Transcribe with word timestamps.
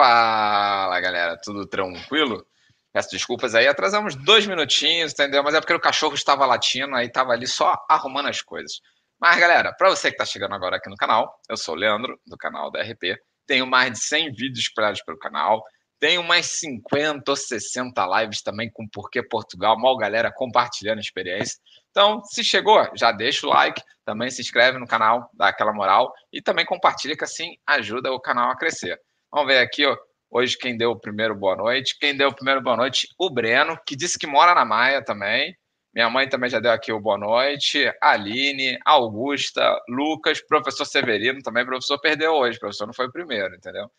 Fala, 0.00 0.98
galera, 0.98 1.36
tudo 1.36 1.66
tranquilo? 1.66 2.42
Peço 2.90 3.10
desculpas 3.10 3.54
aí, 3.54 3.68
atrasamos 3.68 4.16
dois 4.16 4.46
minutinhos, 4.46 5.12
entendeu? 5.12 5.42
Mas 5.42 5.54
é 5.54 5.60
porque 5.60 5.74
o 5.74 5.78
cachorro 5.78 6.14
estava 6.14 6.46
latindo, 6.46 6.96
aí 6.96 7.06
estava 7.06 7.32
ali 7.32 7.46
só 7.46 7.76
arrumando 7.86 8.30
as 8.30 8.40
coisas. 8.40 8.80
Mas, 9.20 9.38
galera, 9.38 9.74
para 9.74 9.90
você 9.90 10.08
que 10.08 10.14
está 10.14 10.24
chegando 10.24 10.54
agora 10.54 10.78
aqui 10.78 10.88
no 10.88 10.96
canal, 10.96 11.38
eu 11.50 11.56
sou 11.58 11.74
o 11.74 11.76
Leandro, 11.76 12.18
do 12.26 12.34
canal 12.38 12.70
da 12.70 12.80
RP. 12.80 13.20
Tenho 13.46 13.66
mais 13.66 13.92
de 13.92 13.98
100 13.98 14.32
vídeos 14.32 14.60
espalhados 14.60 15.02
pelo 15.02 15.18
canal. 15.18 15.62
Tenho 15.98 16.22
mais 16.22 16.46
50 16.46 17.30
ou 17.30 17.36
60 17.36 18.22
lives 18.22 18.40
também 18.40 18.70
com 18.72 18.88
Porquê 18.88 19.22
Portugal. 19.22 19.78
Mal 19.78 19.98
galera 19.98 20.32
compartilhando 20.34 21.00
experiência. 21.00 21.58
Então, 21.90 22.24
se 22.24 22.42
chegou, 22.42 22.88
já 22.96 23.12
deixa 23.12 23.46
o 23.46 23.50
like, 23.50 23.82
também 24.02 24.30
se 24.30 24.40
inscreve 24.40 24.78
no 24.78 24.86
canal, 24.86 25.28
dá 25.34 25.48
aquela 25.48 25.74
moral 25.74 26.10
e 26.32 26.40
também 26.40 26.64
compartilha 26.64 27.14
que 27.14 27.24
assim 27.24 27.56
ajuda 27.66 28.10
o 28.10 28.18
canal 28.18 28.50
a 28.50 28.56
crescer. 28.56 28.98
Vamos 29.32 29.46
ver 29.46 29.58
aqui, 29.58 29.86
ó. 29.86 29.96
Hoje 30.30 30.56
quem 30.56 30.76
deu 30.76 30.92
o 30.92 30.98
primeiro 30.98 31.34
boa 31.34 31.56
noite. 31.56 31.96
Quem 31.98 32.16
deu 32.16 32.28
o 32.28 32.34
primeiro 32.34 32.60
boa 32.60 32.76
noite? 32.76 33.08
O 33.18 33.30
Breno, 33.30 33.78
que 33.86 33.96
disse 33.96 34.18
que 34.18 34.26
mora 34.26 34.54
na 34.54 34.64
Maia 34.64 35.04
também. 35.04 35.56
Minha 35.92 36.08
mãe 36.08 36.28
também 36.28 36.48
já 36.48 36.60
deu 36.60 36.70
aqui 36.70 36.92
o 36.92 37.00
boa 37.00 37.18
noite. 37.18 37.92
Aline, 38.00 38.78
Augusta, 38.84 39.76
Lucas, 39.88 40.40
professor 40.40 40.84
Severino 40.84 41.42
também. 41.42 41.66
Professor 41.66 41.98
perdeu 42.00 42.32
hoje, 42.32 42.56
o 42.56 42.60
professor 42.60 42.86
não 42.86 42.94
foi 42.94 43.06
o 43.06 43.12
primeiro, 43.12 43.54
entendeu? 43.54 43.90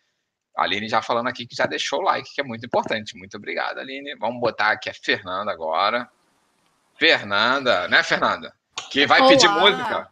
Aline 0.55 0.87
já 0.87 1.01
falando 1.01 1.27
aqui 1.27 1.45
que 1.45 1.55
já 1.55 1.65
deixou 1.65 1.99
o 1.99 2.03
like, 2.03 2.33
que 2.33 2.41
é 2.41 2.43
muito 2.43 2.65
importante. 2.65 3.17
Muito 3.17 3.35
obrigado, 3.35 3.79
Aline. 3.79 4.15
Vamos 4.15 4.39
botar 4.39 4.71
aqui 4.71 4.89
a 4.89 4.93
Fernanda 4.93 5.51
agora. 5.51 6.09
Fernanda, 6.97 7.87
né, 7.87 8.03
Fernanda? 8.03 8.53
Que 8.89 9.05
vai 9.05 9.19
Olá. 9.19 9.29
pedir 9.29 9.49
música. 9.49 10.09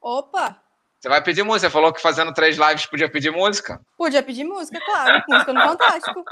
Opa! 0.00 0.63
Você 1.04 1.08
vai 1.10 1.22
pedir 1.22 1.42
música? 1.42 1.68
Você 1.68 1.70
falou 1.70 1.92
que 1.92 2.00
fazendo 2.00 2.32
três 2.32 2.56
lives 2.56 2.86
podia 2.86 3.10
pedir 3.10 3.30
música? 3.30 3.78
Podia 3.94 4.22
pedir 4.22 4.42
música, 4.42 4.80
claro. 4.80 5.22
música 5.28 5.52
no 5.52 5.60
Fantástico. 5.60 6.24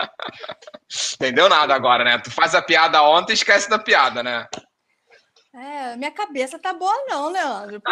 Entendeu 1.20 1.50
nada 1.50 1.74
agora, 1.74 2.02
né? 2.02 2.16
Tu 2.16 2.30
faz 2.30 2.54
a 2.54 2.62
piada 2.62 3.02
ontem 3.02 3.32
e 3.32 3.34
esquece 3.34 3.68
da 3.68 3.78
piada, 3.78 4.22
né? 4.22 4.48
É, 5.54 5.96
minha 5.96 6.10
cabeça 6.10 6.58
tá 6.58 6.72
boa 6.72 6.94
não, 7.08 7.30
Leandro. 7.30 7.78
Pô. 7.78 7.90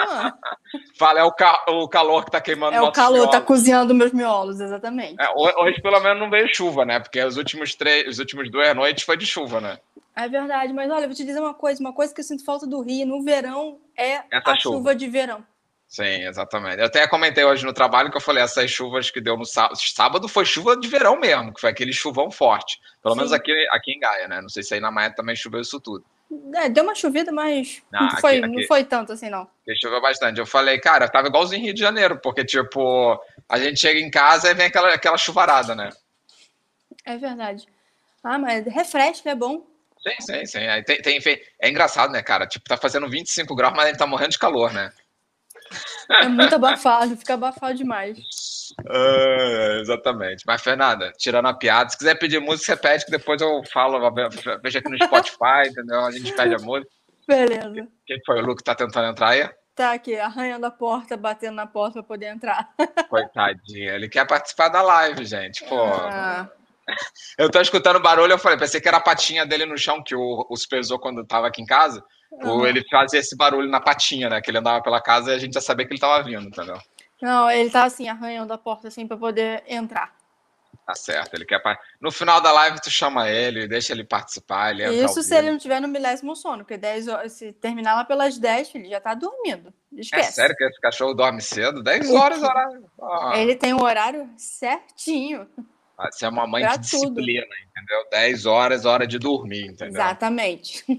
Fala, 0.98 1.20
é 1.20 1.24
o, 1.24 1.30
ca 1.30 1.66
o 1.68 1.86
calor 1.86 2.24
que 2.24 2.30
tá 2.30 2.40
queimando 2.40 2.74
É 2.74 2.80
o 2.80 2.90
calor, 2.90 3.10
tá 3.10 3.12
miolos. 3.18 3.30
tá 3.30 3.40
cozinhando 3.42 3.94
meus 3.94 4.12
miolos, 4.12 4.60
exatamente. 4.60 5.20
É, 5.20 5.28
hoje, 5.36 5.82
pelo 5.82 6.00
menos, 6.00 6.18
não 6.18 6.30
veio 6.30 6.48
chuva, 6.48 6.86
né? 6.86 7.00
Porque 7.00 7.22
os 7.22 7.36
últimos 7.36 7.74
três, 7.74 8.08
os 8.08 8.18
últimos 8.18 8.50
duas 8.50 8.74
noites 8.74 9.04
foi 9.04 9.18
de 9.18 9.26
chuva, 9.26 9.60
né? 9.60 9.78
É 10.16 10.26
verdade, 10.26 10.72
mas 10.72 10.90
olha, 10.90 11.06
vou 11.06 11.14
te 11.14 11.22
dizer 11.22 11.38
uma 11.38 11.52
coisa, 11.52 11.78
uma 11.80 11.92
coisa 11.92 12.14
que 12.14 12.20
eu 12.22 12.24
sinto 12.24 12.46
falta 12.46 12.66
do 12.66 12.80
Rio 12.80 13.06
no 13.06 13.22
verão 13.22 13.78
é 13.94 14.22
Essa 14.32 14.52
a 14.52 14.58
chuva. 14.58 14.76
chuva 14.76 14.94
de 14.94 15.06
verão. 15.06 15.44
Sim, 15.88 16.26
exatamente. 16.26 16.80
Eu 16.80 16.84
até 16.84 17.08
comentei 17.08 17.42
hoje 17.44 17.64
no 17.64 17.72
trabalho 17.72 18.10
que 18.10 18.16
eu 18.18 18.20
falei, 18.20 18.42
essas 18.42 18.70
chuvas 18.70 19.10
que 19.10 19.22
deu 19.22 19.38
no 19.38 19.46
sábado. 19.46 19.78
Sábado 19.78 20.28
foi 20.28 20.44
chuva 20.44 20.76
de 20.76 20.86
verão 20.86 21.18
mesmo, 21.18 21.52
que 21.54 21.60
foi 21.62 21.70
aquele 21.70 21.94
chuvão 21.94 22.30
forte. 22.30 22.78
Pelo 23.02 23.14
Sim. 23.14 23.20
menos 23.20 23.32
aqui, 23.32 23.52
aqui 23.70 23.92
em 23.92 23.98
Gaia, 23.98 24.28
né? 24.28 24.42
Não 24.42 24.50
sei 24.50 24.62
se 24.62 24.74
aí 24.74 24.80
na 24.80 24.90
Maia 24.90 25.10
também 25.10 25.34
choveu 25.34 25.62
isso 25.62 25.80
tudo. 25.80 26.04
É, 26.54 26.68
deu 26.68 26.84
uma 26.84 26.94
chovida, 26.94 27.32
mas 27.32 27.82
não, 27.90 28.02
não 28.02 28.20
foi, 28.20 28.36
aqui, 28.36 28.46
não 28.46 28.66
foi 28.66 28.84
tanto 28.84 29.14
assim, 29.14 29.30
não. 29.30 29.48
Choveu 29.80 29.98
bastante. 30.02 30.38
Eu 30.38 30.44
falei, 30.44 30.78
cara, 30.78 31.08
tava 31.08 31.28
igualzinho 31.28 31.62
em 31.62 31.64
Rio 31.64 31.74
de 31.74 31.80
Janeiro, 31.80 32.20
porque, 32.22 32.44
tipo, 32.44 33.18
a 33.48 33.58
gente 33.58 33.80
chega 33.80 33.98
em 33.98 34.10
casa 34.10 34.50
e 34.50 34.54
vem 34.54 34.66
aquela, 34.66 34.92
aquela 34.92 35.16
chuvarada, 35.16 35.74
né? 35.74 35.88
É 37.02 37.16
verdade. 37.16 37.66
Ah, 38.22 38.38
mas 38.38 38.66
refresca, 38.66 39.30
é 39.30 39.34
bom. 39.34 39.66
Sim, 40.02 40.20
sim, 40.20 40.46
sim. 40.46 40.66
Aí 40.66 40.84
tem, 40.84 41.00
tem, 41.00 41.18
é 41.58 41.70
engraçado, 41.70 42.12
né, 42.12 42.22
cara? 42.22 42.46
Tipo, 42.46 42.68
tá 42.68 42.76
fazendo 42.76 43.08
25 43.08 43.54
graus, 43.54 43.72
mas 43.74 43.86
a 43.86 43.88
gente 43.88 43.98
tá 43.98 44.06
morrendo 44.06 44.32
de 44.32 44.38
calor, 44.38 44.70
né? 44.70 44.92
É 46.10 46.28
muito 46.28 46.54
abafado, 46.54 47.16
fica 47.16 47.34
abafado 47.34 47.74
demais. 47.74 48.18
Uh, 48.80 49.80
exatamente. 49.80 50.44
Mas, 50.46 50.62
Fernanda, 50.62 51.12
tirando 51.18 51.46
a 51.46 51.54
piada, 51.54 51.90
se 51.90 51.98
quiser 51.98 52.14
pedir 52.18 52.40
música, 52.40 52.74
você 52.74 52.76
pede, 52.76 53.04
que 53.04 53.10
depois 53.10 53.40
eu 53.40 53.62
falo, 53.72 53.98
veja 54.62 54.78
aqui 54.78 54.90
no 54.90 55.04
Spotify, 55.04 55.68
entendeu? 55.68 56.00
A 56.00 56.10
gente 56.10 56.32
pede 56.32 56.54
a 56.54 56.58
música. 56.58 56.90
Beleza. 57.26 57.88
Quem 58.06 58.18
foi 58.24 58.40
o 58.40 58.46
Lu 58.46 58.56
que 58.56 58.64
tá 58.64 58.74
tentando 58.74 59.08
entrar 59.08 59.28
aí? 59.28 59.48
Tá 59.74 59.92
aqui, 59.92 60.18
arranhando 60.18 60.66
a 60.66 60.70
porta, 60.70 61.16
batendo 61.16 61.54
na 61.54 61.66
porta 61.66 61.94
para 61.94 62.02
poder 62.02 62.26
entrar. 62.26 62.70
Coitadinha, 63.08 63.92
ele 63.92 64.08
quer 64.08 64.26
participar 64.26 64.68
da 64.70 64.82
live, 64.82 65.24
gente. 65.24 65.62
Pô. 65.64 65.80
Ah. 65.84 66.48
Eu 67.38 67.50
tô 67.50 67.60
escutando 67.60 68.00
barulho, 68.00 68.32
eu 68.32 68.38
falei, 68.38 68.58
pensei 68.58 68.80
que 68.80 68.88
era 68.88 68.96
a 68.96 69.00
patinha 69.00 69.46
dele 69.46 69.64
no 69.64 69.78
chão, 69.78 70.02
que 70.02 70.14
o, 70.14 70.46
o 70.50 70.56
supervisor, 70.56 70.98
quando 70.98 71.24
tava 71.24 71.46
aqui 71.46 71.62
em 71.62 71.66
casa, 71.66 72.02
Uhum. 72.30 72.66
Ele 72.66 72.84
fazia 72.90 73.20
esse 73.20 73.36
barulho 73.36 73.68
na 73.68 73.80
patinha, 73.80 74.28
né? 74.28 74.40
Que 74.40 74.50
ele 74.50 74.58
andava 74.58 74.82
pela 74.82 75.00
casa 75.00 75.32
e 75.32 75.34
a 75.34 75.38
gente 75.38 75.54
já 75.54 75.60
sabia 75.60 75.86
que 75.86 75.92
ele 75.92 76.00
tava 76.00 76.22
vindo, 76.22 76.46
entendeu? 76.46 76.78
Não, 77.20 77.50
ele 77.50 77.70
tá 77.70 77.84
assim, 77.84 78.08
arranhando 78.08 78.52
a 78.52 78.58
porta 78.58 78.88
assim 78.88 79.06
para 79.06 79.16
poder 79.16 79.64
entrar. 79.66 80.16
Tá 80.86 80.94
certo, 80.94 81.34
ele 81.34 81.44
quer. 81.44 81.60
No 82.00 82.10
final 82.10 82.40
da 82.40 82.50
live, 82.50 82.80
tu 82.80 82.90
chama 82.90 83.28
ele, 83.28 83.66
deixa 83.66 83.92
ele 83.92 84.04
participar. 84.04 84.70
Ele 84.70 85.04
Isso 85.04 85.22
se 85.22 85.34
ele 85.34 85.50
não 85.50 85.58
tiver 85.58 85.80
no 85.80 85.88
milésimo 85.88 86.34
sono, 86.34 86.58
porque 86.58 86.78
10 86.78 87.08
horas, 87.08 87.32
se 87.32 87.52
terminar 87.52 87.94
lá 87.94 88.04
pelas 88.04 88.38
10, 88.38 88.74
ele 88.74 88.88
já 88.88 89.00
tá 89.00 89.12
dormindo. 89.12 89.72
Esquece. 89.92 90.28
É 90.28 90.32
sério 90.32 90.56
que 90.56 90.64
esse 90.64 90.80
cachorro 90.80 91.12
dorme 91.12 91.42
cedo? 91.42 91.82
10 91.82 92.10
horas, 92.10 92.42
horário. 92.42 92.90
Ah. 93.02 93.32
Ele 93.36 93.54
tem 93.54 93.74
um 93.74 93.82
horário 93.82 94.30
certinho. 94.36 95.46
Você 95.98 96.24
é 96.24 96.28
uma 96.28 96.46
mãe 96.46 96.62
pra 96.62 96.74
que 96.74 96.78
disciplina, 96.80 97.42
tudo. 97.42 97.54
entendeu? 97.70 98.08
10 98.10 98.46
horas, 98.46 98.84
hora 98.84 99.06
de 99.06 99.18
dormir, 99.18 99.66
entendeu? 99.66 100.00
Exatamente. 100.00 100.84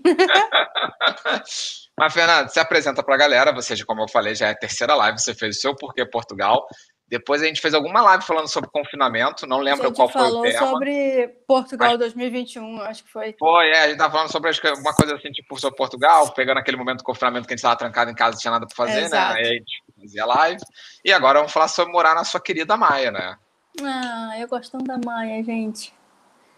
Mas, 1.98 2.14
Fernando, 2.14 2.50
se 2.50 2.60
apresenta 2.60 3.02
para 3.02 3.16
a 3.16 3.18
galera. 3.18 3.54
Você, 3.54 3.82
como 3.86 4.02
eu 4.04 4.10
falei, 4.10 4.36
já 4.36 4.48
é 4.48 4.52
a 4.52 4.56
terceira 4.56 4.96
live. 4.96 5.20
Você 5.20 5.34
fez 5.34 5.58
o 5.58 5.62
seu 5.62 5.76
Porquê 5.76 6.06
Portugal. 6.06 6.68
Depois 7.10 7.42
a 7.42 7.46
gente 7.46 7.60
fez 7.60 7.74
alguma 7.74 8.02
live 8.02 8.24
falando 8.24 8.48
sobre 8.48 8.70
confinamento. 8.70 9.48
Não 9.48 9.60
lembro 9.60 9.92
qual 9.94 10.08
foi 10.08 10.22
o 10.22 10.42
tema. 10.44 10.58
falou 10.60 10.76
sobre 10.76 11.28
Portugal 11.48 11.90
Mas... 11.90 12.00
2021, 12.00 12.82
acho 12.82 13.04
que 13.04 13.10
foi. 13.10 13.36
Foi, 13.40 13.70
é. 13.70 13.80
A 13.80 13.84
gente 13.84 13.94
estava 13.94 14.12
falando 14.12 14.32
sobre 14.32 14.52
uma 14.78 14.94
coisa 14.94 15.16
assim, 15.16 15.32
tipo, 15.32 15.60
sobre 15.60 15.76
Portugal, 15.76 16.32
pegando 16.34 16.60
aquele 16.60 16.78
momento 16.78 17.00
do 17.00 17.04
confinamento 17.04 17.48
que 17.48 17.54
a 17.54 17.56
gente 17.56 17.60
estava 17.60 17.76
trancado 17.76 18.12
em 18.12 18.16
casa, 18.16 18.34
não 18.34 18.40
tinha 18.40 18.52
nada 18.52 18.68
para 18.68 18.76
fazer, 18.76 19.02
Exato. 19.02 19.34
né? 19.34 19.40
Aí 19.40 19.48
a 19.48 19.54
gente 19.54 19.84
fazia 20.00 20.26
live. 20.26 20.62
E 21.04 21.12
agora 21.12 21.40
vamos 21.40 21.52
falar 21.52 21.68
sobre 21.68 21.92
morar 21.92 22.14
na 22.14 22.24
sua 22.24 22.40
querida 22.40 22.78
Maia, 22.78 23.12
né? 23.12 23.36
Ah, 23.82 24.34
eu 24.38 24.48
gosto 24.48 24.72
tanto 24.72 24.86
da 24.86 24.98
Maia, 24.98 25.44
gente. 25.44 25.94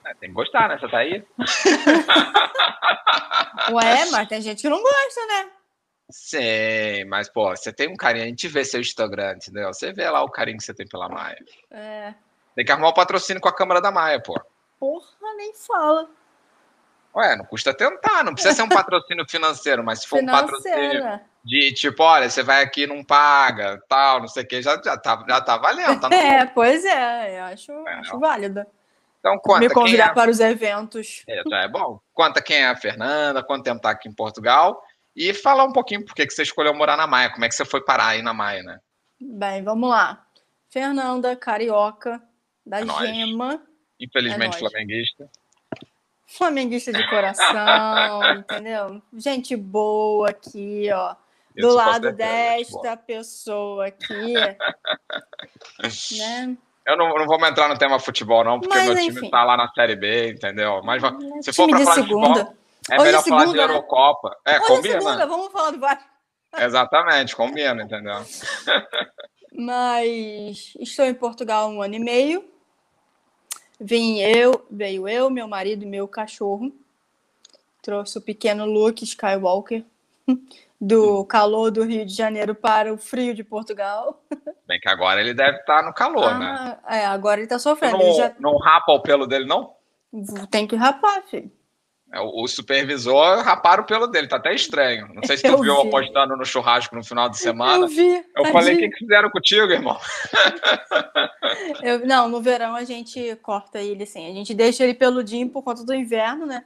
É, 0.05 0.13
tem 0.15 0.29
que 0.29 0.35
gostar, 0.35 0.69
né? 0.69 0.77
Você 0.79 0.89
tá 0.89 0.97
aí. 0.97 1.23
Ué, 3.71 4.05
mas 4.11 4.27
tem 4.27 4.41
gente 4.41 4.61
que 4.61 4.69
não 4.69 4.81
gosta, 4.81 5.25
né? 5.27 5.51
Sim, 6.09 7.05
mas, 7.07 7.29
pô, 7.29 7.55
você 7.55 7.71
tem 7.71 7.87
um 7.87 7.95
carinho, 7.95 8.25
a 8.25 8.27
gente 8.27 8.47
vê 8.47 8.65
seu 8.65 8.81
Instagram, 8.81 9.35
entendeu? 9.35 9.73
Você 9.73 9.93
vê 9.93 10.09
lá 10.09 10.23
o 10.23 10.29
carinho 10.29 10.57
que 10.57 10.63
você 10.63 10.73
tem 10.73 10.87
pela 10.87 11.07
Maia. 11.07 11.37
É. 11.69 12.13
Tem 12.55 12.65
que 12.65 12.71
arrumar 12.71 12.87
o 12.87 12.91
um 12.91 12.95
patrocínio 12.95 13.41
com 13.41 13.47
a 13.47 13.55
Câmara 13.55 13.79
da 13.79 13.91
Maia, 13.91 14.21
pô. 14.21 14.33
Porra, 14.79 15.35
nem 15.37 15.53
fala. 15.53 16.09
Ué, 17.15 17.35
não 17.35 17.45
custa 17.45 17.73
tentar, 17.73 18.23
não 18.23 18.33
precisa 18.33 18.55
ser 18.55 18.63
um 18.63 18.69
patrocínio 18.69 19.25
financeiro, 19.29 19.83
mas 19.83 20.01
se 20.01 20.07
for 20.07 20.21
um 20.21 20.25
patrocínio 20.25 21.21
de 21.43 21.73
tipo, 21.73 22.03
olha, 22.03 22.29
você 22.29 22.43
vai 22.43 22.63
aqui 22.63 22.85
não 22.85 23.03
paga, 23.03 23.81
tal, 23.87 24.21
não 24.21 24.27
sei 24.27 24.43
o 24.43 24.47
que, 24.47 24.61
já, 24.61 24.79
já, 24.83 24.97
tá, 24.97 25.23
já 25.27 25.41
tá 25.41 25.57
valendo. 25.57 25.99
Tá 25.99 26.09
é, 26.13 26.45
pois 26.45 26.85
é, 26.85 27.39
eu 27.39 27.43
acho, 27.45 27.71
é, 27.71 27.93
acho 27.95 28.19
válida. 28.19 28.67
Então, 29.19 29.37
conta 29.39 29.59
Me 29.59 29.69
convidar 29.69 30.11
é... 30.11 30.13
para 30.13 30.31
os 30.31 30.39
eventos. 30.39 31.23
É, 31.27 31.41
já 31.47 31.57
é 31.61 31.67
bom. 31.67 31.99
Conta 32.13 32.41
quem 32.41 32.57
é 32.57 32.67
a 32.67 32.75
Fernanda, 32.75 33.43
quanto 33.43 33.63
tempo 33.63 33.81
tá 33.81 33.91
aqui 33.91 34.09
em 34.09 34.13
Portugal 34.13 34.81
e 35.15 35.33
falar 35.33 35.63
um 35.63 35.73
pouquinho 35.73 36.05
por 36.05 36.15
que 36.15 36.29
você 36.29 36.43
escolheu 36.43 36.73
morar 36.73 36.97
na 36.97 37.05
Maia, 37.05 37.29
como 37.29 37.45
é 37.45 37.49
que 37.49 37.55
você 37.55 37.65
foi 37.65 37.83
parar 37.83 38.07
aí 38.07 38.21
na 38.21 38.33
Maia, 38.33 38.63
né? 38.63 38.79
Bem, 39.19 39.63
vamos 39.63 39.89
lá. 39.89 40.25
Fernanda, 40.69 41.35
carioca, 41.35 42.21
da 42.65 42.79
é 42.79 42.85
Gema. 42.85 43.61
Infelizmente 43.99 44.55
é 44.55 44.59
flamenguista 44.59 45.29
flamenguista 46.31 46.93
de 46.93 47.07
coração, 47.09 48.21
entendeu? 48.39 49.01
Gente 49.13 49.55
boa 49.55 50.29
aqui, 50.29 50.89
ó. 50.93 51.15
Do 51.55 51.73
lado 51.73 52.11
desta 52.11 52.95
pessoa 52.97 53.87
aqui, 53.87 54.33
né? 56.17 56.57
Eu 56.85 56.97
não, 56.97 57.13
não 57.13 57.25
vou 57.25 57.45
entrar 57.45 57.67
no 57.69 57.77
tema 57.77 57.99
futebol, 57.99 58.43
não, 58.43 58.59
porque 58.59 58.75
Mas, 58.75 58.87
meu 58.87 58.95
time 58.95 59.29
tá 59.29 59.43
lá 59.43 59.55
na 59.55 59.71
Série 59.71 59.95
B, 59.95 60.31
entendeu? 60.31 60.81
Mas 60.83 61.01
se 61.43 61.53
for 61.53 61.69
para 61.69 61.79
falar 61.79 61.95
de 61.95 62.01
futebol, 62.01 62.55
é 62.89 62.95
Hoje 62.95 63.05
melhor 63.05 63.23
segunda, 63.23 63.43
falar 63.43 63.51
de 63.51 63.57
né? 63.57 63.63
Eurocopa. 63.63 64.37
É, 64.45 64.57
Hoje 64.57 64.67
combina. 64.67 65.01
Segunda, 65.01 65.25
vamos 65.27 65.51
falar 65.51 65.71
do 65.71 65.79
Vasco. 65.79 66.09
Exatamente, 66.57 67.35
combina, 67.35 67.83
entendeu? 67.83 68.15
Mas 69.53 70.73
estou 70.79 71.05
em 71.05 71.13
Portugal 71.13 71.65
há 71.65 71.67
um 71.67 71.81
ano 71.81 71.95
e 71.95 71.99
meio. 71.99 72.43
Vim 73.79 74.19
eu, 74.19 74.65
veio 74.69 75.07
eu, 75.07 75.29
meu 75.29 75.47
marido 75.47 75.83
e 75.83 75.87
meu 75.87 76.07
cachorro. 76.07 76.73
Trouxe 77.81 78.17
o 78.17 78.21
pequeno 78.21 78.65
Luke 78.65 79.03
Skywalker 79.03 79.83
do 80.81 81.23
calor 81.25 81.69
do 81.69 81.83
Rio 81.83 82.03
de 82.03 82.15
Janeiro 82.15 82.55
para 82.55 82.91
o 82.91 82.97
frio 82.97 83.35
de 83.35 83.43
Portugal. 83.43 84.25
Bem 84.67 84.79
que 84.79 84.89
agora 84.89 85.21
ele 85.21 85.31
deve 85.31 85.59
estar 85.59 85.83
no 85.83 85.93
calor, 85.93 86.39
né? 86.39 86.45
ah, 86.45 86.65
né? 86.89 87.01
É, 87.01 87.05
agora 87.05 87.39
ele 87.39 87.45
está 87.45 87.59
sofrendo. 87.59 87.99
Não, 87.99 88.13
já... 88.15 88.33
não 88.39 88.57
rapa 88.57 88.91
o 88.91 88.99
pelo 88.99 89.27
dele, 89.27 89.45
não? 89.45 89.75
Tem 90.49 90.65
que 90.65 90.75
rapar, 90.75 91.21
filho. 91.23 91.51
É, 92.11 92.19
o 92.19 92.45
supervisor 92.47 93.41
raparam 93.43 93.83
o 93.83 93.85
pelo 93.85 94.07
dele, 94.07 94.27
tá 94.27 94.37
até 94.37 94.53
estranho. 94.53 95.07
Não 95.13 95.23
sei 95.23 95.37
se 95.37 95.43
tu 95.43 95.49
eu 95.49 95.61
viu 95.61 95.81
vi. 95.81 95.87
apostando 95.87 96.35
no 96.35 96.43
churrasco 96.43 96.95
no 96.95 97.03
final 97.03 97.29
de 97.29 97.37
semana. 97.37 97.85
Eu 97.85 97.87
vi. 97.87 98.25
Eu 98.35 98.45
falei, 98.47 98.73
o 98.73 98.77
que, 98.79 98.89
que 98.89 98.97
fizeram 98.97 99.29
contigo, 99.29 99.71
irmão? 99.71 99.97
Eu, 101.83 102.05
não, 102.05 102.27
no 102.27 102.41
verão 102.41 102.75
a 102.75 102.83
gente 102.83 103.35
corta 103.37 103.79
ele 103.79 104.03
assim. 104.03 104.29
A 104.29 104.33
gente 104.33 104.53
deixa 104.53 104.83
ele 104.83 104.93
peludinho 104.93 105.49
por 105.49 105.63
conta 105.63 105.85
do 105.85 105.93
inverno, 105.93 106.45
né? 106.45 106.65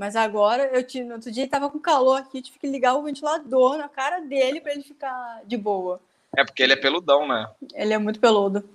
Mas 0.00 0.16
agora, 0.16 0.62
eu 0.72 0.82
tive, 0.82 1.06
no 1.06 1.16
outro 1.16 1.30
dia 1.30 1.42
ele 1.42 1.50
tava 1.50 1.68
com 1.68 1.78
calor 1.78 2.18
aqui, 2.18 2.40
tive 2.40 2.58
que 2.58 2.66
ligar 2.66 2.94
o 2.94 3.02
ventilador 3.02 3.76
na 3.76 3.86
cara 3.86 4.18
dele 4.20 4.58
para 4.58 4.72
ele 4.72 4.82
ficar 4.82 5.42
de 5.44 5.58
boa. 5.58 6.00
É 6.34 6.42
porque 6.42 6.62
ele 6.62 6.72
é 6.72 6.76
peludão, 6.76 7.28
né? 7.28 7.50
Ele 7.74 7.92
é 7.92 7.98
muito 7.98 8.18
peludo. 8.18 8.66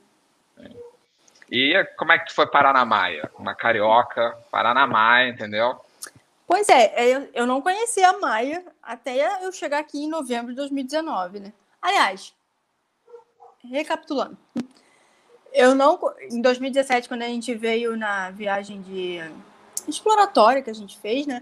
E 1.49 1.83
como 1.97 2.11
é 2.11 2.19
que 2.19 2.31
foi 2.31 2.45
parar 2.45 2.73
na 2.73 2.85
Maia? 2.85 3.31
Uma 3.39 3.55
carioca, 3.55 4.37
parar 4.51 4.75
na 4.75 4.85
Maia, 4.85 5.29
entendeu? 5.29 5.75
Pois 6.45 6.69
é, 6.69 6.93
eu, 7.15 7.27
eu 7.33 7.47
não 7.47 7.59
conhecia 7.59 8.07
a 8.07 8.19
Maia 8.19 8.63
até 8.83 9.43
eu 9.43 9.51
chegar 9.51 9.79
aqui 9.79 10.03
em 10.03 10.07
novembro 10.07 10.51
de 10.51 10.57
2019, 10.57 11.39
né? 11.39 11.53
Aliás, 11.81 12.35
recapitulando. 13.63 14.37
Eu 15.51 15.73
não. 15.73 15.99
Em 16.29 16.39
2017, 16.39 17.07
quando 17.07 17.23
a 17.23 17.27
gente 17.27 17.51
veio 17.55 17.97
na 17.97 18.29
viagem 18.29 18.79
de 18.83 19.19
exploratória 19.87 20.61
que 20.61 20.69
a 20.69 20.73
gente 20.73 20.97
fez, 20.97 21.25
né? 21.25 21.41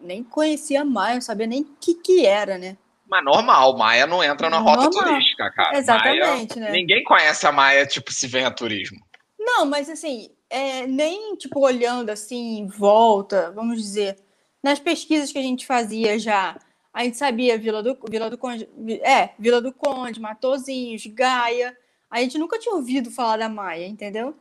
Nem 0.00 0.24
conhecia 0.24 0.84
Maia, 0.84 1.14
não 1.14 1.20
sabia 1.20 1.46
nem 1.46 1.62
o 1.62 1.76
que, 1.80 1.94
que 1.94 2.24
era, 2.24 2.56
né? 2.56 2.76
Mas 3.06 3.24
normal, 3.24 3.76
Maia 3.76 4.06
não 4.06 4.22
entra 4.22 4.48
na 4.48 4.60
normal. 4.60 4.84
rota 4.84 4.98
turística, 4.98 5.50
cara. 5.50 5.76
Exatamente, 5.76 6.58
Maia, 6.58 6.70
né? 6.70 6.72
Ninguém 6.72 7.02
conhece 7.04 7.46
a 7.46 7.52
Maia, 7.52 7.84
tipo, 7.86 8.12
se 8.12 8.26
vem 8.26 8.44
a 8.44 8.50
turismo. 8.50 8.98
Não, 9.38 9.66
mas 9.66 9.90
assim, 9.90 10.30
é, 10.48 10.86
nem 10.86 11.36
tipo 11.36 11.60
olhando 11.60 12.10
assim 12.10 12.58
em 12.58 12.66
volta, 12.66 13.50
vamos 13.52 13.80
dizer, 13.82 14.16
nas 14.62 14.78
pesquisas 14.78 15.32
que 15.32 15.38
a 15.38 15.42
gente 15.42 15.66
fazia 15.66 16.18
já, 16.18 16.56
a 16.92 17.04
gente 17.04 17.16
sabia 17.16 17.58
Vila 17.58 17.82
do 17.82 17.96
Vila 18.08 18.28
do 18.28 18.36
Conde, 18.36 18.68
é, 19.02 19.30
Vila 19.38 19.60
do 19.60 19.72
Conde, 19.72 20.20
Matozinhos, 20.20 21.06
Gaia. 21.06 21.76
A 22.10 22.20
gente 22.20 22.36
nunca 22.38 22.58
tinha 22.58 22.74
ouvido 22.74 23.10
falar 23.10 23.38
da 23.38 23.48
Maia, 23.48 23.86
entendeu? 23.86 24.36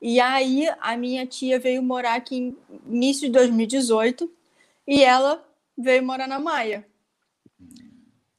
E 0.00 0.20
aí 0.20 0.68
a 0.80 0.96
minha 0.96 1.26
tia 1.26 1.58
veio 1.58 1.82
morar 1.82 2.14
aqui 2.14 2.36
em 2.36 2.56
início 2.86 3.26
de 3.28 3.32
2018 3.32 4.30
e 4.86 5.02
ela 5.02 5.44
veio 5.76 6.02
morar 6.02 6.26
na 6.26 6.38
Maia. 6.38 6.86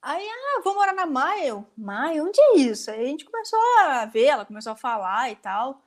Aí, 0.02 0.26
ah, 0.28 0.62
vou 0.64 0.74
morar 0.74 0.94
na 0.94 1.06
Maia. 1.06 1.50
Eu, 1.50 1.66
Maia, 1.78 2.24
onde 2.24 2.40
é 2.42 2.58
isso? 2.58 2.90
Aí 2.90 3.02
a 3.02 3.08
gente 3.08 3.26
começou 3.26 3.60
a 3.82 4.06
ver, 4.06 4.26
ela 4.26 4.46
começou 4.46 4.72
a 4.72 4.76
falar 4.76 5.32
e 5.32 5.36
tal 5.36 5.82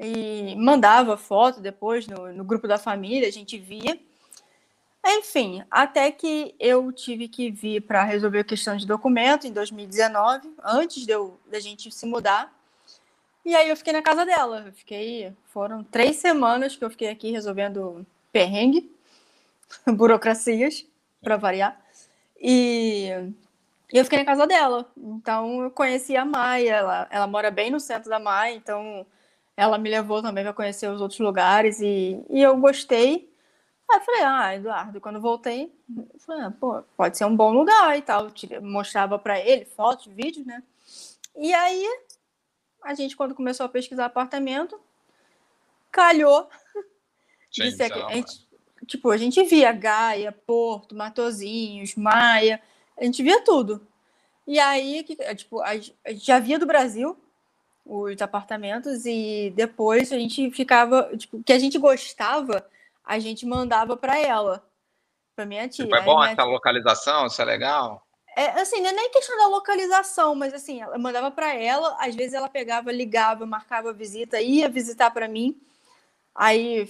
e 0.00 0.56
mandava 0.56 1.16
foto 1.16 1.60
depois 1.60 2.06
no, 2.06 2.32
no 2.32 2.42
grupo 2.42 2.66
da 2.66 2.78
família, 2.78 3.28
a 3.28 3.32
gente 3.32 3.58
via. 3.58 4.00
Enfim, 5.06 5.62
até 5.70 6.10
que 6.10 6.54
eu 6.58 6.90
tive 6.90 7.28
que 7.28 7.50
vir 7.50 7.82
para 7.82 8.02
resolver 8.04 8.40
a 8.40 8.44
questão 8.44 8.76
de 8.76 8.86
documento 8.86 9.46
em 9.46 9.52
2019, 9.52 10.54
antes 10.64 11.04
de 11.04 11.12
eu, 11.12 11.38
da 11.50 11.60
gente 11.60 11.92
se 11.92 12.06
mudar. 12.06 12.50
E 13.44 13.54
aí 13.54 13.68
eu 13.68 13.76
fiquei 13.76 13.92
na 13.92 14.02
casa 14.02 14.24
dela. 14.24 14.64
Eu 14.66 14.72
fiquei, 14.72 15.32
foram 15.46 15.82
três 15.82 16.16
semanas 16.16 16.76
que 16.76 16.84
eu 16.84 16.90
fiquei 16.90 17.08
aqui 17.08 17.30
resolvendo 17.30 18.06
perrengue, 18.32 18.90
burocracias, 19.86 20.86
para 21.22 21.36
variar. 21.36 21.80
E 22.40 23.08
eu 23.92 24.04
fiquei 24.04 24.18
na 24.18 24.24
casa 24.24 24.46
dela. 24.46 24.90
Então 24.96 25.62
eu 25.62 25.70
conheci 25.70 26.16
a 26.16 26.24
Maia, 26.24 26.76
ela, 26.76 27.08
ela 27.10 27.26
mora 27.26 27.50
bem 27.50 27.70
no 27.70 27.80
centro 27.80 28.08
da 28.08 28.18
Maia, 28.18 28.54
então 28.54 29.06
ela 29.56 29.76
me 29.78 29.90
levou 29.90 30.22
também 30.22 30.44
para 30.44 30.52
conhecer 30.52 30.88
os 30.88 31.00
outros 31.00 31.20
lugares 31.20 31.80
e, 31.80 32.24
e 32.30 32.40
eu 32.40 32.56
gostei. 32.56 33.30
Aí 33.90 33.98
eu 33.98 34.00
falei, 34.02 34.22
ah, 34.22 34.54
Eduardo, 34.54 35.00
quando 35.00 35.20
voltei, 35.20 35.72
falei, 36.20 36.44
ah, 36.44 36.52
pô, 36.58 36.82
pode 36.96 37.18
ser 37.18 37.24
um 37.24 37.36
bom 37.36 37.52
lugar 37.52 37.98
e 37.98 38.02
tal. 38.02 38.28
Eu 38.48 38.62
mostrava 38.62 39.18
para 39.18 39.38
ele 39.40 39.64
fotos, 39.64 40.06
vídeos, 40.06 40.46
né? 40.46 40.62
E 41.36 41.52
aí, 41.52 41.86
a 42.82 42.94
gente, 42.94 43.16
quando 43.16 43.34
começou 43.34 43.66
a 43.66 43.68
pesquisar 43.68 44.06
apartamento, 44.06 44.80
calhou. 45.90 46.48
Gente, 47.50 47.76
de 47.76 47.82
a 47.82 48.14
gente, 48.14 48.46
tipo, 48.86 49.10
a 49.10 49.16
gente 49.16 49.42
via 49.44 49.72
Gaia, 49.72 50.30
Porto, 50.30 50.94
Matozinhos, 50.94 51.96
Maia, 51.96 52.62
a 52.96 53.04
gente 53.04 53.22
via 53.22 53.42
tudo. 53.42 53.86
E 54.46 54.58
aí, 54.58 55.04
tipo, 55.36 55.60
a 55.60 55.74
gente 55.76 55.94
já 56.24 56.38
via 56.38 56.58
do 56.58 56.66
Brasil, 56.66 57.18
os 57.84 58.20
apartamentos 58.22 59.04
e 59.04 59.52
depois 59.54 60.12
a 60.12 60.18
gente 60.18 60.50
ficava, 60.50 61.10
tipo, 61.16 61.42
que 61.42 61.52
a 61.52 61.58
gente 61.58 61.78
gostava, 61.78 62.64
a 63.04 63.18
gente 63.18 63.44
mandava 63.44 63.96
para 63.96 64.18
ela, 64.18 64.64
para 65.34 65.44
minha 65.44 65.68
tia. 65.68 65.88
Foi 65.88 66.00
bom 66.02 66.22
essa 66.22 66.36
tia... 66.36 66.44
localização, 66.44 67.26
isso 67.26 67.42
é 67.42 67.44
legal? 67.44 68.06
É, 68.40 68.58
assim, 68.58 68.80
não 68.80 68.88
é 68.88 68.92
nem 68.92 69.10
questão 69.10 69.36
da 69.36 69.48
localização, 69.48 70.34
mas 70.34 70.54
assim, 70.54 70.80
ela 70.80 70.96
mandava 70.96 71.30
para 71.30 71.54
ela, 71.54 71.94
às 72.00 72.14
vezes 72.14 72.32
ela 72.32 72.48
pegava, 72.48 72.90
ligava, 72.90 73.44
marcava 73.44 73.92
visita, 73.92 74.40
ia 74.40 74.66
visitar 74.66 75.10
para 75.10 75.28
mim, 75.28 75.60
aí 76.34 76.88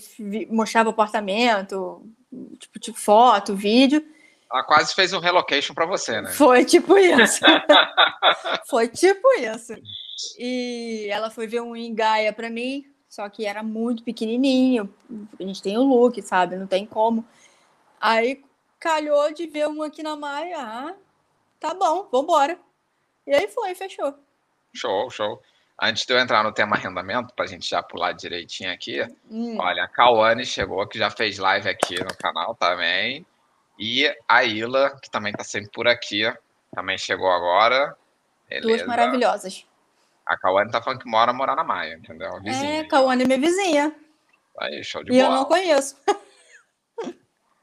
mostrava 0.48 0.90
apartamento, 0.90 2.06
tipo, 2.56 2.78
tipo 2.78 2.96
foto, 2.96 3.56
vídeo. 3.56 4.00
Ela 4.48 4.62
quase 4.62 4.94
fez 4.94 5.12
um 5.12 5.18
relocation 5.18 5.74
para 5.74 5.86
você, 5.86 6.20
né? 6.20 6.30
Foi 6.30 6.64
tipo 6.64 6.96
isso. 6.96 7.40
Foi 8.70 8.86
tipo 8.86 9.26
isso. 9.40 9.74
E 10.38 11.08
ela 11.10 11.30
foi 11.30 11.48
ver 11.48 11.62
um 11.62 11.74
em 11.74 11.92
Gaia 11.92 12.32
para 12.32 12.48
mim, 12.48 12.84
só 13.08 13.28
que 13.28 13.44
era 13.44 13.62
muito 13.62 14.04
pequenininho. 14.04 14.88
A 15.38 15.42
gente 15.42 15.60
tem 15.60 15.76
o 15.76 15.82
look, 15.82 16.22
sabe? 16.22 16.54
Não 16.54 16.68
tem 16.68 16.86
como. 16.86 17.24
Aí 18.00 18.40
calhou 18.78 19.32
de 19.32 19.48
ver 19.48 19.66
um 19.66 19.82
aqui 19.82 20.00
na 20.00 20.14
Maia. 20.14 20.58
Ah, 20.58 20.94
tá 21.60 21.74
bom, 21.74 22.08
vambora. 22.10 22.58
E 23.26 23.34
aí 23.34 23.46
foi, 23.48 23.74
fechou. 23.74 24.14
Show, 24.74 25.10
show. 25.10 25.42
Antes 25.80 26.04
de 26.04 26.12
eu 26.12 26.18
entrar 26.18 26.42
no 26.42 26.52
tema 26.52 26.76
arrendamento, 26.76 27.34
para 27.34 27.44
a 27.44 27.48
gente 27.48 27.68
já 27.68 27.82
pular 27.82 28.12
direitinho 28.12 28.72
aqui, 28.72 29.02
hum. 29.30 29.56
olha, 29.58 29.84
a 29.84 29.88
Cauane 29.88 30.44
chegou, 30.44 30.86
que 30.86 30.98
já 30.98 31.10
fez 31.10 31.38
live 31.38 31.68
aqui 31.68 31.98
no 32.02 32.14
canal 32.16 32.54
também. 32.54 33.24
E 33.78 34.06
a 34.28 34.44
Ila, 34.44 34.98
que 35.00 35.10
também 35.10 35.32
está 35.32 35.42
sempre 35.42 35.70
por 35.70 35.88
aqui, 35.88 36.30
também 36.74 36.98
chegou 36.98 37.30
agora. 37.30 37.96
Beleza. 38.48 38.68
Duas 38.68 38.86
maravilhosas. 38.86 39.66
A 40.26 40.36
Cauane 40.36 40.70
tá 40.70 40.82
falando 40.82 41.00
que 41.00 41.08
mora 41.08 41.32
morar 41.32 41.56
na 41.56 41.64
Maia, 41.64 41.94
entendeu? 41.94 42.30
vizinha. 42.42 42.80
É, 42.80 42.84
Cauane 42.84 43.24
é 43.24 43.26
minha 43.26 43.40
vizinha. 43.40 43.96
Aí, 44.58 44.84
show 44.84 45.02
de 45.02 45.10
bola. 45.10 45.22
E 45.22 45.24
eu 45.24 45.30
não 45.30 45.44
conheço. 45.46 45.96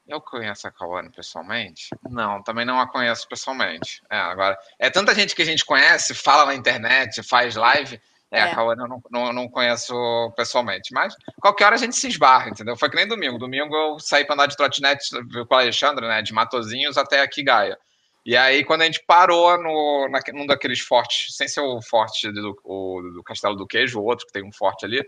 Eu 0.08 0.22
conheço 0.22 0.68
a 0.68 0.72
Cauane 0.72 1.10
pessoalmente? 1.10 1.90
Não, 2.10 2.42
também 2.42 2.66
não 2.66 2.80
a 2.80 2.88
conheço 2.88 3.28
pessoalmente. 3.28 4.02
É, 4.10 4.18
agora, 4.18 4.58
é 4.80 4.90
tanta 4.90 5.14
gente 5.14 5.36
que 5.36 5.42
a 5.42 5.46
gente 5.46 5.66
conhece, 5.66 6.16
fala 6.16 6.46
na 6.46 6.56
internet, 6.56 7.22
faz 7.24 7.56
live. 7.56 8.00
É, 8.32 8.40
é. 8.40 8.42
a 8.44 8.56
Cauane 8.56 8.82
eu 8.82 8.88
não, 8.88 9.02
não, 9.12 9.34
não, 9.34 9.50
conheço 9.50 9.94
pessoalmente. 10.38 10.94
Mas 10.94 11.14
qualquer 11.42 11.66
hora 11.66 11.76
a 11.76 11.80
gente 11.80 11.96
se 11.96 12.08
esbarra, 12.08 12.50
entendeu? 12.50 12.78
Foi 12.78 12.90
que 12.90 12.96
nem 12.96 13.08
domingo. 13.08 13.38
Domingo 13.38 13.76
eu 13.76 14.00
saí 14.00 14.24
para 14.24 14.36
andar 14.36 14.46
de 14.48 14.56
trotinete 14.56 15.10
com 15.46 15.56
o 15.56 15.58
Alexandre, 15.58 16.08
né? 16.08 16.22
De 16.22 16.34
Matozinhos 16.34 16.98
até 16.98 17.22
aqui 17.22 17.44
Gaia. 17.44 17.78
E 18.26 18.36
aí, 18.36 18.64
quando 18.64 18.82
a 18.82 18.86
gente 18.86 19.02
parou 19.08 19.58
no, 19.58 20.10
na, 20.10 20.20
num 20.34 20.46
daqueles 20.46 20.82
fortes, 20.82 21.36
sem 21.36 21.48
ser 21.48 21.62
o 21.62 21.82
forte 21.82 22.30
do, 22.30 22.60
o, 22.64 23.02
do 23.14 23.24
Castelo 23.24 23.56
do 23.56 23.66
Queijo, 23.66 24.00
o 24.00 24.04
outro 24.04 24.26
que 24.26 24.34
tem 24.34 24.44
um 24.44 24.52
forte 24.52 24.86
ali, 24.86 25.02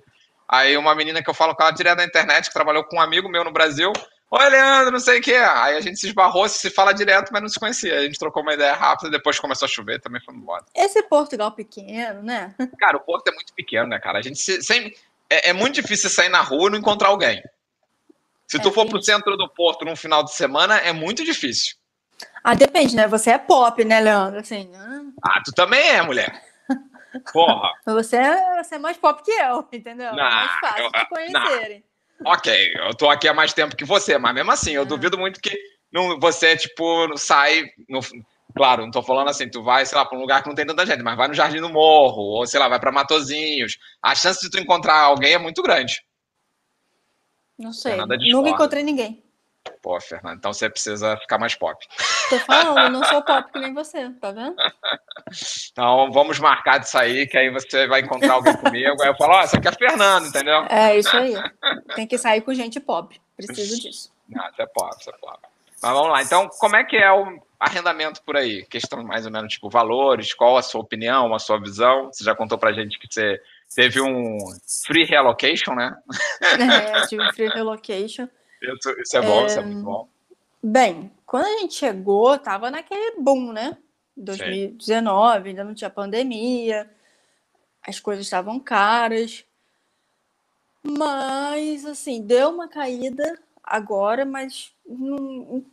aí 0.47 0.77
uma 0.77 0.95
menina 0.95 1.21
que 1.21 1.29
eu 1.29 1.33
falo 1.33 1.53
com 1.53 1.61
ela 1.61 1.71
direto 1.71 1.97
na 1.97 2.05
internet, 2.05 2.47
que 2.47 2.53
trabalhou 2.53 2.85
com 2.85 2.95
um 2.95 3.01
amigo 3.01 3.27
meu 3.27 3.43
no 3.43 3.51
Brasil, 3.51 3.91
Oi, 4.31 4.49
Leandro, 4.49 4.91
não 4.91 4.99
sei 4.99 5.19
o 5.19 5.21
quê. 5.23 5.33
Aí 5.33 5.75
a 5.75 5.81
gente 5.81 5.99
se 5.99 6.07
esbarrou, 6.07 6.47
se 6.47 6.69
fala 6.69 6.93
direto, 6.93 7.31
mas 7.31 7.41
não 7.41 7.49
se 7.49 7.59
conhecia. 7.59 7.97
A 7.97 8.01
gente 8.03 8.19
trocou 8.19 8.43
uma 8.43 8.53
ideia 8.53 8.75
rápida, 8.75 9.09
depois 9.09 9.39
começou 9.39 9.65
a 9.65 9.69
chover, 9.69 9.99
também 9.99 10.21
foi 10.21 10.35
embora. 10.35 10.63
Esse 10.75 11.01
Portugal 11.01 11.51
pequeno, 11.51 12.21
né? 12.21 12.53
Cara, 12.77 12.97
o 12.97 12.99
Porto 12.99 13.27
é 13.27 13.31
muito 13.33 13.51
pequeno, 13.53 13.87
né, 13.87 13.99
cara? 13.99 14.19
A 14.19 14.21
gente 14.21 14.37
se, 14.37 14.61
sem, 14.61 14.93
é, 15.29 15.49
é, 15.49 15.53
muito 15.53 15.75
difícil 15.75 16.11
sair 16.11 16.29
na 16.29 16.41
rua 16.41 16.67
e 16.67 16.71
não 16.71 16.77
encontrar 16.77 17.09
alguém. 17.09 17.41
Se 18.47 18.57
é, 18.57 18.59
tu 18.59 18.71
for 18.71 18.87
pro 18.87 19.01
centro 19.01 19.35
do 19.35 19.49
Porto 19.49 19.83
num 19.83 19.95
final 19.95 20.23
de 20.23 20.31
semana, 20.33 20.77
é 20.77 20.93
muito 20.93 21.25
difícil. 21.25 21.75
Ah, 22.43 22.53
depende, 22.53 22.95
né? 22.95 23.07
Você 23.07 23.31
é 23.31 23.37
pop, 23.39 23.83
né, 23.83 23.99
Leandro? 23.99 24.39
Assim, 24.39 24.71
ah, 25.23 25.41
tu 25.43 25.51
também 25.53 25.89
é, 25.89 26.01
mulher. 26.03 26.43
Porra. 27.33 27.71
você, 27.83 28.17
é, 28.17 28.63
você 28.63 28.75
é 28.75 28.79
mais 28.79 28.97
pop 28.97 29.23
que 29.23 29.31
eu, 29.31 29.67
entendeu? 29.73 30.13
Não, 30.13 30.23
é 30.23 30.29
mais 30.29 30.51
fácil 30.59 30.83
eu, 30.83 30.91
de 30.91 31.09
conhecerem. 31.09 31.79
Não. 31.79 31.88
Ok, 32.25 32.73
eu 32.75 32.93
tô 32.95 33.09
aqui 33.09 33.27
há 33.27 33.33
mais 33.33 33.53
tempo 33.53 33.75
que 33.75 33.85
você, 33.85 34.17
mas 34.17 34.33
mesmo 34.33 34.51
assim, 34.51 34.71
eu 34.71 34.81
ah. 34.81 34.85
duvido 34.85 35.17
muito 35.17 35.39
que 35.39 35.57
não, 35.91 36.19
você, 36.19 36.55
tipo, 36.55 37.17
sai. 37.17 37.63
No, 37.87 37.99
claro, 38.55 38.83
não 38.83 38.91
tô 38.91 39.01
falando 39.01 39.29
assim, 39.29 39.49
tu 39.49 39.63
vai, 39.63 39.85
sei 39.85 39.97
lá, 39.97 40.05
pra 40.05 40.17
um 40.17 40.21
lugar 40.21 40.41
que 40.41 40.49
não 40.49 40.55
tem 40.55 40.65
tanta 40.65 40.85
gente, 40.85 41.01
mas 41.01 41.17
vai 41.17 41.27
no 41.27 41.33
Jardim 41.33 41.61
do 41.61 41.69
Morro, 41.69 42.21
ou 42.21 42.45
sei 42.45 42.59
lá, 42.59 42.67
vai 42.67 42.79
pra 42.79 42.91
Matozinhos. 42.91 43.77
A 44.01 44.13
chance 44.13 44.41
de 44.41 44.49
tu 44.49 44.59
encontrar 44.59 44.99
alguém 45.01 45.33
é 45.33 45.39
muito 45.39 45.61
grande. 45.63 46.01
Não 47.57 47.73
sei. 47.73 47.97
Nunca 48.31 48.49
encontrei 48.49 48.83
ninguém. 48.83 49.23
Pô, 49.81 49.99
Fernando, 50.01 50.37
então 50.37 50.51
você 50.51 50.69
precisa 50.69 51.15
ficar 51.17 51.37
mais 51.37 51.55
pop. 51.55 51.85
Tô 52.29 52.37
falando, 52.39 52.79
eu 52.79 52.89
não 52.91 53.03
sou 53.05 53.21
pop 53.23 53.51
que 53.51 53.59
nem 53.59 53.73
você, 53.73 54.09
tá 54.21 54.31
vendo? 54.31 54.55
Então 55.71 56.11
vamos 56.11 56.39
marcar 56.39 56.79
disso 56.79 56.97
aí, 56.97 57.27
que 57.27 57.37
aí 57.37 57.51
você 57.51 57.85
vai 57.85 58.01
encontrar 58.01 58.33
alguém 58.33 58.57
comigo. 58.57 58.99
Aí 58.99 59.09
eu 59.09 59.15
falo, 59.15 59.33
ó, 59.33 59.37
oh, 59.37 59.41
essa 59.41 59.57
aqui 59.57 59.67
é 59.67 59.71
a 59.71 59.75
Fernanda, 59.75 60.27
entendeu? 60.27 60.65
É, 60.67 60.97
isso 60.97 61.15
aí. 61.15 61.35
Tem 61.95 62.07
que 62.07 62.17
sair 62.17 62.41
com 62.41 62.51
gente 62.51 62.79
pop. 62.79 63.19
Preciso 63.37 63.79
disso. 63.79 64.11
Não, 64.27 64.43
você 64.51 64.65
pode, 64.65 65.03
você 65.03 65.11
pode. 65.21 65.37
Mas 65.81 65.93
vamos 65.93 66.09
lá. 66.09 66.23
Então, 66.23 66.49
como 66.59 66.75
é 66.75 66.83
que 66.83 66.97
é 66.97 67.11
o 67.11 67.39
arrendamento 67.59 68.23
por 68.23 68.35
aí? 68.35 68.65
Questão 68.65 69.03
mais 69.03 69.25
ou 69.25 69.31
menos, 69.31 69.53
tipo, 69.53 69.69
valores, 69.69 70.33
qual 70.33 70.57
a 70.57 70.63
sua 70.63 70.81
opinião, 70.81 71.33
a 71.35 71.39
sua 71.39 71.59
visão? 71.59 72.11
Você 72.11 72.23
já 72.23 72.33
contou 72.33 72.57
pra 72.57 72.73
gente 72.73 72.97
que 72.97 73.07
você 73.07 73.39
teve 73.75 74.01
um 74.01 74.37
free 74.87 75.05
relocation, 75.05 75.75
né? 75.75 75.95
É, 76.41 77.05
tive 77.07 77.23
um 77.23 77.33
free 77.33 77.49
relocation. 77.49 78.27
Isso, 78.61 78.89
isso 78.99 79.17
é 79.17 79.21
bom, 79.21 79.41
é... 79.41 79.45
isso 79.45 79.59
é 79.59 79.61
muito 79.61 79.83
bom. 79.83 80.07
Bem, 80.61 81.11
quando 81.25 81.45
a 81.45 81.59
gente 81.59 81.75
chegou, 81.75 82.37
tava 82.37 82.69
naquele 82.69 83.21
boom, 83.21 83.53
né? 83.53 83.77
2019, 84.17 85.43
Sim. 85.43 85.49
ainda 85.49 85.63
não 85.63 85.73
tinha 85.73 85.89
pandemia, 85.89 86.89
as 87.81 87.99
coisas 87.99 88.25
estavam 88.25 88.59
caras. 88.59 89.45
Mas, 90.83 91.85
assim, 91.85 92.21
deu 92.21 92.49
uma 92.49 92.67
caída 92.67 93.39
agora, 93.63 94.25
mas 94.25 94.73
não, 94.85 95.63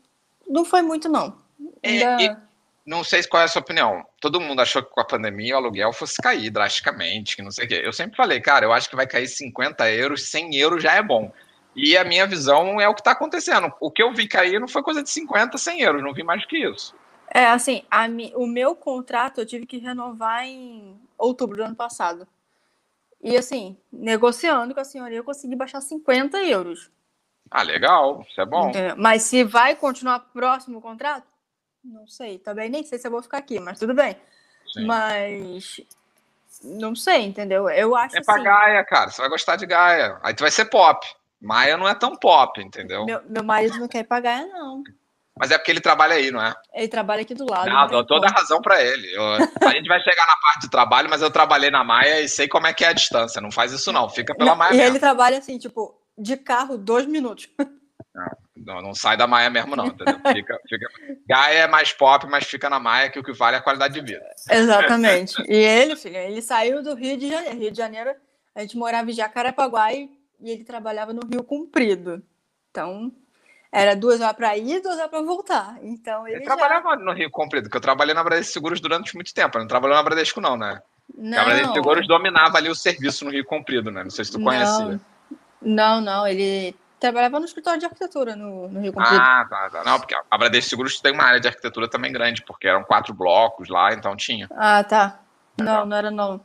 não 0.48 0.64
foi 0.64 0.82
muito, 0.82 1.08
não. 1.08 1.36
Ainda... 1.82 2.22
É, 2.22 2.36
não 2.84 3.02
sei 3.02 3.22
qual 3.24 3.42
é 3.42 3.46
a 3.46 3.48
sua 3.48 3.62
opinião. 3.62 4.06
Todo 4.20 4.40
mundo 4.40 4.60
achou 4.60 4.82
que 4.82 4.90
com 4.90 5.00
a 5.00 5.04
pandemia 5.04 5.54
o 5.54 5.58
aluguel 5.58 5.92
fosse 5.92 6.22
cair 6.22 6.50
drasticamente, 6.50 7.34
que 7.34 7.42
não 7.42 7.50
sei 7.50 7.64
o 7.64 7.68
quê. 7.68 7.82
Eu 7.84 7.92
sempre 7.92 8.16
falei, 8.16 8.40
cara, 8.40 8.64
eu 8.64 8.72
acho 8.72 8.88
que 8.88 8.94
vai 8.94 9.06
cair 9.06 9.26
50 9.26 9.90
euros, 9.90 10.30
100 10.30 10.54
euros 10.54 10.82
já 10.82 10.94
é 10.94 11.02
bom. 11.02 11.32
E 11.76 11.96
a 11.96 12.04
minha 12.04 12.26
visão 12.26 12.80
é 12.80 12.88
o 12.88 12.94
que 12.94 13.02
está 13.02 13.10
acontecendo. 13.10 13.70
O 13.78 13.90
que 13.90 14.02
eu 14.02 14.12
vi 14.14 14.26
cair 14.26 14.58
não 14.58 14.66
foi 14.66 14.82
coisa 14.82 15.02
de 15.02 15.10
50, 15.10 15.58
100 15.58 15.82
euros, 15.82 16.02
não 16.02 16.14
vi 16.14 16.22
mais 16.22 16.40
do 16.40 16.48
que 16.48 16.56
isso. 16.56 16.94
É, 17.28 17.46
assim, 17.48 17.84
a, 17.90 18.06
o 18.34 18.46
meu 18.46 18.74
contrato 18.74 19.40
eu 19.40 19.46
tive 19.46 19.66
que 19.66 19.76
renovar 19.76 20.44
em 20.44 20.98
outubro 21.18 21.58
do 21.58 21.64
ano 21.64 21.76
passado. 21.76 22.26
E 23.22 23.36
assim, 23.36 23.76
negociando 23.92 24.72
com 24.72 24.80
a 24.80 24.84
senhoria, 24.84 25.18
eu 25.18 25.24
consegui 25.24 25.54
baixar 25.54 25.82
50 25.82 26.38
euros. 26.44 26.90
Ah, 27.50 27.62
legal, 27.62 28.24
isso 28.28 28.40
é 28.40 28.46
bom. 28.46 28.70
É, 28.74 28.94
mas 28.94 29.22
se 29.22 29.44
vai 29.44 29.76
continuar 29.76 30.20
próximo 30.20 30.78
o 30.78 30.82
contrato, 30.82 31.26
não 31.84 32.08
sei. 32.08 32.38
Também 32.38 32.70
nem 32.70 32.84
sei 32.84 32.98
se 32.98 33.06
eu 33.06 33.10
vou 33.10 33.22
ficar 33.22 33.38
aqui, 33.38 33.60
mas 33.60 33.78
tudo 33.78 33.92
bem. 33.92 34.16
Sim. 34.72 34.86
Mas 34.86 35.80
não 36.62 36.96
sei, 36.96 37.24
entendeu? 37.24 37.68
Eu 37.68 37.94
acho 37.94 38.16
É 38.16 38.22
pra 38.22 38.34
assim, 38.34 38.44
Gaia, 38.44 38.84
cara. 38.84 39.10
Você 39.10 39.20
vai 39.20 39.30
gostar 39.30 39.56
de 39.56 39.66
Gaia. 39.66 40.18
Aí 40.22 40.34
tu 40.34 40.40
vai 40.40 40.50
ser 40.50 40.64
pop. 40.66 41.06
Maia 41.46 41.76
não 41.76 41.88
é 41.88 41.94
tão 41.94 42.16
pop, 42.16 42.60
entendeu? 42.60 43.06
Meu, 43.06 43.22
meu 43.28 43.44
marido 43.44 43.78
não 43.78 43.86
quer 43.86 44.00
ir 44.00 44.04
pra 44.04 44.20
Gaia, 44.20 44.46
não. 44.46 44.82
Mas 45.38 45.50
é 45.50 45.58
porque 45.58 45.70
ele 45.70 45.80
trabalha 45.80 46.14
aí, 46.14 46.30
não 46.30 46.42
é? 46.42 46.54
Ele 46.74 46.88
trabalha 46.88 47.22
aqui 47.22 47.34
do 47.34 47.48
lado. 47.48 47.68
Não, 47.68 47.86
dou 47.88 48.04
toda 48.06 48.26
a 48.26 48.30
razão 48.30 48.60
para 48.60 48.82
ele. 48.82 49.14
Eu, 49.14 49.22
a 49.24 49.70
gente 49.70 49.86
vai 49.86 50.00
chegar 50.00 50.26
na 50.26 50.36
parte 50.36 50.62
de 50.62 50.70
trabalho, 50.70 51.10
mas 51.10 51.20
eu 51.20 51.30
trabalhei 51.30 51.70
na 51.70 51.84
Maia 51.84 52.22
e 52.22 52.28
sei 52.28 52.48
como 52.48 52.66
é 52.66 52.72
que 52.72 52.84
é 52.84 52.88
a 52.88 52.94
distância. 52.94 53.40
Não 53.40 53.52
faz 53.52 53.70
isso, 53.70 53.92
não. 53.92 54.08
Fica 54.08 54.34
pela 54.34 54.54
Maia. 54.54 54.72
E 54.72 54.76
mesmo. 54.78 54.92
ele 54.92 54.98
trabalha 54.98 55.38
assim, 55.38 55.58
tipo, 55.58 55.94
de 56.16 56.36
carro, 56.38 56.78
dois 56.78 57.06
minutos. 57.06 57.48
Não, 58.56 58.80
não 58.82 58.94
sai 58.94 59.16
da 59.16 59.28
Maia 59.28 59.48
mesmo, 59.48 59.76
não. 59.76 59.86
Entendeu? 59.86 60.16
Fica, 60.32 60.58
fica... 60.66 60.88
Gaia 61.28 61.58
é 61.58 61.68
mais 61.68 61.92
pop, 61.92 62.26
mas 62.26 62.46
fica 62.46 62.68
na 62.68 62.80
Maia, 62.80 63.10
que 63.10 63.18
o 63.18 63.22
que 63.22 63.32
vale 63.32 63.54
é 63.54 63.58
a 63.60 63.62
qualidade 63.62 63.94
de 63.94 64.00
vida. 64.00 64.24
Exatamente. 64.50 65.40
E 65.46 65.54
ele, 65.54 65.94
filho, 65.94 66.16
ele 66.16 66.42
saiu 66.42 66.82
do 66.82 66.94
Rio 66.94 67.16
de 67.16 67.28
Janeiro. 67.28 67.58
Rio 67.58 67.70
de 67.70 67.76
Janeiro, 67.76 68.14
a 68.54 68.62
gente 68.62 68.76
morava 68.76 69.08
em 69.08 69.14
Jacarepaguá 69.14 69.92
e 69.92 70.10
ele 70.42 70.64
trabalhava 70.64 71.12
no 71.12 71.26
Rio 71.26 71.42
Comprido. 71.42 72.22
Então, 72.70 73.12
era 73.72 73.94
duas 73.94 74.20
horas 74.20 74.36
para 74.36 74.56
ir, 74.56 74.80
duas 74.80 74.96
horas 74.96 75.10
para 75.10 75.22
voltar. 75.22 75.78
Então 75.82 76.26
ele. 76.26 76.36
Eu 76.36 76.40
já... 76.40 76.56
trabalhava 76.56 76.96
no 76.96 77.12
Rio 77.12 77.30
Comprido, 77.30 77.64
porque 77.64 77.76
eu 77.76 77.82
trabalhei 77.82 78.14
na 78.14 78.24
Bradesco 78.24 78.52
Seguros 78.52 78.80
durante 78.80 79.14
muito 79.14 79.34
tempo. 79.34 79.56
Eu 79.56 79.60
não 79.60 79.68
trabalhou 79.68 79.96
na 79.96 80.02
Bradesco, 80.02 80.40
não, 80.40 80.56
né? 80.56 80.80
Não. 81.14 81.38
A 81.38 81.44
Bradesco 81.44 81.74
Seguros 81.74 82.06
dominava 82.06 82.58
ali 82.58 82.68
o 82.68 82.74
serviço 82.74 83.24
no 83.24 83.30
Rio 83.30 83.44
Comprido, 83.44 83.90
né? 83.90 84.02
Não 84.02 84.10
sei 84.10 84.24
se 84.24 84.32
tu 84.32 84.42
conhecia. 84.42 85.00
Não, 85.60 86.00
não, 86.00 86.26
ele 86.26 86.74
trabalhava 86.98 87.38
no 87.38 87.44
escritório 87.44 87.78
de 87.78 87.86
arquitetura 87.86 88.34
no, 88.34 88.68
no 88.68 88.80
Rio 88.80 88.92
Comprido. 88.92 89.20
Ah, 89.20 89.46
tá, 89.48 89.70
tá. 89.70 89.84
Não, 89.84 89.98
porque 89.98 90.14
a 90.14 90.38
Bradesco 90.38 90.70
Seguros 90.70 91.00
tem 91.00 91.12
uma 91.12 91.24
área 91.24 91.40
de 91.40 91.48
arquitetura 91.48 91.88
também 91.88 92.12
grande, 92.12 92.42
porque 92.42 92.68
eram 92.68 92.84
quatro 92.84 93.12
blocos 93.12 93.68
lá, 93.68 93.92
então 93.92 94.16
tinha. 94.16 94.48
Ah, 94.52 94.82
tá. 94.84 95.20
Não, 95.58 95.84
não 95.86 95.96
era 95.96 96.10
não. 96.10 96.40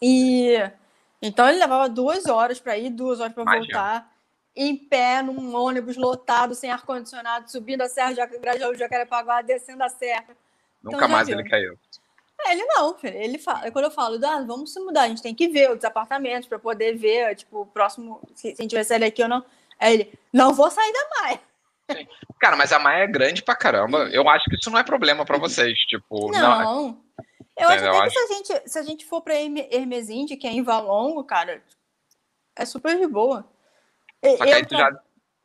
E 0.00 0.58
então 1.22 1.48
ele 1.48 1.58
levava 1.58 1.88
duas 1.88 2.26
horas 2.26 2.58
para 2.58 2.76
ir, 2.76 2.90
duas 2.90 3.20
horas 3.20 3.32
para 3.32 3.44
voltar 3.44 4.12
em 4.54 4.76
pé 4.76 5.22
num 5.22 5.54
ônibus 5.54 5.96
lotado, 5.96 6.54
sem 6.54 6.70
ar-condicionado, 6.70 7.50
subindo 7.50 7.82
a 7.82 7.88
Serra 7.88 8.12
de 8.12 8.38
Grajaú, 8.38 8.74
Jacarepaguá, 8.74 9.40
descendo 9.40 9.82
a 9.82 9.88
serra. 9.88 10.36
Nunca 10.82 10.96
então, 10.96 11.08
mais 11.08 11.28
ele 11.28 11.48
caiu. 11.48 11.78
É, 12.44 12.52
ele 12.52 12.64
não, 12.64 12.96
ele 13.04 13.38
fala, 13.38 13.70
quando 13.70 13.84
eu 13.84 13.90
falo, 13.90 14.18
ah, 14.26 14.44
vamos 14.44 14.72
se 14.72 14.80
mudar, 14.80 15.02
a 15.02 15.08
gente 15.08 15.22
tem 15.22 15.34
que 15.34 15.48
ver 15.48 15.70
os 15.70 15.84
apartamentos 15.84 16.48
para 16.48 16.58
poder 16.58 16.96
ver, 16.96 17.36
tipo, 17.36 17.62
o 17.62 17.66
próximo, 17.66 18.20
se, 18.34 18.54
se 18.54 18.60
a 18.60 18.62
gente 18.62 18.74
vai 18.74 18.84
sair 18.84 18.98
daqui 18.98 19.22
ou 19.22 19.28
não. 19.28 19.44
Aí 19.78 19.94
ele, 19.94 20.18
não 20.32 20.52
vou 20.52 20.70
sair 20.70 20.92
da 20.92 21.22
Maia. 21.22 21.40
Sim. 21.92 22.08
Cara, 22.40 22.56
mas 22.56 22.72
a 22.72 22.78
Maia 22.78 23.04
é 23.04 23.06
grande 23.06 23.42
pra 23.42 23.54
caramba. 23.54 24.08
Eu 24.12 24.28
acho 24.28 24.44
que 24.50 24.56
isso 24.56 24.70
não 24.70 24.78
é 24.78 24.82
problema 24.82 25.24
para 25.24 25.38
vocês, 25.38 25.78
tipo... 25.80 26.32
Não, 26.32 26.60
não. 26.60 27.00
Eu 27.62 27.68
acho 27.68 27.86
até 27.86 28.04
que 28.04 28.10
se 28.10 28.18
a, 28.18 28.36
gente, 28.36 28.70
se 28.70 28.78
a 28.78 28.82
gente 28.82 29.06
for 29.06 29.20
pra 29.20 29.34
Hermesinde, 29.34 30.36
que 30.36 30.46
é 30.46 30.50
em 30.50 30.62
Valongo, 30.62 31.24
cara, 31.24 31.62
é 32.56 32.64
super 32.64 32.98
de 32.98 33.06
boa. 33.06 33.46
Só 34.36 34.44
que 34.44 34.52
aí 34.52 34.66
tu 34.66 34.76
já 34.76 34.90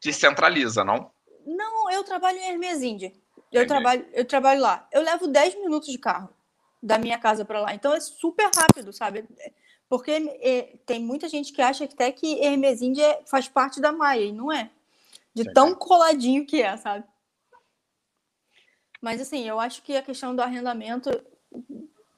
descentraliza, 0.01 0.83
não? 0.83 1.11
Não, 1.45 1.89
eu 1.89 2.03
trabalho 2.03 2.37
em 2.37 2.49
Hermes 2.49 2.81
Índia. 2.81 3.13
Eu 3.51 3.65
trabalho, 3.65 4.05
eu 4.13 4.25
trabalho 4.25 4.61
lá. 4.61 4.87
Eu 4.91 5.01
levo 5.01 5.27
10 5.27 5.55
minutos 5.55 5.89
de 5.89 5.97
carro 5.97 6.29
da 6.83 6.97
minha 6.97 7.17
casa 7.17 7.45
para 7.45 7.61
lá. 7.61 7.73
Então 7.73 7.93
é 7.93 7.99
super 7.99 8.49
rápido, 8.55 8.91
sabe? 8.93 9.25
Porque 9.89 10.11
é, 10.41 10.77
tem 10.85 11.01
muita 11.01 11.29
gente 11.29 11.53
que 11.53 11.61
acha 11.61 11.85
até 11.85 12.11
que 12.11 12.39
Hermes 12.43 12.81
Índia 12.81 13.21
faz 13.25 13.47
parte 13.47 13.79
da 13.79 13.91
Maia, 13.91 14.25
e 14.25 14.33
não 14.33 14.51
é. 14.51 14.69
De 15.33 15.45
tão 15.53 15.73
coladinho 15.73 16.45
que 16.45 16.61
é, 16.61 16.75
sabe? 16.77 17.05
Mas 19.01 19.21
assim, 19.21 19.47
eu 19.47 19.59
acho 19.59 19.81
que 19.83 19.95
a 19.95 20.01
questão 20.01 20.35
do 20.35 20.41
arrendamento 20.41 21.09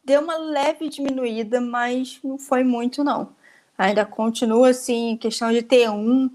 deu 0.10 0.22
uma 0.22 0.38
leve 0.38 0.90
diminuída, 0.90 1.62
mas 1.62 2.20
não 2.24 2.40
foi 2.40 2.64
muito, 2.64 3.04
não. 3.04 3.36
Ainda 3.78 4.04
continua 4.06 4.70
assim, 4.70 5.16
questão 5.16 5.52
de 5.52 5.62
ter 5.62 5.88
um 5.90 6.30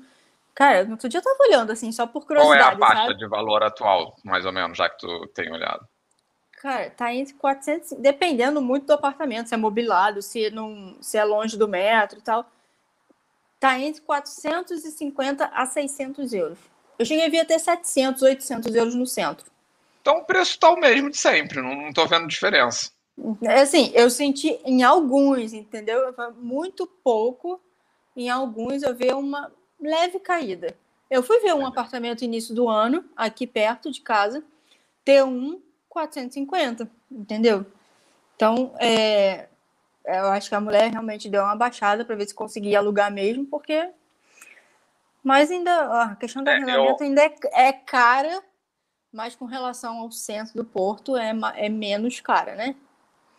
Cara, 0.55 0.85
no 0.85 0.93
outro 0.93 1.09
dia 1.09 1.19
eu 1.19 1.25
tava 1.25 1.37
olhando, 1.49 1.73
assim, 1.73 1.91
só 1.91 2.07
por 2.07 2.25
curiosidade. 2.25 2.61
Qual 2.61 2.71
é 2.71 2.75
a 2.75 2.89
faixa 2.89 3.07
sabe? 3.09 3.19
de 3.19 3.27
valor 3.27 3.61
atual, 3.65 4.17
mais 4.23 4.47
ou 4.47 4.53
menos, 4.53 4.79
já 4.79 4.89
que 4.89 4.99
tu 4.99 5.27
tem 5.35 5.53
olhado? 5.53 5.85
Cara, 6.53 6.91
tá 6.91 7.13
entre 7.13 7.35
400, 7.35 7.95
dependendo 7.99 8.63
muito 8.63 8.87
do 8.87 8.93
apartamento, 8.93 9.49
se 9.49 9.55
é 9.55 9.57
mobilado, 9.57 10.23
se, 10.23 10.51
não, 10.51 10.97
se 11.01 11.19
é 11.19 11.25
longe 11.25 11.59
do 11.59 11.67
metro 11.67 12.21
e 12.21 12.23
tal. 12.23 12.49
Tá 13.59 13.81
entre 13.81 14.01
450 14.03 15.45
a 15.47 15.67
600 15.67 16.33
euros. 16.33 16.59
Eu 17.01 17.05
cheguei 17.05 17.27
a 17.27 17.31
ver 17.31 17.41
até 17.41 17.59
700, 17.59 18.23
800 18.23 18.75
euros 18.77 18.95
no 18.95 19.07
centro. 19.07 19.51
Então 20.01 20.19
o 20.19 20.25
preço 20.25 20.57
tá 20.61 20.71
o 20.71 20.79
mesmo 20.79 21.11
de 21.11 21.17
sempre, 21.17 21.61
não, 21.61 21.75
não 21.75 21.93
tô 21.93 22.07
vendo 22.07 22.29
diferença. 22.29 22.94
É 23.43 23.61
assim, 23.61 23.93
eu 23.95 24.11
senti 24.11 24.61
em 24.65 24.83
alguns, 24.83 25.53
entendeu? 25.53 26.15
Muito 26.37 26.87
pouco. 26.87 27.61
Em 28.17 28.29
alguns 28.29 28.83
eu 28.83 28.95
vi 28.95 29.13
uma 29.13 29.53
leve 29.81 30.19
caída. 30.19 30.77
Eu 31.11 31.23
fui 31.23 31.39
ver 31.41 31.55
um 31.55 31.67
apartamento 31.67 32.25
início 32.25 32.55
do 32.55 32.69
ano, 32.69 33.05
aqui 33.17 33.47
perto 33.47 33.91
de 33.91 34.01
casa, 34.01 34.43
T1 35.07 35.61
450, 35.89 36.91
entendeu? 37.11 37.65
Então, 38.35 38.75
é, 38.81 39.47
eu 40.05 40.27
acho 40.31 40.49
que 40.49 40.55
a 40.55 40.61
mulher 40.61 40.91
realmente 40.91 41.29
deu 41.29 41.43
uma 41.43 41.55
baixada 41.55 42.05
para 42.05 42.17
ver 42.17 42.27
se 42.27 42.35
conseguia 42.35 42.79
alugar 42.79 43.13
mesmo, 43.13 43.47
porque. 43.47 43.91
Mas 45.23 45.51
ainda 45.51 46.03
a 46.03 46.17
questão 46.17 46.43
do 46.43 46.51
é, 46.51 46.55
arrendamento 46.55 47.03
eu... 47.03 47.07
ainda 47.07 47.23
é, 47.23 47.35
é, 47.53 47.73
cara, 47.73 48.43
mas 49.13 49.37
com 49.37 49.45
relação 49.45 50.01
ao 50.01 50.11
centro 50.11 50.55
do 50.55 50.65
Porto 50.65 51.17
é, 51.17 51.33
é 51.55 51.69
menos 51.69 52.21
cara, 52.21 52.57
né? 52.57 52.75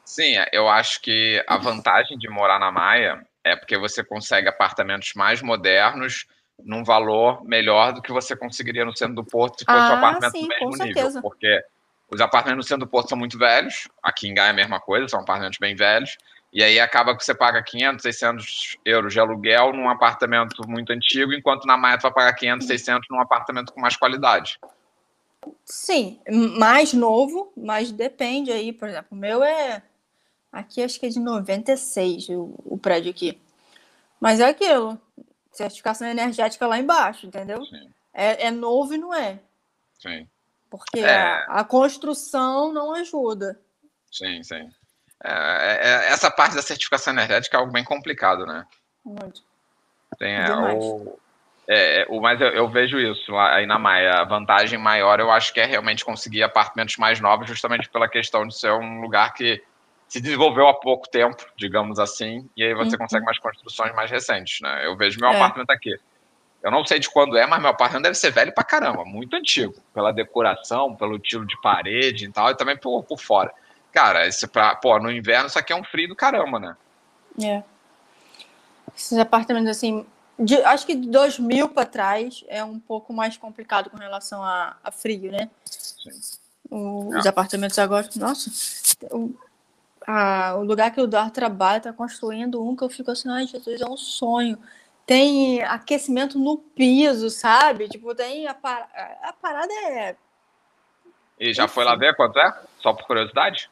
Sim, 0.05 0.37
é, 0.37 0.47
eu 0.51 0.69
acho 0.69 1.01
que 1.01 1.43
a 1.47 1.57
vantagem 1.57 2.17
de 2.17 2.29
morar 2.29 2.59
na 2.59 2.71
Maia 2.71 3.25
é 3.43 3.55
porque 3.55 3.77
você 3.77 4.03
consegue 4.03 4.47
apartamentos 4.47 5.13
mais 5.15 5.41
modernos 5.41 6.25
num 6.63 6.83
valor 6.83 7.43
melhor 7.43 7.91
do 7.91 8.01
que 8.01 8.11
você 8.11 8.35
conseguiria 8.35 8.85
no 8.85 8.95
centro 8.95 9.15
do 9.15 9.23
Porto 9.23 9.59
se 9.59 9.65
fosse 9.65 9.77
ah, 9.77 9.93
um 9.93 9.97
apartamento 9.97 10.31
sim, 10.31 10.43
do 10.43 10.47
mesmo 10.47 10.85
nível. 10.85 11.21
Porque 11.21 11.61
os 12.09 12.21
apartamentos 12.21 12.65
no 12.65 12.67
centro 12.67 12.85
do 12.85 12.89
Porto 12.89 13.09
são 13.09 13.17
muito 13.17 13.37
velhos, 13.37 13.87
aqui 14.01 14.27
em 14.27 14.33
Gaia 14.33 14.49
é 14.49 14.51
a 14.51 14.53
mesma 14.53 14.79
coisa, 14.79 15.07
são 15.07 15.19
apartamentos 15.19 15.57
bem 15.59 15.75
velhos, 15.75 16.17
e 16.53 16.63
aí 16.63 16.79
acaba 16.79 17.17
que 17.17 17.25
você 17.25 17.35
paga 17.35 17.61
500, 17.61 18.01
600 18.01 18.77
euros 18.85 19.11
de 19.11 19.19
aluguel 19.19 19.73
num 19.73 19.89
apartamento 19.89 20.67
muito 20.67 20.93
antigo, 20.93 21.33
enquanto 21.33 21.65
na 21.65 21.75
Maia 21.75 21.97
tu 21.97 22.03
vai 22.03 22.13
pagar 22.13 22.33
500, 22.33 22.67
600 22.67 23.07
num 23.09 23.19
apartamento 23.19 23.73
com 23.73 23.81
mais 23.81 23.97
qualidade. 23.97 24.59
Sim, 25.63 26.19
mais 26.57 26.93
novo, 26.93 27.51
mas 27.55 27.91
depende 27.91 28.51
aí, 28.51 28.71
por 28.71 28.87
exemplo, 28.87 29.09
o 29.11 29.15
meu 29.15 29.43
é 29.43 29.81
aqui 30.55 30.81
acho 30.81 30.99
que 30.99 31.05
é 31.05 31.09
de 31.09 31.19
96 31.19 32.29
o, 32.29 32.55
o 32.63 32.77
prédio 32.77 33.11
aqui. 33.11 33.39
Mas 34.19 34.39
é 34.39 34.45
aquilo, 34.45 34.99
certificação 35.51 36.07
energética 36.07 36.65
lá 36.65 36.79
embaixo, 36.79 37.27
entendeu? 37.27 37.61
É, 38.13 38.47
é, 38.47 38.51
novo 38.51 38.93
e 38.93 38.97
não 38.97 39.13
é. 39.13 39.39
Sim. 39.99 40.27
Porque 40.69 40.99
é... 40.99 41.15
a, 41.15 41.59
a, 41.59 41.63
construção 41.63 42.71
não 42.71 42.93
ajuda. 42.93 43.59
Sim, 44.11 44.41
sim. 44.43 44.71
É, 45.23 45.29
é, 45.31 45.79
é, 45.81 46.11
essa 46.11 46.31
parte 46.31 46.55
da 46.55 46.61
certificação 46.61 47.13
energética 47.13 47.57
é 47.57 47.59
algo 47.59 47.71
bem 47.71 47.83
complicado, 47.83 48.45
né? 48.45 48.65
Muito. 49.03 49.43
Tem, 50.17 50.33
é, 50.33 50.49
o, 50.51 51.17
É, 51.67 52.01
é 52.01 52.19
mas 52.19 52.39
eu, 52.39 52.47
eu, 52.49 52.69
vejo 52.69 52.97
isso 52.97 53.35
aí 53.37 53.65
na 53.65 53.77
Maia. 53.77 54.21
A 54.21 54.23
vantagem 54.23 54.79
maior 54.79 55.19
eu 55.19 55.29
acho 55.31 55.53
que 55.53 55.59
é 55.59 55.65
realmente 55.65 56.05
conseguir 56.05 56.43
apartamentos 56.43 56.95
mais 56.97 57.19
novos, 57.19 57.47
justamente 57.47 57.89
pela 57.89 58.07
questão 58.07 58.47
de 58.47 58.57
ser 58.57 58.71
um 58.71 59.01
lugar 59.01 59.33
que 59.33 59.61
se 60.07 60.21
desenvolveu 60.21 60.67
há 60.67 60.73
pouco 60.73 61.09
tempo, 61.09 61.45
digamos 61.57 61.99
assim, 61.99 62.47
e 62.55 62.63
aí 62.63 62.73
você 62.73 62.91
uhum. 62.91 62.99
consegue 62.99 63.25
mais 63.25 63.39
construções 63.39 63.93
mais 63.95 64.09
recentes, 64.09 64.61
né? 64.61 64.85
Eu 64.85 64.95
vejo 64.95 65.19
meu 65.19 65.29
é. 65.29 65.35
apartamento 65.35 65.71
aqui. 65.71 65.97
Eu 66.61 66.71
não 66.71 66.85
sei 66.85 66.99
de 66.99 67.09
quando 67.09 67.37
é, 67.37 67.45
mas 67.45 67.61
meu 67.61 67.69
apartamento 67.69 68.03
deve 68.03 68.15
ser 68.15 68.31
velho 68.31 68.53
pra 68.53 68.63
caramba, 68.63 69.05
muito 69.05 69.35
antigo, 69.35 69.75
pela 69.93 70.11
decoração, 70.11 70.95
pelo 70.95 71.17
estilo 71.17 71.45
de 71.45 71.59
parede 71.61 72.25
e 72.25 72.31
tal, 72.31 72.49
e 72.49 72.55
também 72.55 72.77
por, 72.77 73.03
por 73.03 73.19
fora. 73.19 73.53
Cara, 73.91 74.27
esse 74.27 74.47
pra, 74.47 74.75
pô, 74.75 74.97
no 74.99 75.11
inverno 75.11 75.47
isso 75.47 75.59
aqui 75.59 75.71
é 75.71 75.75
um 75.75 75.83
frio 75.83 76.07
do 76.07 76.15
caramba, 76.15 76.59
né? 76.59 76.75
É. 77.41 77.63
Esses 78.95 79.17
apartamentos 79.17 79.69
assim, 79.69 80.05
de, 80.39 80.55
acho 80.63 80.85
que 80.85 80.95
de 80.95 81.09
2000 81.09 81.69
para 81.69 81.85
trás 81.85 82.43
é 82.47 82.63
um 82.63 82.79
pouco 82.79 83.13
mais 83.13 83.37
complicado 83.37 83.89
com 83.89 83.97
relação 83.97 84.43
a, 84.43 84.75
a 84.83 84.91
frio, 84.91 85.31
né? 85.31 85.49
Sim. 85.65 86.09
O, 86.69 87.15
os 87.15 87.25
apartamentos 87.25 87.77
agora, 87.77 88.09
nossa, 88.15 88.49
o, 89.11 89.35
a, 90.05 90.55
o 90.55 90.63
lugar 90.63 90.91
que 90.91 91.01
o 91.01 91.05
Eduardo 91.05 91.31
trabalha 91.31 91.77
está 91.77 91.93
construindo 91.93 92.63
um 92.63 92.75
que 92.75 92.83
eu 92.83 92.89
fico 92.89 93.11
assim, 93.11 93.29
ai 93.29 93.47
Jesus, 93.47 93.81
é 93.81 93.85
um 93.85 93.97
sonho. 93.97 94.57
Tem 95.05 95.61
aquecimento 95.63 96.37
no 96.39 96.57
piso, 96.57 97.29
sabe? 97.29 97.87
Tipo, 97.87 98.15
tem 98.15 98.47
a, 98.47 98.53
par... 98.53 98.89
a 99.21 99.33
parada 99.33 99.71
é. 99.73 100.15
E 101.39 101.53
já 101.53 101.65
Enfim. 101.65 101.73
foi 101.73 101.83
lá 101.83 101.95
ver 101.95 102.15
quanto 102.15 102.39
é? 102.39 102.59
Só 102.79 102.93
por 102.93 103.05
curiosidade? 103.05 103.69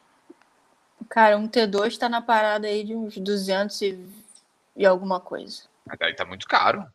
Cara, 1.08 1.36
um 1.36 1.48
T2 1.48 1.86
está 1.86 2.08
na 2.08 2.22
parada 2.22 2.66
aí 2.66 2.84
de 2.84 2.94
uns 2.94 3.16
200 3.16 3.82
e, 3.82 4.06
e 4.76 4.86
alguma 4.86 5.20
coisa. 5.20 5.64
Mas 5.86 6.00
aí 6.00 6.14
tá 6.14 6.24
muito 6.24 6.46
caro. 6.46 6.86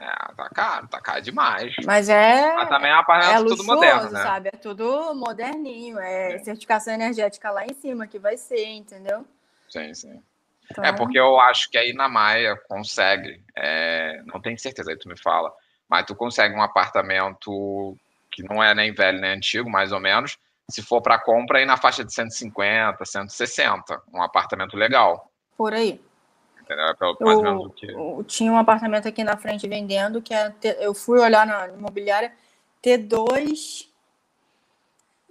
É, 0.00 0.32
tá 0.34 0.48
caro, 0.50 0.86
tá 0.86 1.00
caro 1.00 1.20
demais. 1.20 1.74
Mas 1.84 2.08
é. 2.08 2.54
Mas 2.54 2.68
também 2.68 2.90
é 2.90 2.94
uma 2.94 3.04
parada 3.04 3.44
é 3.44 3.44
tudo 3.44 3.64
moderno, 3.64 4.10
né? 4.10 4.22
sabe? 4.22 4.48
É 4.52 4.56
tudo 4.56 5.14
moderninho. 5.14 5.98
É, 5.98 6.34
é 6.34 6.38
certificação 6.38 6.94
energética 6.94 7.50
lá 7.50 7.64
em 7.66 7.74
cima 7.74 8.06
que 8.06 8.18
vai 8.18 8.36
ser, 8.36 8.64
entendeu? 8.64 9.26
Sim, 9.68 9.92
sim. 9.94 10.22
Então... 10.70 10.84
É 10.84 10.92
porque 10.92 11.18
eu 11.18 11.40
acho 11.40 11.68
que 11.68 11.76
aí 11.76 11.92
na 11.92 12.08
Maia 12.08 12.56
consegue. 12.68 13.42
É, 13.56 14.22
não 14.26 14.40
tenho 14.40 14.58
certeza, 14.58 14.90
aí 14.90 14.96
tu 14.96 15.08
me 15.08 15.18
fala. 15.18 15.52
Mas 15.88 16.06
tu 16.06 16.14
consegue 16.14 16.54
um 16.54 16.62
apartamento 16.62 17.96
que 18.30 18.42
não 18.44 18.62
é 18.62 18.72
nem 18.74 18.92
velho 18.92 19.20
nem 19.20 19.32
antigo, 19.32 19.68
mais 19.68 19.90
ou 19.90 19.98
menos. 19.98 20.38
Se 20.70 20.80
for 20.80 21.00
para 21.00 21.18
compra, 21.18 21.58
aí 21.58 21.64
na 21.64 21.78
faixa 21.78 22.04
de 22.04 22.12
150, 22.12 23.04
160. 23.04 24.02
Um 24.12 24.22
apartamento 24.22 24.76
legal. 24.76 25.28
Por 25.56 25.72
aí 25.72 26.00
pelo, 26.68 27.16
mais 27.20 27.38
ou 27.38 27.42
menos 27.42 27.66
o 27.66 27.70
que. 27.70 27.86
Eu, 27.86 28.24
tinha 28.26 28.52
um 28.52 28.58
apartamento 28.58 29.08
aqui 29.08 29.24
na 29.24 29.36
frente 29.36 29.68
vendendo, 29.68 30.20
que 30.20 30.34
é, 30.34 30.54
eu 30.80 30.94
fui 30.94 31.18
olhar 31.18 31.46
na 31.46 31.68
imobiliária, 31.68 32.32
T2 32.82 33.88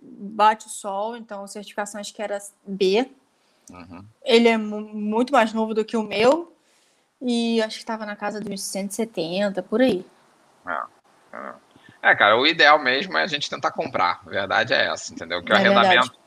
bate 0.02 0.68
o 0.68 0.70
sol, 0.70 1.18
então 1.18 1.46
certificação 1.48 2.00
acho 2.00 2.14
que 2.14 2.22
era 2.22 2.40
B. 2.66 3.10
Uhum. 3.70 4.06
Ele 4.24 4.48
é 4.48 4.58
muito 4.58 5.34
mais 5.34 5.54
novo 5.54 5.74
do 5.74 5.84
que 5.84 5.98
o 5.98 6.04
meu 6.04 6.56
e 7.22 7.62
acho 7.62 7.76
que 7.76 7.84
estava 7.84 8.06
na 8.06 8.16
casa 8.16 8.40
dos 8.40 8.62
170, 8.62 9.62
por 9.64 9.82
aí. 9.82 10.06
É, 10.66 11.38
é. 11.38 11.54
é, 12.12 12.16
cara, 12.16 12.38
o 12.38 12.48
ideal 12.48 12.80
mesmo 12.80 13.18
é 13.18 13.24
a 13.24 13.28
gente 13.28 13.50
tentar 13.50 13.72
comprar. 13.72 14.22
A 14.26 14.30
verdade 14.30 14.74
é 14.74 14.88
essa, 14.88 15.14
entendeu? 15.14 15.44
Que 15.44 15.52
é 15.52 15.56
o 15.56 15.58
arrendamento. 15.58 15.90
Verdade 15.90 16.27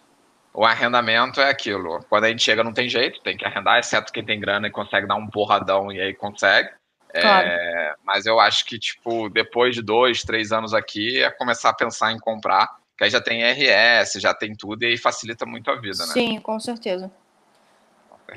o 0.52 0.64
arrendamento 0.64 1.40
é 1.40 1.48
aquilo. 1.48 2.04
Quando 2.08 2.24
a 2.24 2.28
gente 2.28 2.42
chega, 2.42 2.64
não 2.64 2.72
tem 2.72 2.88
jeito, 2.88 3.20
tem 3.20 3.36
que 3.36 3.44
arrendar, 3.44 3.78
exceto 3.78 4.12
quem 4.12 4.24
tem 4.24 4.40
grana 4.40 4.66
e 4.66 4.70
consegue 4.70 5.06
dar 5.06 5.14
um 5.14 5.28
porradão 5.28 5.92
e 5.92 6.00
aí 6.00 6.14
consegue. 6.14 6.70
É, 7.12 7.20
claro. 7.20 7.48
É, 7.48 7.94
mas 8.04 8.26
eu 8.26 8.38
acho 8.38 8.64
que, 8.64 8.78
tipo, 8.78 9.28
depois 9.28 9.74
de 9.74 9.82
dois, 9.82 10.22
três 10.22 10.52
anos 10.52 10.74
aqui, 10.74 11.22
é 11.22 11.30
começar 11.30 11.70
a 11.70 11.74
pensar 11.74 12.12
em 12.12 12.18
comprar, 12.18 12.68
que 12.96 13.04
aí 13.04 13.10
já 13.10 13.20
tem 13.20 13.42
RS, 13.42 14.20
já 14.20 14.34
tem 14.34 14.54
tudo, 14.54 14.82
e 14.82 14.86
aí 14.86 14.96
facilita 14.96 15.46
muito 15.46 15.70
a 15.70 15.76
vida, 15.76 16.06
né? 16.06 16.12
Sim, 16.12 16.40
com 16.40 16.58
certeza. 16.58 17.10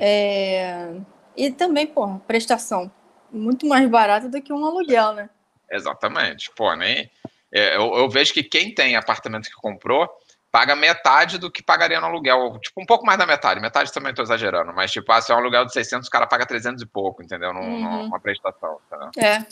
É... 0.00 0.92
E 1.36 1.50
também, 1.50 1.86
pô, 1.86 2.18
prestação. 2.26 2.90
Muito 3.30 3.66
mais 3.66 3.88
barata 3.88 4.28
do 4.28 4.40
que 4.40 4.52
um 4.52 4.64
aluguel, 4.64 5.12
né? 5.12 5.30
Exatamente. 5.70 6.50
Pô, 6.54 6.74
nem. 6.74 7.10
É, 7.52 7.76
eu, 7.76 7.94
eu 7.96 8.08
vejo 8.08 8.32
que 8.32 8.42
quem 8.42 8.72
tem 8.72 8.96
apartamento 8.96 9.48
que 9.48 9.54
comprou 9.54 10.08
paga 10.54 10.76
metade 10.76 11.36
do 11.36 11.50
que 11.50 11.64
pagaria 11.64 12.00
no 12.00 12.06
aluguel. 12.06 12.60
Tipo, 12.60 12.80
um 12.80 12.86
pouco 12.86 13.04
mais 13.04 13.18
da 13.18 13.26
metade. 13.26 13.60
Metade 13.60 13.92
também 13.92 14.10
estou 14.10 14.22
exagerando. 14.22 14.72
Mas, 14.72 14.92
tipo, 14.92 15.10
ah, 15.10 15.20
se 15.20 15.32
é 15.32 15.34
um 15.34 15.38
aluguel 15.38 15.64
de 15.64 15.72
600, 15.72 16.06
o 16.06 16.10
cara 16.12 16.28
paga 16.28 16.46
300 16.46 16.80
e 16.80 16.86
pouco, 16.86 17.24
entendeu? 17.24 17.52
Num, 17.52 18.04
uhum. 18.04 18.20
prestação. 18.20 18.78
Entendeu? 18.86 19.10
É. 19.18 19.44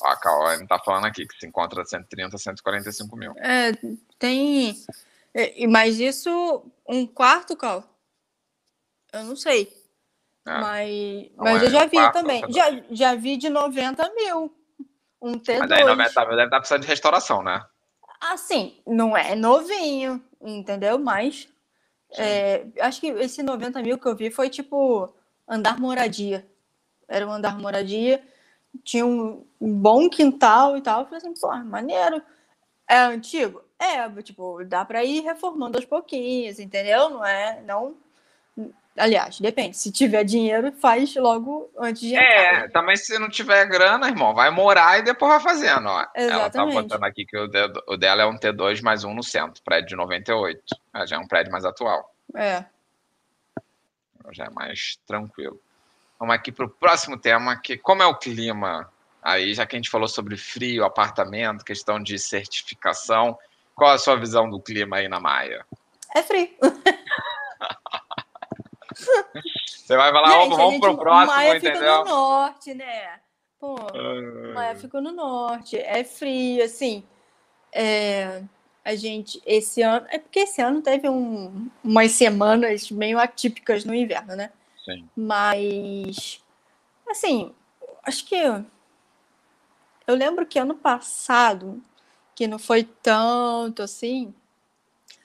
Ó, 0.00 0.06
a 0.06 0.16
Cauane 0.16 0.64
tá 0.68 0.78
falando 0.78 1.06
aqui 1.06 1.26
que 1.26 1.36
se 1.36 1.48
encontra 1.48 1.84
130, 1.84 2.38
145 2.38 3.16
mil. 3.16 3.32
É, 3.38 3.72
tem... 4.20 4.76
É, 5.34 5.66
mas 5.66 5.98
isso, 5.98 6.64
um 6.88 7.04
quarto, 7.08 7.56
Cal? 7.56 7.82
Eu 9.12 9.24
não 9.24 9.34
sei. 9.34 9.72
É. 10.46 10.60
Mas, 10.60 11.30
mas 11.38 11.62
é 11.62 11.66
eu 11.66 11.70
já 11.70 11.86
vi 11.86 11.96
quarto, 11.96 12.12
também. 12.12 12.44
Já, 12.52 12.82
já 12.88 13.14
vi 13.16 13.36
de 13.36 13.50
90 13.50 14.12
mil. 14.14 14.54
Um 15.20 15.32
T2. 15.32 15.58
Mas 15.58 15.72
aí 15.72 15.84
90 15.84 16.20
mil 16.20 16.36
deve 16.36 16.44
estar 16.44 16.58
precisando 16.60 16.82
de 16.82 16.86
restauração, 16.86 17.42
né? 17.42 17.64
Assim, 18.32 18.76
não 18.86 19.16
é 19.16 19.34
novinho, 19.34 20.22
entendeu? 20.40 20.98
Mas 20.98 21.48
é, 22.16 22.66
acho 22.80 23.00
que 23.00 23.08
esse 23.08 23.42
90 23.42 23.82
mil 23.82 23.98
que 23.98 24.06
eu 24.06 24.16
vi 24.16 24.30
foi 24.30 24.48
tipo 24.50 25.12
andar 25.48 25.78
moradia. 25.78 26.46
Era 27.08 27.26
um 27.26 27.30
andar 27.30 27.58
moradia, 27.58 28.22
tinha 28.82 29.06
um 29.06 29.46
bom 29.60 30.08
quintal 30.08 30.76
e 30.76 30.80
tal. 30.80 31.00
Eu 31.00 31.04
falei 31.06 31.18
assim, 31.18 31.34
pô, 31.40 31.54
maneiro. 31.64 32.22
É 32.88 32.98
antigo? 32.98 33.62
É, 33.78 34.08
tipo, 34.22 34.64
dá 34.64 34.84
para 34.84 35.04
ir 35.04 35.20
reformando 35.20 35.76
aos 35.76 35.84
pouquinhos, 35.84 36.58
entendeu? 36.58 37.10
Não 37.10 37.24
é, 37.24 37.62
não 37.62 37.96
Aliás, 38.96 39.38
depende. 39.40 39.76
Se 39.76 39.92
tiver 39.92 40.24
dinheiro, 40.24 40.72
faz 40.72 41.14
logo 41.16 41.70
antes 41.78 42.00
de 42.00 42.14
entrar. 42.14 42.26
É, 42.26 42.52
né? 42.60 42.68
também 42.68 42.96
se 42.96 43.18
não 43.18 43.28
tiver 43.28 43.66
grana, 43.66 44.08
irmão, 44.08 44.34
vai 44.34 44.50
morar 44.50 44.98
e 44.98 45.02
depois 45.02 45.32
vai 45.32 45.40
fazendo. 45.40 45.86
Ó. 45.86 46.06
Exatamente. 46.14 46.32
Ela 46.32 46.50
tá 46.50 46.66
botando 46.66 47.04
aqui 47.04 47.26
que 47.26 47.36
o, 47.36 47.46
dedo, 47.46 47.82
o 47.86 47.96
dela 47.96 48.22
é 48.22 48.26
um 48.26 48.38
T2 48.38 48.82
mais 48.82 49.04
um 49.04 49.12
no 49.12 49.22
centro, 49.22 49.62
prédio 49.62 49.90
de 49.90 49.96
98. 49.96 50.62
Já 51.04 51.16
é 51.16 51.18
um 51.18 51.28
prédio 51.28 51.52
mais 51.52 51.64
atual. 51.64 52.10
É. 52.34 52.64
Já 54.32 54.44
é 54.44 54.50
mais 54.50 54.98
tranquilo. 55.06 55.60
Vamos 56.18 56.34
aqui 56.34 56.50
para 56.50 56.64
o 56.64 56.70
próximo 56.70 57.18
tema, 57.18 57.56
que 57.56 57.76
como 57.76 58.02
é 58.02 58.06
o 58.06 58.16
clima 58.16 58.90
aí, 59.22 59.52
já 59.52 59.66
que 59.66 59.76
a 59.76 59.78
gente 59.78 59.90
falou 59.90 60.08
sobre 60.08 60.36
frio, 60.36 60.84
apartamento, 60.84 61.64
questão 61.64 62.02
de 62.02 62.18
certificação, 62.18 63.38
qual 63.74 63.90
a 63.90 63.98
sua 63.98 64.16
visão 64.16 64.48
do 64.48 64.58
clima 64.58 64.96
aí 64.96 65.08
na 65.08 65.20
Maia? 65.20 65.66
É 66.14 66.22
frio. 66.22 66.48
Você 68.96 69.96
vai 69.96 70.10
falar, 70.10 70.42
gente, 70.42 70.56
vamos 70.56 70.80
pro 70.80 70.96
próximo, 70.96 71.36
Maia 71.36 71.56
entendeu? 71.56 71.80
fica 71.80 71.98
no 71.98 72.04
norte, 72.04 72.74
né? 72.74 73.20
Pô, 73.58 73.74
uh... 73.74 74.54
Maia 74.54 74.76
fica 74.76 75.00
no 75.00 75.12
norte, 75.12 75.76
é 75.76 76.02
frio, 76.02 76.64
assim. 76.64 77.04
É, 77.72 78.42
a 78.84 78.94
gente, 78.94 79.42
esse 79.44 79.82
ano, 79.82 80.06
é 80.10 80.18
porque 80.18 80.40
esse 80.40 80.62
ano 80.62 80.80
teve 80.80 81.08
um, 81.08 81.68
umas 81.84 82.12
semanas 82.12 82.90
meio 82.90 83.18
atípicas 83.18 83.84
no 83.84 83.94
inverno, 83.94 84.34
né? 84.34 84.50
Sim. 84.84 85.08
Mas, 85.16 86.40
assim, 87.08 87.54
acho 88.04 88.24
que 88.24 88.36
eu 90.06 90.14
lembro 90.14 90.46
que 90.46 90.58
ano 90.58 90.74
passado, 90.74 91.82
que 92.34 92.46
não 92.46 92.58
foi 92.58 92.84
tanto 92.84 93.82
assim, 93.82 94.32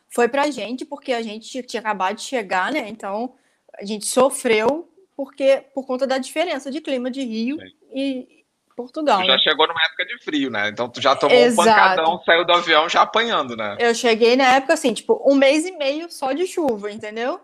foi 0.10 0.28
pra 0.28 0.50
gente, 0.50 0.84
porque 0.84 1.14
a 1.14 1.22
gente 1.22 1.62
tinha 1.64 1.80
acabado 1.80 2.18
de 2.18 2.24
chegar, 2.24 2.72
né? 2.72 2.90
Então, 2.90 3.34
a 3.82 3.86
gente 3.86 4.06
sofreu 4.06 4.88
porque 5.16 5.66
por 5.74 5.86
conta 5.86 6.06
da 6.06 6.18
diferença 6.18 6.70
de 6.72 6.80
clima 6.80 7.10
de 7.10 7.24
Rio 7.24 7.58
Sim. 7.60 7.74
e 7.94 8.46
Portugal. 8.76 9.22
Tu 9.22 9.26
já 9.26 9.34
né? 9.34 9.40
chegou 9.40 9.68
numa 9.68 9.84
época 9.84 10.06
de 10.06 10.24
frio, 10.24 10.50
né? 10.50 10.70
Então 10.70 10.88
tu 10.88 11.02
já 11.02 11.16
tomou 11.16 11.38
Exato. 11.38 11.62
um 11.62 11.74
pancadão, 11.74 12.24
saiu 12.24 12.46
do 12.46 12.54
avião 12.54 12.88
já 12.88 13.02
apanhando, 13.02 13.56
né? 13.56 13.78
Eu 13.80 13.94
cheguei 13.94 14.36
na 14.36 14.56
época 14.56 14.74
assim, 14.74 14.94
tipo, 14.94 15.22
um 15.26 15.36
mês 15.36 15.66
e 15.66 15.72
meio 15.72 16.10
só 16.12 16.32
de 16.32 16.48
chuva, 16.48 16.92
entendeu? 16.92 17.42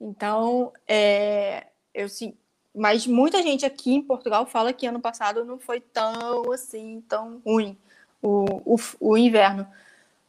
Então, 0.00 0.72
é, 0.86 1.66
eu 1.92 2.08
sim, 2.08 2.34
mas 2.74 3.06
muita 3.06 3.42
gente 3.42 3.66
aqui 3.66 3.94
em 3.94 4.02
Portugal 4.02 4.46
fala 4.46 4.72
que 4.72 4.86
ano 4.86 5.00
passado 5.00 5.44
não 5.44 5.58
foi 5.58 5.80
tão 5.80 6.52
assim, 6.52 7.02
tão 7.08 7.42
ruim 7.44 7.76
o, 8.22 8.74
o, 8.74 8.76
o 9.00 9.16
inverno. 9.16 9.66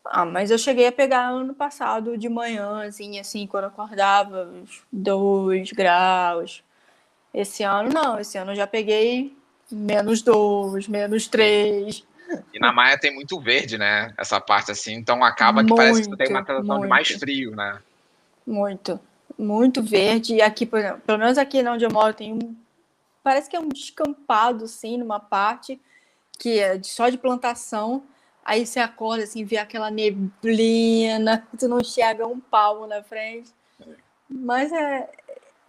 Ah, 0.06 0.26
mas 0.26 0.50
eu 0.50 0.58
cheguei 0.58 0.88
a 0.88 0.92
pegar 0.92 1.30
ano 1.30 1.54
passado 1.54 2.18
de 2.18 2.28
manhã, 2.28 2.88
assim, 2.88 3.20
assim, 3.20 3.46
quando 3.46 3.66
eu 3.66 3.70
acordava, 3.70 4.46
uns 4.46 4.84
dois 4.92 5.72
graus. 5.72 6.64
Esse 7.34 7.64
ano 7.64 7.90
não, 7.90 8.20
esse 8.20 8.38
ano 8.38 8.52
eu 8.52 8.56
já 8.56 8.68
peguei 8.68 9.36
menos 9.72 10.22
dois, 10.22 10.88
menos 10.88 11.28
três. 11.28 12.04
E 12.54 12.60
na 12.60 12.72
Maia 12.74 12.98
tem 13.00 13.14
muito 13.14 13.40
verde, 13.40 13.78
né? 13.78 14.14
Essa 14.18 14.40
parte 14.42 14.72
assim, 14.72 14.94
então 14.94 15.24
acaba 15.24 15.64
que 15.64 15.70
muito, 15.70 15.76
parece 15.76 16.10
que 16.10 16.18
tem 16.18 16.30
uma 16.30 16.46
sensação 16.46 16.82
de 16.82 16.88
mais 16.88 17.08
frio, 17.10 17.56
né? 17.56 17.80
Muito, 18.46 19.00
muito 19.38 19.84
verde. 19.84 20.36
E 20.36 20.42
aqui, 20.42 20.66
por 20.66 20.80
exemplo, 20.80 21.02
pelo 21.06 21.20
menos 21.20 21.38
aqui 21.38 21.62
onde 21.68 21.86
eu 21.86 21.92
moro, 21.92 22.14
tem 22.14 22.34
um 22.34 22.56
parece 23.24 23.50
que 23.50 23.56
é 23.56 23.60
um 23.60 23.70
descampado, 23.70 24.66
assim, 24.66 24.98
numa 24.98 25.20
parte 25.20 25.80
que 26.40 26.60
é 26.60 26.82
só 26.82 27.10
de 27.10 27.18
plantação. 27.18 28.04
Aí 28.44 28.66
você 28.66 28.80
acorda, 28.80 29.24
assim, 29.24 29.46
vê 29.46 29.58
aquela 29.58 29.92
neblina, 29.92 31.48
tu 31.58 31.68
não 31.68 31.80
enxerga 31.80 32.26
um 32.26 32.40
palmo 32.40 32.88
na 32.88 33.04
frente. 33.04 33.52
Mas 34.30 34.72
é, 34.72 35.10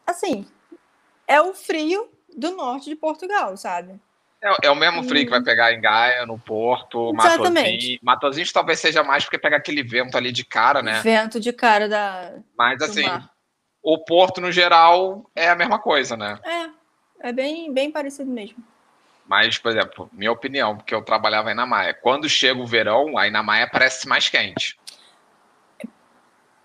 assim, 0.06 0.46
é 1.26 1.40
o 1.40 1.52
frio 1.52 2.08
do 2.36 2.52
norte 2.52 2.88
de 2.88 2.96
Portugal, 2.96 3.56
sabe? 3.56 4.00
É, 4.42 4.66
é 4.66 4.70
o 4.70 4.74
mesmo 4.74 5.04
frio 5.04 5.24
que 5.24 5.30
vai 5.30 5.42
pegar 5.42 5.72
em 5.72 5.80
Gaia, 5.80 6.26
no 6.26 6.38
Porto, 6.38 7.12
Matosinhos. 7.12 7.98
Matosinhos 8.02 8.52
talvez 8.52 8.80
seja 8.80 9.04
mais 9.04 9.24
porque 9.24 9.38
pega 9.38 9.56
aquele 9.56 9.82
vento 9.84 10.16
ali 10.16 10.32
de 10.32 10.44
cara, 10.44 10.82
né? 10.82 11.00
Vento 11.00 11.38
de 11.38 11.52
cara 11.52 11.88
da. 11.88 12.32
Mas 12.56 12.82
assim, 12.82 13.06
o 13.82 13.98
Porto 14.04 14.40
no 14.40 14.50
geral 14.50 15.30
é 15.34 15.48
a 15.48 15.54
mesma 15.54 15.78
coisa, 15.78 16.16
né? 16.16 16.40
É, 16.44 17.28
é 17.28 17.32
bem, 17.32 17.72
bem 17.72 17.90
parecido 17.92 18.30
mesmo. 18.30 18.64
Mas, 19.32 19.56
por 19.56 19.70
exemplo, 19.70 20.10
minha 20.12 20.30
opinião, 20.30 20.76
porque 20.76 20.94
eu 20.94 21.02
trabalhava 21.02 21.48
aí 21.48 21.54
na 21.54 21.64
Maia, 21.64 21.94
quando 21.94 22.28
chega 22.28 22.60
o 22.60 22.66
verão, 22.66 23.16
aí 23.16 23.30
na 23.30 23.42
Maia 23.42 23.66
parece 23.66 24.06
mais 24.06 24.28
quente. 24.28 24.78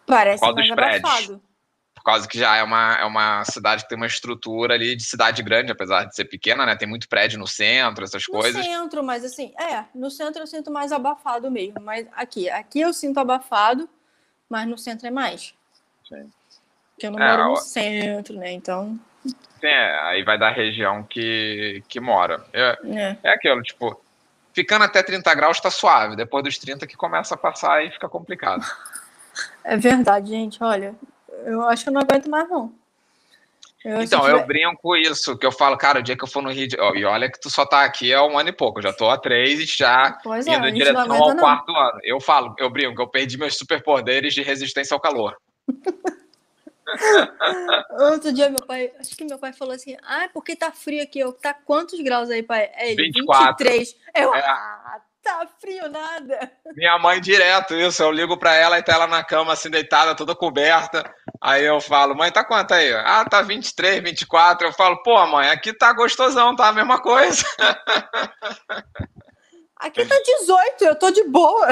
Parece 0.05 0.43
mais 0.43 0.71
abafado 0.71 1.41
causa 2.07 2.25
que 2.25 2.39
já 2.39 2.55
é 2.55 2.63
uma, 2.63 2.93
é 2.95 3.03
uma 3.03 3.43
cidade 3.43 3.83
que 3.83 3.89
tem 3.89 3.97
uma 3.97 4.07
estrutura 4.07 4.75
ali 4.75 4.95
de 4.95 5.03
cidade 5.03 5.43
grande, 5.43 5.73
apesar 5.73 6.05
de 6.05 6.15
ser 6.15 6.23
pequena, 6.23 6.65
né? 6.65 6.73
Tem 6.73 6.87
muito 6.87 7.09
prédio 7.09 7.37
no 7.37 7.45
centro, 7.45 8.05
essas 8.05 8.25
no 8.25 8.33
coisas. 8.33 8.55
No 8.55 8.63
centro, 8.63 9.03
mas 9.03 9.25
assim, 9.25 9.53
é, 9.59 9.83
no 9.93 10.09
centro 10.09 10.41
eu 10.41 10.47
sinto 10.47 10.71
mais 10.71 10.93
abafado 10.93 11.51
mesmo. 11.51 11.81
Mas 11.81 12.07
aqui, 12.13 12.49
aqui 12.49 12.79
eu 12.79 12.93
sinto 12.93 13.17
abafado, 13.17 13.89
mas 14.47 14.65
no 14.65 14.77
centro 14.77 15.05
é 15.05 15.11
mais. 15.11 15.53
Sim. 16.07 16.31
Porque 16.93 17.07
eu 17.07 17.11
não 17.11 17.19
é, 17.19 17.37
moro 17.37 17.49
no 17.49 17.57
centro, 17.57 18.37
né? 18.37 18.53
Então. 18.53 18.97
Sim, 19.59 19.67
é, 19.67 19.99
aí 20.01 20.23
vai 20.23 20.37
da 20.37 20.49
região 20.49 21.03
que, 21.03 21.83
que 21.87 21.99
mora. 21.99 22.43
É, 22.53 22.77
é. 22.85 23.17
é 23.23 23.29
aquilo, 23.31 23.61
tipo, 23.61 23.99
ficando 24.53 24.85
até 24.85 25.03
30 25.03 25.33
graus 25.35 25.59
tá 25.59 25.69
suave, 25.69 26.15
depois 26.15 26.43
dos 26.43 26.57
30 26.57 26.85
que 26.87 26.97
começa 26.97 27.35
a 27.35 27.37
passar 27.37 27.83
e 27.85 27.91
fica 27.91 28.07
complicado. 28.09 28.65
É 29.63 29.77
verdade, 29.77 30.29
gente. 30.29 30.63
Olha, 30.63 30.95
eu 31.45 31.61
acho 31.67 31.83
que 31.83 31.89
eu 31.89 31.93
não 31.93 32.01
aguento 32.01 32.29
mais, 32.29 32.49
não. 32.49 32.73
Eu 33.85 34.01
então, 34.01 34.21
tiver... 34.21 34.33
eu 34.33 34.45
brinco 34.45 34.95
isso, 34.97 35.37
que 35.37 35.45
eu 35.45 35.51
falo, 35.51 35.77
cara, 35.77 35.99
o 35.99 36.01
dia 36.01 36.17
que 36.17 36.23
eu 36.23 36.27
for 36.27 36.41
no 36.41 36.51
Rio 36.51 36.67
de... 36.67 36.75
E 36.75 37.05
olha 37.05 37.31
que 37.31 37.39
tu 37.39 37.49
só 37.49 37.65
tá 37.65 37.83
aqui 37.83 38.13
há 38.13 38.23
um 38.23 38.37
ano 38.37 38.49
e 38.49 38.51
pouco, 38.51 38.79
eu 38.79 38.83
já 38.83 38.93
tô 38.93 39.09
há 39.09 39.17
três 39.17 39.59
e 39.59 39.65
já 39.65 40.17
pois 40.23 40.45
é, 40.47 40.55
indo 40.55 40.65
é, 40.65 40.69
em 40.69 40.73
direção 40.73 41.13
ao 41.13 41.29
não. 41.29 41.37
quarto 41.37 41.71
ano. 41.71 41.99
Eu 42.03 42.19
falo, 42.19 42.55
eu 42.57 42.69
brinco, 42.69 42.95
que 42.95 43.01
eu 43.01 43.07
perdi 43.07 43.37
meus 43.37 43.57
superpoderes 43.57 44.33
de 44.33 44.41
resistência 44.41 44.93
ao 44.93 44.99
calor. 44.99 45.37
Outro 48.11 48.31
dia, 48.31 48.49
meu 48.49 48.65
pai, 48.65 48.91
acho 48.99 49.15
que 49.15 49.25
meu 49.25 49.37
pai 49.37 49.53
falou 49.53 49.73
assim: 49.73 49.97
Ah, 50.03 50.29
porque 50.33 50.55
tá 50.55 50.71
frio 50.71 51.03
aqui. 51.03 51.19
Eu, 51.19 51.33
tá 51.33 51.53
quantos 51.53 51.99
graus 52.01 52.29
aí, 52.29 52.43
pai? 52.43 52.69
É 52.73 52.91
ele, 52.91 53.11
24. 53.11 53.57
23. 53.57 53.95
Eu, 54.15 54.33
é. 54.33 54.39
ah, 54.39 55.01
tá 55.23 55.47
frio 55.59 55.89
nada. 55.89 56.51
Minha 56.75 56.97
mãe 56.97 57.19
direto 57.19 57.75
isso, 57.75 58.01
eu 58.01 58.11
ligo 58.11 58.37
pra 58.37 58.55
ela 58.55 58.79
e 58.79 58.83
tá 58.83 58.93
ela 58.93 59.07
na 59.07 59.23
cama 59.23 59.53
assim 59.53 59.69
deitada, 59.69 60.15
toda 60.15 60.35
coberta. 60.35 61.03
Aí 61.41 61.65
eu 61.65 61.81
falo, 61.81 62.15
mãe, 62.15 62.31
tá 62.31 62.43
quanto 62.45 62.73
aí? 62.73 62.93
Ah, 62.93 63.25
tá 63.25 63.41
23, 63.41 64.01
24. 64.01 64.67
Eu 64.67 64.73
falo, 64.73 65.01
pô, 65.03 65.25
mãe, 65.27 65.49
aqui 65.49 65.73
tá 65.73 65.91
gostosão, 65.93 66.55
tá 66.55 66.69
a 66.69 66.73
mesma 66.73 67.01
coisa. 67.01 67.43
Aqui 69.79 70.03
tá 70.05 70.15
18, 70.39 70.85
eu 70.85 70.95
tô 70.95 71.11
de 71.11 71.23
boa. 71.25 71.67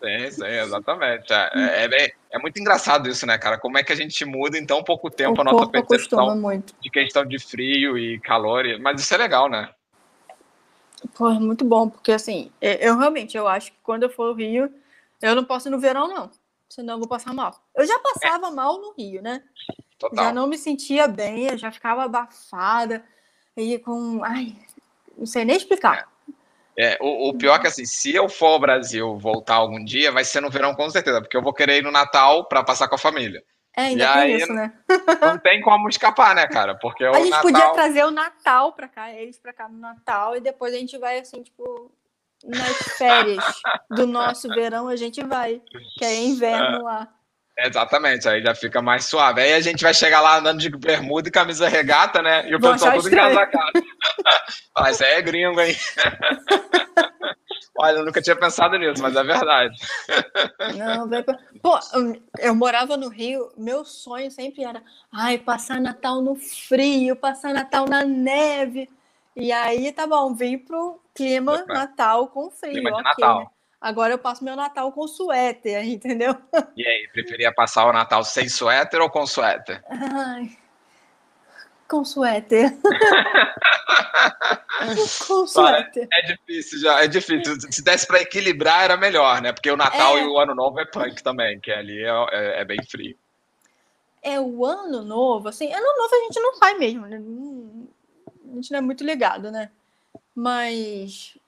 Sim, 0.00 0.30
sim, 0.30 0.46
exatamente. 0.46 1.30
É, 1.30 1.50
é, 1.54 2.04
é, 2.04 2.12
é, 2.30 2.38
muito 2.38 2.58
engraçado 2.58 3.08
isso, 3.08 3.26
né, 3.26 3.36
cara? 3.36 3.58
Como 3.58 3.76
é 3.76 3.82
que 3.82 3.92
a 3.92 3.96
gente 3.96 4.24
muda 4.24 4.56
em 4.56 4.64
tão 4.64 4.82
pouco 4.82 5.10
tempo 5.10 5.38
o 5.38 5.40
a 5.42 5.44
nossa 5.44 5.66
percepção 5.68 6.40
de 6.80 6.90
questão 6.90 7.24
de 7.24 7.38
frio 7.38 7.98
e 7.98 8.18
calor. 8.20 8.64
Mas 8.80 9.00
isso 9.00 9.14
é 9.14 9.18
legal, 9.18 9.48
né? 9.48 9.68
Pô, 11.14 11.30
é 11.30 11.38
muito 11.38 11.64
bom, 11.64 11.88
porque 11.88 12.12
assim, 12.12 12.50
é, 12.60 12.86
eu 12.86 12.96
realmente 12.96 13.36
eu 13.36 13.46
acho 13.46 13.72
que 13.72 13.78
quando 13.82 14.04
eu 14.04 14.10
for 14.10 14.28
ao 14.28 14.34
Rio, 14.34 14.72
eu 15.20 15.34
não 15.34 15.44
posso 15.44 15.68
ir 15.68 15.70
no 15.70 15.78
verão, 15.78 16.08
não. 16.08 16.30
Senão 16.68 16.94
eu 16.94 16.98
vou 16.98 17.08
passar 17.08 17.34
mal. 17.34 17.54
Eu 17.74 17.86
já 17.86 17.98
passava 17.98 18.46
é. 18.46 18.50
mal 18.50 18.80
no 18.80 18.92
Rio, 18.92 19.20
né? 19.20 19.42
Total. 19.98 20.24
Já 20.24 20.32
não 20.32 20.46
me 20.46 20.56
sentia 20.56 21.06
bem, 21.06 21.48
eu 21.48 21.58
já 21.58 21.70
ficava 21.70 22.04
abafada. 22.04 23.04
E 23.56 23.78
com. 23.78 24.22
Ai, 24.24 24.56
não 25.18 25.26
sei 25.26 25.44
nem 25.44 25.56
explicar. 25.56 26.09
É, 26.78 26.96
o, 27.00 27.28
o, 27.28 27.38
pior 27.38 27.56
é 27.56 27.58
que 27.58 27.66
assim, 27.66 27.84
se 27.84 28.14
eu 28.14 28.28
for 28.28 28.46
ao 28.46 28.60
Brasil 28.60 29.18
voltar 29.18 29.56
algum 29.56 29.84
dia, 29.84 30.12
vai 30.12 30.24
ser 30.24 30.40
no 30.40 30.50
verão 30.50 30.74
com 30.74 30.88
certeza, 30.88 31.20
porque 31.20 31.36
eu 31.36 31.42
vou 31.42 31.52
querer 31.52 31.78
ir 31.78 31.82
no 31.82 31.90
Natal 31.90 32.44
para 32.46 32.62
passar 32.62 32.88
com 32.88 32.94
a 32.94 32.98
família. 32.98 33.42
É, 33.76 33.82
ainda 33.82 34.04
e 34.04 34.12
tem 34.12 34.22
aí, 34.22 34.36
isso, 34.36 34.52
né? 34.52 34.72
Não 35.20 35.38
tem 35.38 35.60
como 35.60 35.88
escapar, 35.88 36.34
né, 36.34 36.46
cara? 36.46 36.74
Porque 36.74 37.04
a 37.04 37.12
gente 37.14 37.30
Natal... 37.30 37.42
podia 37.42 37.68
trazer 37.70 38.04
o 38.04 38.10
Natal 38.10 38.72
pra 38.72 38.88
cá, 38.88 39.12
eles 39.12 39.38
pra 39.38 39.52
cá 39.52 39.68
no 39.68 39.78
Natal, 39.78 40.36
e 40.36 40.40
depois 40.40 40.74
a 40.74 40.78
gente 40.78 40.98
vai, 40.98 41.18
assim, 41.18 41.42
tipo, 41.42 41.92
nas 42.44 42.76
férias 42.96 43.44
do 43.90 44.06
nosso 44.06 44.48
verão, 44.48 44.88
a 44.88 44.96
gente 44.96 45.22
vai, 45.22 45.62
que 45.98 46.04
é 46.04 46.22
inverno 46.22 46.78
é. 46.80 46.82
lá. 46.82 47.08
Exatamente, 47.58 48.28
aí 48.28 48.42
já 48.42 48.54
fica 48.54 48.80
mais 48.80 49.04
suave. 49.04 49.42
Aí 49.42 49.52
a 49.52 49.60
gente 49.60 49.82
vai 49.82 49.92
chegar 49.92 50.20
lá 50.20 50.38
andando 50.38 50.60
de 50.60 50.70
bermuda 50.70 51.28
e 51.28 51.32
camisa 51.32 51.68
regata, 51.68 52.22
né? 52.22 52.48
E 52.48 52.54
o 52.54 52.60
pessoal 52.60 52.96
tudo 52.96 53.08
encasacado. 53.08 53.72
Fala, 54.72 54.90
isso 54.90 55.04
aí 55.04 55.12
é 55.12 55.22
gringo, 55.22 55.60
hein? 55.60 55.76
Olha, 57.78 57.98
eu 57.98 58.04
nunca 58.04 58.20
tinha 58.20 58.36
pensado 58.36 58.76
nisso, 58.78 59.02
mas 59.02 59.16
é 59.16 59.24
verdade. 59.24 59.74
Não, 60.76 61.08
vai 61.08 61.22
pra... 61.22 61.38
Pô, 61.62 61.78
eu 62.38 62.54
morava 62.54 62.94
no 62.94 63.08
Rio, 63.08 63.50
meu 63.56 63.86
sonho 63.86 64.30
sempre 64.30 64.64
era, 64.64 64.82
ai, 65.10 65.38
passar 65.38 65.80
Natal 65.80 66.20
no 66.20 66.36
frio, 66.36 67.16
passar 67.16 67.54
Natal 67.54 67.86
na 67.86 68.04
neve. 68.04 68.86
E 69.34 69.50
aí, 69.50 69.92
tá 69.92 70.06
bom, 70.06 70.34
vim 70.34 70.58
pro 70.58 71.00
clima 71.14 71.64
Natal 71.66 72.28
com 72.28 72.50
frio, 72.50 72.72
clima 72.72 72.90
ok. 72.90 73.02
Natal. 73.02 73.40
Né? 73.40 73.46
Agora 73.80 74.12
eu 74.12 74.18
passo 74.18 74.44
meu 74.44 74.54
Natal 74.54 74.92
com 74.92 75.08
suéter, 75.08 75.82
entendeu? 75.88 76.36
E 76.76 76.86
aí, 76.86 77.08
preferia 77.12 77.52
passar 77.52 77.86
o 77.86 77.92
Natal 77.92 78.22
sem 78.22 78.48
suéter 78.48 79.00
ou 79.00 79.08
com 79.08 79.26
suéter? 79.26 79.82
Ai, 79.88 80.50
com 81.88 82.04
suéter. 82.04 82.72
com 85.26 85.46
suéter. 85.46 86.06
É 86.12 86.26
difícil 86.26 86.78
já, 86.78 87.02
é 87.02 87.08
difícil. 87.08 87.58
Se 87.70 87.82
desse 87.82 88.06
para 88.06 88.20
equilibrar 88.20 88.84
era 88.84 88.98
melhor, 88.98 89.40
né? 89.40 89.52
Porque 89.52 89.70
o 89.70 89.76
Natal 89.76 90.18
é... 90.18 90.22
e 90.22 90.26
o 90.26 90.38
Ano 90.38 90.54
Novo 90.54 90.78
é 90.78 90.84
punk 90.84 91.22
também, 91.22 91.58
que 91.58 91.72
ali 91.72 92.02
é, 92.02 92.10
é, 92.32 92.60
é, 92.60 92.64
bem 92.64 92.82
frio. 92.84 93.16
É 94.22 94.38
o 94.38 94.64
Ano 94.64 95.02
Novo, 95.02 95.48
assim, 95.48 95.72
Ano 95.72 95.96
Novo 95.96 96.14
a 96.14 96.18
gente 96.18 96.38
não 96.38 96.58
faz 96.58 96.78
mesmo, 96.78 97.06
né? 97.06 97.16
A 97.16 98.54
gente 98.56 98.70
não 98.70 98.78
é 98.78 98.82
muito 98.82 99.02
ligado, 99.02 99.50
né? 99.50 99.70
Mas 100.34 101.39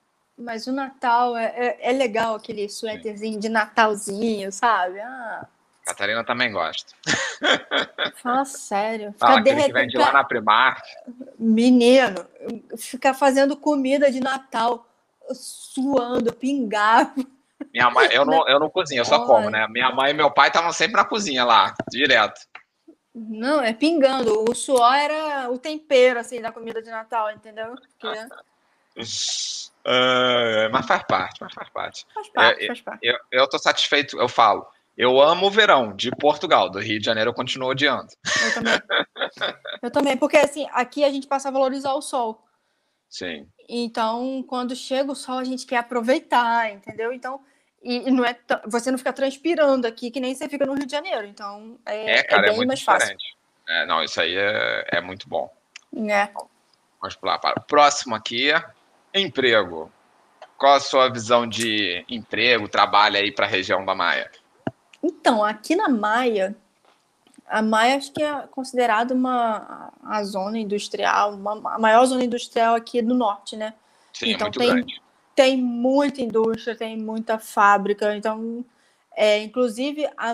mas 0.42 0.66
o 0.66 0.72
Natal 0.72 1.37
é, 1.37 1.46
é, 1.46 1.90
é 1.90 1.92
legal, 1.92 2.35
aquele 2.35 2.68
suéterzinho 2.68 3.38
de 3.38 3.48
Natalzinho, 3.48 4.50
sabe? 4.52 5.00
Ah. 5.00 5.46
Catarina 5.85 6.24
também 6.24 6.52
gosta. 6.52 6.92
Fala 8.22 8.44
sério. 8.44 9.14
Fala, 9.18 9.40
aquele 9.40 9.64
que 9.64 9.72
vende 9.72 9.96
lá 9.96 10.12
na 10.12 10.24
Primark. 10.24 10.83
Menino, 11.38 12.24
ficar 12.76 13.14
fazendo 13.14 13.57
comida 13.57 14.11
de 14.11 14.20
Natal, 14.20 14.87
suando, 15.33 16.33
pingado. 16.33 17.26
Minha 17.72 17.90
mãe, 17.90 18.09
eu 18.12 18.24
não, 18.24 18.48
eu 18.48 18.61
não 18.61 18.70
cozinho, 18.70 19.00
eu 19.00 19.05
só 19.05 19.24
como, 19.26 19.50
né? 19.50 19.66
Minha 19.68 19.90
mãe 19.90 20.11
e 20.11 20.14
meu 20.14 20.31
pai 20.31 20.48
estavam 20.48 20.72
sempre 20.72 20.96
na 20.96 21.05
cozinha 21.05 21.44
lá, 21.44 21.74
direto. 21.90 22.40
Não, 23.14 23.61
é 23.61 23.72
pingando. 23.72 24.44
O 24.48 24.55
suor 24.55 24.94
era 24.94 25.50
o 25.50 25.59
tempero, 25.59 26.20
assim, 26.20 26.40
da 26.40 26.52
comida 26.52 26.81
de 26.81 26.90
Natal, 26.90 27.31
entendeu? 27.31 27.74
Porque... 27.98 28.18
Uh, 29.84 30.70
mas 30.70 30.86
faz 30.86 31.02
parte, 31.04 31.40
mas 31.40 31.52
faz 31.52 31.68
parte. 31.70 32.06
Faz 32.14 32.28
parte, 32.30 32.64
é, 32.64 32.66
faz 32.68 32.80
parte. 32.80 33.06
Eu, 33.06 33.18
eu 33.32 33.48
tô 33.48 33.58
satisfeito, 33.58 34.18
eu 34.18 34.28
falo. 34.28 34.66
Eu 34.96 35.20
amo 35.20 35.46
o 35.46 35.50
verão 35.50 35.96
de 35.96 36.10
Portugal, 36.10 36.70
do 36.70 36.78
Rio 36.78 37.00
de 37.00 37.06
Janeiro 37.06 37.30
eu 37.30 37.34
continuo 37.34 37.70
odiando. 37.70 38.08
Eu 38.44 38.54
também. 38.54 38.80
eu 39.82 39.90
também, 39.90 40.16
porque 40.16 40.36
assim, 40.36 40.68
aqui 40.72 41.02
a 41.02 41.10
gente 41.10 41.26
passa 41.26 41.48
a 41.48 41.52
valorizar 41.52 41.94
o 41.94 42.02
sol. 42.02 42.44
Sim. 43.08 43.48
Então, 43.68 44.44
quando 44.46 44.76
chega 44.76 45.10
o 45.10 45.16
sol, 45.16 45.38
a 45.38 45.44
gente 45.44 45.66
quer 45.66 45.78
aproveitar, 45.78 46.70
entendeu? 46.70 47.12
Então, 47.12 47.40
e, 47.82 48.10
não 48.10 48.24
é 48.24 48.38
você 48.66 48.90
não 48.90 48.98
fica 48.98 49.12
transpirando 49.12 49.86
aqui 49.86 50.10
que 50.10 50.20
nem 50.20 50.34
você 50.34 50.48
fica 50.48 50.64
no 50.64 50.74
Rio 50.74 50.86
de 50.86 50.92
Janeiro. 50.92 51.26
Então, 51.26 51.78
é, 51.86 52.18
é, 52.18 52.22
cara, 52.22 52.42
é 52.42 52.44
bem 52.46 52.52
é 52.52 52.56
muito 52.56 52.68
mais 52.68 52.78
diferente. 52.78 53.06
fácil. 53.08 53.18
É, 53.68 53.86
não, 53.86 54.02
isso 54.02 54.20
aí 54.20 54.36
é, 54.36 54.86
é 54.92 55.00
muito 55.00 55.28
bom. 55.28 55.52
É. 56.08 56.28
Vamos 57.00 57.16
pular 57.16 57.38
para 57.38 57.58
o 57.58 57.64
próximo 57.64 58.14
aqui. 58.14 58.52
Emprego. 59.14 59.90
Qual 60.57 60.75
a 60.75 60.81
sua 60.81 61.09
visão 61.09 61.46
de 61.46 62.05
emprego, 62.09 62.68
trabalho 62.68 63.16
aí 63.16 63.33
para 63.33 63.46
a 63.46 63.48
região 63.48 63.85
da 63.85 63.94
Maia? 63.94 64.31
Então, 65.03 65.44
aqui 65.44 65.75
na 65.75 65.88
Maia, 65.88 66.55
a 67.46 67.61
Maia 67.61 67.96
acho 67.96 68.12
que 68.12 68.22
é 68.22 68.46
considerada 68.51 69.12
uma 69.12 69.92
a 70.05 70.22
zona 70.22 70.59
industrial, 70.59 71.35
uma, 71.35 71.75
a 71.75 71.79
maior 71.79 72.05
zona 72.07 72.25
industrial 72.25 72.75
aqui 72.75 73.03
do 73.03 73.14
norte, 73.14 73.57
né? 73.57 73.75
Sim, 74.12 74.27
é 74.27 74.31
então, 74.33 74.46
é 74.46 74.51
muito 74.51 74.59
tem, 74.59 74.68
grande. 74.68 75.03
Tem 75.35 75.57
muita 75.57 76.22
indústria, 76.22 76.77
tem 76.77 76.96
muita 76.96 77.38
fábrica, 77.38 78.14
então 78.14 78.64
é, 79.14 79.42
inclusive, 79.42 80.07
a, 80.16 80.33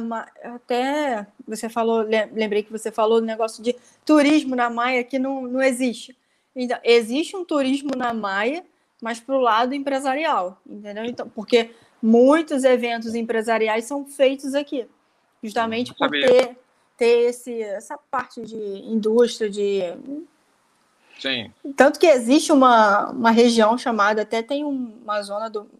até 0.54 1.26
você 1.46 1.68
falou, 1.68 2.02
lembrei 2.02 2.62
que 2.62 2.70
você 2.70 2.92
falou 2.92 3.20
do 3.20 3.26
negócio 3.26 3.62
de 3.62 3.74
turismo 4.04 4.54
na 4.54 4.70
Maia 4.70 5.02
que 5.02 5.18
não, 5.18 5.42
não 5.42 5.62
existe. 5.62 6.16
Então, 6.60 6.76
existe 6.82 7.36
um 7.36 7.44
turismo 7.44 7.90
na 7.96 8.12
Maia, 8.12 8.64
mas 9.00 9.20
para 9.20 9.36
o 9.36 9.40
lado 9.40 9.74
empresarial, 9.74 10.60
entendeu? 10.66 11.04
Então, 11.04 11.28
porque 11.28 11.70
muitos 12.02 12.64
eventos 12.64 13.14
empresariais 13.14 13.84
são 13.84 14.04
feitos 14.04 14.56
aqui, 14.56 14.88
justamente 15.40 15.94
por 15.94 16.10
ter, 16.10 16.58
ter 16.96 17.28
esse, 17.28 17.62
essa 17.62 17.96
parte 17.96 18.42
de 18.42 18.56
indústria, 18.56 19.48
de. 19.48 19.82
Sim. 21.20 21.52
Tanto 21.76 22.00
que 22.00 22.06
existe 22.06 22.50
uma, 22.50 23.10
uma 23.10 23.30
região 23.30 23.78
chamada, 23.78 24.22
até 24.22 24.42
tem 24.42 24.64
uma 24.64 25.22
zona 25.22 25.48
do. 25.48 25.70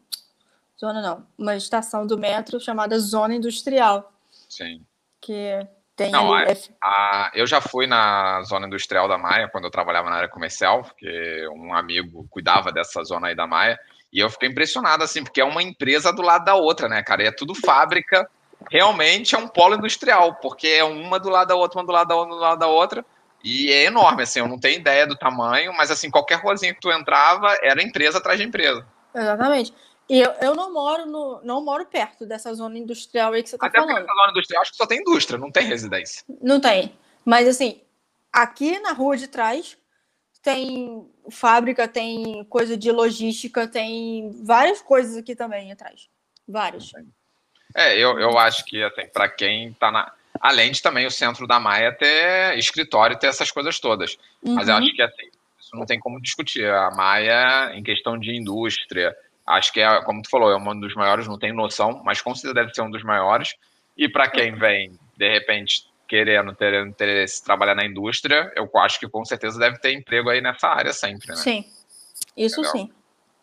Zona 0.79 1.03
não, 1.03 1.27
uma 1.37 1.57
estação 1.57 2.07
do 2.07 2.17
metro 2.17 2.61
chamada 2.61 2.97
Zona 3.01 3.35
Industrial. 3.35 4.13
Sim. 4.49 4.81
Que 5.21 5.67
tem 5.99 6.13
não, 6.13 6.33
ali, 6.33 6.57
a, 6.81 6.89
a, 6.89 7.31
eu 7.35 7.45
já 7.45 7.61
fui 7.61 7.85
na 7.85 8.41
zona 8.43 8.69
industrial 8.69 9.09
da 9.09 9.19
Maia 9.19 9.49
quando 9.49 9.65
eu 9.65 9.71
trabalhava 9.71 10.09
na 10.09 10.17
área 10.17 10.29
comercial, 10.29 10.85
porque 10.85 11.45
um 11.49 11.75
amigo 11.75 12.25
cuidava 12.31 12.71
dessa 12.71 13.03
zona 13.03 13.27
aí 13.27 13.35
da 13.35 13.49
Maia, 13.49 13.77
e 14.13 14.21
eu 14.21 14.31
fiquei 14.31 14.49
impressionado, 14.49 15.03
assim, 15.03 15.25
porque 15.25 15.41
é 15.41 15.45
uma 15.45 15.61
empresa 15.61 16.13
do 16.13 16.23
lado 16.23 16.45
da 16.45 16.55
outra, 16.55 16.89
né, 16.89 17.03
cara? 17.03 17.25
E 17.25 17.27
é 17.27 17.33
tudo 17.33 17.53
fábrica, 17.53 18.31
realmente 18.71 19.35
é 19.35 19.39
um 19.39 19.49
polo 19.49 19.75
industrial, 19.75 20.37
porque 20.37 20.69
é 20.69 20.85
uma 20.85 21.19
do 21.19 21.29
lado 21.29 21.49
da 21.49 21.57
outra, 21.57 21.81
uma 21.81 21.87
do 21.87 21.93
lado 21.93 22.09
da 22.09 22.15
outra, 22.15 22.35
do 22.35 22.41
lado 22.41 22.59
da 22.61 22.67
outra, 22.69 23.05
e 23.43 23.73
é 23.73 23.85
enorme, 23.85 24.23
assim, 24.23 24.39
eu 24.39 24.47
não 24.47 24.59
tenho 24.59 24.79
ideia 24.79 25.05
do 25.05 25.17
tamanho, 25.17 25.73
mas, 25.77 25.91
assim, 25.91 26.11
qualquer 26.11 26.37
ruazinha 26.37 26.73
que 26.73 26.81
tu 26.81 26.93
entrava 26.93 27.57
era 27.61 27.83
empresa 27.83 28.19
atrás 28.19 28.39
de 28.39 28.47
empresa. 28.47 28.87
Exatamente. 29.13 29.75
E 30.09 30.21
eu, 30.21 30.31
eu 30.41 30.55
não 30.55 30.73
moro 30.73 31.05
no, 31.05 31.41
não 31.43 31.63
moro 31.63 31.85
perto 31.85 32.25
dessa 32.25 32.53
zona 32.55 32.79
industrial 32.79 33.33
aí 33.33 33.43
que 33.43 33.51
você 33.51 33.57
está 33.57 33.71
falando. 33.71 33.91
Até 33.91 34.01
porque 34.01 34.15
zona 34.15 34.31
industrial 34.31 34.63
acho 34.63 34.71
que 34.71 34.77
só 34.77 34.87
tem 34.87 35.01
indústria, 35.01 35.39
não 35.39 35.51
tem 35.51 35.67
residência. 35.67 36.25
Não 36.41 36.61
tem. 36.61 36.95
Mas 37.25 37.47
assim, 37.47 37.81
aqui 38.33 38.79
na 38.79 38.93
rua 38.93 39.17
de 39.17 39.29
trás 39.29 39.77
tem 40.43 41.07
fábrica, 41.31 41.87
tem 41.87 42.43
coisa 42.45 42.77
de 42.77 42.91
logística, 42.91 43.69
tem 43.69 44.31
várias 44.45 44.81
coisas 44.81 45.17
aqui 45.17 45.37
também 45.37 45.71
atrás. 45.71 46.09
Várias. 46.47 46.91
É, 47.77 47.99
eu, 47.99 48.19
eu 48.19 48.39
acho 48.39 48.65
que 48.65 48.83
assim, 48.83 49.07
para 49.13 49.29
quem 49.29 49.69
está 49.69 49.91
na. 49.93 50.11
Além 50.41 50.71
de 50.71 50.81
também 50.81 51.05
o 51.05 51.11
centro 51.11 51.47
da 51.47 51.59
Maia 51.59 51.93
ter 51.93 52.57
escritório 52.57 53.15
e 53.15 53.19
ter 53.19 53.27
essas 53.27 53.51
coisas 53.51 53.79
todas. 53.79 54.17
Uhum. 54.43 54.55
Mas 54.55 54.69
eu 54.69 54.75
uhum. 54.75 54.81
acho 54.81 54.95
que 54.95 55.03
assim, 55.03 55.29
isso 55.59 55.77
não 55.77 55.85
tem 55.85 55.99
como 55.99 56.21
discutir. 56.21 56.65
A 56.65 56.91
Maia, 56.93 57.73
em 57.75 57.83
questão 57.83 58.19
de 58.19 58.35
indústria, 58.35 59.15
Acho 59.49 59.73
que 59.73 59.81
é, 59.81 60.03
como 60.03 60.21
tu 60.21 60.29
falou, 60.29 60.51
é 60.51 60.57
um 60.57 60.81
dos 60.81 60.95
maiores, 60.95 61.27
não 61.27 61.39
tenho 61.39 61.55
noção, 61.55 62.03
mas 62.05 62.21
com 62.21 62.35
certeza 62.35 62.55
deve 62.55 62.75
ser 62.75 62.83
um 62.83 62.91
dos 62.91 63.03
maiores. 63.03 63.55
E 63.97 64.07
para 64.09 64.29
quem 64.29 64.55
vem, 64.55 64.99
de 65.17 65.33
repente, 65.33 65.89
querendo 66.07 66.55
ter 66.55 66.87
interesse 66.87 67.43
trabalhar 67.43 67.75
na 67.75 67.85
indústria, 67.85 68.53
eu 68.55 68.71
acho 68.77 69.01
que 69.01 69.09
com 69.09 69.25
certeza 69.25 69.59
deve 69.59 69.79
ter 69.79 69.93
emprego 69.93 70.29
aí 70.29 70.43
nessa 70.43 70.69
área 70.69 70.93
sempre, 70.93 71.29
né? 71.29 71.37
Sim, 71.37 71.65
isso 72.37 72.61
Entendeu? 72.61 72.89
sim. 72.89 72.93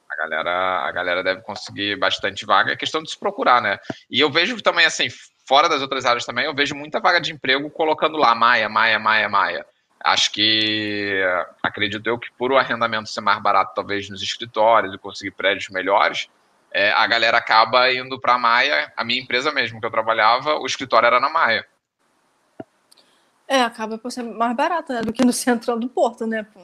A 0.09 0.15
galera, 0.15 0.87
a 0.87 0.91
galera 0.91 1.23
deve 1.23 1.41
conseguir 1.41 1.97
bastante 1.97 2.45
vaga, 2.45 2.71
é 2.71 2.75
questão 2.75 3.01
de 3.01 3.09
se 3.09 3.19
procurar, 3.19 3.61
né? 3.61 3.79
E 4.09 4.19
eu 4.19 4.31
vejo 4.31 4.61
também, 4.61 4.85
assim, 4.85 5.07
fora 5.47 5.67
das 5.67 5.81
outras 5.81 6.05
áreas 6.05 6.25
também, 6.25 6.45
eu 6.45 6.53
vejo 6.53 6.75
muita 6.75 6.99
vaga 6.99 7.19
de 7.19 7.33
emprego 7.33 7.69
colocando 7.71 8.15
lá 8.15 8.35
Maia, 8.35 8.69
Maia, 8.69 8.99
Maia, 8.99 9.27
Maia. 9.27 9.65
Acho 10.05 10.31
que 10.31 11.19
acredito 11.63 12.05
eu 12.05 12.19
que 12.19 12.31
por 12.37 12.51
o 12.51 12.57
arrendamento 12.57 13.09
ser 13.09 13.21
mais 13.21 13.41
barato, 13.41 13.73
talvez 13.73 14.07
nos 14.07 14.21
escritórios 14.21 14.93
e 14.93 14.99
conseguir 14.99 15.31
prédios 15.31 15.67
melhores, 15.69 16.29
é, 16.71 16.91
a 16.91 17.07
galera 17.07 17.39
acaba 17.39 17.91
indo 17.91 18.19
para 18.21 18.35
a 18.35 18.37
Maia. 18.37 18.93
A 18.95 19.03
minha 19.03 19.19
empresa 19.19 19.51
mesmo 19.51 19.79
que 19.79 19.85
eu 19.87 19.89
trabalhava, 19.89 20.59
o 20.59 20.65
escritório 20.67 21.07
era 21.07 21.19
na 21.19 21.27
Maia. 21.31 21.65
É, 23.47 23.63
acaba 23.63 23.97
por 23.97 24.11
ser 24.11 24.21
mais 24.21 24.55
barato 24.55 24.93
né, 24.93 25.01
do 25.01 25.11
que 25.11 25.25
no 25.25 25.33
centro 25.33 25.75
do 25.79 25.89
Porto, 25.89 26.27
né? 26.27 26.45
Pô? 26.53 26.59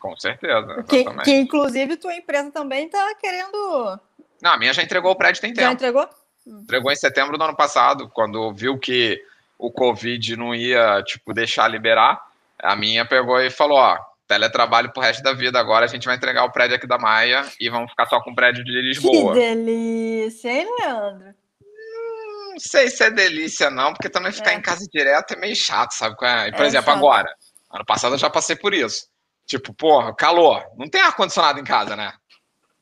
Com 0.00 0.16
certeza. 0.16 0.82
Que, 0.88 1.04
que, 1.22 1.30
inclusive 1.30 1.96
tua 1.96 2.16
empresa 2.16 2.50
também 2.50 2.86
está 2.86 3.14
querendo. 3.20 4.00
Não, 4.42 4.50
a 4.50 4.58
minha 4.58 4.72
já 4.72 4.82
entregou 4.82 5.12
o 5.12 5.16
prédio 5.16 5.40
tem 5.40 5.54
tempo. 5.54 5.68
Já 5.68 5.72
entregou? 5.72 6.08
Entregou 6.44 6.90
em 6.90 6.96
setembro 6.96 7.38
do 7.38 7.44
ano 7.44 7.54
passado, 7.54 8.10
quando 8.12 8.52
viu 8.52 8.76
que 8.80 9.22
o 9.56 9.70
Covid 9.70 10.36
não 10.36 10.52
ia, 10.52 11.00
tipo, 11.04 11.32
deixar 11.32 11.68
liberar 11.68 12.33
a 12.64 12.74
minha 12.74 13.06
pegou 13.06 13.40
e 13.40 13.50
falou: 13.50 13.78
ó, 13.78 13.98
teletrabalho 14.26 14.92
pro 14.92 15.02
resto 15.02 15.22
da 15.22 15.32
vida. 15.32 15.58
Agora 15.58 15.84
a 15.84 15.88
gente 15.88 16.06
vai 16.06 16.16
entregar 16.16 16.44
o 16.44 16.52
prédio 16.52 16.76
aqui 16.76 16.86
da 16.86 16.98
Maia 16.98 17.44
e 17.60 17.68
vamos 17.68 17.90
ficar 17.90 18.06
só 18.06 18.20
com 18.20 18.30
o 18.30 18.34
prédio 18.34 18.64
de 18.64 18.72
Lisboa. 18.72 19.34
Que 19.34 19.40
delícia, 19.40 20.50
hein, 20.50 20.68
Leandro? 20.80 21.28
Hum, 21.62 22.50
não 22.52 22.58
sei 22.58 22.88
se 22.88 23.04
é 23.04 23.10
delícia, 23.10 23.70
não, 23.70 23.92
porque 23.92 24.08
também 24.08 24.32
ficar 24.32 24.52
é. 24.52 24.54
em 24.54 24.62
casa 24.62 24.86
direto 24.92 25.34
é 25.34 25.36
meio 25.36 25.56
chato, 25.56 25.92
sabe? 25.92 26.16
Por 26.16 26.26
é 26.26 26.48
exemplo, 26.66 26.90
chato. 26.90 26.96
agora. 26.96 27.34
Ano 27.72 27.84
passado 27.84 28.14
eu 28.14 28.18
já 28.18 28.30
passei 28.30 28.56
por 28.56 28.72
isso. 28.72 29.06
Tipo, 29.46 29.74
porra, 29.74 30.14
calor. 30.14 30.64
Não 30.76 30.88
tem 30.88 31.02
ar-condicionado 31.02 31.60
em 31.60 31.64
casa, 31.64 31.94
né? 31.96 32.12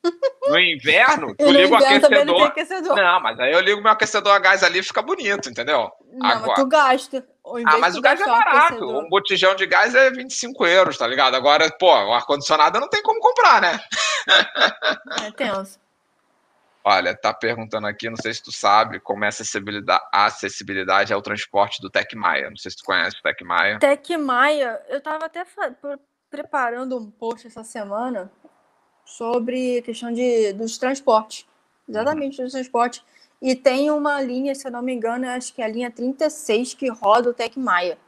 No 0.49 0.59
inverno, 0.59 1.37
tu 1.37 1.49
liga 1.53 1.73
o 1.73 1.77
aquecedor. 1.77 2.25
Não, 2.25 2.45
aquecedor. 2.45 2.97
não, 2.97 3.21
mas 3.21 3.38
aí 3.38 3.53
eu 3.53 3.61
ligo 3.61 3.81
meu 3.81 3.92
aquecedor 3.92 4.33
a 4.33 4.40
gás 4.40 4.64
ali 4.64 4.81
e 4.81 4.83
fica 4.83 5.01
bonito, 5.01 5.49
entendeu? 5.49 5.88
Não, 6.12 6.27
Agora... 6.27 6.47
mas 6.49 6.57
tu 6.57 6.66
gasta. 6.66 7.32
Ah, 7.67 7.79
mas 7.79 7.97
o 7.97 8.01
gás 8.01 8.21
é 8.21 8.25
barato. 8.25 8.85
Um 8.85 9.09
botijão 9.09 9.55
de 9.55 9.67
gás 9.67 9.95
é 9.95 10.11
25 10.11 10.65
euros, 10.65 10.97
tá 10.97 11.07
ligado? 11.07 11.35
Agora, 11.35 11.69
pô, 11.79 11.89
o 11.89 12.13
ar-condicionado 12.13 12.79
não 12.79 12.89
tem 12.89 13.03
como 13.03 13.21
comprar, 13.21 13.61
né? 13.61 13.81
É 15.27 15.31
tenso. 15.33 15.81
Olha, 16.85 17.17
tá 17.17 17.33
perguntando 17.33 17.87
aqui, 17.87 18.11
não 18.11 18.17
sei 18.17 18.35
se 18.35 18.43
tu 18.43 18.51
sabe 18.51 18.99
como 18.99 19.25
é 19.25 19.29
acessibilidade, 19.29 20.03
acessibilidade 20.13 21.13
ao 21.13 21.23
transporte 21.23 21.81
do 21.81 21.89
Tec 21.89 22.13
Maia. 22.15 22.51
Não 22.51 22.57
sei 22.57 22.71
se 22.71 22.79
tu 22.79 22.85
conhece 22.85 23.19
o 23.19 23.23
Tec 23.23 23.41
Maia. 23.43 23.79
Tec 23.79 24.11
Maia, 24.17 24.81
eu 24.89 25.01
tava 25.01 25.27
até 25.27 25.45
preparando 26.29 26.99
um 26.99 27.11
post 27.11 27.47
essa 27.47 27.63
semana 27.63 28.33
sobre 29.05 29.79
a 29.79 29.83
questão 29.83 30.13
de, 30.13 30.53
dos 30.55 30.77
transportes. 30.77 31.47
Exatamente, 31.89 32.39
uhum. 32.39 32.45
dos 32.45 32.53
transportes. 32.53 33.05
E 33.43 33.57
tem 33.57 33.91
uma 33.91 34.23
linha, 34.23 34.55
se 34.55 34.65
eu 34.69 34.71
não 34.71 34.81
me 34.81 34.93
engano, 34.93 35.29
acho 35.29 35.53
que 35.53 35.61
é 35.61 35.65
a 35.65 35.69
linha 35.69 35.91
36 35.91 36.75
que 36.75 36.89
roda 36.89 37.29
o 37.29 37.35
Tec 37.35 37.57
Maia. 37.57 37.99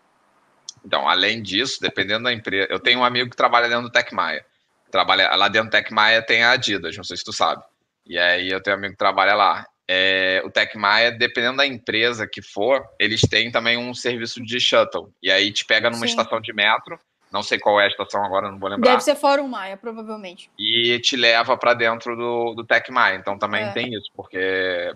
Então, 0.87 1.09
além 1.09 1.42
disso, 1.42 1.81
dependendo 1.81 2.25
da 2.25 2.33
empresa, 2.33 2.68
eu 2.70 2.79
tenho 2.79 3.01
um 3.01 3.05
amigo 3.05 3.29
que 3.29 3.37
trabalha 3.37 3.68
dentro 3.68 3.83
do 3.83 3.90
Tec 3.90 4.12
Maia. 4.12 4.47
Trabalha 4.92 5.35
lá 5.35 5.49
dentro 5.49 5.68
do 5.68 5.73
Tec 5.73 5.90
Maia 5.90 6.23
tem 6.23 6.44
a 6.44 6.53
Adidas, 6.53 6.97
não 6.97 7.03
sei 7.03 7.16
se 7.16 7.25
tu 7.25 7.33
sabe. 7.33 7.64
E 8.07 8.16
aí 8.16 8.49
eu 8.49 8.62
tenho 8.62 8.77
um 8.77 8.79
amigo 8.79 8.92
que 8.92 8.99
trabalha 8.99 9.35
lá. 9.35 9.66
É, 9.88 10.40
o 10.44 10.51
Tec 10.51 10.77
Maia, 10.77 11.11
dependendo 11.11 11.57
da 11.57 11.66
empresa 11.66 12.29
que 12.29 12.40
for, 12.40 12.87
eles 12.97 13.23
têm 13.23 13.51
também 13.51 13.77
um 13.77 13.92
serviço 13.92 14.40
de 14.40 14.61
shuttle. 14.61 15.12
E 15.20 15.33
aí 15.33 15.53
te 15.53 15.64
pega 15.64 15.90
numa 15.90 16.07
Sim. 16.07 16.12
estação 16.12 16.40
de 16.40 16.53
metro 16.53 16.97
não 17.35 17.42
sei 17.42 17.59
qual 17.59 17.81
é 17.81 17.85
a 17.87 17.88
estação 17.88 18.25
agora, 18.25 18.49
não 18.49 18.61
vou 18.61 18.68
lembrar. 18.68 18.92
Deve 18.92 19.03
ser 19.03 19.16
Fórum 19.16 19.49
Maia, 19.49 19.77
provavelmente. 19.77 20.49
E 20.57 21.01
te 21.01 21.16
leva 21.16 21.57
para 21.57 21.75
dentro 21.75 22.14
do, 22.16 22.55
do 22.55 22.64
Tec 22.64 22.88
Maia. 22.90 23.16
Então 23.16 23.37
também 23.37 23.64
é. 23.64 23.73
tem 23.73 23.92
isso, 23.92 24.09
porque 24.14 24.94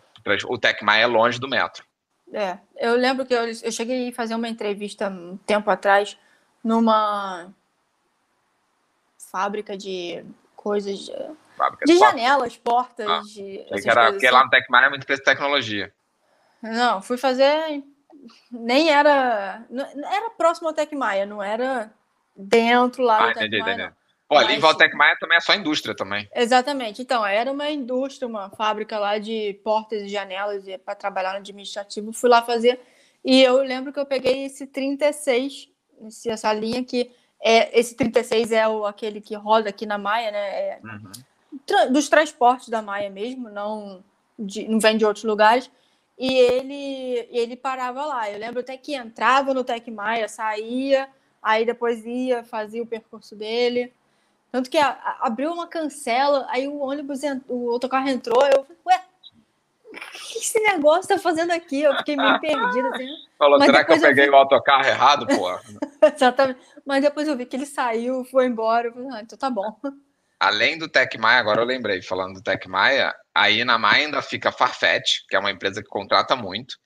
o 0.48 0.58
Tec 0.58 0.82
Maia 0.82 1.02
é 1.02 1.06
longe 1.06 1.38
do 1.38 1.48
metro. 1.48 1.84
É, 2.32 2.58
eu 2.76 2.94
lembro 2.94 3.24
que 3.24 3.34
eu, 3.34 3.46
eu 3.46 3.72
cheguei 3.72 4.10
a 4.10 4.12
fazer 4.12 4.34
uma 4.34 4.48
entrevista 4.48 5.08
um 5.08 5.36
tempo 5.38 5.70
atrás 5.70 6.18
numa 6.62 7.50
fábrica 9.30 9.76
de 9.76 10.24
coisas 10.54 10.98
de, 10.98 11.12
fábrica 11.56 11.86
de, 11.86 11.92
de 11.92 11.98
janelas, 11.98 12.56
portas. 12.56 13.08
Ah, 13.08 13.20
de, 13.20 13.64
que 13.80 13.90
era, 13.90 14.10
porque 14.10 14.26
assim. 14.26 14.34
lá 14.34 14.44
no 14.44 14.50
Tec 14.50 14.68
Maia 14.68 14.86
é 14.86 14.88
muito 14.90 15.02
empresa 15.02 15.20
de 15.20 15.24
tecnologia. 15.24 15.92
Não, 16.62 17.00
fui 17.00 17.16
fazer. 17.16 17.82
Nem 18.50 18.90
era. 18.90 19.64
Era 19.70 20.30
próximo 20.30 20.68
ao 20.68 20.74
Tec 20.74 20.92
Maia, 20.92 21.24
não 21.24 21.42
era 21.42 21.90
dentro 22.36 23.02
lá 23.02 23.18
ah, 23.18 23.24
do 23.26 23.30
entendi, 23.30 23.50
Tecmaia. 23.50 23.74
Entendi. 23.74 23.97
Olha, 24.30 24.46
ali 24.46 24.56
em 24.56 24.60
Valtec 24.60 24.94
Maia 24.94 25.16
também 25.18 25.38
é 25.38 25.40
só 25.40 25.54
indústria 25.54 25.94
também. 25.94 26.28
Exatamente. 26.34 27.00
Então, 27.00 27.24
era 27.24 27.50
uma 27.50 27.70
indústria, 27.70 28.28
uma 28.28 28.50
fábrica 28.50 28.98
lá 28.98 29.18
de 29.18 29.58
portas 29.64 30.02
e 30.02 30.08
janelas 30.08 30.64
para 30.84 30.94
trabalhar 30.94 31.32
no 31.32 31.38
administrativo. 31.38 32.12
Fui 32.12 32.28
lá 32.28 32.42
fazer 32.42 32.78
e 33.24 33.42
eu 33.42 33.58
lembro 33.62 33.92
que 33.92 33.98
eu 33.98 34.06
peguei 34.06 34.44
esse 34.44 34.66
36, 34.66 35.68
esse, 36.06 36.30
essa 36.30 36.52
linha 36.52 36.84
que 36.84 37.10
é 37.40 37.78
esse 37.78 37.94
36 37.94 38.52
é 38.52 38.68
o 38.68 38.84
aquele 38.84 39.20
que 39.20 39.34
roda 39.34 39.70
aqui 39.70 39.86
na 39.86 39.96
Maia, 39.96 40.30
né? 40.30 40.38
É, 40.38 40.80
uhum. 40.82 41.12
tra, 41.64 41.86
dos 41.86 42.08
transportes 42.08 42.68
da 42.68 42.82
Maia 42.82 43.10
mesmo, 43.10 43.48
não 43.48 44.04
de, 44.38 44.68
não 44.68 44.80
vem 44.80 44.96
de 44.96 45.04
outros 45.04 45.24
lugares. 45.24 45.70
E 46.18 46.34
ele 46.34 47.28
ele 47.30 47.56
parava 47.56 48.04
lá. 48.04 48.30
Eu 48.30 48.38
lembro 48.38 48.60
até 48.60 48.76
que 48.76 48.94
entrava 48.94 49.54
no 49.54 49.64
Tec 49.64 49.88
Maia, 49.90 50.28
saía 50.28 51.08
aí 51.42 51.64
depois 51.64 52.04
ia, 52.04 52.42
fazia 52.44 52.82
o 52.82 52.86
percurso 52.86 53.36
dele. 53.36 53.92
Tanto 54.50 54.70
que 54.70 54.78
a, 54.78 54.88
a, 54.88 55.26
abriu 55.26 55.52
uma 55.52 55.66
cancela, 55.66 56.46
aí 56.48 56.66
o 56.66 56.78
ônibus, 56.78 57.20
o 57.46 57.70
autocarro 57.70 58.08
entrou, 58.08 58.42
eu 58.46 58.64
falei, 58.64 58.78
ué, 58.86 59.04
o 59.92 59.96
que 60.00 60.38
esse 60.38 60.60
negócio 60.60 61.08
tá 61.08 61.18
fazendo 61.18 61.50
aqui? 61.50 61.82
Eu 61.82 61.96
fiquei 61.96 62.16
meio 62.16 62.40
perdida. 62.40 62.88
Assim. 62.88 63.08
Falou, 63.38 63.60
será 63.60 63.84
que 63.84 63.92
eu 63.92 64.00
peguei 64.00 64.26
vi... 64.26 64.30
o 64.30 64.36
autocarro 64.36 64.86
errado, 64.86 65.26
pô? 65.26 65.50
Exatamente. 66.14 66.60
Mas 66.84 67.02
depois 67.02 67.28
eu 67.28 67.36
vi 67.36 67.46
que 67.46 67.56
ele 67.56 67.66
saiu, 67.66 68.24
foi 68.24 68.46
embora. 68.46 68.88
Eu 68.88 68.92
falei, 68.92 69.08
ah, 69.12 69.20
então 69.20 69.38
tá 69.38 69.50
bom. 69.50 69.76
Além 70.40 70.78
do 70.78 70.88
Tec 70.88 71.16
Maia, 71.18 71.40
agora 71.40 71.60
eu 71.60 71.66
lembrei, 71.66 72.00
falando 72.00 72.34
do 72.34 72.42
Tec 72.42 72.66
Maia, 72.66 73.14
aí 73.34 73.64
na 73.64 73.76
Maia 73.76 74.06
ainda 74.06 74.22
fica 74.22 74.52
Farfetch, 74.52 75.26
que 75.28 75.34
é 75.34 75.38
uma 75.38 75.50
empresa 75.50 75.82
que 75.82 75.88
contrata 75.88 76.36
muito, 76.36 76.76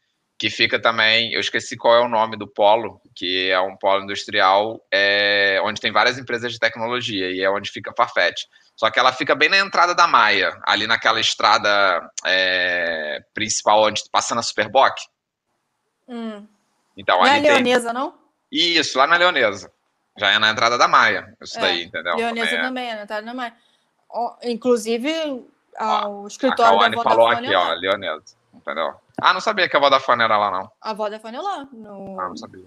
que 0.42 0.50
fica 0.50 0.76
também, 0.76 1.32
eu 1.32 1.38
esqueci 1.38 1.76
qual 1.76 1.94
é 1.94 2.00
o 2.00 2.08
nome 2.08 2.36
do 2.36 2.48
polo, 2.48 3.00
que 3.14 3.48
é 3.48 3.60
um 3.60 3.76
polo 3.76 4.02
industrial 4.02 4.84
é, 4.90 5.60
onde 5.62 5.80
tem 5.80 5.92
várias 5.92 6.18
empresas 6.18 6.52
de 6.52 6.58
tecnologia 6.58 7.30
e 7.30 7.40
é 7.40 7.48
onde 7.48 7.70
fica 7.70 7.94
Farfetch. 7.96 8.42
Só 8.74 8.90
que 8.90 8.98
ela 8.98 9.12
fica 9.12 9.36
bem 9.36 9.48
na 9.48 9.58
entrada 9.58 9.94
da 9.94 10.08
Maia, 10.08 10.60
ali 10.66 10.84
naquela 10.88 11.20
estrada 11.20 12.10
é, 12.26 13.22
principal 13.32 13.84
onde 13.84 14.02
passa 14.10 14.34
na 14.34 14.42
Superboc. 14.42 14.96
Hum. 16.08 16.44
Então, 16.96 17.18
Não 17.18 17.26
é 17.26 17.30
ali 17.34 17.42
tem... 17.42 17.50
Leonesa, 17.52 17.92
não? 17.92 18.18
Isso, 18.50 18.98
lá 18.98 19.06
na 19.06 19.16
Leonesa. 19.18 19.72
Já 20.18 20.32
é 20.32 20.40
na 20.40 20.50
entrada 20.50 20.76
da 20.76 20.88
Maia, 20.88 21.36
isso 21.40 21.56
É, 21.58 21.60
daí, 21.60 21.84
entendeu? 21.84 22.16
Leonesa 22.16 22.56
É. 22.56 22.62
também, 22.62 22.90
é 22.90 22.96
na 22.96 23.02
entrada 23.02 23.24
da 23.24 23.32
Maia. 23.32 23.54
Ó, 24.10 24.34
Inclusive, 24.42 25.08
a- 25.76 26.08
o 26.08 26.24
A 26.24 26.26
escritório 26.26 26.64
da 26.80 26.90
Kawane 26.90 26.96
falou 26.96 27.26
Vodafone 27.28 27.46
aqui, 27.46 27.54
é 27.54 27.58
ó. 27.58 27.74
Leonesa, 27.74 28.24
entendeu? 28.52 28.94
Ah, 29.20 29.32
não 29.32 29.40
sabia 29.40 29.68
que 29.68 29.76
a 29.76 29.80
Vodafone 29.80 30.22
era 30.22 30.36
lá, 30.36 30.50
não. 30.50 30.70
A 30.80 30.92
Vodafone 30.92 31.36
é 31.36 31.40
lá. 31.40 31.68
No... 31.72 32.20
Ah, 32.20 32.28
não 32.28 32.36
sabia. 32.36 32.64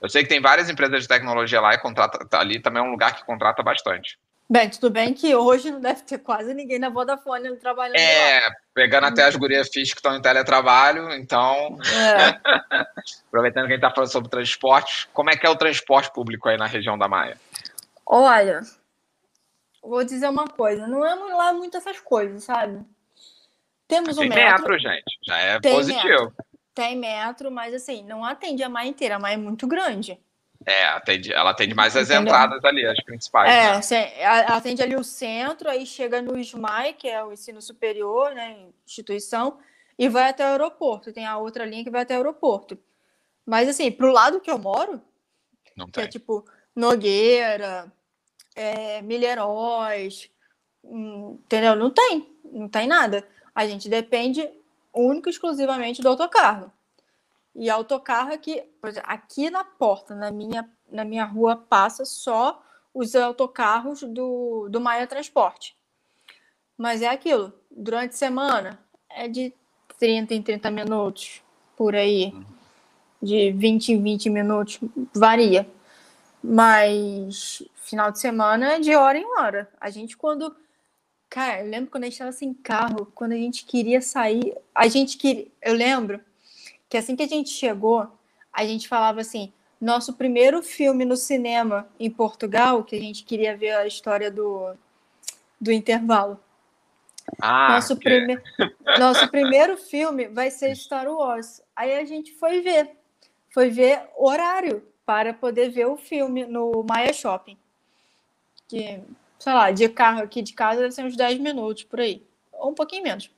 Eu 0.00 0.08
sei 0.08 0.22
que 0.22 0.28
tem 0.28 0.40
várias 0.40 0.68
empresas 0.68 1.02
de 1.02 1.08
tecnologia 1.08 1.60
lá 1.60 1.74
e 1.74 1.78
contrata, 1.78 2.26
tá 2.26 2.40
ali 2.40 2.60
também 2.60 2.82
é 2.82 2.86
um 2.86 2.90
lugar 2.90 3.14
que 3.16 3.24
contrata 3.24 3.62
bastante. 3.62 4.18
Bem, 4.48 4.68
tudo 4.68 4.90
bem 4.90 5.14
que 5.14 5.34
hoje 5.34 5.70
não 5.70 5.80
deve 5.80 6.02
ter 6.02 6.18
quase 6.18 6.52
ninguém 6.52 6.78
na 6.78 6.90
Vodafone 6.90 7.56
trabalhando 7.56 7.94
lá. 7.94 8.00
É, 8.02 8.50
pegando 8.74 9.06
até 9.06 9.24
as 9.24 9.34
gurias 9.34 9.68
fixas 9.68 9.94
que 9.94 10.00
estão 10.00 10.14
em 10.14 10.20
teletrabalho, 10.20 11.10
então, 11.12 11.78
É. 11.90 12.38
aproveitando 13.28 13.66
que 13.66 13.72
a 13.72 13.76
gente 13.76 13.80
tá 13.80 13.90
falando 13.90 14.12
sobre 14.12 14.28
transporte, 14.28 15.08
como 15.14 15.30
é 15.30 15.36
que 15.36 15.46
é 15.46 15.50
o 15.50 15.56
transporte 15.56 16.12
público 16.12 16.50
aí 16.50 16.58
na 16.58 16.66
região 16.66 16.98
da 16.98 17.08
Maia? 17.08 17.38
Olha, 18.04 18.60
vou 19.82 20.04
dizer 20.04 20.28
uma 20.28 20.46
coisa. 20.46 20.86
Não 20.86 21.06
é 21.06 21.14
lá 21.14 21.54
muito 21.54 21.78
essas 21.78 21.98
coisas, 22.00 22.44
sabe? 22.44 22.84
Temos 23.86 24.16
um 24.16 24.22
Tem 24.22 24.28
metro, 24.30 24.62
metro, 24.70 24.78
gente, 24.78 25.18
já 25.26 25.36
é 25.38 25.60
Tem 25.60 25.74
positivo. 25.74 26.34
tem 26.74 26.96
metro, 26.96 27.50
mas 27.50 27.74
assim, 27.74 28.02
não 28.04 28.24
atende 28.24 28.62
a 28.62 28.68
Maia 28.68 28.88
inteira. 28.88 29.16
A 29.16 29.18
Maia 29.18 29.34
é 29.34 29.38
muito 29.38 29.66
grande. 29.66 30.18
É, 30.66 30.84
atende, 30.86 31.30
ela 31.32 31.50
atende 31.50 31.74
mais 31.74 31.94
as 31.94 32.08
Entendeu? 32.08 32.22
entradas 32.22 32.64
ali, 32.64 32.86
as 32.86 32.98
principais. 33.04 33.50
É, 33.52 33.72
né? 33.74 33.82
cê- 33.82 34.12
atende 34.46 34.82
ali 34.82 34.96
o 34.96 35.04
centro, 35.04 35.68
aí 35.68 35.84
chega 35.84 36.22
no 36.22 36.38
SMAI, 36.38 36.94
que 36.94 37.06
é 37.06 37.22
o 37.22 37.32
ensino 37.32 37.60
superior, 37.60 38.34
né, 38.34 38.56
instituição, 38.86 39.58
e 39.98 40.08
vai 40.08 40.30
até 40.30 40.44
o 40.46 40.52
aeroporto. 40.52 41.12
Tem 41.12 41.26
a 41.26 41.36
outra 41.36 41.66
linha 41.66 41.84
que 41.84 41.90
vai 41.90 42.00
até 42.02 42.14
o 42.14 42.18
aeroporto. 42.18 42.78
Mas 43.44 43.68
assim, 43.68 43.90
pro 43.92 44.10
lado 44.10 44.40
que 44.40 44.50
eu 44.50 44.56
moro, 44.58 45.02
Não 45.76 45.86
que 45.86 46.00
é 46.00 46.04
tem. 46.04 46.10
tipo 46.12 46.46
Nogueira, 46.74 47.92
é, 48.56 49.02
Milheiróis, 49.02 50.30
hum, 50.82 51.38
entendeu? 51.44 51.76
Não 51.76 51.90
tem, 51.90 52.26
não 52.42 52.68
tem 52.68 52.86
nada. 52.86 53.28
A 53.54 53.66
gente 53.66 53.88
depende 53.88 54.48
único 54.92 55.28
e 55.28 55.30
exclusivamente 55.30 56.02
do 56.02 56.08
autocarro. 56.08 56.72
E 57.54 57.70
autocarro 57.70 58.32
aqui, 58.32 58.62
exemplo, 58.84 59.08
aqui 59.08 59.48
na 59.48 59.64
porta, 59.64 60.14
na 60.14 60.30
minha, 60.30 60.68
na 60.90 61.04
minha 61.04 61.24
rua, 61.24 61.56
passa 61.56 62.04
só 62.04 62.60
os 62.92 63.14
autocarros 63.14 64.02
do, 64.02 64.68
do 64.68 64.80
Maia 64.80 65.06
Transporte. 65.06 65.76
Mas 66.76 67.02
é 67.02 67.08
aquilo, 67.08 67.52
durante 67.70 68.10
a 68.10 68.16
semana 68.16 68.78
é 69.08 69.28
de 69.28 69.54
30 69.98 70.34
em 70.34 70.42
30 70.42 70.70
minutos, 70.70 71.42
por 71.76 71.94
aí. 71.94 72.32
De 73.22 73.52
20 73.52 73.92
em 73.92 74.02
20 74.02 74.30
minutos, 74.30 74.80
varia. 75.14 75.66
Mas 76.42 77.62
final 77.76 78.10
de 78.10 78.18
semana 78.18 78.74
é 78.74 78.80
de 78.80 78.94
hora 78.94 79.16
em 79.16 79.26
hora. 79.38 79.68
A 79.80 79.88
gente, 79.88 80.16
quando. 80.16 80.54
Cara, 81.34 81.62
eu 81.62 81.68
lembro 81.68 81.90
quando 81.90 82.04
a 82.04 82.06
gente 82.06 82.12
estava 82.12 82.30
sem 82.30 82.54
carro, 82.54 83.10
quando 83.12 83.32
a 83.32 83.36
gente 83.36 83.64
queria 83.64 84.00
sair. 84.00 84.56
A 84.72 84.86
gente 84.86 85.16
queria. 85.16 85.48
Eu 85.60 85.74
lembro 85.74 86.20
que 86.88 86.96
assim 86.96 87.16
que 87.16 87.24
a 87.24 87.26
gente 87.26 87.50
chegou, 87.50 88.06
a 88.52 88.64
gente 88.64 88.86
falava 88.86 89.20
assim: 89.20 89.52
nosso 89.80 90.12
primeiro 90.12 90.62
filme 90.62 91.04
no 91.04 91.16
cinema 91.16 91.88
em 91.98 92.08
Portugal, 92.08 92.84
que 92.84 92.94
a 92.94 93.00
gente 93.00 93.24
queria 93.24 93.56
ver 93.56 93.72
a 93.72 93.84
história 93.84 94.30
do, 94.30 94.76
do 95.60 95.72
intervalo. 95.72 96.38
Ah, 97.42 97.72
Nosso, 97.72 97.96
prime... 97.96 98.40
Nosso 98.96 99.28
primeiro 99.28 99.76
filme 99.76 100.28
vai 100.28 100.52
ser 100.52 100.76
Star 100.76 101.08
Wars. 101.08 101.60
Aí 101.74 101.96
a 101.96 102.04
gente 102.04 102.32
foi 102.34 102.60
ver. 102.60 102.92
Foi 103.52 103.70
ver 103.70 104.08
horário 104.16 104.86
para 105.04 105.34
poder 105.34 105.70
ver 105.70 105.86
o 105.88 105.96
filme 105.96 106.46
no 106.46 106.86
Maia 106.88 107.12
Shopping. 107.12 107.58
Que, 108.68 109.02
sei 109.38 109.52
lá, 109.52 109.70
de 109.70 109.88
carro 109.88 110.22
aqui 110.22 110.42
de 110.42 110.52
casa 110.52 110.80
deve 110.80 110.92
ser 110.92 111.04
uns 111.04 111.16
10 111.16 111.38
minutos 111.38 111.84
por 111.84 112.00
aí. 112.00 112.26
Ou 112.52 112.70
um 112.70 112.74
pouquinho 112.74 113.02
menos. 113.02 113.30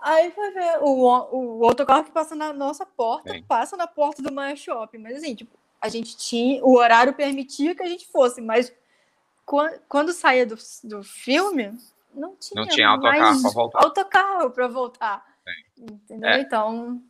Aí 0.00 0.30
foi 0.32 0.50
ver 0.50 0.78
o, 0.80 0.88
o 1.32 1.60
outro 1.60 1.86
carro 1.86 2.02
que 2.04 2.10
passa 2.10 2.34
na 2.34 2.52
nossa 2.52 2.84
porta, 2.84 3.32
Sim. 3.32 3.42
passa 3.44 3.76
na 3.76 3.86
porta 3.86 4.20
do 4.20 4.32
Maia 4.32 4.56
Shopping. 4.56 4.98
Mas 4.98 5.16
assim, 5.18 5.34
tipo, 5.34 5.56
a 5.80 5.88
gente 5.88 6.16
tinha. 6.16 6.64
O 6.64 6.76
horário 6.76 7.14
permitia 7.14 7.74
que 7.74 7.82
a 7.82 7.88
gente 7.88 8.06
fosse, 8.08 8.40
mas 8.40 8.72
quan- 9.46 9.78
quando 9.88 10.12
saía 10.12 10.44
do, 10.44 10.56
do 10.84 11.04
filme, 11.04 11.78
não 12.12 12.34
tinha, 12.36 12.60
Não 12.60 12.68
tinha 12.68 12.88
autocarro 12.88 13.40
pra 13.42 13.50
voltar. 13.50 13.84
autocarro 13.84 14.50
para 14.50 14.68
voltar. 14.68 15.32
Entendeu? 15.78 16.28
É. 16.30 16.40
Então, 16.40 17.00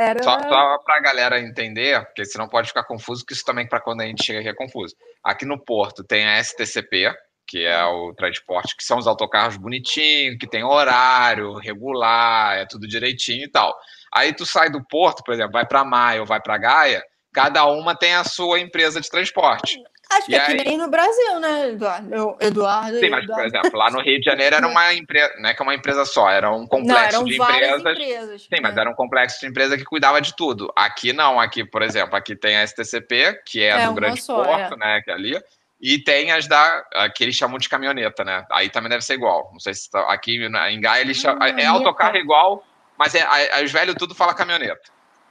era. 0.00 0.22
Só, 0.22 0.38
só 0.40 0.78
para 0.78 0.96
a 0.96 1.00
galera 1.00 1.40
entender, 1.40 2.04
porque 2.06 2.24
senão 2.24 2.48
pode 2.48 2.68
ficar 2.68 2.84
confuso, 2.84 3.24
que 3.24 3.32
isso 3.32 3.44
também 3.44 3.68
para 3.68 3.80
quando 3.80 4.00
a 4.00 4.06
gente 4.06 4.24
chega 4.24 4.40
aqui 4.40 4.48
é 4.48 4.54
confuso. 4.54 4.94
Aqui 5.22 5.44
no 5.44 5.62
Porto 5.62 6.02
tem 6.02 6.26
a 6.26 6.42
STCP, 6.42 7.12
que 7.46 7.64
é 7.64 7.84
o 7.84 8.14
transporte, 8.14 8.76
que 8.76 8.84
são 8.84 8.98
os 8.98 9.06
autocarros 9.06 9.56
bonitinhos, 9.56 10.36
que 10.38 10.46
tem 10.46 10.64
horário 10.64 11.54
regular, 11.54 12.58
é 12.58 12.66
tudo 12.66 12.86
direitinho 12.86 13.44
e 13.44 13.50
tal. 13.50 13.76
Aí 14.12 14.32
tu 14.32 14.46
sai 14.46 14.70
do 14.70 14.84
Porto, 14.84 15.22
por 15.24 15.34
exemplo, 15.34 15.52
vai 15.52 15.66
para 15.66 15.84
Maia 15.84 16.20
ou 16.20 16.26
vai 16.26 16.40
para 16.40 16.58
Gaia, 16.58 17.02
cada 17.32 17.66
uma 17.66 17.94
tem 17.94 18.14
a 18.14 18.24
sua 18.24 18.60
empresa 18.60 19.00
de 19.00 19.10
transporte. 19.10 19.78
Acho 20.12 20.26
que 20.26 20.32
E 20.32 20.34
é 20.34 20.44
que 20.44 20.50
aí- 20.52 20.64
nem 20.64 20.76
no 20.76 20.88
Brasil, 20.88 21.38
né, 21.40 21.68
Eduardo? 21.68 22.36
Eduardo. 22.40 22.98
Sim, 22.98 23.10
mas, 23.10 23.20
por 23.26 23.32
Eduardo. 23.32 23.46
exemplo, 23.56 23.78
lá 23.78 23.90
no 23.90 24.00
Rio 24.00 24.18
de 24.18 24.24
Janeiro 24.24 24.56
era 24.56 24.66
uma 24.66 24.92
empresa, 24.92 25.32
não 25.38 25.48
é 25.50 25.54
que 25.54 25.62
é 25.62 25.64
uma 25.64 25.74
empresa 25.74 26.04
só, 26.04 26.28
era 26.28 26.50
um 26.50 26.60
Não, 26.60 26.66
complexo 26.66 27.16
eram 27.16 27.24
de 27.24 27.36
várias 27.36 27.78
empresas. 27.80 27.92
empresas. 28.02 28.42
Sim, 28.42 28.60
mas 28.60 28.74
né? 28.74 28.80
era 28.80 28.90
um 28.90 28.94
complexo 28.94 29.40
de 29.40 29.46
empresa 29.46 29.76
que 29.78 29.84
cuidava 29.84 30.20
de 30.20 30.34
tudo. 30.34 30.72
Aqui 30.74 31.12
não, 31.12 31.38
aqui, 31.38 31.64
por 31.64 31.82
exemplo, 31.82 32.16
aqui 32.16 32.34
tem 32.34 32.56
a 32.56 32.62
STCP, 32.66 33.40
que 33.46 33.62
é, 33.62 33.68
É, 33.82 33.86
do 33.86 33.94
Grande 33.94 34.20
só, 34.20 34.42
Porto, 34.42 34.74
é. 34.74 34.76
né, 34.76 35.00
que 35.04 35.10
é 35.10 35.14
ali, 35.14 35.40
e 35.80 35.98
tem 35.98 36.32
as 36.32 36.46
da, 36.48 36.84
que 37.14 37.22
eles 37.24 37.36
chamam 37.36 37.56
de 37.58 37.68
caminhoneta, 37.68 38.24
né? 38.24 38.44
Aí 38.50 38.68
também 38.68 38.90
deve 38.90 39.02
ser 39.04 39.14
igual. 39.14 39.48
Não 39.52 39.60
sei 39.60 39.74
se 39.74 39.88
tá- 39.90 40.12
aqui 40.12 40.44
em 40.44 40.80
Gaia 40.80 41.00
eles 41.02 41.16
chamam, 41.16 41.46
é 41.46 41.64
autocarro 41.66 42.16
igual, 42.16 42.64
mas 42.98 43.14
é, 43.14 43.22
a- 43.22 43.58
a- 43.58 43.62
os 43.62 43.70
velhos 43.70 43.94
tudo 43.96 44.14
fala 44.14 44.34
caminhoneta. 44.34 44.82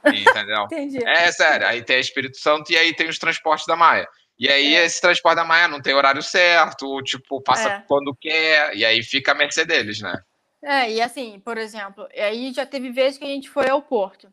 Entendeu? 0.42 0.64
Entendi. 0.64 1.06
É 1.06 1.30
sério, 1.30 1.66
aí 1.66 1.82
tem 1.82 1.96
a 1.96 2.00
Espírito 2.00 2.38
Santo 2.38 2.72
e 2.72 2.76
aí 2.76 2.94
tem 2.94 3.06
os 3.08 3.18
transportes 3.18 3.66
da 3.66 3.76
Maia. 3.76 4.08
E 4.40 4.48
aí 4.48 4.74
É. 4.74 4.86
esse 4.86 4.98
transporte 5.02 5.36
da 5.36 5.44
Maia 5.44 5.68
não 5.68 5.82
tem 5.82 5.92
horário 5.92 6.22
certo, 6.22 7.02
tipo, 7.02 7.42
passa 7.42 7.68
É. 7.68 7.84
quando 7.86 8.14
quer, 8.14 8.74
e 8.74 8.86
aí 8.86 9.02
fica 9.02 9.32
a 9.32 9.34
mercê 9.34 9.66
deles, 9.66 10.00
né? 10.00 10.24
É, 10.62 10.90
e 10.90 11.02
assim, 11.02 11.38
por 11.40 11.58
exemplo, 11.58 12.08
aí 12.14 12.50
já 12.50 12.64
teve 12.64 12.90
vezes 12.90 13.18
que 13.18 13.24
a 13.24 13.28
gente 13.28 13.50
foi 13.50 13.68
ao 13.68 13.82
Porto. 13.82 14.32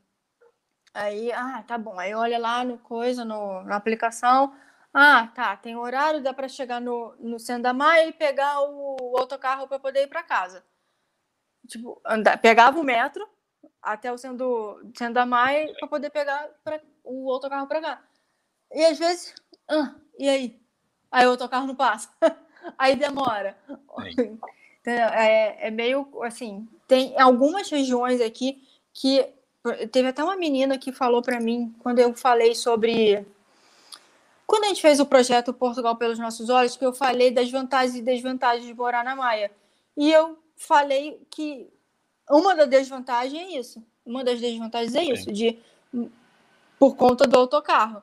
Aí, 0.93 1.29
ah, 1.33 1.61
tá 1.67 1.77
bom. 1.77 1.99
Aí 1.99 2.13
olha 2.13 2.39
lá 2.39 2.63
no 2.63 2.77
coisa, 2.77 3.25
no, 3.25 3.63
na 3.63 3.75
aplicação. 3.75 4.55
Ah, 4.93 5.27
tá, 5.35 5.57
tem 5.57 5.75
horário, 5.75 6.23
dá 6.23 6.33
para 6.33 6.47
chegar 6.47 6.79
no, 6.79 7.13
no 7.19 7.37
centro 7.37 7.63
da 7.63 7.73
Maia 7.73 8.07
e 8.07 8.13
pegar 8.13 8.61
o, 8.61 9.17
autocarro 9.17 9.67
para 9.67 9.77
poder 9.77 10.03
ir 10.03 10.07
para 10.07 10.23
casa. 10.23 10.65
Tipo, 11.67 12.01
andar, 12.05 12.37
pegava 12.37 12.79
o 12.79 12.83
metro 12.83 13.27
até 13.81 14.11
o 14.11 14.17
centro, 14.17 14.37
do, 14.37 14.91
centro 14.97 15.15
da 15.15 15.25
Maia 15.25 15.73
para 15.77 15.87
poder 15.87 16.09
pegar 16.09 16.49
pra, 16.63 16.81
o 17.03 17.29
autocarro 17.29 17.67
para 17.67 17.81
cá. 17.81 18.03
E 18.73 18.83
às 18.85 18.97
vezes, 18.97 19.35
ah, 19.69 19.95
e 20.17 20.27
aí? 20.27 20.59
Aí 21.11 21.25
o 21.25 21.31
autocarro 21.31 21.67
não 21.67 21.75
passa. 21.75 22.09
aí 22.77 22.95
demora. 22.95 23.57
É, 24.89 25.67
é 25.67 25.69
meio 25.69 26.07
assim, 26.23 26.65
tem 26.87 27.13
algumas 27.19 27.69
regiões 27.69 28.21
aqui 28.21 28.65
que 28.93 29.27
teve 29.91 30.07
até 30.07 30.23
uma 30.23 30.37
menina 30.37 30.77
que 30.77 30.93
falou 30.93 31.21
para 31.21 31.41
mim 31.41 31.75
quando 31.79 31.99
eu 31.99 32.13
falei 32.13 32.55
sobre 32.55 33.25
quando 34.45 34.63
a 34.63 34.67
gente 34.69 34.81
fez 34.81 35.01
o 35.01 35.05
projeto 35.05 35.53
Portugal 35.53 35.97
pelos 35.97 36.17
nossos 36.17 36.49
olhos, 36.49 36.77
que 36.77 36.85
eu 36.85 36.93
falei 36.93 37.31
das 37.31 37.51
vantagens 37.51 37.95
e 37.95 38.01
desvantagens 38.01 38.65
de 38.65 38.73
morar 38.73 39.03
na 39.03 39.13
Maia. 39.13 39.51
E 39.95 40.09
eu 40.09 40.39
falei 40.55 41.21
que 41.29 41.67
uma 42.29 42.55
das 42.55 42.69
desvantagens 42.69 43.43
é 43.43 43.59
isso. 43.59 43.83
Uma 44.05 44.23
das 44.23 44.39
desvantagens 44.39 44.95
é 44.95 45.03
isso, 45.03 45.33
de 45.33 45.59
por 46.79 46.95
conta 46.95 47.27
do 47.27 47.37
autocarro. 47.37 48.01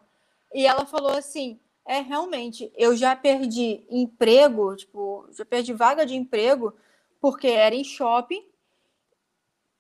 E 0.55 0.67
ela 0.67 0.87
falou 0.87 1.11
assim: 1.11 1.59
é 1.85 2.01
realmente, 2.01 2.73
eu 2.77 2.97
já 2.97 3.15
perdi 3.15 3.85
emprego, 3.91 4.77
tipo, 4.77 5.29
já 5.37 5.45
perdi 5.45 5.73
vaga 5.73 6.07
de 6.07 6.15
emprego, 6.15 6.75
porque 7.21 7.49
era 7.49 7.75
em 7.75 7.85
shopping, 7.85 8.43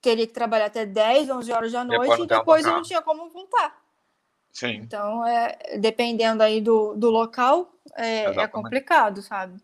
teria 0.02 0.26
que 0.26 0.32
trabalhar 0.32 0.66
até 0.66 0.84
10, 0.84 1.30
11 1.30 1.52
horas 1.52 1.72
da 1.72 1.84
Depois 1.84 2.08
noite 2.08 2.18
não 2.18 2.24
e 2.24 2.28
depois 2.28 2.66
eu 2.66 2.72
não 2.72 2.82
tinha 2.82 3.00
como 3.00 3.30
voltar. 3.30 3.82
Sim. 4.52 4.74
Então, 4.74 5.26
é, 5.26 5.78
dependendo 5.78 6.42
aí 6.42 6.60
do, 6.60 6.94
do 6.94 7.10
local, 7.10 7.72
é, 7.96 8.24
é 8.24 8.46
complicado, 8.46 9.22
sabe? 9.22 9.60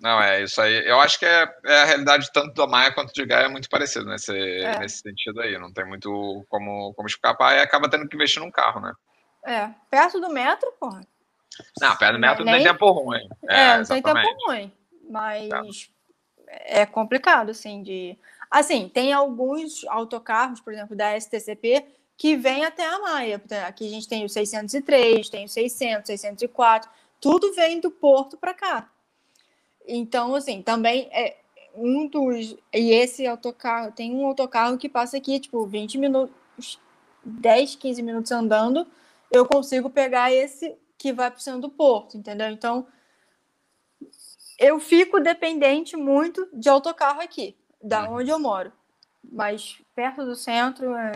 não, 0.00 0.22
é 0.22 0.42
isso 0.42 0.60
aí. 0.60 0.86
Eu 0.86 1.00
acho 1.00 1.18
que 1.18 1.26
é, 1.26 1.46
é 1.66 1.82
a 1.82 1.84
realidade 1.84 2.30
tanto 2.32 2.54
da 2.54 2.66
Maia 2.66 2.92
quanto 2.92 3.12
de 3.12 3.26
Gaia 3.26 3.46
é 3.46 3.48
muito 3.48 3.68
parecido 3.68 4.06
nesse, 4.06 4.32
é. 4.34 4.78
nesse 4.78 5.00
sentido 5.00 5.40
aí. 5.40 5.58
Não 5.58 5.72
tem 5.72 5.84
muito 5.84 6.44
como, 6.48 6.94
como 6.94 7.08
escapar 7.08 7.56
e 7.56 7.60
acaba 7.60 7.90
tendo 7.90 8.08
que 8.08 8.16
investir 8.16 8.42
num 8.42 8.50
carro, 8.50 8.80
né? 8.80 8.92
É, 9.44 9.70
perto 9.90 10.20
do 10.20 10.30
metro, 10.30 10.72
porra. 10.78 11.06
Não, 11.80 11.96
perto 11.96 12.14
do 12.14 12.20
metro 12.20 12.44
nem... 12.44 12.54
não 12.54 12.62
tem 12.62 12.72
tempo 12.72 12.90
ruim. 12.90 13.28
É, 13.48 13.60
é 13.60 13.78
não 13.78 13.84
tem 13.84 14.02
tempo 14.02 14.46
ruim. 14.46 14.72
Mas 15.08 15.90
é. 16.46 16.82
é 16.82 16.86
complicado, 16.86 17.50
assim, 17.50 17.82
de. 17.82 18.18
Assim, 18.50 18.88
tem 18.88 19.12
alguns 19.12 19.84
autocarros, 19.86 20.60
por 20.60 20.72
exemplo, 20.72 20.94
da 20.94 21.18
STCP, 21.18 21.86
que 22.16 22.36
vem 22.36 22.64
até 22.64 22.86
a 22.86 22.98
Maia. 22.98 23.42
Aqui 23.66 23.86
a 23.86 23.90
gente 23.90 24.08
tem 24.08 24.24
o 24.24 24.28
603, 24.28 25.28
tem 25.28 25.44
o 25.46 25.48
600, 25.48 26.06
604, 26.06 26.90
tudo 27.20 27.52
vem 27.54 27.80
do 27.80 27.90
porto 27.90 28.36
para 28.36 28.54
cá. 28.54 28.90
Então, 29.86 30.34
assim, 30.34 30.62
também 30.62 31.08
é 31.12 31.36
um 31.74 32.06
dos. 32.06 32.56
E 32.72 32.90
esse 32.92 33.26
autocarro, 33.26 33.92
tem 33.92 34.14
um 34.14 34.26
autocarro 34.26 34.78
que 34.78 34.88
passa 34.88 35.16
aqui, 35.16 35.40
tipo, 35.40 35.66
20 35.66 35.98
minutos, 35.98 36.78
10, 37.24 37.76
15 37.76 38.02
minutos 38.02 38.32
andando, 38.32 38.86
eu 39.32 39.46
consigo 39.46 39.88
pegar 39.88 40.32
esse 40.32 40.76
que 40.98 41.12
vai 41.12 41.30
para 41.30 41.38
o 41.38 41.42
centro 41.42 41.62
do 41.62 41.70
porto, 41.70 42.16
entendeu? 42.16 42.48
Então, 42.48 42.86
eu 44.58 44.78
fico 44.78 45.18
dependente 45.18 45.96
muito 45.96 46.48
de 46.52 46.68
autocarro 46.68 47.20
aqui, 47.20 47.56
da 47.82 48.08
uhum. 48.08 48.18
onde 48.18 48.30
eu 48.30 48.38
moro. 48.38 48.72
Mas 49.24 49.78
perto 49.94 50.24
do 50.24 50.36
centro, 50.36 50.94
é, 50.94 51.12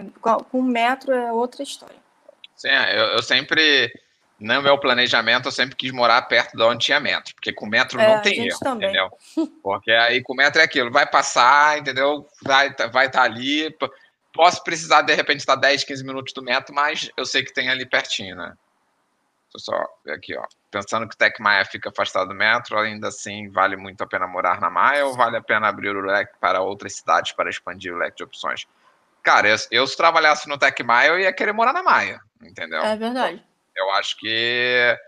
com 0.51 0.63
metro 0.63 1.13
é 1.13 1.33
outra 1.33 1.63
história. 1.63 1.97
Sim, 2.57 2.69
é, 2.69 2.99
eu, 2.99 3.05
eu, 3.09 3.23
sempre, 3.23 3.93
no 4.41 4.63
meu 4.63 4.79
planejamento, 4.79 5.47
eu 5.47 5.53
sempre 5.53 5.77
quis 5.77 5.93
morar 5.93 6.23
perto 6.23 6.57
de 6.57 6.63
onde 6.63 6.87
tinha 6.87 6.99
metro, 6.99 7.35
porque 7.35 7.53
com 7.53 7.67
metro 7.67 8.01
é, 8.01 8.15
não 8.15 8.23
tem 8.23 8.47
erro, 8.47 8.59
também. 8.59 8.89
entendeu? 8.89 9.11
Porque 9.63 9.91
aí 9.91 10.23
com 10.23 10.35
metro 10.35 10.61
é 10.61 10.65
aquilo, 10.65 10.91
vai 10.91 11.07
passar, 11.07 11.79
entendeu? 11.79 12.27
Vai 12.43 12.69
estar 12.69 12.87
vai 12.89 13.11
tá 13.11 13.23
ali. 13.23 13.77
Posso 14.37 14.63
precisar, 14.63 15.03
de 15.03 15.15
repente, 15.15 15.41
estar 15.41 15.57
10, 15.57 15.85
15 15.85 16.05
minutos 16.05 16.33
do 16.33 16.43
metro, 16.43 16.75
mas 16.75 17.11
eu 17.17 17.25
sei 17.25 17.43
que 17.43 17.53
tem 17.53 17.69
ali 17.69 17.87
pertinho, 17.87 18.37
né? 18.37 18.55
Deixa 19.53 19.57
eu 19.57 19.61
só 19.61 19.87
ver 20.05 20.13
aqui, 20.13 20.37
ó. 20.37 20.45
Pensando 20.71 21.09
que 21.09 21.15
o 21.15 21.19
Tec 21.19 21.41
Maia 21.41 21.65
fica 21.65 21.89
afastado 21.89 22.29
do 22.29 22.35
metro, 22.35 22.79
ainda 22.79 23.09
assim 23.09 23.49
vale 23.51 23.77
muito 23.77 24.03
a 24.03 24.07
pena 24.07 24.27
morar 24.27 24.61
na 24.61 24.69
Maia 24.69 25.07
ou 25.07 25.15
vale 25.15 25.37
a 25.37 25.43
pena 25.43 25.69
abrir 25.69 25.97
o 25.97 26.01
leque 26.01 26.35
para 26.39 26.61
outras 26.61 26.97
cidades 26.97 27.33
para 27.33 27.49
expandir 27.49 27.95
o 27.95 27.99
leque 27.99 28.19
de 28.19 28.25
opções? 28.25 28.67
Cara, 29.23 29.49
eu, 29.49 29.57
eu 29.71 29.87
se 29.87 29.97
trabalhasse 29.97 30.49
no 30.49 30.59
Tec 30.59 30.79
Maia, 30.83 31.09
eu 31.09 31.19
ia 31.19 31.33
querer 31.33 31.53
morar 31.53 31.73
na 31.73 31.83
Maia, 31.83 32.21
entendeu? 32.43 32.83
É 32.83 32.97
verdade. 32.97 33.43
Eu 33.75 33.91
acho 33.93 34.17
que, 34.19 34.99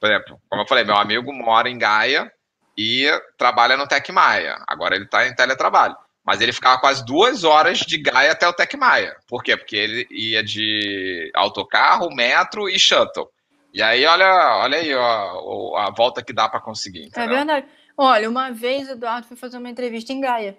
por 0.00 0.10
exemplo, 0.10 0.40
como 0.48 0.62
eu 0.62 0.66
falei, 0.66 0.84
meu 0.84 0.96
amigo 0.96 1.32
mora 1.32 1.68
em 1.68 1.78
Gaia 1.78 2.32
e 2.76 3.10
trabalha 3.36 3.76
no 3.76 3.86
Tec 3.86 4.08
Maia. 4.10 4.62
Agora 4.66 4.94
ele 4.94 5.04
está 5.04 5.26
em 5.26 5.34
teletrabalho. 5.34 5.96
Mas 6.28 6.42
ele 6.42 6.52
ficava 6.52 6.78
quase 6.78 7.02
duas 7.06 7.42
horas 7.42 7.78
de 7.78 7.96
Gaia 7.96 8.32
até 8.32 8.46
o 8.46 8.52
Tec 8.52 8.74
Maia. 8.74 9.16
Por 9.26 9.42
quê? 9.42 9.56
Porque 9.56 9.74
ele 9.74 10.06
ia 10.10 10.44
de 10.44 11.32
autocarro, 11.34 12.14
metro 12.14 12.68
e 12.68 12.78
shuttle. 12.78 13.30
E 13.72 13.80
aí, 13.80 14.04
olha, 14.04 14.58
olha 14.58 14.76
aí 14.76 14.94
ó, 14.94 15.74
a 15.78 15.90
volta 15.90 16.22
que 16.22 16.34
dá 16.34 16.46
para 16.46 16.60
conseguir. 16.60 17.04
É 17.04 17.06
entendeu? 17.06 17.32
É 17.32 17.36
verdade. 17.38 17.66
Olha, 17.96 18.28
uma 18.28 18.50
vez 18.50 18.90
o 18.90 18.92
Eduardo 18.92 19.26
foi 19.26 19.38
fazer 19.38 19.56
uma 19.56 19.70
entrevista 19.70 20.12
em 20.12 20.20
Gaia. 20.20 20.58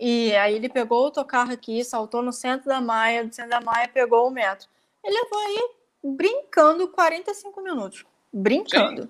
E 0.00 0.34
aí 0.36 0.54
ele 0.54 0.70
pegou 0.70 1.02
o 1.02 1.04
autocarro 1.04 1.52
aqui, 1.52 1.84
saltou 1.84 2.22
no 2.22 2.32
centro 2.32 2.66
da 2.66 2.80
Maia, 2.80 3.26
do 3.26 3.34
centro 3.34 3.50
da 3.50 3.60
Maia 3.60 3.86
pegou 3.88 4.26
o 4.26 4.30
metro. 4.30 4.66
Ele 5.04 5.20
levou 5.20 5.38
aí 5.38 5.68
brincando 6.02 6.88
45 6.88 7.60
minutos. 7.60 8.06
Brincando. 8.32 9.02
Sim. 9.02 9.08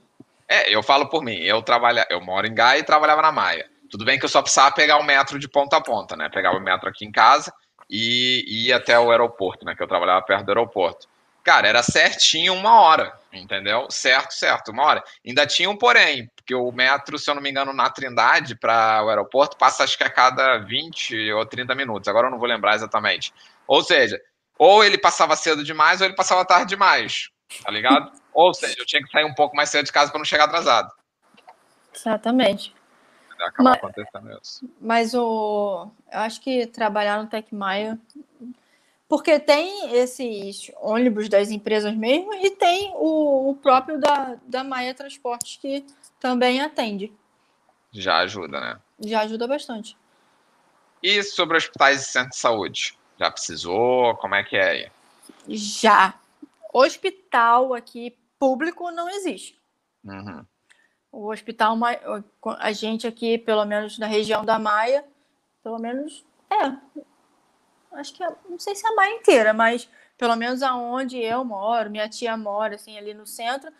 É, 0.48 0.74
eu 0.74 0.82
falo 0.82 1.08
por 1.08 1.22
mim. 1.22 1.36
Eu 1.36 1.62
trabalho, 1.62 2.04
eu 2.10 2.20
moro 2.20 2.48
em 2.48 2.54
Gaia 2.54 2.80
e 2.80 2.82
trabalhava 2.82 3.22
na 3.22 3.30
Maia. 3.30 3.72
Tudo 3.94 4.04
bem 4.04 4.18
que 4.18 4.24
eu 4.24 4.28
só 4.28 4.42
precisava 4.42 4.74
pegar 4.74 4.98
o 4.98 5.04
metro 5.04 5.38
de 5.38 5.46
ponta 5.46 5.76
a 5.76 5.80
ponta, 5.80 6.16
né? 6.16 6.28
Pegava 6.28 6.56
o 6.56 6.60
metro 6.60 6.88
aqui 6.88 7.04
em 7.04 7.12
casa 7.12 7.54
e 7.88 8.66
ia 8.66 8.78
até 8.78 8.98
o 8.98 9.08
aeroporto, 9.12 9.64
né? 9.64 9.72
Que 9.76 9.84
eu 9.84 9.86
trabalhava 9.86 10.20
perto 10.20 10.44
do 10.44 10.48
aeroporto. 10.48 11.06
Cara, 11.44 11.68
era 11.68 11.80
certinho 11.80 12.54
uma 12.54 12.80
hora, 12.80 13.16
entendeu? 13.32 13.86
Certo, 13.88 14.32
certo, 14.32 14.72
uma 14.72 14.82
hora. 14.82 15.04
Ainda 15.24 15.46
tinha 15.46 15.70
um 15.70 15.76
porém, 15.76 16.28
porque 16.34 16.56
o 16.56 16.72
metro, 16.72 17.16
se 17.20 17.30
eu 17.30 17.36
não 17.36 17.40
me 17.42 17.48
engano, 17.48 17.72
na 17.72 17.88
Trindade 17.88 18.56
para 18.56 19.00
o 19.04 19.10
aeroporto 19.10 19.56
passa 19.56 19.84
acho 19.84 19.96
que 19.96 20.02
a 20.02 20.10
cada 20.10 20.58
20 20.58 21.30
ou 21.30 21.46
30 21.46 21.72
minutos. 21.76 22.08
Agora 22.08 22.26
eu 22.26 22.32
não 22.32 22.38
vou 22.40 22.48
lembrar 22.48 22.74
exatamente. 22.74 23.32
Ou 23.64 23.80
seja, 23.80 24.20
ou 24.58 24.82
ele 24.82 24.98
passava 24.98 25.36
cedo 25.36 25.62
demais 25.62 26.00
ou 26.00 26.08
ele 26.08 26.16
passava 26.16 26.44
tarde 26.44 26.70
demais, 26.70 27.28
tá 27.62 27.70
ligado? 27.70 28.10
ou 28.34 28.52
seja, 28.52 28.74
eu 28.76 28.86
tinha 28.86 29.04
que 29.04 29.12
sair 29.12 29.24
um 29.24 29.34
pouco 29.34 29.54
mais 29.54 29.70
cedo 29.70 29.86
de 29.86 29.92
casa 29.92 30.10
para 30.10 30.18
não 30.18 30.24
chegar 30.24 30.46
atrasado. 30.46 30.90
Exatamente. 31.94 32.74
Acaba 33.40 33.70
mas, 33.70 33.78
acontecendo 33.78 34.38
isso. 34.40 34.70
Mas 34.80 35.14
o, 35.14 35.88
eu 36.12 36.18
acho 36.20 36.40
que 36.40 36.66
trabalhar 36.66 37.22
no 37.22 37.28
TecMaio 37.28 37.98
porque 39.08 39.38
tem 39.38 39.94
esses 39.94 40.70
ônibus 40.80 41.28
das 41.28 41.50
empresas 41.50 41.94
mesmo 41.94 42.34
e 42.34 42.50
tem 42.50 42.92
o, 42.94 43.50
o 43.50 43.54
próprio 43.56 43.98
da, 43.98 44.36
da 44.46 44.64
Maia 44.64 44.94
Transportes 44.94 45.56
que 45.56 45.84
também 46.18 46.60
atende. 46.60 47.12
Já 47.92 48.18
ajuda, 48.18 48.60
né? 48.60 48.80
Já 48.98 49.20
ajuda 49.20 49.46
bastante. 49.46 49.96
E 51.02 51.22
sobre 51.22 51.56
hospitais 51.56 52.00
e 52.00 52.04
centros 52.04 52.36
de 52.36 52.40
saúde? 52.40 52.98
Já 53.18 53.30
precisou? 53.30 54.16
Como 54.16 54.34
é 54.34 54.42
que 54.42 54.56
é 54.56 54.70
aí? 54.70 54.90
Já. 55.48 56.14
Hospital 56.72 57.74
aqui 57.74 58.16
público 58.38 58.90
não 58.90 59.08
existe. 59.08 59.56
Uhum. 60.02 60.44
O 61.14 61.30
hospital, 61.30 61.78
a 62.58 62.72
gente 62.72 63.06
aqui, 63.06 63.38
pelo 63.38 63.64
menos 63.64 63.98
na 63.98 64.06
região 64.06 64.44
da 64.44 64.58
Maia, 64.58 65.04
pelo 65.62 65.78
menos, 65.78 66.24
é, 66.50 66.72
acho 67.92 68.12
que, 68.12 68.24
não 68.48 68.58
sei 68.58 68.74
se 68.74 68.84
é 68.84 68.90
a 68.90 68.94
Maia 68.94 69.14
inteira, 69.14 69.52
mas 69.52 69.88
pelo 70.18 70.34
menos 70.34 70.60
aonde 70.60 71.18
eu 71.18 71.44
moro, 71.44 71.88
minha 71.88 72.08
tia 72.08 72.36
mora, 72.36 72.74
assim, 72.74 72.98
ali 72.98 73.14
no 73.14 73.26
centro, 73.26 73.72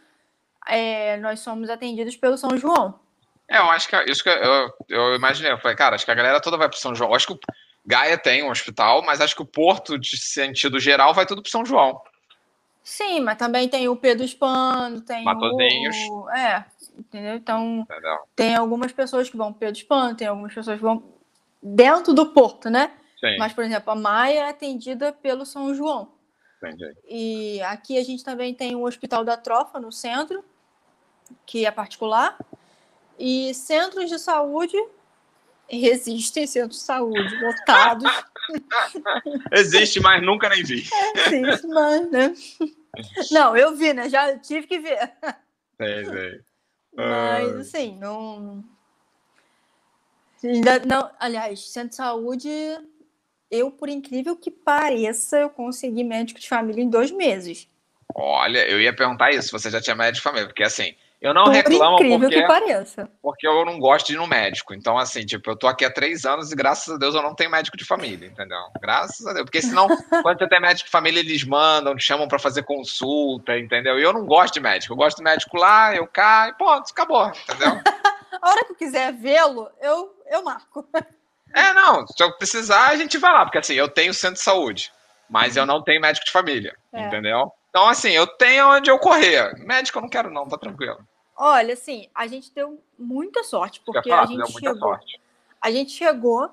é, 0.69 1.17
nós 1.17 1.41
somos 1.41 1.69
atendidos 1.69 2.17
pelo 2.17 2.39
São 2.39 2.57
João. 2.57 3.01
É, 3.49 3.59
eu 3.59 3.71
acho 3.71 3.89
que 3.89 3.97
é 3.97 4.09
isso 4.09 4.23
que 4.23 4.31
eu, 4.31 4.73
eu 4.89 5.15
imaginei. 5.15 5.51
Eu 5.51 5.59
falei, 5.59 5.77
cara, 5.77 5.97
acho 5.97 6.05
que 6.05 6.11
a 6.11 6.15
galera 6.15 6.41
toda 6.41 6.57
vai 6.57 6.69
para 6.69 6.79
São 6.79 6.95
João. 6.95 7.11
Eu 7.11 7.17
acho 7.17 7.27
que 7.27 7.33
o 7.35 7.41
Gaia 7.85 8.17
tem 8.17 8.43
um 8.43 8.51
hospital, 8.51 9.03
mas 9.03 9.21
acho 9.21 9.35
que 9.35 9.43
o 9.43 9.47
Porto, 9.47 9.99
de 9.99 10.17
sentido 10.17 10.79
geral, 10.79 11.13
vai 11.13 11.27
tudo 11.27 11.43
para 11.43 11.51
São 11.51 11.67
João. 11.67 12.01
Sim, 12.83 13.21
mas 13.21 13.39
também 13.39 13.67
tem 13.67 13.89
o 13.89 13.97
Pedro 13.97 14.25
Espano, 14.25 15.01
tem 15.01 15.25
Matosinhos. 15.25 15.97
o... 16.11 16.29
É, 16.31 16.67
entendeu? 16.99 17.37
Então, 17.37 17.87
entendeu? 17.91 18.19
tem 18.35 18.55
algumas 18.55 18.93
pessoas 18.93 19.29
que 19.29 19.37
vão 19.37 19.53
para 19.53 19.61
Pedro 19.61 19.77
Espano, 19.77 20.17
tem 20.17 20.27
algumas 20.27 20.55
pessoas 20.55 20.77
que 20.77 20.83
vão 20.83 21.03
dentro 21.63 22.13
do 22.13 22.27
Porto, 22.27 22.69
né? 22.69 22.93
Sim. 23.19 23.37
Mas, 23.39 23.53
por 23.53 23.65
exemplo, 23.65 23.91
a 23.91 23.97
Maia 23.97 24.41
é 24.41 24.49
atendida 24.49 25.13
pelo 25.13 25.47
São 25.47 25.75
João. 25.75 26.13
Entendi. 26.63 26.95
E 27.09 27.61
aqui 27.63 27.99
a 27.99 28.05
gente 28.05 28.25
também 28.25 28.55
tem 28.55 28.75
o 28.75 28.85
Hospital 28.85 29.25
da 29.25 29.37
Trofa 29.37 29.81
no 29.81 29.91
centro, 29.91 30.45
que 31.47 31.65
é 31.65 31.71
particular. 31.71 32.39
E 33.19 33.55
centros 33.55 34.11
de 34.11 34.19
saúde 34.19 34.77
existem 35.69 36.47
centros 36.47 36.79
de 36.81 36.85
saúde 36.85 37.37
lotados. 37.41 38.11
Existe, 39.53 40.01
mas 40.01 40.23
nunca 40.23 40.51
nem 40.51 40.63
vi. 40.63 40.85
existe, 41.17 41.67
mas, 41.67 42.11
né? 42.11 42.35
Não, 43.31 43.57
eu 43.57 43.75
vi, 43.75 43.95
né? 43.95 44.07
Já 44.11 44.39
tive 44.39 44.67
que 44.67 44.79
ver. 44.79 45.13
Sei, 45.79 46.05
sei. 46.05 46.41
Mas, 46.97 47.57
assim, 47.57 47.97
não. 47.99 48.65
Ainda 50.43 50.79
não. 50.81 51.11
Aliás, 51.19 51.71
centro 51.71 51.91
de 51.91 51.97
saúde 51.97 52.49
eu, 53.51 53.71
por 53.71 53.89
incrível 53.89 54.37
que 54.37 54.51
pareça, 54.51 55.39
eu 55.39 55.49
consegui 55.49 56.03
médico 56.03 56.41
de 56.41 56.49
família 56.49 56.83
em 56.83 56.91
dois 56.91 57.11
meses. 57.11 57.69
Olha, 58.13 58.69
eu 58.69 58.81
ia 58.81 58.95
perguntar 58.95 59.31
isso, 59.33 59.53
você 59.53 59.71
já 59.71 59.81
tinha 59.81 59.95
médico 59.95 60.17
de 60.17 60.23
família, 60.23 60.47
porque 60.47 60.63
assim, 60.63 60.95
eu 61.25 61.33
não 61.33 61.45
por 61.45 61.55
reclamo 61.55 61.95
incrível 61.95 62.21
porque, 62.21 62.43
que 62.43 62.47
pareça. 62.47 63.09
porque 63.23 63.49
eu 63.49 63.65
não 63.65 63.79
gosto 63.79 64.09
de 64.09 64.13
ir 64.13 64.17
no 64.19 64.27
médico. 64.27 64.75
Então, 64.75 64.99
assim, 64.99 65.25
tipo, 65.25 65.51
eu 65.51 65.57
tô 65.57 65.67
aqui 65.67 65.83
há 65.83 65.91
três 65.91 66.27
anos 66.27 66.53
e 66.53 66.55
graças 66.55 66.95
a 66.95 66.99
Deus 66.99 67.15
eu 67.15 67.23
não 67.23 67.35
tenho 67.35 67.51
médico 67.51 67.79
de 67.79 67.85
família, 67.87 68.27
entendeu? 68.27 68.59
Graças 68.79 69.27
a 69.27 69.33
Deus. 69.33 69.47
Porque 69.47 69.63
senão, 69.63 69.89
quando 70.23 70.39
você 70.39 70.47
tem 70.47 70.61
médico 70.61 70.85
de 70.85 70.91
família, 70.91 71.21
eles 71.21 71.43
mandam, 71.43 71.97
te 71.97 72.05
chamam 72.05 72.29
para 72.29 72.39
fazer 72.39 72.63
consulta, 72.65 73.59
entendeu? 73.59 73.99
E 73.99 74.03
eu 74.03 74.13
não 74.13 74.27
gosto 74.27 74.53
de 74.53 74.61
médico. 74.61 74.93
Eu 74.93 74.99
gosto 74.99 75.17
de 75.17 75.25
médico 75.25 75.57
lá, 75.57 75.97
eu 75.97 76.07
caio, 76.07 76.55
ponto, 76.59 76.91
acabou, 76.91 77.27
entendeu? 77.29 77.81
a 78.43 78.51
hora 78.51 78.65
que 78.67 78.73
eu 78.73 78.77
quiser 78.77 79.11
vê-lo, 79.15 79.71
eu, 79.81 80.15
eu 80.31 80.45
marco. 80.45 80.87
É, 81.55 81.73
não, 81.73 82.07
se 82.07 82.23
eu 82.23 82.37
precisar, 82.37 82.89
a 82.89 82.97
gente 82.97 83.17
vai 83.17 83.33
lá, 83.33 83.45
porque 83.47 83.59
assim, 83.59 83.73
eu 83.73 83.89
tenho 83.89 84.13
centro 84.13 84.35
de 84.35 84.43
saúde, 84.43 84.93
mas 85.31 85.57
eu 85.57 85.65
não 85.65 85.83
tenho 85.83 86.03
médico 86.03 86.27
de 86.27 86.33
família, 86.33 86.77
é. 86.93 87.07
entendeu? 87.07 87.51
Então, 87.71 87.89
assim, 87.89 88.11
eu 88.11 88.27
tenho 88.27 88.69
onde 88.69 88.91
eu 88.91 88.99
correr. 88.99 89.53
Médico 89.65 89.99
eu 89.99 90.03
não 90.03 90.09
quero, 90.09 90.31
não, 90.31 90.47
tá 90.47 90.59
tranquilo. 90.59 90.99
Olha, 91.37 91.75
assim, 91.75 92.09
a 92.15 92.27
gente 92.27 92.53
deu 92.53 92.81
muita 92.99 93.43
sorte, 93.43 93.83
porque 93.85 94.09
falar, 94.09 94.23
a 94.23 94.27
gente 94.27 94.53
chegou. 94.53 94.79
Sorte. 94.79 95.21
A 95.61 95.71
gente 95.71 95.93
chegou, 95.93 96.53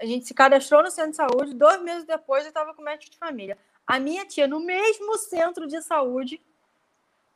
a 0.00 0.04
gente 0.04 0.26
se 0.26 0.34
cadastrou 0.34 0.82
no 0.82 0.90
centro 0.90 1.10
de 1.10 1.16
saúde, 1.16 1.54
dois 1.54 1.82
meses 1.82 2.04
depois 2.04 2.44
eu 2.44 2.48
estava 2.48 2.74
com 2.74 2.82
médico 2.82 3.10
de 3.10 3.18
família. 3.18 3.58
A 3.86 3.98
minha 3.98 4.24
tia, 4.24 4.46
no 4.46 4.60
mesmo 4.60 5.16
centro 5.18 5.66
de 5.66 5.80
saúde, 5.82 6.40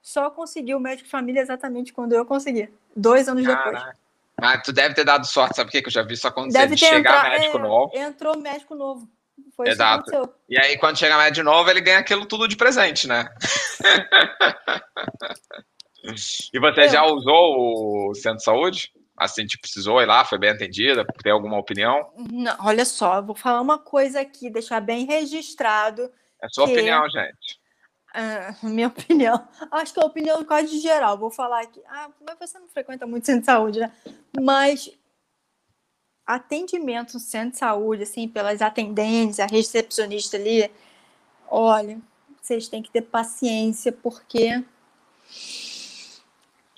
só 0.01 0.31
conseguiu 0.31 0.77
o 0.77 0.81
médico 0.81 1.05
de 1.05 1.11
família 1.11 1.41
exatamente 1.41 1.93
quando 1.93 2.13
eu 2.13 2.25
consegui. 2.25 2.73
Dois 2.95 3.29
anos 3.29 3.45
Caraca. 3.45 3.71
depois. 3.71 3.97
Ah, 4.37 4.59
tu 4.59 4.73
deve 4.73 4.95
ter 4.95 5.05
dado 5.05 5.27
sorte, 5.27 5.57
sabe 5.57 5.69
o 5.69 5.73
que? 5.73 5.83
Que 5.83 5.89
eu 5.89 5.93
já 5.93 6.03
vi 6.03 6.15
isso 6.15 6.29
acontecer. 6.29 6.59
Deve 6.59 6.75
de 6.75 6.85
chegar 6.85 7.19
entra... 7.19 7.31
médico 7.31 7.57
é, 7.57 7.61
novo. 7.61 7.97
Entrou 7.97 8.39
médico 8.39 8.75
novo. 8.75 9.09
Foi 9.57 9.69
Exato. 9.69 10.35
E 10.49 10.59
aí, 10.59 10.79
quando 10.79 10.99
chega 10.99 11.17
médico 11.17 11.45
novo, 11.45 11.69
ele 11.71 11.81
ganha 11.81 11.99
aquilo 11.99 12.27
tudo 12.27 12.47
de 12.47 12.57
presente, 12.57 13.09
né? 13.09 13.29
e 16.53 16.61
você 16.61 16.85
eu... 16.85 16.89
já 16.89 17.05
usou 17.05 18.11
o 18.11 18.15
centro 18.15 18.39
de 18.39 18.45
saúde? 18.45 18.93
Assim, 19.17 19.47
te 19.47 19.59
precisou 19.59 20.03
ir 20.03 20.07
lá, 20.07 20.25
foi 20.25 20.39
bem 20.39 20.51
atendida? 20.51 21.05
Tem 21.23 21.33
alguma 21.33 21.59
opinião? 21.59 22.13
Não, 22.31 22.57
olha 22.61 22.85
só, 22.85 23.23
vou 23.23 23.35
falar 23.35 23.61
uma 23.61 23.79
coisa 23.79 24.21
aqui, 24.21 24.51
deixar 24.51 24.81
bem 24.81 25.07
registrado. 25.07 26.11
É 26.43 26.49
sua 26.49 26.67
que... 26.67 26.73
opinião, 26.73 27.09
gente. 27.09 27.61
Ah, 28.13 28.55
minha 28.63 28.89
opinião. 28.89 29.49
Acho 29.71 29.95
que 29.95 30.01
é 30.01 30.03
a 30.03 30.07
opinião 30.07 30.45
quase 30.45 30.71
de 30.71 30.81
geral. 30.81 31.17
Vou 31.17 31.31
falar 31.31 31.63
aqui. 31.63 31.81
Ah, 31.89 32.11
mas 32.27 32.39
você 32.39 32.59
não 32.59 32.69
frequenta 32.69 33.07
muito 33.07 33.27
centro 33.27 33.41
de 33.41 33.47
saúde, 33.47 33.81
né? 33.81 33.93
Mas 34.41 34.91
atendimento 36.27 37.15
no 37.15 37.21
centro 37.21 37.51
de 37.51 37.59
saúde, 37.59 38.03
assim, 38.05 38.29
pelas 38.29 38.63
atendentes, 38.63 39.41
a 39.41 39.47
recepcionista 39.47 40.37
ali, 40.37 40.71
olha, 41.49 41.99
vocês 42.41 42.69
têm 42.69 42.83
que 42.83 42.91
ter 42.91 43.03
paciência, 43.03 43.93
porque 43.93 44.65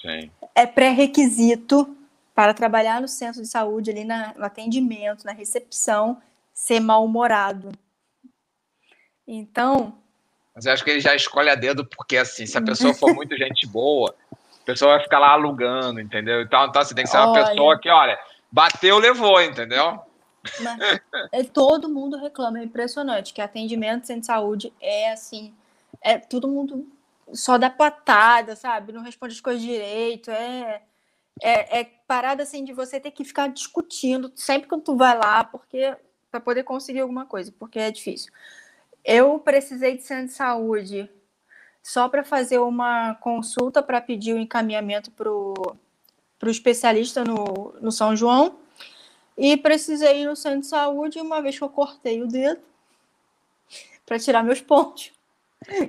Sim. 0.07 0.31
é 0.55 0.67
pré-requisito 0.67 1.97
para 2.35 2.55
trabalhar 2.55 3.01
no 3.01 3.09
centro 3.09 3.43
de 3.43 3.49
saúde, 3.49 3.91
ali 3.91 4.05
na, 4.05 4.35
no 4.37 4.45
atendimento, 4.45 5.25
na 5.25 5.33
recepção, 5.33 6.21
ser 6.53 6.81
mal-humorado. 6.81 7.73
Então, 9.27 9.99
mas 10.57 10.65
eu 10.65 10.73
acho 10.73 10.83
que 10.83 10.91
ele 10.91 11.01
já 11.01 11.15
escolhe 11.15 11.51
a 11.51 11.55
dedo, 11.55 11.85
porque 11.85 12.17
assim, 12.17 12.47
se 12.47 12.57
a 12.57 12.63
pessoa 12.63 12.95
for 12.95 13.15
muito 13.15 13.37
gente 13.37 13.67
boa, 13.67 14.15
a 14.33 14.65
pessoa 14.65 14.97
vai 14.97 15.05
ficar 15.05 15.19
lá 15.19 15.33
alugando, 15.33 16.01
entendeu? 16.01 16.41
Então, 16.41 16.65
então 16.65 16.81
assim, 16.81 16.95
tem 16.95 17.05
que 17.05 17.11
ser 17.11 17.19
uma 17.19 17.33
olha, 17.33 17.45
pessoa 17.45 17.79
que, 17.79 17.91
olha, 17.91 18.19
bateu, 18.51 18.99
levou, 18.99 19.39
entendeu? 19.43 20.01
Mas, 20.61 21.01
é, 21.31 21.43
todo 21.45 21.91
mundo 21.91 22.17
reclama, 22.17 22.59
é 22.59 22.65
impressionante, 22.65 23.35
que 23.35 23.43
atendimento 23.43 24.07
sem 24.07 24.23
saúde 24.23 24.73
é 24.81 25.13
assim, 25.13 25.55
é 26.01 26.17
todo 26.17 26.49
mundo 26.49 26.87
só 27.33 27.59
dá 27.59 27.69
patada, 27.71 28.57
sabe? 28.57 28.93
Não 28.93 29.03
responde 29.03 29.35
as 29.35 29.41
coisas 29.41 29.63
direito, 29.63 30.31
é, 30.31 30.83
é, 31.43 31.81
é 31.81 31.85
parada 32.07 32.43
assim 32.43 32.65
de 32.65 32.73
você 32.73 33.01
ter 33.01 33.11
que 33.11 33.25
ficar 33.25 33.49
discutindo 33.49 34.33
sempre 34.35 34.69
que 34.69 34.81
tu 34.81 34.97
vai 34.97 35.17
lá, 35.17 35.45
porque 35.45 35.97
para 36.31 36.41
poder 36.41 36.65
conseguir 36.65 37.01
alguma 37.01 37.27
coisa, 37.27 37.53
porque 37.59 37.79
é 37.79 37.91
difícil. 37.91 38.33
Eu 39.05 39.39
precisei 39.39 39.97
de 39.97 40.03
centro 40.03 40.27
de 40.27 40.33
saúde 40.33 41.11
só 41.83 42.09
para 42.09 42.25
fazer 42.25 42.59
uma 42.59 43.15
consulta 43.15 43.83
para 43.83 44.01
pedir 44.01 44.35
o 44.35 44.39
encaminhamento 44.39 45.11
para 45.13 45.31
o 45.31 45.77
especialista 46.47 47.23
no, 47.23 47.77
no 47.81 47.93
São 47.93 48.17
João. 48.17 48.59
E 49.39 49.57
precisei 49.57 50.23
ir 50.23 50.27
no 50.27 50.35
centro 50.35 50.61
de 50.61 50.67
saúde 50.67 51.21
uma 51.21 51.41
vez 51.43 51.57
que 51.57 51.63
eu 51.63 51.69
cortei 51.69 52.23
o 52.23 52.27
dedo 52.27 52.61
para 54.05 54.19
tirar 54.19 54.43
meus 54.43 54.61
pontos. 54.61 55.13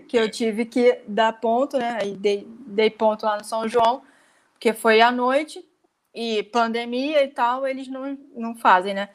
Que 0.07 0.17
eu 0.17 0.29
tive 0.29 0.65
que 0.65 0.99
dar 1.07 1.33
ponto, 1.33 1.77
né? 1.77 1.99
Aí 2.01 2.15
dei, 2.15 2.47
dei 2.47 2.89
ponto 2.89 3.25
lá 3.25 3.37
no 3.37 3.43
São 3.43 3.67
João, 3.67 4.01
porque 4.53 4.73
foi 4.73 5.01
à 5.01 5.11
noite 5.11 5.63
e 6.13 6.41
pandemia 6.43 7.23
e 7.23 7.27
tal, 7.27 7.67
eles 7.67 7.87
não, 7.87 8.17
não 8.35 8.55
fazem, 8.55 8.93
né? 8.93 9.09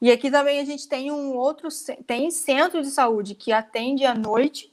E 0.00 0.10
aqui 0.10 0.30
também 0.30 0.60
a 0.60 0.64
gente 0.64 0.88
tem 0.88 1.10
um 1.10 1.36
outro 1.36 1.68
tem 2.06 2.30
centro 2.30 2.82
de 2.82 2.90
saúde 2.90 3.34
que 3.34 3.52
atende 3.52 4.04
à 4.04 4.14
noite 4.14 4.72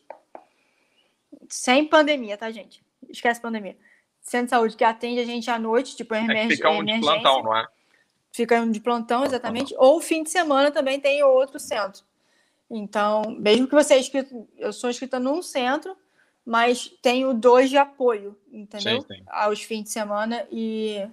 sem 1.50 1.86
pandemia, 1.86 2.38
tá, 2.38 2.52
gente? 2.52 2.84
Esquece 3.10 3.40
pandemia. 3.40 3.78
Centro 4.22 4.46
de 4.46 4.50
saúde 4.52 4.76
que 4.76 4.84
atende 4.84 5.20
a 5.20 5.26
gente 5.26 5.50
à 5.50 5.60
noite, 5.60 5.96
tipo 5.96 6.14
emergência. 6.16 6.54
É 6.54 6.58
fica 6.58 6.70
um 6.70 6.84
de 6.84 7.00
plantão, 7.00 7.44
não 7.44 7.56
é? 7.56 7.68
Fica 8.32 8.62
um 8.62 8.72
de 8.72 8.80
plantão, 8.80 9.24
exatamente. 9.24 9.74
Uhum. 9.76 9.82
Ou 9.82 10.02
fim 10.02 10.24
de 10.24 10.30
semana 10.30 10.72
também 10.72 11.00
tem 11.00 11.24
outro 11.24 11.60
centro. 11.60 12.04
Então, 12.70 13.24
mesmo 13.38 13.68
que 13.68 13.76
você 13.76 13.96
é 13.96 14.00
inscrito, 14.00 14.48
eu 14.58 14.74
sou 14.74 14.90
inscrita 14.90 15.20
num 15.20 15.42
centro, 15.42 15.96
mas 16.46 16.88
tenho 17.02 17.34
dois 17.34 17.70
de 17.70 17.78
apoio, 17.78 18.38
entendeu? 18.52 19.02
Sim, 19.02 19.08
sim. 19.08 19.24
Aos 19.28 19.62
fins 19.62 19.84
de 19.84 19.90
semana 19.90 20.46
e 20.52 21.08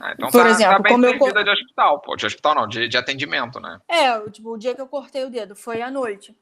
ah, 0.00 0.12
então 0.12 0.30
Por 0.30 0.42
tá, 0.42 0.50
exemplo, 0.50 0.72
tá 0.72 0.78
bem 0.78 0.92
como 0.92 1.06
eu 1.06 1.44
de 1.44 1.50
hospital, 1.50 2.00
pô, 2.00 2.16
de 2.16 2.26
hospital 2.26 2.54
não, 2.54 2.68
de, 2.68 2.88
de 2.88 2.96
atendimento, 2.96 3.58
né? 3.60 3.80
É, 3.88 4.18
tipo, 4.30 4.52
o 4.52 4.58
dia 4.58 4.74
que 4.74 4.80
eu 4.80 4.86
cortei 4.86 5.24
o 5.24 5.30
dedo 5.30 5.56
foi 5.56 5.80
à 5.80 5.90
noite. 5.90 6.36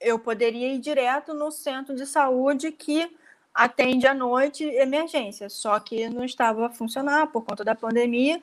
Eu 0.00 0.18
poderia 0.18 0.72
ir 0.72 0.78
direto 0.78 1.34
no 1.34 1.50
centro 1.50 1.94
de 1.94 2.06
saúde 2.06 2.70
que 2.70 3.10
atende 3.52 4.06
à 4.06 4.14
noite 4.14 4.64
emergência, 4.64 5.48
só 5.48 5.78
que 5.80 6.08
não 6.08 6.24
estava 6.24 6.66
a 6.66 6.70
funcionar 6.70 7.28
por 7.28 7.44
conta 7.44 7.64
da 7.64 7.74
pandemia. 7.74 8.42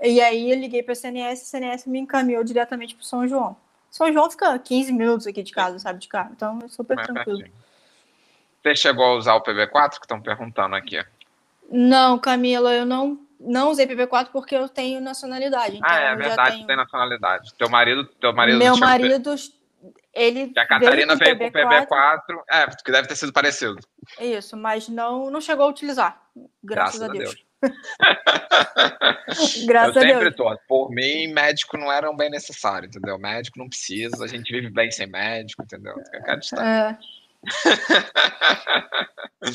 E 0.00 0.20
aí 0.20 0.50
eu 0.50 0.58
liguei 0.58 0.82
para 0.82 0.92
a 0.92 0.96
CNS, 0.96 1.42
a 1.42 1.46
CNS 1.46 1.86
me 1.86 1.98
encaminhou 1.98 2.42
diretamente 2.44 2.94
para 2.94 3.04
São 3.04 3.26
João. 3.26 3.56
São 3.90 4.12
João 4.12 4.30
fica 4.30 4.58
15 4.58 4.92
minutos 4.92 5.26
aqui 5.26 5.42
de 5.42 5.52
casa, 5.52 5.78
sabe, 5.78 5.98
de 5.98 6.08
carro. 6.08 6.30
Então 6.32 6.58
é 6.64 6.68
super 6.68 6.98
é 6.98 7.02
tranquilo. 7.02 7.44
Você 8.62 8.76
chegou 8.76 9.04
a 9.04 9.14
usar 9.16 9.34
o 9.34 9.42
PB4 9.42 9.90
que 9.98 10.04
estão 10.04 10.20
perguntando 10.20 10.76
aqui? 10.76 11.02
Não, 11.70 12.18
Camila, 12.18 12.72
eu 12.72 12.84
não 12.84 13.18
não 13.40 13.70
usei 13.70 13.86
PB4 13.86 14.28
porque 14.32 14.54
eu 14.54 14.68
tenho 14.68 15.00
nacionalidade. 15.00 15.76
Então 15.76 15.90
ah, 15.90 15.98
é 15.98 16.14
verdade, 16.14 16.56
tenho... 16.56 16.66
tem 16.66 16.76
nacionalidade. 16.76 17.54
Teu 17.54 17.70
marido, 17.70 18.04
teu 18.20 18.34
marido. 18.34 18.58
Meu 18.58 18.76
marido, 18.76 19.34
ele. 20.12 20.52
a 20.56 20.66
Catarina 20.66 21.16
veio 21.16 21.38
com 21.38 21.44
PB4. 21.46 21.86
PB4. 21.86 22.42
É, 22.50 22.66
que 22.66 22.92
deve 22.92 23.08
ter 23.08 23.16
sido 23.16 23.32
parecido. 23.32 23.78
Isso, 24.20 24.56
mas 24.56 24.88
não, 24.88 25.30
não 25.30 25.40
chegou 25.40 25.64
a 25.64 25.68
utilizar. 25.68 26.20
Graças, 26.62 27.00
graças 27.00 27.02
a 27.02 27.08
Deus. 27.08 27.34
Deus. 27.34 27.49
Graças 29.66 29.96
eu 29.96 30.02
sempre 30.02 30.30
tô. 30.32 30.56
Por 30.66 30.90
mim, 30.90 31.26
médico 31.28 31.76
não 31.76 31.92
era 31.92 32.10
um 32.10 32.16
bem 32.16 32.30
necessário, 32.30 32.88
entendeu? 32.88 33.18
Médico 33.18 33.58
não 33.58 33.68
precisa, 33.68 34.24
a 34.24 34.26
gente 34.26 34.50
vive 34.52 34.70
bem 34.70 34.90
sem 34.90 35.06
médico, 35.06 35.62
entendeu? 35.62 35.94
É. 36.58 36.96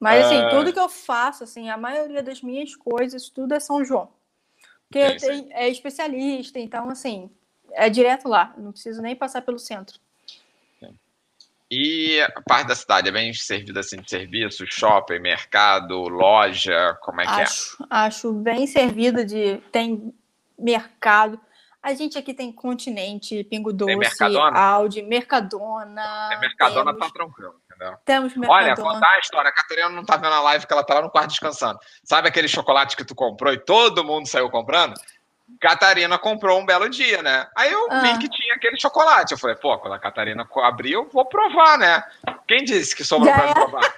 Mas 0.00 0.24
assim, 0.24 0.46
uh... 0.46 0.50
tudo 0.50 0.72
que 0.72 0.78
eu 0.78 0.88
faço, 0.88 1.42
assim, 1.44 1.68
a 1.68 1.76
maioria 1.76 2.22
das 2.22 2.40
minhas 2.42 2.74
coisas, 2.76 3.28
tudo 3.28 3.52
é 3.54 3.60
São 3.60 3.84
João. 3.84 4.10
Porque 4.88 5.18
sim, 5.18 5.52
é 5.52 5.68
especialista, 5.68 6.58
então 6.58 6.88
assim, 6.88 7.30
é 7.72 7.90
direto 7.90 8.26
lá, 8.26 8.54
não 8.56 8.72
preciso 8.72 9.02
nem 9.02 9.14
passar 9.14 9.42
pelo 9.42 9.58
centro. 9.58 10.00
E 11.70 12.20
a 12.22 12.42
parte 12.42 12.68
da 12.68 12.74
cidade 12.74 13.08
é 13.08 13.12
bem 13.12 13.32
servida 13.34 13.80
assim 13.80 14.00
de 14.00 14.08
serviço, 14.08 14.64
shopping, 14.66 15.18
mercado, 15.18 16.08
loja, 16.08 16.96
como 17.02 17.20
é 17.20 17.24
que 17.24 17.30
acho, 17.42 17.82
é? 17.82 17.86
Acho 17.90 18.32
bem 18.32 18.66
servida 18.66 19.24
de 19.24 19.58
tem 19.70 20.14
mercado, 20.58 21.38
a 21.82 21.94
gente 21.94 22.18
aqui 22.18 22.34
tem 22.34 22.52
Continente, 22.52 23.44
Pingo 23.44 23.72
Doce, 23.72 23.96
Mercadona? 23.96 24.58
Audi, 24.58 25.00
Mercadona. 25.02 26.30
É 26.32 26.38
Mercadona 26.38 26.92
temos... 26.92 27.06
tá 27.06 27.12
tranquilo, 27.14 27.54
entendeu? 27.64 27.96
Temos 28.04 28.36
Mercadona. 28.36 28.66
Olha, 28.66 28.76
contar 28.76 29.10
a 29.10 29.18
história. 29.20 29.48
A 29.48 29.52
Catarina 29.54 29.88
não 29.88 30.04
tá 30.04 30.16
vendo 30.16 30.34
a 30.34 30.40
live 30.40 30.66
que 30.66 30.72
ela 30.72 30.82
tá 30.82 30.94
lá 30.94 31.02
no 31.02 31.10
quarto 31.10 31.30
descansando. 31.30 31.78
Sabe 32.02 32.28
aquele 32.28 32.48
chocolate 32.48 32.96
que 32.96 33.04
tu 33.04 33.14
comprou 33.14 33.52
e 33.52 33.58
todo 33.58 34.04
mundo 34.04 34.26
saiu 34.26 34.50
comprando? 34.50 34.94
Catarina 35.60 36.18
comprou 36.18 36.58
um 36.58 36.66
belo 36.66 36.88
dia, 36.88 37.22
né? 37.22 37.46
Aí 37.56 37.72
eu 37.72 37.88
ah. 37.90 38.00
vi 38.00 38.18
que 38.18 38.28
tinha 38.28 38.54
aquele 38.54 38.78
chocolate. 38.78 39.32
Eu 39.32 39.38
falei, 39.38 39.56
pô, 39.56 39.76
quando 39.78 39.94
a 39.94 39.98
Catarina 39.98 40.46
abriu, 40.62 41.08
vou 41.12 41.24
provar, 41.26 41.78
né? 41.78 42.02
Quem 42.46 42.64
disse 42.64 42.94
que 42.94 43.04
sobrou 43.04 43.32
pra 43.32 43.50
é. 43.50 43.54
provar? 43.54 43.94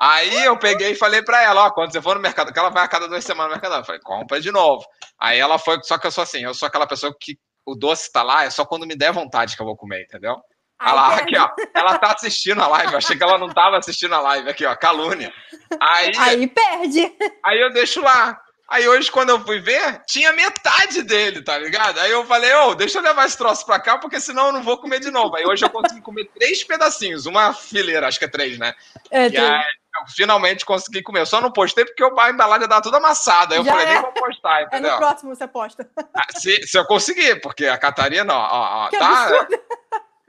Aí 0.00 0.44
eu 0.44 0.58
peguei 0.58 0.92
e 0.92 0.96
falei 0.96 1.22
para 1.22 1.42
ela, 1.42 1.66
ó, 1.66 1.70
quando 1.70 1.92
você 1.92 2.02
for 2.02 2.16
no 2.16 2.22
mercado, 2.22 2.52
que 2.52 2.58
ela 2.58 2.70
vai 2.70 2.84
a 2.84 2.88
cada 2.88 3.06
duas 3.06 3.24
semanas 3.24 3.50
no 3.50 3.60
mercado, 3.60 3.80
eu 3.80 3.84
falei, 3.84 4.00
compra 4.00 4.40
de 4.40 4.50
novo. 4.50 4.84
Aí 5.16 5.38
ela 5.38 5.58
foi, 5.58 5.78
só 5.84 5.96
que 5.96 6.06
eu 6.06 6.10
sou 6.10 6.22
assim, 6.22 6.42
eu 6.42 6.54
sou 6.54 6.66
aquela 6.66 6.88
pessoa 6.88 7.14
que 7.20 7.38
o 7.64 7.76
doce 7.76 8.10
tá 8.10 8.22
lá, 8.22 8.42
é 8.42 8.50
só 8.50 8.64
quando 8.64 8.86
me 8.86 8.96
der 8.96 9.12
vontade 9.12 9.54
que 9.54 9.62
eu 9.62 9.66
vou 9.66 9.76
comer, 9.76 10.02
entendeu? 10.02 10.40
Olha 10.82 10.92
lá, 10.94 11.14
aqui, 11.14 11.38
ó. 11.38 11.48
Ela 11.72 11.96
tá 11.98 12.12
assistindo 12.12 12.60
a 12.60 12.66
live. 12.66 12.92
Eu 12.92 12.98
achei 12.98 13.16
que 13.16 13.22
ela 13.22 13.38
não 13.38 13.48
tava 13.48 13.78
assistindo 13.78 14.14
a 14.14 14.20
live. 14.20 14.50
Aqui, 14.50 14.66
ó, 14.66 14.74
calúnia. 14.74 15.32
Aí, 15.80 16.12
aí 16.18 16.46
perde. 16.48 17.16
Aí 17.44 17.60
eu 17.60 17.72
deixo 17.72 18.00
lá. 18.02 18.38
Aí 18.72 18.88
hoje, 18.88 19.12
quando 19.12 19.28
eu 19.28 19.38
fui 19.44 19.60
ver, 19.60 20.00
tinha 20.06 20.32
metade 20.32 21.02
dele, 21.02 21.42
tá 21.42 21.58
ligado? 21.58 22.00
Aí 22.00 22.10
eu 22.10 22.24
falei, 22.24 22.50
ô, 22.54 22.68
oh, 22.68 22.74
deixa 22.74 22.98
eu 22.98 23.02
levar 23.02 23.26
esse 23.26 23.36
troço 23.36 23.66
pra 23.66 23.78
cá, 23.78 23.98
porque 23.98 24.18
senão 24.18 24.46
eu 24.46 24.52
não 24.52 24.62
vou 24.62 24.78
comer 24.78 24.98
de 24.98 25.10
novo. 25.10 25.36
Aí 25.36 25.44
hoje 25.44 25.62
eu 25.62 25.68
consegui 25.68 26.00
comer 26.00 26.30
três 26.34 26.64
pedacinhos, 26.64 27.26
uma 27.26 27.52
fileira, 27.52 28.08
acho 28.08 28.18
que 28.18 28.24
é 28.24 28.28
três, 28.28 28.58
né? 28.58 28.74
É, 29.10 29.28
e 29.28 29.36
aí, 29.36 29.62
eu 30.00 30.06
finalmente 30.08 30.64
consegui 30.64 31.02
comer. 31.02 31.20
Eu 31.20 31.26
só 31.26 31.38
não 31.38 31.52
postei 31.52 31.84
porque 31.84 32.02
a 32.02 32.30
embalagem 32.30 32.66
dá 32.66 32.80
tudo 32.80 32.96
amassada. 32.96 33.54
Aí 33.54 33.60
eu 33.60 33.64
Já 33.64 33.72
falei, 33.72 33.86
é. 33.86 33.92
nem 33.92 34.00
vou 34.00 34.12
postar, 34.12 34.62
entendeu? 34.62 34.90
É 34.90 34.92
no 34.94 34.98
próximo 34.98 35.36
você 35.36 35.46
posta. 35.46 35.86
Ah, 36.14 36.26
se, 36.34 36.66
se 36.66 36.78
eu 36.78 36.86
conseguir, 36.86 37.42
porque 37.42 37.66
a 37.66 37.76
Catarina, 37.76 38.32
ó, 38.32 38.86
ó 38.86 38.88
tá. 38.88 39.24
Absurdo. 39.26 39.60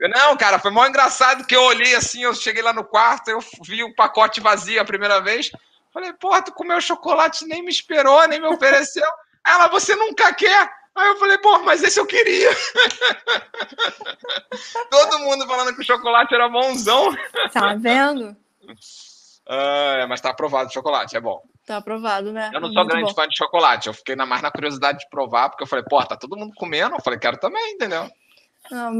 Não, 0.00 0.36
cara, 0.36 0.58
foi 0.58 0.70
mó 0.70 0.86
engraçado 0.86 1.46
que 1.46 1.56
eu 1.56 1.62
olhei 1.62 1.94
assim, 1.94 2.24
eu 2.24 2.34
cheguei 2.34 2.62
lá 2.62 2.74
no 2.74 2.84
quarto, 2.84 3.30
eu 3.30 3.38
vi 3.62 3.82
o 3.82 3.94
pacote 3.94 4.38
vazio 4.38 4.82
a 4.82 4.84
primeira 4.84 5.18
vez. 5.22 5.50
Falei, 5.94 6.12
porra, 6.14 6.42
tu 6.42 6.52
comeu 6.52 6.80
chocolate, 6.80 7.46
nem 7.46 7.62
me 7.62 7.70
esperou, 7.70 8.26
nem 8.26 8.40
me 8.40 8.48
ofereceu. 8.48 9.06
Ela, 9.46 9.68
você 9.68 9.94
nunca 9.94 10.34
quer? 10.34 10.68
Aí 10.92 11.06
eu 11.06 11.16
falei, 11.16 11.38
pô, 11.38 11.60
mas 11.60 11.84
esse 11.84 12.00
eu 12.00 12.06
queria. 12.06 12.50
Todo 14.90 15.20
mundo 15.20 15.46
falando 15.46 15.72
que 15.72 15.82
o 15.82 15.84
chocolate 15.84 16.34
era 16.34 16.48
bonzão. 16.48 17.14
Tá 17.52 17.74
vendo? 17.74 18.36
Uh, 19.46 20.08
mas 20.08 20.20
tá 20.20 20.30
aprovado 20.30 20.68
o 20.68 20.72
chocolate, 20.72 21.16
é 21.16 21.20
bom. 21.20 21.40
Tá 21.64 21.76
aprovado, 21.76 22.32
né? 22.32 22.50
Eu 22.52 22.60
não 22.60 22.72
sou 22.72 22.78
Muito 22.78 22.88
grande 22.88 23.10
bom. 23.10 23.14
fã 23.14 23.28
de 23.28 23.36
chocolate. 23.36 23.86
Eu 23.86 23.94
fiquei 23.94 24.16
na, 24.16 24.26
mais 24.26 24.42
na 24.42 24.50
curiosidade 24.50 24.98
de 24.98 25.08
provar, 25.08 25.48
porque 25.48 25.62
eu 25.62 25.68
falei, 25.68 25.84
pô, 25.88 26.04
tá 26.04 26.16
todo 26.16 26.36
mundo 26.36 26.52
comendo. 26.56 26.96
Eu 26.96 27.02
falei, 27.02 27.20
quero 27.20 27.38
também, 27.38 27.74
entendeu? 27.74 28.10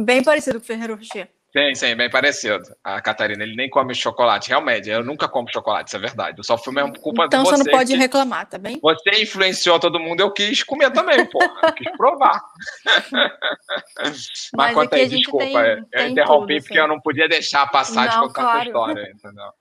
bem 0.05 0.23
parecido 0.23 0.61
com 0.61 0.65
o 0.65 0.67
Ferreiro 0.67 0.95
Rocher. 0.95 1.29
Sim, 1.57 1.73
sim, 1.77 1.95
bem 1.95 2.11
parecido. 2.11 2.65
A 2.83 3.01
Catarina, 3.01 3.45
ele 3.45 3.55
nem 3.55 3.71
come 3.71 3.95
chocolate. 3.95 4.49
Realmente, 4.49 4.91
eu 4.91 5.05
nunca 5.05 5.29
como 5.29 5.49
chocolate, 5.53 5.89
isso 5.89 5.97
é 5.97 6.01
verdade. 6.01 6.39
Eu 6.39 6.43
só 6.43 6.59
fui 6.59 6.75
mesmo 6.75 6.99
culpa 6.99 7.27
então, 7.27 7.45
de 7.45 7.49
você. 7.49 7.55
Então 7.55 7.65
você 7.65 7.71
não 7.71 7.79
pode 7.79 7.93
que... 7.93 7.99
reclamar, 7.99 8.47
tá 8.47 8.59
bem? 8.59 8.81
Você 8.83 9.23
influenciou 9.23 9.79
todo 9.79 10.01
mundo, 10.01 10.21
eu 10.21 10.33
quis 10.33 10.65
comer 10.65 10.91
também, 10.91 11.25
pô. 11.27 11.39
Eu 11.63 11.73
quis 11.73 11.97
provar. 11.97 12.43
Mas, 14.03 14.51
Mas 14.53 14.75
conta 14.75 14.97
aí, 14.97 15.09
desculpa. 15.09 15.45
Tem, 15.45 15.87
eu 15.93 16.09
interrompi 16.09 16.55
tudo, 16.57 16.65
porque 16.65 16.81
eu 16.81 16.89
não 16.89 17.01
podia 17.01 17.29
deixar 17.29 17.67
passar 17.69 18.07
não, 18.07 18.11
de 18.11 18.27
contar 18.27 18.43
claro. 18.43 18.59
a 18.59 18.65
história, 18.65 19.13
entendeu? 19.15 19.53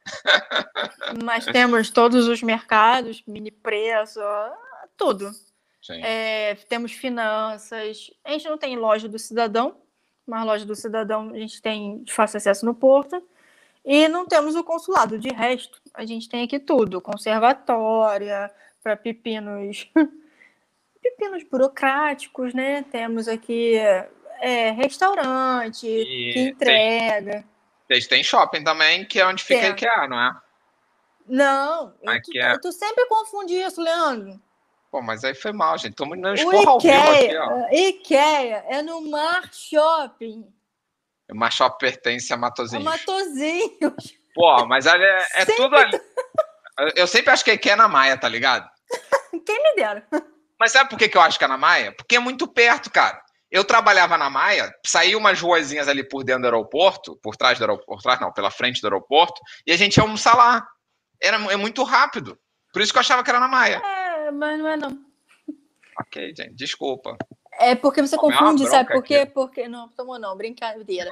Mas 1.24 1.46
temos 1.46 1.92
todos 1.92 2.28
os 2.28 2.42
mercados, 2.42 3.22
mini 3.28 3.52
preço, 3.52 4.20
tudo. 4.98 5.30
É, 6.02 6.56
temos 6.68 6.92
finanças. 6.94 8.10
A 8.24 8.32
gente 8.32 8.50
não 8.50 8.58
tem 8.58 8.78
loja 8.78 9.08
do 9.08 9.20
cidadão, 9.20 9.83
uma 10.26 10.44
loja 10.44 10.66
do 10.66 10.76
cidadão 10.76 11.30
a 11.30 11.38
gente 11.38 11.62
tem 11.62 12.04
de 12.04 12.14
fácil 12.14 12.38
acesso 12.38 12.66
no 12.66 12.74
Porto. 12.74 13.22
E 13.86 14.08
não 14.08 14.26
temos 14.26 14.56
o 14.56 14.64
consulado. 14.64 15.20
De 15.20 15.30
resto, 15.30 15.82
a 15.94 16.06
gente 16.06 16.30
tem 16.30 16.44
aqui 16.44 16.60
tudo: 16.60 17.02
conservatória, 17.02 18.50
para 18.82 18.96
pepinos. 18.96 19.90
pepinos 21.02 21.44
burocráticos, 21.44 22.54
né? 22.54 22.84
Temos 22.84 23.28
aqui 23.28 23.76
é, 24.40 24.72
restaurante 24.72 25.88
e 25.88 26.34
que 26.34 26.40
entrega. 26.40 27.44
Vocês 27.88 28.08
têm 28.08 28.24
shopping 28.24 28.64
também, 28.64 29.06
que 29.06 29.20
é 29.20 29.26
onde 29.26 29.44
fica 29.44 29.68
a 29.68 29.70
IKEA, 29.70 30.08
não 30.08 30.20
é? 30.20 30.42
Não, 31.28 31.94
eu, 32.02 32.22
tu, 32.22 32.38
é... 32.38 32.58
tu 32.60 32.72
sempre 32.72 33.06
confunde 33.08 33.54
isso, 33.54 33.82
Leandro. 33.82 34.42
Pô, 34.94 35.02
mas 35.02 35.24
aí 35.24 35.34
foi 35.34 35.52
mal, 35.52 35.76
gente. 35.76 35.94
Estamos 35.94 36.22
dando 36.22 36.36
esporra 36.36 36.70
ao 36.70 36.80
vivo 36.80 36.94
aqui, 36.94 37.36
ó. 37.36 37.68
Ikea 37.72 38.64
é 38.70 38.82
no 38.84 39.02
Mar 39.10 39.50
Shopping. 39.52 40.48
O 41.32 41.36
Mar 41.36 41.52
Shopping 41.52 41.80
pertence 41.80 42.32
a 42.32 42.38
Matozinhos. 42.38 42.86
A 42.86 42.92
Matozinhos. 42.92 44.14
Pô, 44.36 44.68
mas 44.68 44.86
é, 44.86 45.28
é 45.34 45.46
tudo 45.46 45.76
ali. 45.76 46.00
Eu 46.96 47.08
sempre 47.08 47.32
acho 47.32 47.44
que 47.44 47.50
a 47.50 47.56
Ikea 47.56 47.74
é 47.74 47.76
na 47.76 47.88
Maia, 47.88 48.16
tá 48.18 48.30
ligado? 48.30 48.70
Quem 49.44 49.64
me 49.64 49.76
dera. 49.76 50.08
Mas 50.60 50.72
sabe 50.72 50.92
por 50.92 51.00
que, 51.00 51.10
eu 51.18 51.22
acho 51.22 51.40
que 51.40 51.46
é 51.46 51.48
na 51.48 51.58
Maia? 51.58 51.92
Porque 51.94 52.16
é 52.16 52.20
muito 52.20 52.48
perto, 52.48 52.92
cara. 52.92 53.20
Eu 53.50 53.66
trabalhava 53.66 54.16
na 54.16 54.30
Maia, 54.30 54.72
saí 54.86 55.16
umas 55.16 55.42
ruazinhas 55.42 55.88
ali 55.88 56.08
por 56.08 56.24
dentro 56.24 56.44
do 56.44 56.46
aeroporto, 56.46 57.20
por 57.24 57.36
trás 57.36 57.58
do 57.58 57.64
aeroporto, 57.64 57.88
por 57.88 58.02
trás 58.04 58.20
não, 58.20 58.32
pela 58.32 58.52
frente 58.52 58.80
do 58.80 58.86
aeroporto, 58.86 59.42
e 59.66 59.72
a 59.72 59.78
gente 59.78 59.98
ia 59.98 60.04
almoçar 60.04 60.38
lá. 60.38 60.64
Era, 61.20 61.38
é 61.52 61.56
muito 61.56 61.82
rápido. 61.82 62.38
Por 62.72 62.80
isso 62.80 62.92
que 62.92 63.00
eu 63.00 63.02
achava 63.02 63.24
que 63.24 63.30
era 63.32 63.40
na 63.40 63.48
Maia. 63.48 63.82
É 63.84 64.03
mas 64.34 64.60
não 64.60 64.68
é 64.68 64.78
não. 64.78 65.00
Ok, 66.00 66.34
gente, 66.36 66.54
desculpa. 66.54 67.18
É 67.60 67.76
porque 67.76 68.02
você 68.02 68.18
confunde, 68.18 68.68
sabe 68.68 68.92
por 68.92 69.04
quê? 69.04 69.26
Porque 69.26 69.68
não, 69.68 69.88
tomou 69.90 70.18
não, 70.18 70.36
brincadeira. 70.36 71.12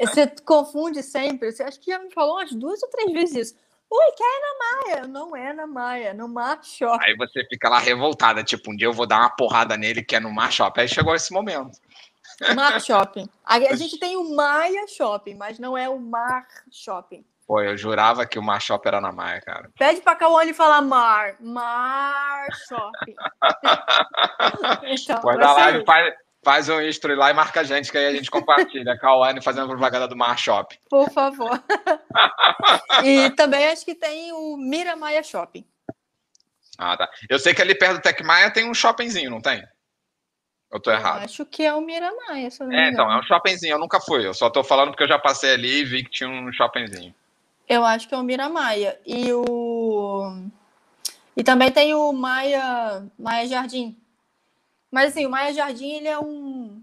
É, 0.00 0.06
você 0.06 0.26
confunde 0.44 1.02
sempre. 1.02 1.52
Você 1.52 1.62
acha 1.62 1.78
que 1.78 1.90
já 1.90 1.98
me 1.98 2.12
falou 2.12 2.34
umas 2.34 2.52
duas 2.52 2.82
ou 2.82 2.90
três 2.90 3.12
vezes 3.12 3.48
isso. 3.48 3.64
Ui, 3.90 4.12
que 4.16 4.22
é 4.24 4.40
na 4.40 4.58
Maia? 4.58 5.06
Não 5.06 5.36
é 5.36 5.52
na 5.52 5.66
Maia, 5.66 6.08
é 6.08 6.12
no 6.12 6.26
Mar 6.26 6.64
Shopping. 6.64 7.04
Aí 7.04 7.16
você 7.16 7.44
fica 7.48 7.68
lá 7.68 7.78
revoltada, 7.78 8.42
tipo, 8.42 8.72
um 8.72 8.76
dia 8.76 8.88
eu 8.88 8.92
vou 8.92 9.06
dar 9.06 9.20
uma 9.20 9.30
porrada 9.30 9.76
nele 9.76 10.02
que 10.02 10.16
é 10.16 10.20
no 10.20 10.32
Mar 10.32 10.50
Shopping. 10.50 10.80
Aí 10.80 10.88
chegou 10.88 11.14
esse 11.14 11.32
momento. 11.32 11.78
Mar 12.56 12.80
Shopping. 12.80 13.28
A 13.44 13.60
gente 13.76 13.98
tem 13.98 14.16
o 14.16 14.34
Maia 14.34 14.86
Shopping, 14.88 15.34
mas 15.34 15.58
não 15.58 15.78
é 15.78 15.88
o 15.88 16.00
Mar 16.00 16.46
Shopping. 16.70 17.24
Pô, 17.46 17.60
eu 17.60 17.76
jurava 17.76 18.24
que 18.24 18.38
o 18.38 18.42
Mar 18.42 18.60
Shop 18.60 18.86
era 18.86 19.00
na 19.00 19.12
Maia, 19.12 19.40
cara. 19.40 19.70
Pede 19.78 20.00
pra 20.00 20.16
Cauane 20.16 20.54
falar 20.54 20.80
Mar. 20.80 21.36
Mar 21.40 22.46
Shop. 22.66 22.92
então, 24.84 25.20
dar 25.36 25.52
live, 25.52 25.84
faz, 25.84 26.14
faz 26.42 26.68
um 26.70 26.80
history 26.80 27.14
lá 27.14 27.30
e 27.30 27.34
marca 27.34 27.60
a 27.60 27.64
gente, 27.64 27.92
que 27.92 27.98
aí 27.98 28.06
a 28.06 28.12
gente 28.14 28.30
compartilha. 28.30 28.96
Cauane 28.98 29.42
fazendo 29.42 29.68
propaganda 29.68 30.08
do 30.08 30.16
Mar 30.16 30.38
Shop. 30.38 30.78
Por 30.88 31.10
favor. 31.10 31.62
e 33.04 33.28
também 33.30 33.66
acho 33.66 33.84
que 33.84 33.94
tem 33.94 34.32
o 34.32 34.56
Mira 34.56 34.96
Maia 34.96 35.22
Shopping. 35.22 35.66
Ah, 36.78 36.96
tá. 36.96 37.08
Eu 37.28 37.38
sei 37.38 37.54
que 37.54 37.60
ali 37.60 37.74
perto 37.74 37.96
do 37.96 38.02
Tec 38.02 38.20
Maia 38.22 38.50
tem 38.50 38.68
um 38.68 38.74
shoppingzinho, 38.74 39.30
não 39.30 39.40
tem? 39.40 39.62
Eu 40.72 40.80
tô 40.80 40.90
errado. 40.90 41.18
Eu 41.18 41.24
acho 41.26 41.46
que 41.46 41.62
é 41.62 41.72
o 41.72 41.80
Miramaia. 41.80 42.48
é, 42.72 42.88
então, 42.88 43.10
é 43.10 43.20
um 43.20 43.22
shoppingzinho. 43.22 43.74
Eu 43.74 43.78
nunca 43.78 44.00
fui. 44.00 44.26
Eu 44.26 44.34
só 44.34 44.50
tô 44.50 44.64
falando 44.64 44.90
porque 44.90 45.04
eu 45.04 45.08
já 45.08 45.18
passei 45.18 45.52
ali 45.52 45.82
e 45.82 45.84
vi 45.84 46.02
que 46.02 46.10
tinha 46.10 46.28
um 46.28 46.52
shoppingzinho. 46.52 47.14
Eu 47.68 47.84
acho 47.84 48.08
que 48.08 48.14
é 48.14 48.18
o 48.18 48.22
Miramaia. 48.22 49.00
E 49.06 49.32
o. 49.32 50.48
E 51.36 51.42
também 51.42 51.70
tem 51.70 51.94
o 51.94 52.12
Maia, 52.12 53.06
Maia 53.18 53.46
Jardim. 53.46 53.96
Mas 54.90 55.10
assim, 55.10 55.26
o 55.26 55.30
Maia 55.30 55.52
Jardim, 55.52 55.92
ele 55.92 56.08
é 56.08 56.18
um. 56.18 56.82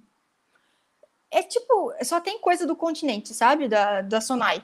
É 1.29 1.41
tipo, 1.41 1.93
só 2.03 2.19
tem 2.19 2.39
coisa 2.39 2.67
do 2.67 2.75
continente, 2.75 3.33
sabe? 3.33 3.69
Da, 3.69 4.01
da 4.01 4.19
Sonai. 4.19 4.61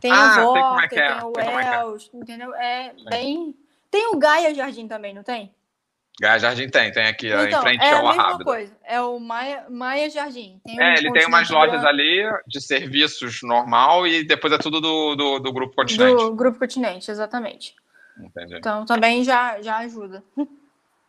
Tem 0.00 0.12
ah, 0.12 0.40
o 0.40 0.52
Vorta, 0.52 0.84
é 0.84 0.88
tem 0.88 1.24
o 1.24 1.60
Els, 1.60 2.10
é. 2.12 2.16
entendeu? 2.16 2.54
É 2.54 2.94
bem. 3.08 3.56
Tem 3.90 4.08
o 4.08 4.18
Gaia 4.18 4.54
Jardim 4.54 4.86
também, 4.86 5.14
não 5.14 5.22
tem? 5.22 5.52
Gaia 6.18 6.38
Jardim 6.38 6.68
tem, 6.68 6.90
tem 6.90 7.06
aqui 7.06 7.26
então, 7.26 7.46
em 7.46 7.60
frente 7.60 7.84
é 7.84 7.92
ao 7.92 8.06
a 8.06 8.10
mesma 8.10 8.38
coisa, 8.38 8.74
é 8.84 9.00
o 9.02 9.20
Maia, 9.20 9.66
Maia 9.68 10.08
Jardim. 10.08 10.58
Tem 10.64 10.80
é, 10.80 10.96
ele 10.96 11.12
tem 11.12 11.26
umas 11.26 11.50
lojas 11.50 11.84
ali 11.84 12.22
de 12.46 12.58
serviços 12.60 13.40
normal 13.42 14.06
e 14.06 14.24
depois 14.24 14.52
é 14.52 14.58
tudo 14.58 14.80
do, 14.80 15.14
do, 15.14 15.38
do 15.40 15.52
Grupo 15.52 15.74
Continente. 15.76 16.16
Do 16.16 16.34
Grupo 16.34 16.58
Continente, 16.58 17.10
exatamente. 17.10 17.74
Entendi. 18.18 18.56
Então 18.56 18.86
também 18.86 19.22
já, 19.24 19.60
já 19.60 19.76
ajuda. 19.78 20.24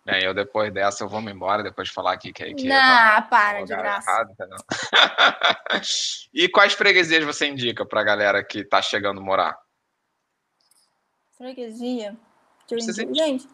É, 0.06 0.26
eu 0.26 0.34
depois 0.34 0.74
dessa 0.74 1.06
eu 1.06 1.10
vou 1.10 1.22
me 1.22 1.32
embora, 1.32 1.64
depois 1.64 1.88
de 1.88 1.94
falar 1.94 2.14
aqui 2.14 2.34
que, 2.34 2.54
que 2.54 2.68
Não, 2.68 3.22
para, 3.30 3.64
de 3.64 3.76
graça. 3.76 4.10
Errado, 4.10 4.36
e 6.34 6.50
quais 6.50 6.74
freguesias 6.74 7.24
você 7.24 7.48
indica 7.48 7.86
pra 7.86 8.04
galera 8.04 8.44
que 8.44 8.64
tá 8.64 8.82
chegando 8.82 9.22
morar? 9.22 9.58
Freguesia? 11.38 12.16
Gente, 13.14 13.48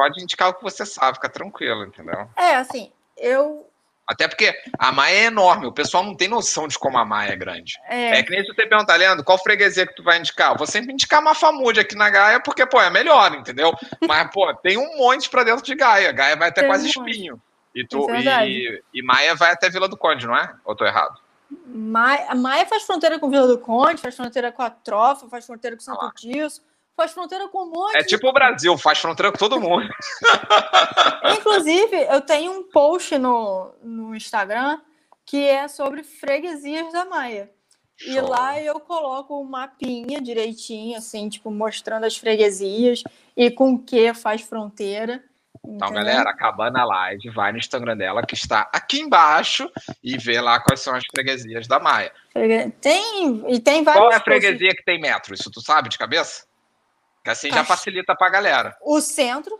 pode 0.00 0.22
indicar 0.22 0.48
o 0.48 0.54
que 0.54 0.62
você 0.62 0.86
sabe, 0.86 1.16
fica 1.16 1.28
tranquilo, 1.28 1.84
entendeu? 1.84 2.26
É, 2.34 2.54
assim, 2.54 2.90
eu. 3.18 3.68
Até 4.06 4.26
porque 4.26 4.52
a 4.78 4.90
Maia 4.90 5.14
é 5.14 5.24
enorme, 5.24 5.66
o 5.66 5.72
pessoal 5.72 6.02
não 6.02 6.16
tem 6.16 6.26
noção 6.26 6.66
de 6.66 6.78
como 6.78 6.96
a 6.96 7.04
Maia 7.04 7.32
é 7.32 7.36
grande. 7.36 7.78
É, 7.86 8.18
é 8.18 8.22
que 8.22 8.30
nem 8.30 8.40
se 8.40 8.46
você 8.46 8.66
perguntar, 8.66 8.96
Leandro, 8.96 9.22
qual 9.22 9.36
freguesia 9.36 9.86
que 9.86 9.94
tu 9.94 10.02
vai 10.02 10.18
indicar? 10.18 10.52
Eu 10.52 10.56
vou 10.56 10.66
sempre 10.66 10.90
indicar 10.90 11.22
Mafamude 11.22 11.80
aqui 11.80 11.94
na 11.94 12.08
Gaia, 12.08 12.40
porque, 12.40 12.64
pô, 12.64 12.80
é 12.80 12.88
melhor, 12.88 13.34
entendeu? 13.34 13.72
Mas, 14.08 14.30
pô, 14.32 14.52
tem 14.54 14.78
um 14.78 14.96
monte 14.96 15.28
pra 15.28 15.44
dentro 15.44 15.62
de 15.62 15.74
Gaia. 15.74 16.10
Gaia 16.12 16.34
vai 16.34 16.48
até 16.48 16.62
tem 16.62 16.70
quase 16.70 16.84
um 16.84 16.88
espinho. 16.88 17.40
E, 17.74 17.86
tu, 17.86 18.08
é 18.10 18.48
e, 18.48 18.82
e 18.94 19.02
Maia 19.02 19.34
vai 19.34 19.52
até 19.52 19.68
Vila 19.68 19.86
do 19.86 19.98
Conde, 19.98 20.26
não 20.26 20.36
é? 20.36 20.52
Ou 20.64 20.74
tô 20.74 20.86
errado? 20.86 21.20
Maia, 21.66 22.34
Maia 22.34 22.64
faz 22.64 22.84
fronteira 22.84 23.18
com 23.18 23.28
Vila 23.28 23.46
do 23.46 23.58
Conde, 23.58 24.00
faz 24.00 24.16
fronteira 24.16 24.50
com 24.50 24.62
a 24.62 24.70
Trofa, 24.70 25.28
faz 25.28 25.44
fronteira 25.44 25.76
com 25.76 25.82
Santo 25.82 26.04
ah. 26.04 26.12
Tirso 26.16 26.62
faz 27.00 27.12
fronteira 27.12 27.48
com 27.48 27.64
um 27.64 27.70
monte. 27.70 27.96
É 27.96 28.02
tipo 28.02 28.28
o 28.28 28.32
Brasil, 28.32 28.76
faz 28.76 28.98
fronteira 28.98 29.32
com 29.32 29.38
todo 29.38 29.58
mundo. 29.58 29.88
Inclusive, 31.38 31.96
eu 32.10 32.20
tenho 32.20 32.52
um 32.52 32.62
post 32.64 33.16
no, 33.16 33.72
no 33.82 34.14
Instagram 34.14 34.78
que 35.24 35.46
é 35.46 35.66
sobre 35.66 36.02
freguesias 36.02 36.92
da 36.92 37.06
Maia. 37.06 37.50
Show. 37.96 38.12
E 38.12 38.20
lá 38.20 38.60
eu 38.60 38.78
coloco 38.80 39.40
um 39.40 39.44
mapinha 39.44 40.20
direitinho, 40.20 40.98
assim, 40.98 41.28
tipo, 41.28 41.50
mostrando 41.50 42.04
as 42.04 42.16
freguesias 42.16 43.02
e 43.36 43.50
com 43.50 43.78
que 43.78 44.12
faz 44.12 44.42
fronteira. 44.42 45.22
Então, 45.64 45.88
entendeu? 45.88 46.04
galera, 46.04 46.30
acabando 46.30 46.78
a 46.78 46.84
live, 46.84 47.30
vai 47.30 47.52
no 47.52 47.58
Instagram 47.58 47.96
dela, 47.96 48.22
que 48.22 48.34
está 48.34 48.68
aqui 48.72 49.00
embaixo, 49.00 49.70
e 50.02 50.16
vê 50.16 50.40
lá 50.40 50.58
quais 50.58 50.80
são 50.80 50.94
as 50.94 51.04
freguesias 51.14 51.66
da 51.66 51.78
Maia. 51.78 52.12
Tem, 52.80 53.44
e 53.48 53.60
tem 53.60 53.84
várias. 53.84 54.02
Qual 54.02 54.12
é 54.12 54.16
a 54.16 54.20
freguesia 54.20 54.74
que 54.74 54.84
tem 54.84 55.00
metro? 55.00 55.34
Isso 55.34 55.50
tu 55.50 55.60
sabe 55.60 55.90
de 55.90 55.98
cabeça? 55.98 56.49
Que 57.22 57.30
assim 57.30 57.50
já 57.50 57.64
facilita 57.64 58.14
para 58.14 58.26
a 58.26 58.30
galera. 58.30 58.76
O 58.80 59.00
centro, 59.00 59.58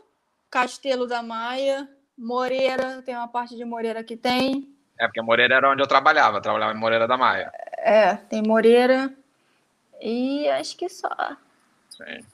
Castelo 0.51 1.07
da 1.07 1.23
Maia, 1.23 1.89
Moreira, 2.17 3.03
tem 3.03 3.15
uma 3.15 3.29
parte 3.29 3.57
de 3.57 3.65
Moreira 3.65 4.03
que 4.03 4.17
tem. 4.17 4.69
É, 4.99 5.07
porque 5.07 5.23
Moreira 5.23 5.55
era 5.55 5.71
onde 5.71 5.83
eu 5.83 5.87
trabalhava, 5.87 6.39
eu 6.39 6.43
trabalhava 6.43 6.73
em 6.73 6.81
Moreira 6.81 7.07
da 7.07 7.17
Maia. 7.17 7.51
É, 7.79 8.15
tem 8.15 8.43
Moreira 8.43 9.13
e 10.01 10.49
acho 10.49 10.77
que 10.77 10.89
só. 10.89 11.37
Sim. 11.91 12.25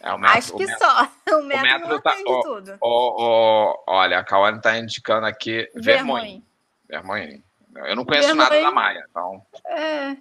É, 0.00 0.12
o 0.12 0.18
metro, 0.18 0.38
acho 0.38 0.56
que 0.56 0.64
o 0.64 0.66
metro, 0.66 0.78
só. 0.78 1.08
O 1.38 1.42
metro, 1.42 1.66
o 1.66 1.70
metro 1.70 1.88
não 1.88 2.00
tá, 2.00 2.16
ó, 2.26 2.42
tudo. 2.42 2.78
Ó, 2.80 3.14
ó, 3.18 3.82
olha, 3.86 4.18
a 4.18 4.24
Cauane 4.24 4.58
está 4.58 4.78
indicando 4.78 5.26
aqui 5.26 5.68
Vermonho. 5.74 6.42
Vermonho. 6.88 7.42
Eu 7.74 7.96
não 7.96 8.04
conheço 8.04 8.34
nada 8.34 8.60
da 8.60 8.70
Maia, 8.70 9.04
então. 9.10 9.44
É. 9.66 10.16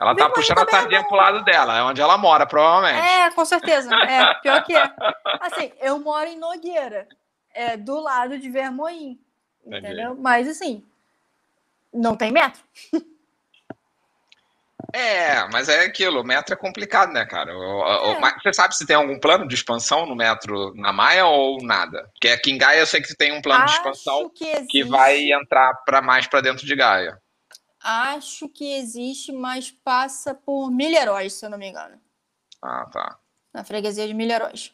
Ela 0.00 0.14
tá 0.14 0.30
puxando 0.30 0.58
a 0.58 0.70
sardinha 0.70 1.02
pro 1.04 1.16
lado 1.16 1.42
dela, 1.42 1.76
é 1.76 1.82
onde 1.82 2.00
ela 2.00 2.16
mora, 2.16 2.46
provavelmente. 2.46 3.04
É, 3.04 3.30
com 3.30 3.44
certeza. 3.44 3.92
É, 3.94 4.34
pior 4.34 4.62
que 4.62 4.76
é. 4.76 4.92
Assim, 5.40 5.72
eu 5.80 5.98
moro 5.98 6.26
em 6.26 6.38
Nogueira, 6.38 7.08
é, 7.52 7.76
do 7.76 7.98
lado 7.98 8.38
de 8.38 8.48
Vermoim. 8.48 9.18
Entendeu? 9.66 10.16
Mas 10.18 10.48
assim, 10.48 10.82
não 11.92 12.16
tem 12.16 12.32
metro. 12.32 12.60
É, 14.94 15.46
mas 15.52 15.68
é 15.68 15.84
aquilo, 15.84 16.22
o 16.22 16.24
metro 16.24 16.54
é 16.54 16.56
complicado, 16.56 17.12
né, 17.12 17.26
cara? 17.26 17.54
O, 17.54 17.80
o, 17.80 18.26
é. 18.26 18.34
Você 18.42 18.54
sabe 18.54 18.74
se 18.74 18.86
tem 18.86 18.96
algum 18.96 19.18
plano 19.18 19.46
de 19.46 19.54
expansão 19.54 20.06
no 20.06 20.16
metro 20.16 20.72
na 20.74 20.92
Maia 20.92 21.26
ou 21.26 21.62
nada? 21.62 22.08
Porque 22.14 22.28
aqui 22.28 22.50
em 22.50 22.56
Gaia 22.56 22.80
eu 22.80 22.86
sei 22.86 23.02
que 23.02 23.14
tem 23.14 23.32
um 23.32 23.42
plano 23.42 23.64
Acho 23.64 23.74
de 23.74 23.78
expansão 23.80 24.30
que, 24.30 24.66
que 24.66 24.84
vai 24.84 25.30
entrar 25.30 25.74
para 25.84 26.00
mais 26.00 26.26
para 26.26 26.40
dentro 26.40 26.64
de 26.64 26.74
Gaia. 26.74 27.20
Acho 27.80 28.48
que 28.48 28.74
existe, 28.74 29.32
mas 29.32 29.70
passa 29.70 30.34
por 30.34 30.70
Milheróis, 30.70 31.34
se 31.34 31.46
eu 31.46 31.50
não 31.50 31.58
me 31.58 31.68
engano. 31.68 32.00
Ah, 32.60 32.86
tá. 32.92 33.18
Na 33.52 33.62
freguesia 33.64 34.06
de 34.06 34.14
Milheróis. 34.14 34.72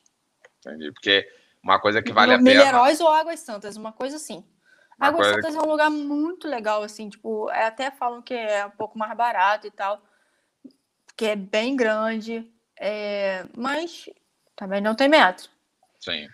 Entendi, 0.60 0.90
porque 0.92 1.30
uma 1.62 1.78
coisa 1.78 2.02
que 2.02 2.12
vale 2.12 2.32
no 2.32 2.40
a 2.40 2.44
pena... 2.44 2.60
Milheróis 2.60 3.00
ou 3.00 3.08
Águas 3.08 3.40
Santas, 3.40 3.76
uma 3.76 3.92
coisa 3.92 4.16
assim. 4.16 4.44
Uma 4.98 5.08
Águas 5.08 5.26
Santas 5.26 5.54
que... 5.54 5.58
é 5.58 5.62
um 5.62 5.70
lugar 5.70 5.90
muito 5.90 6.48
legal, 6.48 6.82
assim, 6.82 7.08
tipo, 7.08 7.50
é, 7.50 7.66
até 7.66 7.90
falam 7.90 8.22
que 8.22 8.34
é 8.34 8.64
um 8.64 8.70
pouco 8.70 8.98
mais 8.98 9.14
barato 9.16 9.66
e 9.66 9.70
tal, 9.70 10.02
que 11.16 11.26
é 11.26 11.36
bem 11.36 11.76
grande, 11.76 12.50
é... 12.78 13.44
mas 13.56 14.08
também 14.56 14.80
não 14.80 14.94
tem 14.94 15.08
metro. 15.08 15.50
Sim. 16.00 16.28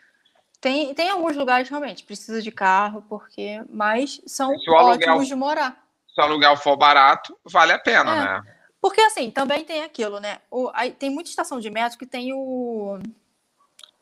Tem, 0.60 0.94
tem 0.94 1.08
alguns 1.08 1.36
lugares 1.36 1.68
realmente, 1.68 2.04
precisa 2.04 2.42
de 2.42 2.52
carro, 2.52 3.02
porque, 3.08 3.64
mas 3.70 4.20
são 4.26 4.50
ótimos 4.52 4.76
aluguel, 4.76 5.24
de 5.24 5.34
morar. 5.34 5.89
Se 6.20 6.26
o 6.26 6.28
aluguel 6.28 6.56
for 6.56 6.76
barato, 6.76 7.38
vale 7.44 7.72
a 7.72 7.78
pena, 7.78 8.12
é. 8.12 8.24
né? 8.24 8.56
Porque 8.80 9.00
assim, 9.00 9.30
também 9.30 9.64
tem 9.64 9.82
aquilo, 9.82 10.20
né? 10.20 10.40
O, 10.50 10.70
aí, 10.74 10.92
tem 10.92 11.10
muita 11.10 11.30
estação 11.30 11.60
de 11.60 11.70
metro 11.70 11.98
que 11.98 12.06
tem 12.06 12.32
o, 12.32 12.98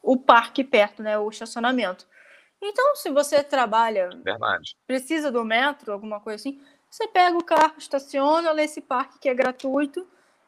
o 0.03 0.17
parque 0.17 0.63
perto, 0.63 1.03
né? 1.03 1.19
O 1.19 1.29
estacionamento. 1.29 2.07
Então, 2.61 2.97
se 2.97 3.11
você 3.11 3.43
trabalha, 3.43 4.11
Verdade. 4.23 4.77
precisa 4.87 5.31
do 5.31 5.45
metro, 5.45 5.93
alguma 5.93 6.21
coisa 6.21 6.37
assim, 6.37 6.61
você 6.91 7.07
pega 7.07 7.37
o 7.37 7.45
carro, 7.45 7.75
estaciona 7.79 8.53
nesse 8.53 8.81
parque 8.81 9.19
que 9.19 9.29
é 9.29 9.35
gratuito 9.35 10.07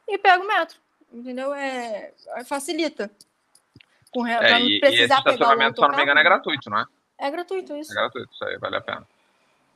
e 0.08 0.18
pega 0.18 0.42
o 0.42 0.46
metro. 0.46 0.78
Entendeu? 1.12 1.52
É, 1.54 2.12
é 2.36 2.44
facilita. 2.44 3.10
Com, 4.12 4.26
é, 4.26 4.60
e, 4.60 4.78
e 4.78 4.80
esse 4.82 5.02
estacionamento, 5.02 5.80
se 5.80 5.88
não 5.88 5.96
me 5.96 6.02
engano, 6.02 6.20
é 6.20 6.24
gratuito, 6.24 6.68
não 6.68 6.80
é? 6.80 6.84
É 7.18 7.30
gratuito 7.30 7.76
isso. 7.76 7.92
É 7.92 7.94
gratuito, 7.94 8.32
isso 8.32 8.44
aí, 8.44 8.58
vale 8.58 8.76
a 8.76 8.80
pena. 8.80 9.06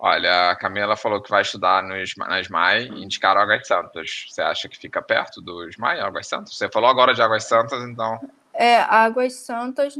Olha, 0.06 0.50
a 0.50 0.56
Camila 0.56 0.98
falou 0.98 1.22
que 1.22 1.30
vai 1.30 1.40
estudar 1.40 1.82
nos, 1.82 2.14
na 2.18 2.38
SMAI 2.38 2.88
e 2.88 3.02
indicaram 3.02 3.40
Águas 3.40 3.66
Santas. 3.66 4.26
Você 4.28 4.42
acha 4.42 4.68
que 4.68 4.76
fica 4.76 5.00
perto 5.00 5.40
do 5.40 5.66
SMAI, 5.70 5.98
Águas 6.00 6.26
Santas? 6.26 6.54
Você 6.54 6.68
falou 6.68 6.90
agora 6.90 7.14
de 7.14 7.22
Águas 7.22 7.44
Santas, 7.44 7.82
então. 7.82 8.20
É, 8.52 8.80
Águas 8.82 9.32
Santas, 9.32 9.94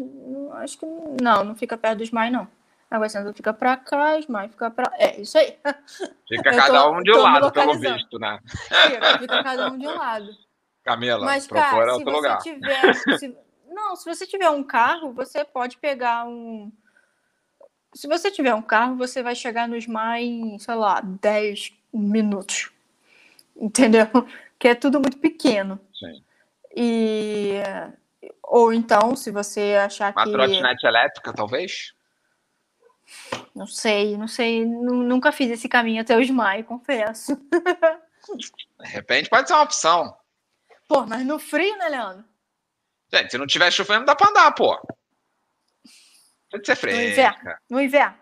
acho 0.57 0.79
que 0.79 0.85
não, 1.23 1.43
não 1.43 1.55
fica 1.55 1.79
perto 1.79 1.97
do 2.01 2.05
SMAI, 2.05 2.29
não. 2.29 2.47
Águas 2.91 3.13
Santas 3.13 3.35
fica 3.35 3.55
pra 3.55 3.79
cá, 3.79 4.19
SMAI 4.19 4.51
fica 4.51 4.71
pra. 4.71 4.93
É, 4.99 5.19
isso 5.19 5.39
aí. 5.39 5.57
Fica 6.29 6.51
cada 6.55 6.83
tô, 6.83 6.93
um 6.93 7.03
de 7.03 7.11
um 7.11 7.23
lado, 7.23 7.51
pelo 7.51 7.79
visto, 7.79 8.19
né? 8.19 8.39
Fica, 8.47 9.19
fica 9.21 9.43
cada 9.43 9.73
um 9.73 9.79
de 9.79 9.89
um 9.89 9.97
lado. 9.97 10.29
Camila, 10.85 11.25
Mas, 11.25 11.47
procura 11.47 11.71
cara, 11.71 11.93
outro 11.95 12.11
se 12.11 12.15
lugar. 12.15 12.39
Tiver, 12.41 12.95
se... 13.19 13.39
Não, 13.71 13.97
se 13.97 14.05
você 14.05 14.27
tiver 14.27 14.51
um 14.51 14.63
carro, 14.63 15.15
você 15.15 15.47
pode 15.47 15.79
pegar 15.79 16.27
um 16.27 16.71
se 17.95 18.09
você 18.09 18.31
tiver 18.31 18.55
um 18.55 18.63
carro, 18.63 18.97
você 18.97 19.23
vai 19.23 19.35
chegar 19.35 19.69
no 19.69 19.77
SMAI 19.77 20.25
em, 20.25 20.59
sei 20.59 20.75
lá, 20.75 21.01
10 21.01 21.73
minutos. 21.93 22.71
Entendeu? 23.57 24.07
Que 24.57 24.69
é 24.69 24.75
tudo 24.75 25.01
muito 25.01 25.19
pequeno. 25.19 25.79
Sim. 25.93 26.25
E. 26.75 27.55
Ou 28.45 28.73
então, 28.73 29.15
se 29.15 29.31
você 29.31 29.75
achar 29.75 30.13
Uma 30.13 30.23
que. 30.23 30.31
Uma 30.31 30.39
trotinete 30.39 30.87
elétrica, 30.87 31.35
talvez? 31.35 31.93
Não 33.55 33.67
sei, 33.67 34.17
não 34.17 34.29
sei. 34.29 34.65
Nunca 34.65 35.33
fiz 35.33 35.51
esse 35.51 35.69
caminho 35.69 36.01
até 36.01 36.17
o 36.17 36.21
SMAI, 36.21 36.63
confesso. 36.63 37.37
De 38.39 38.89
repente 38.89 39.29
pode 39.29 39.49
ser 39.49 39.55
uma 39.55 39.65
opção. 39.65 40.17
Pô, 40.89 41.05
mas 41.05 41.27
no 41.27 41.39
frio, 41.39 41.77
né, 41.77 41.89
Leandro? 41.89 42.25
Gente, 43.13 43.33
se 43.33 43.37
não 43.37 43.47
tiver 43.47 43.71
chovendo, 43.71 44.07
dá 44.07 44.15
pra 44.15 44.31
andar, 44.31 44.53
pô. 44.53 44.81
Pode 46.55 46.67
ser 46.67 46.77
fresca. 46.77 47.03
No 47.03 47.09
inverno. 47.09 47.57
No 47.69 47.81
inverno. 47.81 48.17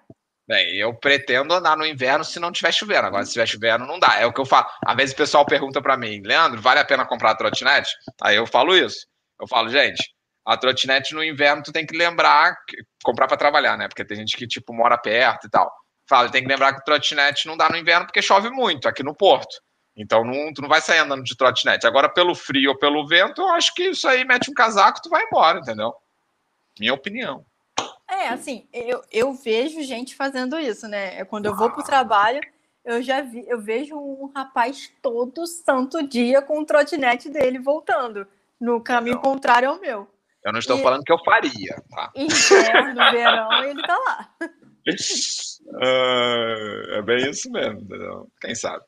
Bem, 0.49 0.75
eu 0.77 0.95
pretendo 0.95 1.53
andar 1.55 1.77
no 1.77 1.87
inverno 1.87 2.25
se 2.25 2.41
não 2.41 2.51
tiver 2.51 2.73
chovendo. 2.73 3.07
Agora, 3.07 3.25
se 3.25 3.29
estiver 3.29 3.47
chovendo, 3.47 3.87
não 3.87 3.99
dá. 3.99 4.19
É 4.19 4.27
o 4.27 4.33
que 4.33 4.41
eu 4.41 4.47
falo. 4.47 4.67
Às 4.87 4.97
vezes 4.97 5.13
o 5.13 5.17
pessoal 5.17 5.45
pergunta 5.45 5.81
para 5.83 5.97
mim, 5.97 6.23
Leandro, 6.25 6.61
vale 6.61 6.81
a 6.81 6.85
pena 6.85 7.07
comprar 7.07 7.33
a 7.33 7.35
trotinete? 7.35 7.91
Aí 8.23 8.37
eu 8.37 8.47
falo 8.47 8.75
isso. 8.75 9.07
Eu 9.39 9.47
falo, 9.47 9.69
gente, 9.69 10.03
a 10.47 10.57
trotinete 10.57 11.15
no 11.15 11.23
inverno 11.23 11.63
tu 11.63 11.73
tem 11.73 11.87
que 11.87 11.97
lembrar, 11.97 12.57
que, 12.67 12.77
comprar 13.05 13.29
para 13.29 13.37
trabalhar, 13.37 13.77
né? 13.77 13.87
Porque 13.87 14.05
tem 14.05 14.17
gente 14.17 14.37
que, 14.37 14.47
tipo, 14.47 14.73
mora 14.73 14.97
perto 14.97 15.47
e 15.47 15.51
tal. 15.51 15.71
Fala, 16.09 16.31
tem 16.31 16.43
que 16.43 16.49
lembrar 16.49 16.75
que 16.75 16.85
trotinete 16.85 17.47
não 17.47 17.57
dá 17.57 17.69
no 17.69 17.77
inverno 17.77 18.07
porque 18.07 18.23
chove 18.23 18.51
muito 18.51 18.89
aqui 18.89 19.03
no 19.03 19.15
Porto. 19.15 19.61
Então 19.95 20.25
não, 20.25 20.53
tu 20.55 20.63
não 20.63 20.69
vai 20.69 20.81
sair 20.81 20.99
andando 20.99 21.23
de 21.23 21.37
trotinete. 21.37 21.87
Agora, 21.87 22.09
pelo 22.09 22.35
frio 22.35 22.71
ou 22.71 22.79
pelo 22.79 23.07
vento, 23.07 23.43
eu 23.43 23.49
acho 23.51 23.75
que 23.75 23.91
isso 23.91 24.09
aí 24.09 24.25
mete 24.25 24.51
um 24.51 24.55
casaco 24.55 25.01
tu 25.03 25.11
vai 25.11 25.23
embora, 25.23 25.59
entendeu? 25.59 25.95
Minha 26.81 26.95
opinião. 26.95 27.45
É, 28.13 28.29
assim, 28.29 28.69
eu, 28.73 29.03
eu 29.11 29.33
vejo 29.33 29.83
gente 29.83 30.15
fazendo 30.15 30.59
isso, 30.59 30.87
né? 30.87 31.19
É 31.19 31.25
quando 31.25 31.47
eu 31.47 31.57
vou 31.57 31.71
pro 31.71 31.83
trabalho, 31.83 32.41
eu 32.85 33.03
já 33.03 33.23
vi, 33.23 33.43
eu 33.49 33.59
vejo 33.59 33.97
um 33.97 34.31
rapaz 34.35 34.93
todo 35.01 35.47
santo 35.47 36.07
dia 36.07 36.43
com 36.43 36.61
o 36.61 36.67
trotinete 36.67 37.31
dele 37.31 37.59
voltando, 37.59 38.27
no 38.61 38.83
caminho 38.83 39.17
não. 39.17 39.23
contrário 39.23 39.71
ao 39.71 39.81
meu. 39.81 40.07
Eu 40.45 40.53
não 40.53 40.59
estou 40.59 40.79
e... 40.79 40.83
falando 40.83 41.03
que 41.05 41.13
eu 41.13 41.19
faria, 41.25 41.83
tá? 41.91 42.13
Inverno, 42.15 43.11
verão, 43.13 43.65
ele 43.65 43.83
tá 43.83 43.97
lá. 43.97 44.29
uh, 45.71 46.95
é 46.99 47.03
bem 47.03 47.31
isso 47.31 47.51
mesmo, 47.51 47.81
entendeu? 47.81 48.29
Quem 48.43 48.55
sabe? 48.55 48.85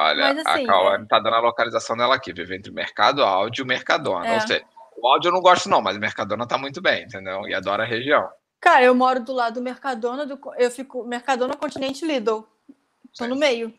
Olha, 0.00 0.32
assim, 0.32 0.64
a 0.64 0.66
Cauane 0.66 1.04
é... 1.04 1.08
tá 1.08 1.20
dando 1.20 1.36
a 1.36 1.40
localização 1.40 1.96
dela 1.96 2.16
aqui, 2.16 2.32
vive 2.32 2.56
entre 2.56 2.72
Mercado 2.72 3.22
Áudio 3.22 3.62
e 3.64 3.68
Mercadona. 3.68 4.26
É. 4.26 4.34
Ou 4.34 4.40
seja, 4.40 4.64
o 4.96 5.06
áudio 5.06 5.28
eu 5.28 5.32
não 5.32 5.40
gosto 5.40 5.68
não, 5.68 5.80
mas 5.80 5.96
Mercadona 5.96 6.46
tá 6.46 6.58
muito 6.58 6.82
bem, 6.82 7.04
entendeu? 7.04 7.46
E 7.46 7.54
adora 7.54 7.84
a 7.84 7.86
região. 7.86 8.28
Cara, 8.60 8.82
eu 8.82 8.94
moro 8.94 9.20
do 9.20 9.32
lado 9.32 9.54
do 9.54 9.62
Mercadona, 9.62 10.26
do, 10.26 10.38
eu 10.56 10.70
fico 10.70 11.04
Mercadona 11.04 11.54
Continente 11.54 12.04
Lidl. 12.04 12.44
Tô 13.16 13.26
no 13.26 13.36
meio. 13.36 13.72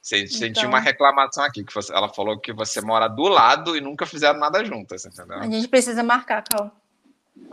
Você 0.00 0.24
então... 0.24 0.36
sentiu 0.36 0.68
uma 0.68 0.80
reclamação 0.80 1.44
aqui, 1.44 1.62
que 1.62 1.72
você, 1.72 1.92
ela 1.92 2.08
falou 2.08 2.38
que 2.38 2.52
você 2.52 2.80
mora 2.80 3.08
do 3.08 3.22
lado 3.22 3.76
e 3.76 3.80
nunca 3.80 4.04
fizeram 4.04 4.38
nada 4.38 4.64
juntas, 4.64 5.04
entendeu? 5.04 5.38
A 5.38 5.44
gente 5.44 5.68
precisa 5.68 6.02
marcar, 6.02 6.42
Cal. 6.42 6.72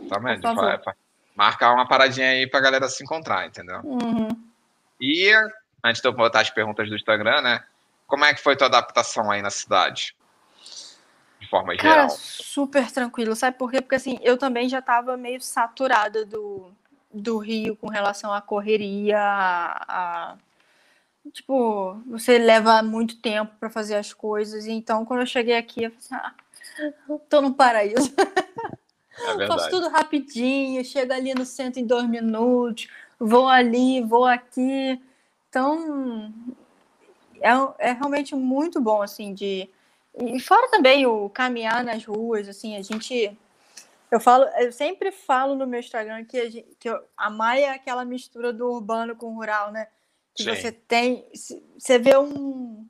Exatamente. 0.02 0.42
Marcar 1.36 1.74
uma 1.74 1.88
paradinha 1.88 2.32
aí 2.32 2.48
pra 2.48 2.60
galera 2.60 2.90
se 2.90 3.04
encontrar, 3.04 3.48
entendeu? 3.48 3.80
Uhum. 3.84 4.30
E 5.00 5.32
antes 5.84 6.02
de 6.02 6.08
eu 6.08 6.12
botar 6.12 6.42
as 6.42 6.50
perguntas 6.50 6.90
do 6.90 6.96
Instagram, 6.96 7.42
né? 7.42 7.64
Como 8.08 8.26
é 8.26 8.34
que 8.34 8.42
foi 8.42 8.56
tua 8.56 8.68
adaptação 8.68 9.30
aí 9.30 9.42
na 9.42 9.52
cidade? 9.52 10.16
Forma 11.50 11.76
Cara, 11.78 12.04
geral? 12.04 12.10
super 12.10 12.92
tranquilo. 12.92 13.36
Sabe 13.36 13.58
por 13.58 13.72
quê? 13.72 13.82
Porque 13.82 13.96
assim, 13.96 14.18
eu 14.22 14.38
também 14.38 14.70
já 14.70 14.80
estava 14.80 15.18
meio 15.18 15.42
saturada 15.42 16.26
do, 16.26 16.72
do 17.14 17.38
Rio 17.38 17.76
com 17.76 17.88
relação 17.88 18.32
à 18.32 18.42
correria, 18.42 19.20
a, 19.20 19.86
a 19.88 20.38
tipo, 21.32 21.96
você 22.08 22.38
leva 22.38 22.82
muito 22.82 23.18
tempo 23.18 23.52
para 23.60 23.70
fazer 23.70 23.96
as 23.96 24.14
coisas. 24.14 24.66
Então, 24.68 25.06
quando 25.06 25.22
eu 25.22 25.26
cheguei 25.26 25.58
aqui, 25.58 25.84
eu 25.84 25.92
falei 25.92 26.00
assim, 26.00 26.16
ah, 26.16 27.20
tô 27.30 27.42
no 27.42 27.54
paraíso. 27.54 28.14
É 29.38 29.48
Faço 29.48 29.70
tudo 29.70 29.90
rapidinho, 29.90 30.84
chego 30.86 31.12
ali 31.12 31.34
no 31.34 31.46
centro 31.46 31.82
em 31.82 31.86
dois 31.86 32.08
minutos, 32.08 32.88
vou 33.20 33.50
ali, 33.50 34.02
vou 34.02 34.26
aqui. 34.26 34.98
Então, 35.50 36.34
é, 37.42 37.90
é 37.90 37.92
realmente 37.92 38.34
muito 38.34 38.80
bom, 38.80 39.02
assim, 39.02 39.34
de 39.34 39.70
e 40.22 40.40
fora 40.40 40.70
também 40.70 41.06
o 41.06 41.30
caminhar 41.30 41.84
nas 41.84 42.04
ruas, 42.06 42.48
assim, 42.48 42.76
a 42.76 42.82
gente. 42.82 43.38
Eu 44.12 44.20
falo, 44.20 44.46
eu 44.58 44.72
sempre 44.72 45.12
falo 45.12 45.56
no 45.56 45.68
meu 45.68 45.80
Instagram 45.80 46.26
que 46.26 46.38
a, 46.38 46.50
gente, 46.50 46.76
que 46.80 46.90
a 47.16 47.30
Maia 47.30 47.68
é 47.68 47.70
aquela 47.70 48.04
mistura 48.04 48.52
do 48.52 48.68
urbano 48.68 49.16
com 49.16 49.28
o 49.28 49.36
rural, 49.36 49.72
né? 49.72 49.88
Que 50.34 50.44
Sim. 50.44 50.56
você 50.56 50.72
tem. 50.72 51.26
Você 51.78 52.00
vê 52.00 52.18
um, 52.18 52.88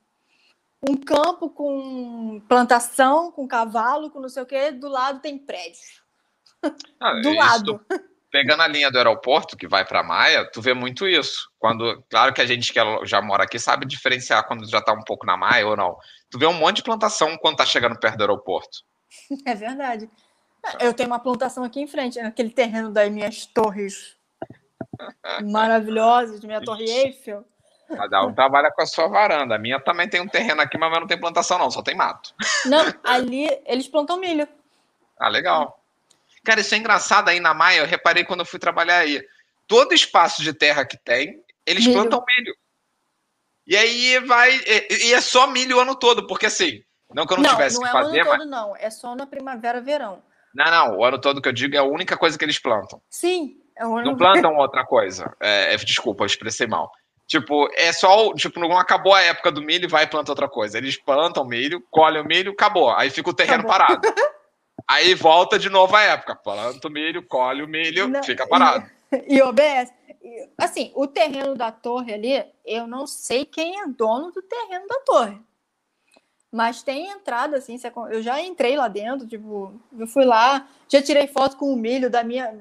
um 0.87 0.95
campo 0.95 1.49
com 1.49 2.41
plantação, 2.47 3.31
com 3.31 3.47
cavalo, 3.47 4.09
com 4.09 4.19
não 4.19 4.29
sei 4.29 4.43
o 4.43 4.45
quê, 4.45 4.71
do 4.71 4.87
lado 4.87 5.19
tem 5.19 5.37
prédios. 5.37 6.01
Ah, 6.99 7.21
do 7.21 7.33
lado. 7.33 7.85
Pegando 8.31 8.61
a 8.61 8.67
linha 8.67 8.91
do 8.91 8.97
aeroporto 8.97 9.57
que 9.57 9.67
vai 9.67 9.83
para 9.83 10.03
Maia, 10.03 10.49
tu 10.51 10.61
vê 10.61 10.73
muito 10.73 11.07
isso. 11.07 11.49
Quando, 11.57 12.03
claro 12.09 12.33
que 12.33 12.41
a 12.41 12.45
gente 12.45 12.71
que 12.71 12.79
já 13.05 13.21
mora 13.21 13.43
aqui 13.43 13.57
sabe 13.57 13.87
diferenciar 13.87 14.45
quando 14.47 14.69
já 14.69 14.77
está 14.77 14.93
um 14.93 15.03
pouco 15.03 15.25
na 15.25 15.35
Maia 15.35 15.67
ou 15.67 15.75
não. 15.75 15.97
Tu 16.29 16.37
vê 16.37 16.45
um 16.45 16.53
monte 16.53 16.77
de 16.77 16.83
plantação 16.83 17.35
quando 17.37 17.57
tá 17.57 17.65
chegando 17.65 17.99
perto 17.99 18.17
do 18.17 18.21
aeroporto. 18.21 18.79
É 19.45 19.55
verdade. 19.55 20.09
Eu 20.79 20.93
tenho 20.93 21.09
uma 21.09 21.19
plantação 21.19 21.63
aqui 21.63 21.79
em 21.79 21.87
frente, 21.87 22.21
naquele 22.21 22.49
terreno 22.49 22.91
das 22.91 23.09
minhas 23.09 23.45
torres 23.45 24.15
maravilhosas, 25.49 26.39
de 26.39 26.45
minha 26.45 26.61
torre 26.61 26.83
Eiffel. 26.83 27.45
Cada 27.87 28.23
um 28.23 28.33
trabalha 28.33 28.71
com 28.71 28.81
a 28.81 28.85
sua 28.85 29.07
varanda. 29.07 29.55
A 29.55 29.59
minha 29.59 29.79
também 29.79 30.07
tem 30.07 30.21
um 30.21 30.27
terreno 30.27 30.61
aqui, 30.61 30.77
mas 30.77 30.91
não 30.91 31.07
tem 31.07 31.19
plantação, 31.19 31.57
não, 31.57 31.71
só 31.71 31.81
tem 31.81 31.95
mato. 31.95 32.33
Não, 32.65 32.85
ali 33.03 33.47
eles 33.65 33.87
plantam 33.87 34.19
milho. 34.19 34.47
Ah, 35.19 35.29
legal. 35.29 35.78
Cara, 36.43 36.61
isso 36.61 36.73
é 36.73 36.77
engraçado 36.77 37.29
aí 37.29 37.39
na 37.39 37.53
Maia, 37.53 37.79
eu 37.79 37.85
reparei 37.85 38.23
quando 38.23 38.41
eu 38.41 38.45
fui 38.45 38.59
trabalhar 38.59 38.99
aí. 38.99 39.23
Todo 39.67 39.93
espaço 39.93 40.41
de 40.41 40.53
terra 40.53 40.85
que 40.85 40.97
tem, 40.97 41.43
eles 41.65 41.85
milho. 41.85 41.99
plantam 41.99 42.23
milho. 42.25 42.55
E 43.67 43.77
aí 43.77 44.19
vai. 44.19 44.59
E, 44.89 45.13
é 45.13 45.21
só 45.21 45.45
milho 45.45 45.77
o 45.77 45.79
ano 45.79 45.95
todo, 45.95 46.25
porque 46.25 46.47
assim, 46.47 46.81
Não 47.13 47.25
que 47.27 47.33
eu 47.33 47.37
não, 47.37 47.43
não 47.43 47.51
tivesse 47.51 47.75
não 47.75 47.83
que 47.83 47.87
é 47.87 47.91
fazer, 47.91 48.17
o 48.17 48.21
ano 48.21 48.29
mas... 48.29 48.39
todo, 48.39 48.49
não. 48.49 48.75
É 48.75 48.89
só 48.89 49.15
na 49.15 49.27
primavera, 49.27 49.79
verão. 49.79 50.23
Não, 50.53 50.65
não, 50.65 50.97
o 50.97 51.05
ano 51.05 51.21
todo 51.21 51.41
que 51.41 51.47
eu 51.47 51.53
digo 51.53 51.75
é 51.75 51.79
a 51.79 51.83
única 51.83 52.17
coisa 52.17 52.37
que 52.37 52.43
eles 52.43 52.59
plantam. 52.59 52.99
Sim, 53.09 53.57
é 53.77 53.85
o 53.85 53.95
ano 53.95 54.11
Não 54.11 54.17
plantam 54.17 54.55
outra 54.55 54.83
coisa. 54.83 55.31
É, 55.39 55.75
é, 55.75 55.77
desculpa, 55.77 56.23
eu 56.23 56.27
expressei 56.27 56.65
mal. 56.65 56.91
Tipo, 57.27 57.69
é 57.75 57.93
só, 57.93 58.33
tipo, 58.33 58.59
não 58.59 58.75
acabou 58.75 59.13
a 59.13 59.21
época 59.21 59.51
do 59.51 59.61
milho 59.61 59.85
e 59.85 59.87
vai 59.87 60.07
plantar 60.07 60.31
outra 60.31 60.49
coisa. 60.49 60.79
Eles 60.79 60.99
plantam 60.99 61.45
milho, 61.45 61.79
colhem 61.91 62.23
o 62.23 62.25
milho, 62.25 62.53
acabou. 62.53 62.89
Aí 62.89 63.11
fica 63.11 63.29
o 63.29 63.33
terreno 63.35 63.69
acabou. 63.69 64.01
parado. 64.01 64.01
Aí 64.89 65.13
volta 65.13 65.59
de 65.59 65.69
novo 65.69 65.95
a 65.95 66.01
época. 66.01 66.35
Planta 66.35 66.87
o 66.87 66.91
milho, 66.91 67.21
colhe 67.27 67.61
o 67.61 67.67
milho, 67.67 68.07
não, 68.07 68.23
fica 68.23 68.47
parado. 68.47 68.89
E, 69.27 69.35
e 69.37 69.41
OBS. 69.43 69.93
Assim, 70.57 70.91
o 70.95 71.05
terreno 71.05 71.53
da 71.53 71.71
torre 71.71 72.11
ali, 72.11 72.43
eu 72.65 72.87
não 72.87 73.05
sei 73.05 73.45
quem 73.45 73.79
é 73.79 73.87
dono 73.87 74.31
do 74.31 74.41
terreno 74.41 74.87
da 74.87 74.99
torre. 75.01 75.39
Mas 76.51 76.81
tem 76.81 77.07
entrada, 77.07 77.57
assim, 77.57 77.79
eu 78.09 78.23
já 78.23 78.41
entrei 78.41 78.75
lá 78.75 78.87
dentro, 78.87 79.27
tipo, 79.27 79.79
eu 79.95 80.07
fui 80.07 80.25
lá, 80.25 80.67
já 80.87 80.99
tirei 80.99 81.27
foto 81.27 81.55
com 81.55 81.71
o 81.71 81.77
milho 81.77 82.09
da 82.09 82.23
minha, 82.23 82.59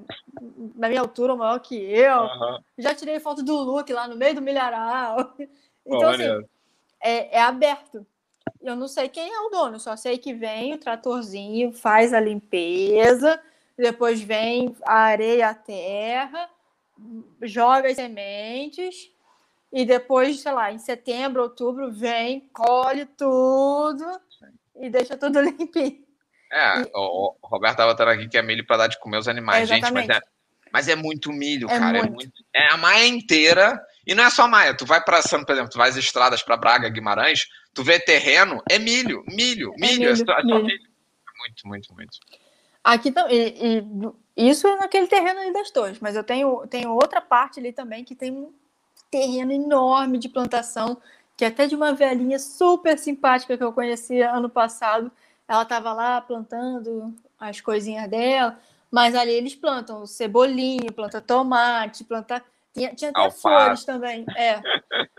da 0.77 0.89
minha 0.89 1.01
altura 1.01 1.35
maior 1.35 1.59
que 1.61 1.75
eu, 1.75 2.21
uhum. 2.21 2.59
já 2.77 2.95
tirei 2.95 3.19
foto 3.19 3.43
do 3.43 3.57
Luke 3.57 3.91
lá 3.91 4.07
no 4.07 4.15
meio 4.15 4.35
do 4.35 4.43
milharal. 4.43 5.35
Então, 5.91 6.11
assim, 6.11 6.47
é, 7.01 7.39
é 7.39 7.41
aberto. 7.41 8.07
Eu 8.61 8.77
não 8.77 8.89
sei 8.89 9.09
quem 9.09 9.33
é 9.33 9.41
o 9.41 9.51
dono, 9.51 9.79
só 9.79 9.97
sei 9.97 10.19
que 10.19 10.35
vem 10.35 10.75
o 10.75 10.79
tratorzinho, 10.79 11.73
faz 11.73 12.13
a 12.13 12.21
limpeza, 12.21 13.41
depois 13.77 14.21
vem 14.21 14.75
a 14.85 14.95
areia, 14.95 15.49
a 15.49 15.55
terra, 15.55 16.49
joga 17.43 17.89
as 17.89 17.97
sementes 17.97 19.11
e 19.73 19.85
depois, 19.85 20.41
sei 20.41 20.53
lá, 20.53 20.73
em 20.73 20.79
setembro, 20.79 21.43
outubro, 21.43 21.91
vem, 21.93 22.49
colhe 22.53 23.05
tudo 23.05 24.05
e 24.77 24.89
deixa 24.91 25.17
tudo 25.17 25.41
limpinho. 25.43 26.05
É, 26.51 26.81
e... 26.81 26.91
o, 26.95 27.37
Roberto 27.43 27.73
estava 27.73 27.93
botando 27.93 28.09
aqui 28.09 28.29
que 28.29 28.39
é 28.39 28.43
milho 28.43 28.67
para 28.67 28.79
dar 28.79 28.87
de 28.89 28.99
comer 28.99 29.19
os 29.19 29.29
animais, 29.29 29.71
é, 29.71 29.75
gente, 29.75 29.93
mas 29.93 30.09
é, 30.09 30.21
mas 30.73 30.89
é 30.89 30.97
muito 30.97 31.33
milho, 31.33 31.71
é 31.71 31.79
cara. 31.79 31.99
É 31.99 32.03
muito. 32.03 32.13
É, 32.13 32.15
muito, 32.15 32.45
é 32.55 32.73
a 32.73 32.77
maia 32.77 33.07
inteira. 33.07 33.81
E 34.09 34.15
não 34.15 34.25
é 34.25 34.31
só 34.31 34.45
a 34.45 34.49
maia. 34.49 34.75
Tu 34.75 34.87
vai 34.87 35.05
para, 35.05 35.21
por 35.21 35.53
exemplo, 35.53 35.69
tu 35.71 35.77
vai 35.77 35.91
às 35.91 35.97
estradas 35.97 36.43
para 36.43 36.57
Braga, 36.57 36.89
Guimarães, 36.89 37.47
tu 37.75 37.85
vê 37.85 38.01
terreno, 38.01 38.63
é 38.69 38.79
milho, 38.79 39.23
milho, 39.29 39.75
milho. 39.77 39.85
É, 39.85 39.93
milho, 39.93 40.09
é 40.09 40.17
só, 40.17 40.33
é 40.33 40.43
milho. 40.43 40.65
milho. 40.65 40.89
Muito, 41.39 41.69
muito, 41.69 41.95
muito. 41.95 42.19
Aqui. 42.83 43.13
E, 43.29 43.85
e, 44.35 44.49
isso 44.49 44.67
naquele 44.77 45.07
terreno 45.07 45.41
ali 45.41 45.53
das 45.53 45.71
torres, 45.71 45.99
mas 46.01 46.17
eu 46.17 46.25
tenho, 46.25 46.67
tenho 46.69 46.91
outra 46.91 47.21
parte 47.21 47.61
ali 47.61 47.71
também 47.71 48.03
que 48.03 48.15
tem 48.15 48.33
um 48.33 48.51
terreno 49.11 49.53
enorme 49.53 50.17
de 50.17 50.29
plantação, 50.29 51.01
que 51.37 51.45
é 51.45 51.49
até 51.49 51.67
de 51.67 51.75
uma 51.75 51.93
velhinha 51.93 52.39
super 52.39 52.99
simpática 52.99 53.59
que 53.59 53.65
eu 53.65 53.73
conheci 53.73 54.23
ano 54.23 54.49
passado. 54.49 55.13
Ela 55.47 55.63
estava 55.63 55.93
lá 55.93 56.21
plantando 56.21 57.15
as 57.39 57.61
coisinhas 57.61 58.09
dela, 58.09 58.59
mas 58.91 59.15
ali 59.15 59.33
eles 59.33 59.55
plantam 59.55 60.07
cebolinha, 60.07 60.91
planta 60.93 61.21
tomate, 61.21 62.05
planta. 62.05 62.43
Tinha, 62.79 62.95
tinha 62.95 63.11
até 63.11 63.21
Alface. 63.21 63.43
flores 63.43 63.85
também. 63.85 64.25
É. 64.37 64.61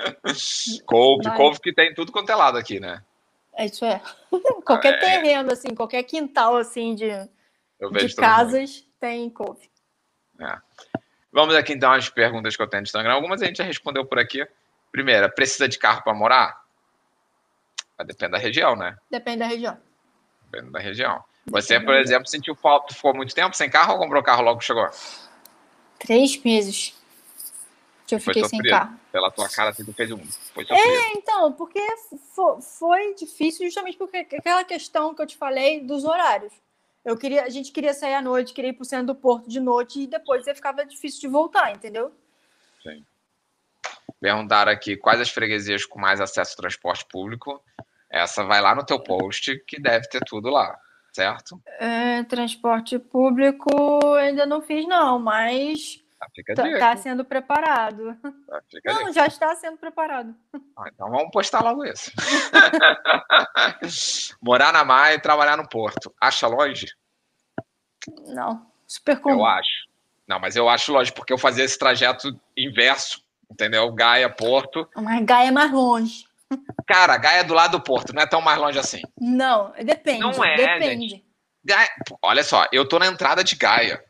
couve, 0.85 1.27
mas... 1.27 1.37
couve 1.37 1.59
que 1.59 1.73
tem 1.73 1.93
tudo 1.93 2.11
quanto 2.11 2.31
é 2.31 2.35
lado 2.35 2.57
aqui, 2.57 2.79
né? 2.79 3.03
É, 3.53 3.65
isso 3.65 3.83
é. 3.85 4.01
qualquer 4.65 4.95
é. 4.95 4.97
terreno, 4.97 5.51
assim, 5.51 5.75
qualquer 5.75 6.03
quintal 6.03 6.55
assim 6.55 6.95
de, 6.95 7.09
de 7.09 8.15
casas 8.15 8.87
tem 8.99 9.29
couve. 9.29 9.69
É. 10.39 10.57
Vamos 11.31 11.55
aqui 11.55 11.73
então 11.73 11.91
às 11.91 12.09
perguntas 12.09 12.55
que 12.55 12.61
eu 12.61 12.67
tenho 12.67 12.81
no 12.81 12.85
Instagram. 12.85 13.13
Algumas 13.13 13.41
a 13.41 13.45
gente 13.45 13.57
já 13.57 13.63
respondeu 13.63 14.05
por 14.05 14.17
aqui. 14.17 14.47
Primeira, 14.91 15.29
precisa 15.29 15.67
de 15.67 15.77
carro 15.77 16.03
para 16.03 16.13
morar? 16.13 16.61
Depende 18.05 18.31
da 18.31 18.37
região, 18.37 18.75
né? 18.75 18.97
Depende 19.11 19.39
da 19.39 19.47
região. 19.47 19.77
Depende 20.49 20.71
da 20.71 20.79
região. 20.79 21.23
Você, 21.47 21.79
por 21.79 21.95
exemplo, 21.95 22.27
sentiu 22.27 22.55
falta, 22.55 22.93
ficou 22.93 23.13
muito 23.13 23.35
tempo 23.35 23.55
sem 23.55 23.69
carro 23.69 23.93
ou 23.93 23.99
comprou 23.99 24.23
carro 24.23 24.43
logo 24.43 24.59
que 24.59 24.65
chegou? 24.65 24.89
Três 25.99 26.41
meses 26.43 26.98
que 28.09 28.15
eu 28.15 28.19
fiquei 28.19 28.43
sem 28.45 28.59
carro. 28.63 28.99
Pela 29.11 29.29
tua 29.29 29.47
cara, 29.47 29.71
você 29.71 29.83
fez 29.93 30.11
um. 30.11 30.17
Foi 30.53 30.65
é, 30.69 31.17
então, 31.17 31.51
porque 31.53 31.81
foi 32.77 33.13
difícil 33.13 33.65
justamente 33.65 33.97
porque 33.97 34.17
aquela 34.17 34.63
questão 34.63 35.13
que 35.13 35.21
eu 35.21 35.27
te 35.27 35.37
falei 35.37 35.79
dos 35.81 36.03
horários. 36.03 36.53
Eu 37.05 37.17
queria, 37.17 37.43
a 37.43 37.49
gente 37.49 37.71
queria 37.71 37.93
sair 37.93 38.15
à 38.15 38.21
noite, 38.21 38.53
queria 38.53 38.71
ir 38.71 38.73
para 38.73 38.83
o 38.83 38.85
centro 38.85 39.07
do 39.07 39.15
porto 39.15 39.49
de 39.49 39.59
noite 39.59 40.01
e 40.01 40.07
depois 40.07 40.45
ia 40.45 40.55
ficava 40.55 40.85
difícil 40.85 41.21
de 41.21 41.27
voltar, 41.27 41.71
entendeu? 41.71 42.11
Sim. 42.83 43.05
Perguntaram 44.19 44.71
aqui 44.71 44.97
quais 44.97 45.21
as 45.21 45.29
freguesias 45.29 45.85
com 45.85 45.99
mais 45.99 46.19
acesso 46.19 46.51
ao 46.51 46.57
transporte 46.57 47.05
público. 47.05 47.63
Essa 48.09 48.43
vai 48.43 48.61
lá 48.61 48.75
no 48.75 48.85
teu 48.85 48.99
post, 48.99 49.57
que 49.65 49.79
deve 49.79 50.09
ter 50.09 50.21
tudo 50.25 50.49
lá, 50.49 50.77
certo? 51.13 51.61
É, 51.79 52.23
transporte 52.23 52.99
público 52.99 53.69
ainda 54.15 54.45
não 54.45 54.61
fiz, 54.61 54.85
não, 54.87 55.19
mas 55.19 56.03
Fica 56.35 56.53
tá, 56.53 56.63
tá 56.77 56.97
sendo 56.97 57.23
preparado. 57.23 58.15
Tá, 58.21 58.61
Não, 58.85 59.13
já 59.13 59.25
está 59.25 59.55
sendo 59.55 59.77
preparado. 59.77 60.35
Ah, 60.77 60.89
então 60.93 61.09
vamos 61.09 61.31
postar 61.31 61.61
logo 61.61 61.85
isso. 61.85 62.11
Morar 64.41 64.73
na 64.73 64.83
Maia 64.83 65.15
e 65.15 65.21
trabalhar 65.21 65.55
no 65.55 65.67
Porto. 65.67 66.13
Acha 66.19 66.47
longe? 66.47 66.87
Não, 68.27 68.69
super 68.85 69.19
comum. 69.19 69.39
Eu 69.39 69.45
acho. 69.45 69.87
Não, 70.27 70.39
mas 70.39 70.55
eu 70.55 70.69
acho 70.69 70.91
longe, 70.91 71.11
porque 71.11 71.33
eu 71.33 71.37
fazia 71.37 71.63
esse 71.63 71.79
trajeto 71.79 72.39
inverso, 72.55 73.23
entendeu? 73.49 73.91
Gaia, 73.91 74.29
Porto. 74.29 74.87
Mas 74.95 75.25
Gaia 75.25 75.47
é 75.47 75.51
mais 75.51 75.71
longe. 75.71 76.25
Cara, 76.85 77.17
Gaia 77.17 77.39
é 77.39 77.43
do 77.43 77.53
lado 77.53 77.77
do 77.77 77.83
Porto, 77.83 78.13
não 78.13 78.21
é 78.21 78.27
tão 78.27 78.41
mais 78.41 78.59
longe 78.59 78.77
assim. 78.77 79.01
Não, 79.19 79.71
depende. 79.83 80.19
Não 80.19 80.43
é, 80.43 80.55
depende. 80.55 81.23
Gaia, 81.63 81.89
olha 82.21 82.43
só, 82.43 82.67
eu 82.71 82.87
tô 82.87 82.99
na 82.99 83.07
entrada 83.07 83.43
de 83.43 83.55
Gaia. 83.55 84.03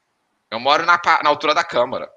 Eu 0.52 0.60
moro 0.60 0.86
na, 0.86 1.00
na 1.24 1.30
altura 1.30 1.54
da 1.54 1.64
Câmara. 1.64 2.10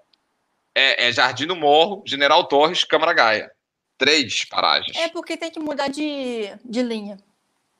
É, 0.74 1.08
é, 1.08 1.12
Jardim 1.12 1.46
do 1.46 1.56
Morro, 1.56 2.02
General 2.06 2.44
Torres, 2.44 2.84
Câmara 2.84 3.12
Gaia. 3.12 3.50
Três 3.98 4.44
paragens. 4.46 4.96
É 4.96 5.08
porque 5.08 5.36
tem 5.36 5.50
que 5.50 5.60
mudar 5.60 5.88
de, 5.88 6.50
de 6.64 6.82
linha. 6.82 7.18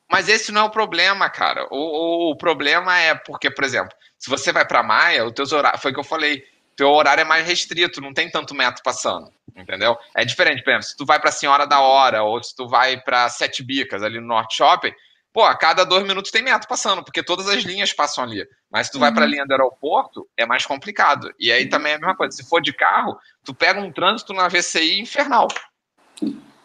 Mas 0.09 0.29
esse 0.29 0.51
não 0.51 0.61
é 0.61 0.63
o 0.65 0.69
problema, 0.69 1.29
cara. 1.29 1.67
O, 1.71 1.77
o, 1.77 2.31
o 2.31 2.35
problema 2.35 2.99
é 2.99 3.15
porque, 3.15 3.49
por 3.49 3.63
exemplo, 3.63 3.95
se 4.19 4.29
você 4.29 4.51
vai 4.51 4.65
para 4.65 4.83
Maia, 4.83 5.25
o 5.25 5.31
teu 5.31 5.45
horário, 5.51 5.79
foi 5.79 5.91
o 5.91 5.93
que 5.93 5.99
eu 5.99 6.03
falei, 6.03 6.45
teu 6.75 6.89
horário 6.91 7.21
é 7.21 7.25
mais 7.25 7.45
restrito, 7.45 7.99
não 7.99 8.13
tem 8.13 8.29
tanto 8.29 8.53
metro 8.53 8.81
passando, 8.83 9.31
entendeu? 9.55 9.97
É 10.15 10.23
diferente, 10.23 10.63
por 10.63 10.69
exemplo, 10.69 10.87
se 10.87 10.95
tu 10.95 11.05
vai 11.05 11.19
para 11.19 11.31
Senhora 11.31 11.65
da 11.65 11.79
Hora 11.79 12.23
ou 12.23 12.41
se 12.43 12.55
tu 12.55 12.67
vai 12.67 13.01
para 13.01 13.27
Sete 13.29 13.63
Bicas 13.63 14.03
ali 14.03 14.19
no 14.19 14.27
Norte 14.27 14.55
Shopping, 14.55 14.93
pô, 15.33 15.43
a 15.43 15.57
cada 15.57 15.83
dois 15.83 16.03
minutos 16.03 16.29
tem 16.29 16.43
metro 16.43 16.67
passando, 16.67 17.03
porque 17.03 17.23
todas 17.23 17.49
as 17.49 17.63
linhas 17.63 17.91
passam 17.91 18.23
ali. 18.23 18.47
Mas 18.69 18.87
se 18.87 18.93
tu 18.93 18.99
vai 18.99 19.11
para 19.11 19.23
a 19.23 19.25
uhum. 19.25 19.31
linha 19.31 19.45
do 19.45 19.51
aeroporto, 19.51 20.29
é 20.37 20.45
mais 20.45 20.65
complicado. 20.65 21.33
E 21.39 21.51
aí 21.51 21.67
também 21.67 21.93
é 21.93 21.95
a 21.95 21.99
mesma 21.99 22.15
coisa. 22.15 22.37
Se 22.37 22.47
for 22.47 22.61
de 22.61 22.71
carro, 22.71 23.19
tu 23.43 23.53
pega 23.53 23.81
um 23.81 23.91
trânsito 23.91 24.31
na 24.31 24.47
VCI 24.47 24.99
infernal. 24.99 25.47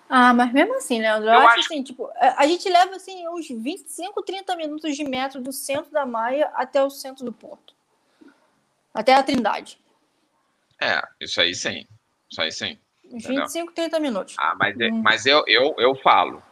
Ah, 0.08 0.32
mas 0.32 0.52
mesmo 0.52 0.76
assim, 0.76 1.00
Leandro, 1.00 1.28
eu, 1.28 1.34
eu 1.34 1.40
acho, 1.40 1.48
acho 1.48 1.60
assim, 1.60 1.82
tipo, 1.82 2.08
a 2.14 2.46
gente 2.46 2.68
leva 2.68 2.96
assim 2.96 3.26
uns 3.28 3.48
25, 3.48 4.22
30 4.22 4.56
minutos 4.56 4.96
de 4.96 5.04
metro 5.04 5.40
do 5.40 5.52
centro 5.52 5.90
da 5.90 6.06
Maia 6.06 6.50
até 6.54 6.82
o 6.82 6.90
centro 6.90 7.24
do 7.24 7.32
porto. 7.32 7.74
Até 8.94 9.14
a 9.14 9.22
Trindade. 9.22 9.78
É, 10.80 11.02
isso 11.20 11.40
aí 11.40 11.54
sim. 11.54 11.86
Isso 12.30 12.40
aí 12.40 12.52
sim. 12.52 12.78
Uns 13.10 13.24
25, 13.24 13.72
30 13.72 14.00
minutos. 14.00 14.36
Ah, 14.38 14.54
mas, 14.58 14.76
hum. 14.76 15.02
mas 15.02 15.26
eu, 15.26 15.42
eu, 15.46 15.74
eu 15.78 15.94
falo. 15.96 16.42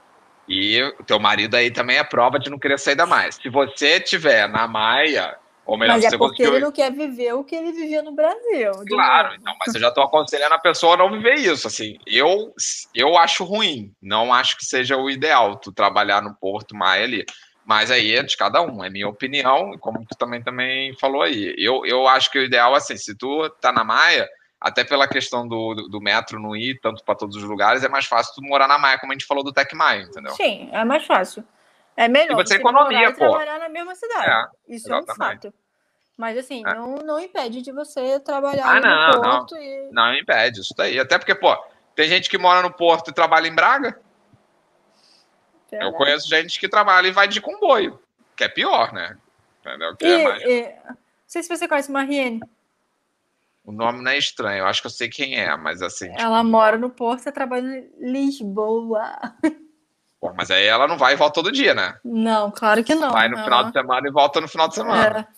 E 0.49 0.83
o 1.01 1.05
teu 1.05 1.19
marido 1.19 1.55
aí 1.57 1.71
também 1.71 1.99
é 1.99 2.05
prova 2.05 2.39
de 2.39 2.51
não 2.51 2.59
querer 2.59 2.79
sair 2.79 2.95
da 2.95 3.07
Maia. 3.07 3.33
Se 3.33 3.49
você 3.49 3.99
tiver 4.01 4.49
na 4.49 4.69
Maia, 4.69 5.37
ou 5.67 5.77
melhor, 5.77 5.95
mas 5.95 6.05
é 6.05 6.17
porque 6.17 6.45
ele 6.45 6.61
não 6.61 6.71
quer 6.71 6.93
viver 6.93 7.33
o 7.35 7.43
que 7.43 7.57
ele 7.57 7.73
vivia 7.73 8.01
no 8.01 8.13
Brasil. 8.13 8.71
Claro, 8.89 9.35
então, 9.35 9.53
mas 9.59 9.75
eu 9.75 9.81
já 9.81 9.89
estou 9.89 10.05
aconselhando 10.05 10.55
a 10.55 10.59
pessoa 10.59 10.95
a 10.95 10.97
não 10.97 11.11
viver 11.11 11.35
isso. 11.35 11.67
Assim, 11.67 11.99
eu, 12.07 12.55
eu 12.95 13.19
acho 13.19 13.43
ruim, 13.43 13.93
não 14.01 14.33
acho 14.33 14.57
que 14.57 14.65
seja 14.65 14.97
o 14.97 15.11
ideal 15.11 15.57
tu 15.57 15.73
trabalhar 15.73 16.23
no 16.23 16.35
Porto 16.37 16.77
Maia 16.77 17.03
ali. 17.03 17.27
Mas 17.65 17.91
aí 17.91 18.15
é 18.15 18.23
de 18.23 18.37
cada 18.37 18.63
um, 18.63 18.85
é 18.85 18.89
minha 18.89 19.09
opinião, 19.09 19.77
como 19.81 20.07
tu 20.07 20.17
também, 20.17 20.41
também 20.41 20.95
falou 21.01 21.23
aí. 21.23 21.53
Eu, 21.59 21.85
eu 21.85 22.07
acho 22.07 22.31
que 22.31 22.39
o 22.39 22.45
ideal, 22.45 22.77
assim, 22.77 22.97
se 22.97 23.17
tu 23.17 23.51
tá 23.61 23.73
na 23.73 23.83
Maia, 23.83 24.29
até 24.67 24.83
pela 24.83 25.07
questão 25.07 25.47
do, 25.47 25.75
do, 25.75 25.89
do 25.89 26.01
metro 26.01 26.41
não 26.41 26.57
ir 26.57 26.81
tanto 26.81 27.05
para 27.05 27.15
todos 27.15 27.37
os 27.37 27.45
lugares, 27.45 27.85
é 27.85 27.89
mais 27.89 28.07
fácil 28.07 28.35
tu 28.35 28.43
morar 28.43 28.67
na 28.67 28.77
Maia, 28.77 28.99
como 28.99 29.13
a 29.13 29.15
gente 29.15 29.25
falou 29.25 29.45
do 29.45 29.53
Tec 29.53 29.73
Maia, 29.75 30.03
entendeu? 30.03 30.33
Sim, 30.33 30.69
é 30.73 30.85
mais 30.85 31.07
fácil. 31.07 31.45
É 31.97 32.09
melhor 32.09 32.33
e 32.41 32.45
você 32.45 32.57
economia, 32.57 33.13
pô. 33.13 33.31
trabalhar 33.31 33.61
na 33.61 33.69
mesma 33.69 33.95
cidade. 33.95 34.29
É, 34.29 34.75
Isso 34.75 34.89
exatamente. 34.89 35.09
é 35.09 35.13
um 35.13 35.17
fato. 35.17 35.55
Mas 36.19 36.37
assim, 36.37 36.65
é. 36.67 36.75
não, 36.75 36.97
não 36.97 37.21
impede 37.21 37.63
de 37.63 37.71
você 37.71 38.19
trabalhar 38.19 38.67
ah, 38.67 38.81
não, 38.81 39.13
no 39.13 39.23
Porto 39.23 39.55
não. 39.55 39.63
e. 39.63 39.89
Não 39.93 40.15
impede, 40.15 40.61
isso 40.63 40.75
daí. 40.77 40.99
Até 40.99 41.17
porque, 41.17 41.35
pô, 41.37 41.57
tem 41.95 42.09
gente 42.09 42.29
que 42.29 42.37
mora 42.37 42.61
no 42.61 42.73
Porto 42.73 43.13
e 43.13 43.15
trabalha 43.15 43.47
em 43.47 43.55
Braga. 43.55 44.01
Verdade. 45.71 45.93
Eu 45.93 45.97
conheço 45.97 46.29
gente 46.29 46.59
que 46.59 46.69
trabalha 46.69 47.07
e 47.07 47.13
vai 47.13 47.29
de 47.29 47.41
comboio, 47.41 48.01
que 48.35 48.43
é 48.43 48.49
pior, 48.49 48.93
né? 48.93 49.17
Entendeu? 49.61 49.97
Que 49.97 50.07
é 50.07 50.09
e, 50.09 50.13
é 50.13 50.25
mais... 50.25 50.43
e... 50.43 50.63
Não 50.89 50.97
sei 51.29 51.43
se 51.45 51.49
você 51.49 51.69
conhece 51.69 51.93
Mariene. 51.93 52.41
O 53.67 53.73
nome 53.73 54.01
não 54.01 54.13
é 54.13 54.17
estranho, 54.17 54.59
eu 54.59 54.67
acho 54.67 54.81
que 54.81 54.87
eu 54.87 54.91
sei 54.93 55.09
quem 55.09 55.35
é, 55.35 55.57
mas 55.57 55.83
assim. 55.83 56.09
Ela 56.17 56.39
tipo... 56.39 56.51
mora 56.51 56.79
no 56.79 56.89
Porto 56.89 57.29
e 57.29 57.33
trabalha 57.33 57.67
em 57.67 58.13
Lisboa. 58.13 59.19
Pô, 60.21 60.33
mas 60.33 60.53
aí 60.53 60.65
ela 60.65 60.87
não 60.87 60.97
vai 60.97 61.15
e 61.15 61.17
volta 61.17 61.35
todo 61.35 61.53
dia, 61.53 61.75
né? 61.75 61.99
Não, 62.05 62.51
claro 62.51 62.85
que 62.85 62.95
não. 62.95 63.11
Vai 63.11 63.29
no 63.29 63.35
ela... 63.35 63.45
final 63.45 63.65
de 63.65 63.73
semana 63.73 64.09
e 64.09 64.13
volta 64.13 64.41
no 64.41 64.49
final 64.49 64.69
de 64.69 64.77
semana. 64.77 65.19
É. 65.21 65.37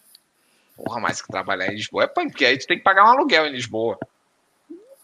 Porra, 0.77 1.01
mas 1.01 1.23
que 1.23 1.29
trabalhar 1.29 1.67
em 1.69 1.77
Lisboa 1.77 2.05
é 2.05 2.07
punk, 2.07 2.29
porque 2.29 2.45
aí 2.45 2.59
tu 2.59 2.67
tem 2.67 2.77
que 2.77 2.85
pagar 2.85 3.05
um 3.05 3.09
aluguel 3.09 3.47
em 3.47 3.53
Lisboa. 3.53 3.99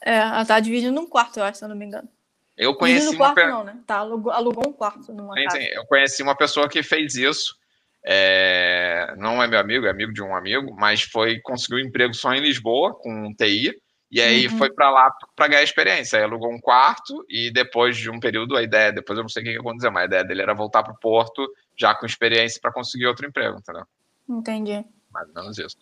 É, 0.03 0.19
ela 0.19 0.45
tá 0.45 0.61
dividindo 0.61 1.01
um 1.01 1.07
quarto, 1.07 1.39
eu 1.39 1.45
acho, 1.45 1.59
se 1.59 1.65
eu 1.65 1.69
não 1.69 1.75
me 1.75 1.87
engano. 1.87 2.09
Eu 2.57 2.75
conheci 2.75 3.07
dividindo 3.07 3.23
um 3.23 3.27
uma 3.27 3.35
quarto 3.35 3.47
pe- 3.47 3.53
não, 3.53 3.65
né? 3.65 3.81
Tá, 3.87 3.97
alugou, 3.97 4.33
alugou 4.33 4.69
um 4.69 4.73
quarto 4.73 5.13
numa 5.13 5.35
Sim, 5.35 5.45
casa. 5.45 5.57
sim, 5.57 5.65
eu 5.73 5.87
conheci 5.87 6.23
uma 6.23 6.37
pessoa 6.37 6.69
que 6.69 6.83
fez 6.83 7.15
isso. 7.17 7.59
É, 8.07 9.15
não 9.17 9.43
é 9.43 9.47
meu 9.47 9.59
amigo, 9.59 9.87
é 9.87 9.91
amigo 9.91 10.13
de 10.13 10.23
um 10.23 10.37
amigo, 10.37 10.75
mas 10.77 11.03
foi 11.03 11.41
conseguiu 11.41 11.79
um 11.79 11.89
emprego 11.89 12.13
só 12.13 12.33
em 12.35 12.41
Lisboa 12.41 12.95
com 12.95 13.33
TI. 13.35 13.73
E 14.11 14.21
aí 14.21 14.45
Uhum. 14.47 14.59
foi 14.59 14.71
pra 14.73 14.91
lá 14.91 15.11
pra 15.35 15.49
ganhar 15.49 15.63
experiência. 15.63 16.19
Aí 16.19 16.25
alugou 16.25 16.53
um 16.53 16.61
quarto 16.61 17.25
e 17.29 17.51
depois 17.51 17.97
de 17.97 18.11
um 18.11 18.21
período, 18.21 18.57
a 18.57 18.63
ideia, 18.63 18.93
depois 18.93 19.17
eu 19.19 19.23
não 19.23 19.29
sei 19.29 19.43
o 19.43 19.47
que 19.47 19.53
que 19.53 19.59
aconteceu, 19.59 19.91
mas 19.91 20.03
a 20.03 20.07
ideia 20.07 20.25
dele 20.25 20.43
era 20.43 20.55
voltar 20.55 20.83
pro 20.85 20.97
Porto 20.99 21.45
já 21.77 21.95
com 21.95 22.07
experiência 22.07 22.61
para 22.61 22.71
conseguir 22.73 23.07
outro 23.07 23.27
emprego, 23.27 23.59
entendeu? 23.59 23.85
Entendi. 24.29 24.85
Mais 25.11 25.27
ou 25.29 25.35
menos 25.35 25.59
isso. 25.59 25.77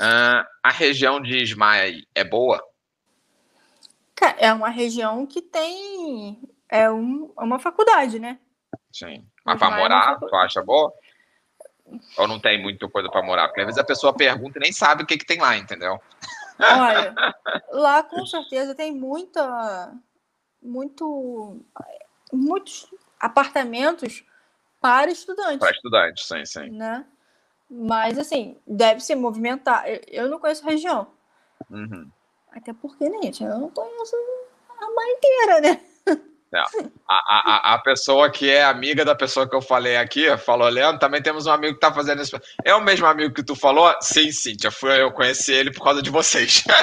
Ah, 0.00 0.44
a 0.62 0.70
região 0.70 1.20
de 1.20 1.36
Ismael 1.42 2.00
é 2.14 2.24
boa? 2.24 2.60
Cara, 4.14 4.36
é 4.38 4.52
uma 4.52 4.68
região 4.68 5.26
que 5.26 5.40
tem. 5.40 6.40
É 6.68 6.90
um, 6.90 7.32
é 7.38 7.42
uma 7.42 7.58
faculdade, 7.58 8.18
né? 8.18 8.38
Sim. 8.92 9.26
Mas 9.44 9.58
para 9.58 9.76
é 9.76 9.78
morar, 9.80 10.16
uma 10.18 10.28
tu 10.28 10.34
acha 10.36 10.62
boa? 10.62 10.92
Ou 12.16 12.28
não 12.28 12.38
tem 12.40 12.60
muita 12.60 12.88
coisa 12.88 13.08
para 13.08 13.22
morar? 13.22 13.48
Porque 13.48 13.60
às 13.60 13.66
vezes 13.66 13.80
a 13.80 13.84
pessoa 13.84 14.12
pergunta 14.12 14.58
e 14.58 14.62
nem 14.62 14.72
sabe 14.72 15.02
o 15.02 15.06
que, 15.06 15.18
que 15.18 15.26
tem 15.26 15.40
lá, 15.40 15.56
entendeu? 15.56 16.00
Olha, 16.58 17.14
lá 17.72 18.02
com 18.02 18.24
certeza 18.26 18.74
tem 18.74 18.92
muita. 18.92 19.92
Muito. 20.62 21.60
Muitos 22.32 22.86
apartamentos 23.18 24.24
para 24.80 25.10
estudantes. 25.10 25.58
Para 25.58 25.70
estudantes, 25.70 26.26
sim, 26.26 26.44
sim. 26.44 26.70
né? 26.70 27.04
Mas 27.68 28.18
assim, 28.18 28.56
deve 28.66 29.00
se 29.00 29.14
movimentar. 29.14 29.84
Eu- 30.08 30.28
não 30.28 30.38
conheço 30.38 30.66
a 30.66 30.70
região. 30.70 31.08
Uhum. 31.70 32.10
Até 32.50 32.72
porque, 32.72 33.08
né, 33.08 33.18
gente, 33.22 33.44
eu 33.44 33.58
não 33.58 33.70
conheço 33.70 34.16
a 34.78 34.90
mãe 34.90 35.12
inteira, 35.12 35.60
né? 35.60 35.89
A, 36.52 37.14
a, 37.14 37.70
a- 37.70 37.74
a 37.74 37.78
pessoa 37.78 38.28
que 38.30 38.50
é 38.50 38.64
amiga 38.64 39.04
da 39.04 39.14
pessoa 39.14 39.48
que 39.48 39.54
eu 39.54 39.62
falei 39.62 39.96
aqui, 39.96 40.36
falou, 40.38 40.68
Leandro, 40.68 40.98
também 40.98 41.22
temos 41.22 41.46
um 41.46 41.50
amigo 41.52 41.74
que 41.74 41.80
tá 41.80 41.92
fazendo 41.92 42.20
isso. 42.22 42.36
É 42.64 42.74
o 42.74 42.80
mesmo 42.80 43.06
amigo 43.06 43.32
que 43.32 43.42
tu 43.44 43.54
falou? 43.54 43.94
Sim, 44.00 44.32
Cíntia, 44.32 44.70
fui, 44.70 45.00
eu 45.00 45.12
conheci 45.12 45.52
ele 45.52 45.70
por 45.72 45.84
causa 45.84 46.02
de 46.02 46.10
vocês. 46.10 46.64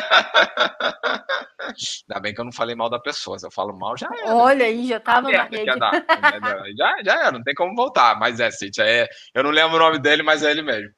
Ainda 2.09 2.21
bem 2.21 2.33
que 2.33 2.39
eu 2.39 2.45
não 2.45 2.51
falei 2.51 2.75
mal 2.75 2.89
da 2.89 2.99
pessoa, 2.99 3.37
se 3.37 3.45
eu 3.45 3.51
falo 3.51 3.77
mal, 3.77 3.97
já 3.97 4.07
era. 4.23 4.35
Olha 4.35 4.65
aí, 4.65 4.87
já 4.87 4.99
tava 5.01 5.29
na 5.31 5.43
rede. 5.43 5.65
já, 6.77 6.95
já 7.03 7.13
era, 7.21 7.31
não 7.31 7.43
tem 7.43 7.53
como 7.53 7.75
voltar. 7.75 8.17
Mas 8.17 8.39
é, 8.39 8.49
Cíntia, 8.51 8.83
é, 8.83 9.07
eu 9.33 9.43
não 9.43 9.51
lembro 9.51 9.75
o 9.75 9.79
nome 9.79 9.99
dele, 9.99 10.23
mas 10.23 10.43
é 10.43 10.51
ele 10.51 10.61
mesmo. 10.61 10.89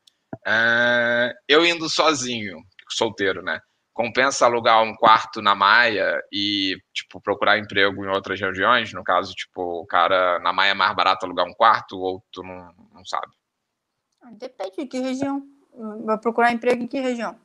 É, 0.46 1.34
eu 1.48 1.66
indo 1.66 1.90
sozinho, 1.90 2.58
solteiro, 2.92 3.42
né? 3.42 3.60
Compensa 4.00 4.45
alugar 4.45 4.82
um 4.82 4.95
quarto 4.95 5.41
na 5.41 5.54
Maia 5.54 6.24
e, 6.32 6.78
tipo, 6.93 7.20
procurar 7.20 7.60
emprego 7.60 8.06
em 8.06 8.08
outras 8.08 8.39
regiões? 8.39 8.93
No 8.93 9.04
caso, 9.04 9.34
tipo, 9.34 9.62
o 9.62 9.86
cara 9.86 10.39
na 10.39 10.54
Maia 10.54 10.72
é 10.72 10.74
mais 10.74 10.95
barato 10.95 11.26
alugar 11.26 11.45
um 11.45 11.54
quarto 11.54 12.00
ou 12.00 12.24
tu 12.32 12.41
não, 12.41 12.74
não 12.93 13.04
sabe? 13.04 13.28
Depende 14.38 14.78
de 14.78 14.86
que 14.86 15.00
região. 15.00 15.45
Vai 16.06 16.18
procurar 16.18 16.54
emprego 16.54 16.82
em 16.82 16.88
que 16.88 17.02
região? 17.02 17.38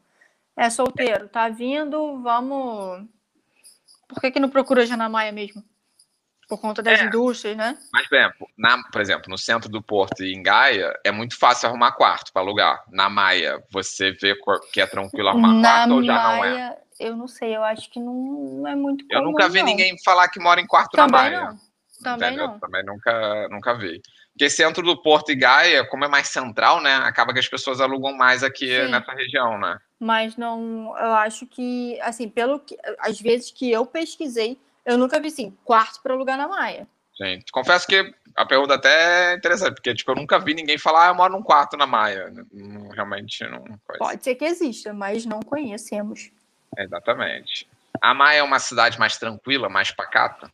É 0.57 0.70
solteiro, 0.70 1.28
tá 1.28 1.48
vindo, 1.48 2.22
vamos. 2.22 3.05
Por 4.07 4.20
que, 4.20 4.30
que 4.30 4.38
não 4.38 4.48
procura 4.48 4.86
já 4.86 4.96
na 4.96 5.09
Maia 5.09 5.32
mesmo? 5.32 5.61
Por 6.49 6.61
conta 6.61 6.82
das 6.82 7.01
É. 7.01 7.05
indústrias, 7.05 7.57
né? 7.57 7.76
Mas, 7.92 8.07
por 8.09 8.16
exemplo, 8.16 8.49
na, 8.57 8.82
por 8.90 9.01
exemplo, 9.01 9.30
no 9.30 9.38
centro 9.38 9.68
do 9.68 9.82
Porto 9.82 10.22
e 10.22 10.34
em 10.34 10.42
Gaia, 10.42 10.92
é 11.05 11.11
muito 11.11 11.38
fácil 11.38 11.68
arrumar 11.68 11.92
quarto 11.92 12.32
para 12.32 12.42
alugar. 12.42 12.84
Na 12.90 13.09
Maia, 13.09 13.62
você 13.70 14.12
vê 14.12 14.34
que 14.72 14.80
é 14.80 14.86
tranquilo 14.86 15.28
arrumar 15.28 15.53
na 15.55 15.70
quarto 15.70 15.95
ou 15.95 16.05
já 16.05 16.14
não 16.14 16.20
é? 16.45 16.51
Maia, 16.51 16.78
eu 17.01 17.16
não 17.16 17.26
sei, 17.26 17.57
eu 17.57 17.64
acho 17.64 17.90
que 17.90 17.99
não, 17.99 18.12
não 18.14 18.68
é 18.68 18.74
muito 18.76 19.05
Eu 19.11 19.20
comum, 19.20 19.32
nunca 19.32 19.49
vi 19.49 19.61
não. 19.61 19.66
ninguém 19.66 19.95
falar 20.05 20.28
que 20.28 20.38
mora 20.38 20.61
em 20.61 20.66
quarto 20.66 20.97
na 20.97 21.05
Também 21.07 21.20
Maia. 21.32 21.40
não. 21.51 21.59
Também 22.03 22.28
Entendeu? 22.28 22.49
não. 22.49 22.59
Também 22.59 22.84
nunca, 22.84 23.49
nunca 23.49 23.74
vi. 23.74 24.03
Porque 24.32 24.51
centro 24.51 24.82
do 24.84 25.01
Porto 25.01 25.30
e 25.30 25.34
Gaia, 25.36 25.86
como 25.86 26.05
é 26.05 26.09
mais 26.09 26.26
central, 26.28 26.80
né? 26.82 26.97
Acaba 26.97 27.32
que 27.32 27.38
as 27.38 27.49
pessoas 27.49 27.80
alugam 27.80 28.12
mais 28.16 28.42
aqui 28.42 28.66
Sim. 28.66 28.90
nessa 28.90 29.12
região, 29.12 29.59
né? 29.59 29.78
Mas 29.99 30.36
não, 30.36 30.92
eu 30.99 31.14
acho 31.14 31.47
que, 31.47 31.99
assim, 32.03 32.28
pelo 32.28 32.59
que, 32.59 32.76
às 32.99 33.18
vezes 33.20 33.51
que 33.53 33.70
eu 33.70 33.86
pesquisei, 33.86 34.61
eu 34.85 34.99
nunca 34.99 35.20
vi, 35.20 35.28
assim, 35.28 35.57
quarto 35.64 36.03
para 36.03 36.14
alugar 36.14 36.37
na 36.37 36.49
Maia. 36.49 36.87
Gente, 37.16 37.51
confesso 37.53 37.87
que 37.87 38.12
a 38.37 38.45
pergunta 38.45 38.74
até 38.74 39.32
é 39.32 39.37
interessante, 39.37 39.74
porque 39.74 39.95
tipo, 39.95 40.11
eu 40.11 40.16
nunca 40.16 40.39
vi 40.39 40.53
ninguém 40.55 40.76
falar, 40.76 41.07
ah, 41.07 41.11
eu 41.11 41.14
moro 41.14 41.32
num 41.32 41.43
quarto 41.43 41.76
na 41.76 41.87
Maia. 41.87 42.32
Não- 42.53 42.89
realmente 42.89 43.45
não. 43.45 43.61
coisa. 43.62 43.99
Pode 43.99 44.24
ser 44.24 44.35
que 44.35 44.45
exista, 44.45 44.93
mas 44.93 45.24
não 45.24 45.41
conhecemos. 45.41 46.30
Exatamente. 46.76 47.68
A 48.01 48.12
Maia 48.12 48.39
é 48.39 48.43
uma 48.43 48.59
cidade 48.59 48.99
mais 48.99 49.16
tranquila, 49.16 49.68
mais 49.68 49.93
pacata. 49.93 50.51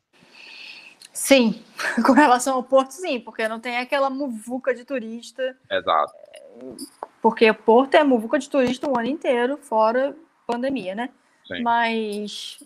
Sim, 1.12 1.62
com 2.04 2.12
relação 2.12 2.54
ao 2.54 2.62
Porto, 2.62 2.92
sim, 2.92 3.18
porque 3.18 3.48
não 3.48 3.58
tem 3.58 3.78
aquela 3.78 4.10
muvuca 4.10 4.74
de 4.74 4.84
turista. 4.84 5.56
Exato. 5.70 6.12
Porque 7.22 7.52
Porto 7.52 7.94
é 7.94 8.04
muvuca 8.04 8.38
de 8.38 8.48
turista 8.48 8.88
o 8.88 8.98
ano 8.98 9.08
inteiro, 9.08 9.56
fora 9.56 10.14
pandemia, 10.46 10.94
né? 10.94 11.10
Sim. 11.46 11.62
Mas 11.62 12.62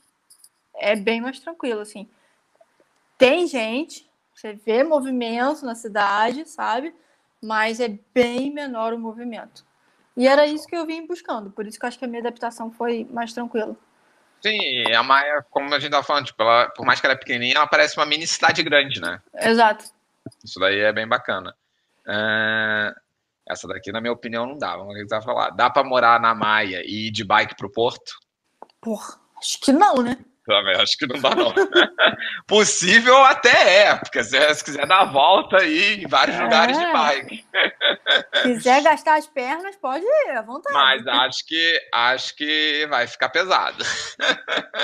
é 0.76 0.96
bem 0.96 1.20
mais 1.20 1.38
tranquilo, 1.40 1.80
assim. 1.80 2.08
Tem 3.16 3.46
gente, 3.46 4.08
você 4.34 4.52
vê 4.54 4.82
movimento 4.82 5.64
na 5.64 5.74
cidade, 5.74 6.48
sabe? 6.48 6.94
Mas 7.42 7.80
é 7.80 7.98
bem 8.12 8.52
menor 8.52 8.92
o 8.92 8.98
movimento. 8.98 9.64
E 10.16 10.26
era 10.26 10.46
isso 10.46 10.66
que 10.66 10.76
eu 10.76 10.86
vim 10.86 11.06
buscando, 11.06 11.50
por 11.50 11.66
isso 11.66 11.78
que 11.78 11.84
eu 11.84 11.88
acho 11.88 11.98
que 11.98 12.04
a 12.04 12.08
minha 12.08 12.20
adaptação 12.20 12.70
foi 12.70 13.06
mais 13.10 13.32
tranquila. 13.32 13.76
Sim, 14.40 14.92
a 14.92 15.02
Maia, 15.02 15.44
como 15.50 15.74
a 15.74 15.78
gente 15.78 15.90
tava 15.90 16.02
falando, 16.02 16.26
tipo, 16.26 16.42
ela, 16.42 16.68
por 16.70 16.84
mais 16.84 17.00
que 17.00 17.06
ela 17.06 17.14
é 17.14 17.18
pequenininha, 17.18 17.56
ela 17.56 17.66
parece 17.66 17.96
uma 17.96 18.04
mini 18.04 18.26
cidade 18.26 18.62
grande, 18.62 19.00
né? 19.00 19.20
Exato. 19.34 19.86
Isso 20.44 20.60
daí 20.60 20.80
é 20.80 20.92
bem 20.92 21.08
bacana. 21.08 21.54
É, 22.06 22.94
Essa 23.48 23.66
daqui, 23.66 23.90
na 23.90 24.00
minha 24.00 24.12
opinião, 24.12 24.46
não 24.46 24.58
dá. 24.58 24.76
Vamos 24.76 24.94
ver 24.94 25.00
o 25.00 25.02
que 25.04 25.08
você 25.08 25.14
vai 25.16 25.24
falar. 25.24 25.50
Dá 25.50 25.70
pra 25.70 25.82
morar 25.82 26.20
na 26.20 26.34
Maia 26.34 26.82
e 26.84 27.08
ir 27.08 27.10
de 27.10 27.24
bike 27.24 27.56
pro 27.56 27.72
Porto? 27.72 28.18
Porra, 28.80 29.18
acho 29.38 29.58
que 29.60 29.72
não, 29.72 29.96
né? 29.96 30.18
Também 30.46 30.76
acho 30.76 30.98
que 30.98 31.06
não 31.06 31.20
dá, 31.20 31.30
não. 31.34 31.54
Possível 32.46 33.16
até 33.24 33.86
é, 33.86 33.96
porque 33.96 34.22
se, 34.22 34.54
se 34.54 34.64
quiser 34.64 34.86
dar 34.86 35.00
a 35.00 35.04
volta 35.06 35.56
aí 35.56 36.02
em 36.02 36.06
vários 36.06 36.36
É. 36.36 36.42
lugares 36.42 36.78
de 36.78 36.92
bike. 36.92 37.46
Quiser 38.42 38.82
gastar 38.82 39.16
as 39.16 39.26
pernas, 39.26 39.74
pode 39.76 40.04
ir, 40.04 40.30
à 40.36 40.42
vontade. 40.42 40.74
Mas 40.74 41.06
acho 41.06 41.46
que 41.46 41.80
acho 41.92 42.36
que 42.36 42.86
vai 42.90 43.06
ficar 43.06 43.30
pesado. 43.30 43.82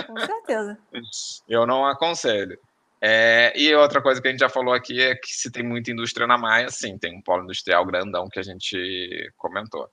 Com 0.06 0.18
certeza. 0.18 0.78
Eu 1.46 1.66
não 1.66 1.84
aconselho. 1.84 2.58
É, 3.02 3.52
e 3.54 3.74
outra 3.74 4.02
coisa 4.02 4.20
que 4.20 4.28
a 4.28 4.30
gente 4.30 4.40
já 4.40 4.48
falou 4.48 4.74
aqui 4.74 5.00
é 5.00 5.14
que 5.14 5.28
se 5.28 5.50
tem 5.50 5.62
muita 5.62 5.90
indústria 5.90 6.26
na 6.26 6.36
Maia, 6.36 6.68
sim, 6.70 6.98
tem 6.98 7.16
um 7.16 7.22
polo 7.22 7.44
industrial 7.44 7.84
grandão 7.86 8.28
que 8.30 8.38
a 8.38 8.42
gente 8.42 9.30
comentou. 9.36 9.88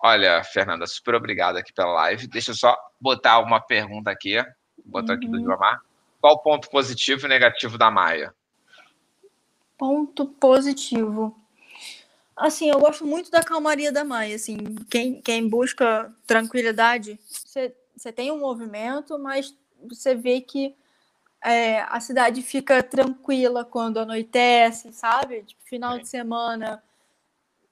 Olha, 0.00 0.44
Fernanda, 0.44 0.86
super 0.86 1.16
obrigado 1.16 1.56
aqui 1.56 1.72
pela 1.72 1.92
live. 1.92 2.28
Deixa 2.28 2.52
eu 2.52 2.54
só 2.54 2.76
botar 3.00 3.40
uma 3.40 3.60
pergunta 3.60 4.10
aqui. 4.12 4.40
Botou 4.84 5.14
aqui 5.14 5.26
do 5.26 5.36
Uhum. 5.36 5.44
Gilmar. 5.44 5.82
Qual 6.20 6.34
o 6.34 6.38
ponto 6.38 6.68
positivo 6.70 7.26
e 7.26 7.28
negativo 7.28 7.78
da 7.78 7.90
Maia? 7.90 8.34
Ponto 9.76 10.26
positivo. 10.26 11.36
Assim, 12.36 12.68
eu 12.68 12.78
gosto 12.78 13.06
muito 13.06 13.30
da 13.30 13.42
calmaria 13.42 13.92
da 13.92 14.04
Maia. 14.04 14.36
Assim, 14.36 14.56
quem, 14.90 15.20
quem 15.20 15.48
busca 15.48 16.12
tranquilidade, 16.26 17.18
você 17.26 17.74
você 17.98 18.12
tem 18.12 18.30
um 18.30 18.38
movimento, 18.38 19.18
mas 19.18 19.54
você 19.82 20.14
vê 20.14 20.40
que 20.40 20.74
é, 21.44 21.80
a 21.82 21.98
cidade 22.00 22.42
fica 22.42 22.82
tranquila 22.82 23.64
quando 23.64 23.98
anoitece, 23.98 24.92
sabe? 24.92 25.42
Tipo, 25.42 25.62
final 25.64 25.98
de 25.98 26.08
semana. 26.08 26.82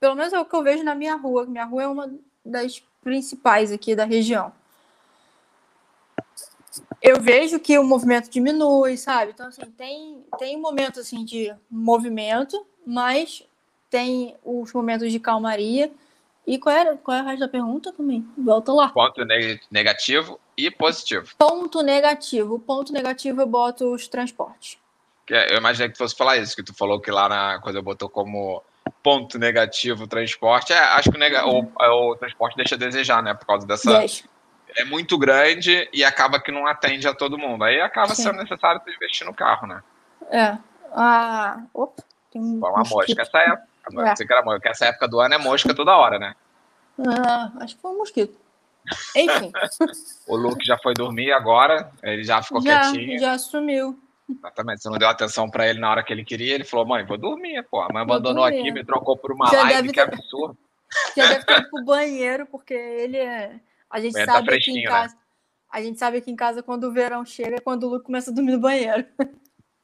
Pelo 0.00 0.14
menos 0.16 0.32
é 0.32 0.38
o 0.38 0.44
que 0.44 0.54
eu 0.54 0.62
vejo 0.62 0.82
na 0.82 0.94
minha 0.94 1.14
rua. 1.14 1.46
Minha 1.46 1.64
rua 1.64 1.82
é 1.84 1.86
uma 1.86 2.12
das 2.44 2.82
principais 3.02 3.70
aqui 3.70 3.94
da 3.94 4.04
região. 4.04 4.52
Eu 7.02 7.20
vejo 7.20 7.58
que 7.60 7.78
o 7.78 7.84
movimento 7.84 8.30
diminui, 8.30 8.96
sabe? 8.96 9.32
Então, 9.32 9.46
assim, 9.46 9.62
tem, 9.76 10.24
tem 10.38 10.56
um 10.56 10.60
momento 10.60 11.00
assim, 11.00 11.24
de 11.24 11.54
movimento, 11.70 12.66
mas 12.86 13.42
tem 13.90 14.34
os 14.44 14.72
momentos 14.72 15.10
de 15.12 15.20
calmaria. 15.20 15.90
E 16.46 16.58
qual 16.58 16.74
era, 16.74 16.96
qual 16.96 17.16
é 17.16 17.22
o 17.22 17.24
resto 17.24 17.40
da 17.40 17.48
pergunta 17.48 17.92
também? 17.92 18.26
Volta 18.38 18.72
lá. 18.72 18.88
Ponto 18.88 19.24
ne- 19.24 19.60
negativo 19.70 20.38
e 20.56 20.70
positivo. 20.70 21.26
Ponto 21.36 21.82
negativo. 21.82 22.54
O 22.54 22.58
ponto 22.60 22.92
negativo 22.92 23.40
eu 23.42 23.46
boto 23.46 23.92
os 23.92 24.06
transportes. 24.08 24.78
É- 25.30 25.52
Eu 25.54 25.58
imaginei 25.58 25.88
que 25.88 25.94
tu 25.94 25.98
fosse 25.98 26.14
falar 26.16 26.36
isso, 26.38 26.54
que 26.54 26.62
tu 26.62 26.72
falou 26.72 27.00
que 27.00 27.10
lá 27.10 27.28
na 27.28 27.60
coisa 27.60 27.82
botou 27.82 28.08
como 28.08 28.62
ponto 29.02 29.38
negativo 29.38 30.04
o 30.04 30.06
transporte. 30.06 30.72
É, 30.72 30.78
acho 30.78 31.10
que 31.10 31.16
o, 31.16 31.20
nega- 31.20 31.46
o- 31.46 31.68
o 32.10 32.16
transporte 32.16 32.56
deixa 32.56 32.76
a 32.76 32.78
desejar, 32.78 33.22
né? 33.22 33.34
Por 33.34 33.44
causa 33.46 33.66
dessa. 33.66 33.98
10. 33.98 34.24
É 34.76 34.84
muito 34.84 35.16
grande 35.18 35.88
e 35.92 36.04
acaba 36.04 36.40
que 36.40 36.52
não 36.52 36.66
atende 36.66 37.08
a 37.08 37.14
todo 37.14 37.38
mundo. 37.38 37.64
Aí 37.64 37.80
acaba 37.80 38.14
Sim. 38.14 38.24
sendo 38.24 38.42
necessário 38.42 38.80
investir 38.86 39.26
no 39.26 39.32
carro, 39.34 39.66
né? 39.66 39.82
É. 40.30 40.58
Ah, 40.92 41.62
opa, 41.72 42.02
tem 42.30 42.42
um 42.42 42.60
Foi 42.60 42.70
uma 42.70 42.82
mosca 42.84 43.22
essa 43.22 43.38
época. 43.38 43.66
É. 44.06 44.14
Você 44.16 44.26
que 44.26 44.32
era 44.32 44.42
mosca, 44.42 44.58
porque 44.58 44.68
essa 44.68 44.86
época 44.86 45.08
do 45.08 45.20
ano 45.20 45.34
é 45.34 45.38
mosca 45.38 45.74
toda 45.74 45.96
hora, 45.96 46.18
né? 46.18 46.34
Ah, 47.06 47.52
acho 47.60 47.76
que 47.76 47.82
foi 47.82 47.90
um 47.90 47.98
mosquito. 47.98 48.36
Enfim, 49.16 49.50
O 50.28 50.36
Luke 50.36 50.64
já 50.64 50.78
foi 50.78 50.94
dormir 50.94 51.32
agora, 51.32 51.90
ele 52.02 52.22
já 52.22 52.40
ficou 52.42 52.60
já, 52.62 52.80
quietinho. 52.92 53.18
já 53.18 53.36
sumiu. 53.38 53.98
Exatamente. 54.28 54.82
Você 54.82 54.88
não 54.90 54.98
deu 54.98 55.08
atenção 55.08 55.48
pra 55.48 55.68
ele 55.68 55.78
na 55.78 55.90
hora 55.90 56.02
que 56.02 56.12
ele 56.12 56.24
queria, 56.24 56.54
ele 56.54 56.64
falou: 56.64 56.86
mãe, 56.86 57.04
vou 57.04 57.16
dormir, 57.18 57.62
pô. 57.70 57.80
A 57.80 57.88
mãe 57.92 58.02
abandonou 58.02 58.44
aqui, 58.44 58.70
me 58.72 58.84
trocou 58.84 59.16
por 59.16 59.32
uma 59.32 59.46
Já 59.50 59.62
live, 59.62 59.88
que 59.88 59.94
ter- 59.94 60.00
absurdo. 60.14 60.56
Já 61.16 61.26
deve 61.28 61.44
ter 61.44 61.58
ido 61.60 61.70
pro 61.70 61.84
banheiro, 61.84 62.46
porque 62.46 62.74
ele 62.74 63.18
é. 63.18 63.60
A 63.90 64.00
gente 64.00 64.12
Banheiro 64.12 64.32
tá 64.32 64.38
sabe 64.38 64.54
aqui 64.54 64.70
em 64.70 64.82
né? 64.82 64.88
casa. 64.90 65.16
A 65.72 65.82
gente 65.82 65.98
sabe 65.98 66.16
aqui 66.18 66.30
em 66.30 66.36
casa 66.36 66.62
quando 66.62 66.84
o 66.84 66.92
verão 66.92 67.24
chega, 67.24 67.56
é 67.56 67.60
quando 67.60 67.84
o 67.84 67.88
Luke 67.90 68.04
começa 68.06 68.30
a 68.30 68.34
dormir 68.34 68.52
no 68.52 68.60
banheiro. 68.60 69.06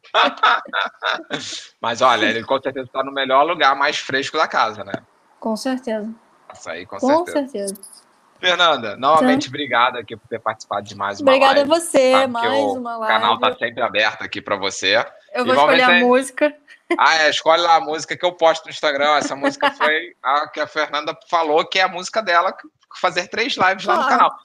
Mas 1.81 2.01
olha, 2.03 2.27
ele 2.27 2.45
com 2.45 2.61
certeza 2.61 2.89
tá 2.93 3.03
no 3.05 3.13
melhor 3.13 3.45
lugar 3.45 3.75
mais 3.77 3.99
fresco 3.99 4.37
da 4.37 4.47
casa, 4.49 4.85
né? 4.85 4.93
Com 5.41 5.57
certeza. 5.57 6.13
Isso 6.55 6.71
aí, 6.71 6.87
com, 6.87 6.99
Com 6.99 7.25
certeza. 7.27 7.69
certeza. 7.69 8.03
Fernanda, 8.39 8.97
novamente, 8.97 9.49
obrigado 9.49 9.97
aqui 9.99 10.17
por 10.17 10.27
ter 10.27 10.41
participado 10.41 10.83
de 10.85 10.97
mais 10.97 11.21
uma 11.21 11.31
Obrigada 11.31 11.61
a 11.61 11.65
live. 11.65 11.69
você, 11.71 12.11
Sabe 12.13 12.25
que 12.27 12.33
mais 12.33 12.59
o 12.65 12.73
uma 12.73 12.97
O 12.97 13.01
live. 13.01 13.15
canal 13.21 13.39
tá 13.39 13.57
sempre 13.57 13.83
aberto 13.83 14.23
aqui 14.23 14.43
pra 14.43 14.57
você. 14.57 14.97
Eu 15.33 15.45
e 15.45 15.47
vou 15.47 15.55
escolher 15.55 15.83
a 15.83 15.95
música. 16.01 16.55
Ah, 16.99 17.23
é, 17.23 17.31
escolhe 17.31 17.63
lá 17.63 17.77
a 17.77 17.81
música 17.81 18.15
que 18.15 18.23
eu 18.23 18.33
posto 18.33 18.65
no 18.67 18.71
Instagram. 18.71 19.17
Essa 19.17 19.35
música 19.35 19.71
foi 19.73 20.15
a 20.23 20.47
que 20.49 20.61
a 20.61 20.67
Fernanda 20.67 21.17
falou, 21.31 21.65
que 21.65 21.79
é 21.79 21.83
a 21.85 21.89
música 21.89 22.21
dela, 22.23 22.53
que- 22.53 22.69
fazer 23.01 23.29
três 23.29 23.55
lives 23.57 23.85
lá 23.85 23.97
no 23.97 24.09
canal. 24.09 24.39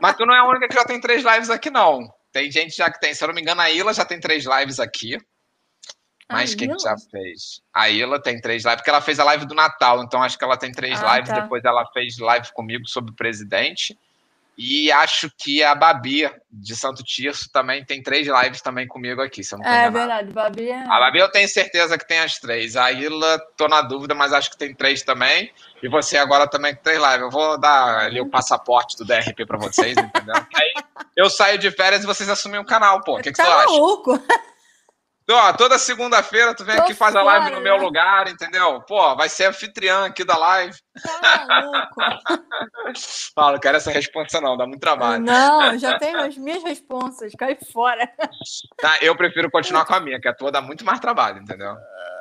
Mas 0.00 0.16
tu 0.16 0.26
não 0.26 0.34
é 0.34 0.38
a 0.38 0.44
única 0.44 0.68
que 0.68 0.74
já 0.74 0.84
tem 0.84 1.00
três 1.00 1.24
lives 1.24 1.50
aqui, 1.50 1.70
não. 1.70 2.12
Tem 2.32 2.50
gente 2.50 2.76
já 2.76 2.90
que 2.90 3.00
tem, 3.00 3.14
se 3.14 3.22
eu 3.22 3.28
não 3.28 3.34
me 3.34 3.40
engano, 3.40 3.60
a 3.60 3.70
Ila 3.70 3.92
já 3.92 4.04
tem 4.04 4.20
três 4.20 4.44
lives 4.44 4.80
aqui. 4.80 5.18
Mas 6.30 6.54
quem 6.54 6.68
que 6.70 6.78
já 6.82 6.94
fez? 7.10 7.62
A 7.72 7.88
Ila 7.88 8.20
tem 8.20 8.38
três 8.38 8.62
lives, 8.62 8.76
porque 8.76 8.90
ela 8.90 9.00
fez 9.00 9.18
a 9.18 9.24
live 9.24 9.46
do 9.46 9.54
Natal, 9.54 10.02
então 10.02 10.22
acho 10.22 10.36
que 10.36 10.44
ela 10.44 10.58
tem 10.58 10.70
três 10.70 11.02
Ah, 11.02 11.16
lives. 11.16 11.30
tá. 11.30 11.40
Depois 11.40 11.64
ela 11.64 11.86
fez 11.92 12.18
live 12.18 12.52
comigo 12.52 12.86
sobre 12.86 13.12
o 13.12 13.14
presidente. 13.14 13.98
E 14.60 14.90
acho 14.90 15.30
que 15.38 15.62
a 15.62 15.72
Babi, 15.72 16.28
de 16.50 16.74
Santo 16.74 17.04
Tirso, 17.04 17.48
também 17.52 17.84
tem 17.84 18.02
três 18.02 18.26
lives 18.26 18.60
também 18.60 18.88
comigo 18.88 19.22
aqui, 19.22 19.44
se 19.44 19.54
eu 19.54 19.58
não 19.60 19.64
É 19.64 19.68
enganado. 19.86 19.92
verdade, 19.98 20.32
Babi 20.32 20.68
é. 20.68 20.80
A 20.82 20.98
Babi 20.98 21.20
eu 21.20 21.30
tenho 21.30 21.48
certeza 21.48 21.96
que 21.96 22.04
tem 22.08 22.18
as 22.18 22.38
três. 22.40 22.74
A 22.74 22.90
Ila, 22.90 23.38
tô 23.56 23.68
na 23.68 23.82
dúvida, 23.82 24.16
mas 24.16 24.32
acho 24.32 24.50
que 24.50 24.56
tem 24.58 24.74
três 24.74 25.02
também. 25.02 25.52
E 25.80 25.88
você 25.88 26.16
agora 26.16 26.48
também 26.48 26.74
tem 26.74 26.82
três 26.82 26.98
lives. 27.00 27.20
Eu 27.20 27.30
vou 27.30 27.56
dar 27.56 27.98
ali 28.00 28.20
o 28.20 28.28
passaporte 28.28 28.96
do 28.96 29.04
DRP 29.04 29.46
pra 29.46 29.56
vocês, 29.58 29.96
entendeu? 29.96 30.34
Aí 30.56 30.74
eu 31.16 31.30
saio 31.30 31.56
de 31.56 31.70
férias 31.70 32.02
e 32.02 32.06
vocês 32.06 32.28
assumem 32.28 32.58
o 32.58 32.64
canal, 32.64 33.00
pô. 33.04 33.16
O 33.18 33.22
que, 33.22 33.30
que 33.30 33.36
tá 33.36 33.44
você 33.44 33.50
acha? 33.50 33.66
maluco? 33.66 34.20
Ó, 35.30 35.52
toda 35.52 35.78
segunda-feira 35.78 36.54
tu 36.54 36.64
vem 36.64 36.76
Tô 36.76 36.82
aqui 36.82 36.94
faz 36.94 37.14
a 37.14 37.22
live 37.22 37.44
fora, 37.44 37.56
no 37.56 37.62
meu 37.62 37.76
né? 37.76 37.82
lugar, 37.82 38.28
entendeu? 38.28 38.80
Pô, 38.82 39.14
vai 39.14 39.28
ser 39.28 39.44
anfitriã 39.44 40.06
aqui 40.06 40.24
da 40.24 40.36
live. 40.38 40.74
Tá 41.02 41.46
maluco? 41.46 42.00
Fala, 43.34 43.52
não 43.52 43.60
quero 43.60 43.76
essa 43.76 43.90
responsa 43.90 44.40
não, 44.40 44.56
dá 44.56 44.66
muito 44.66 44.80
trabalho. 44.80 45.22
Não, 45.22 45.78
já 45.78 45.98
tenho 45.98 46.18
as 46.20 46.36
minhas 46.38 46.62
responsas, 46.62 47.32
cai 47.36 47.58
fora. 47.72 48.10
Tá, 48.78 48.98
eu 49.02 49.14
prefiro 49.16 49.50
continuar 49.50 49.84
com 49.84 49.94
a 49.94 50.00
minha, 50.00 50.18
que 50.18 50.28
a 50.28 50.34
tua 50.34 50.50
dá 50.50 50.62
muito 50.62 50.82
mais 50.84 50.98
trabalho, 50.98 51.42
entendeu? 51.42 51.76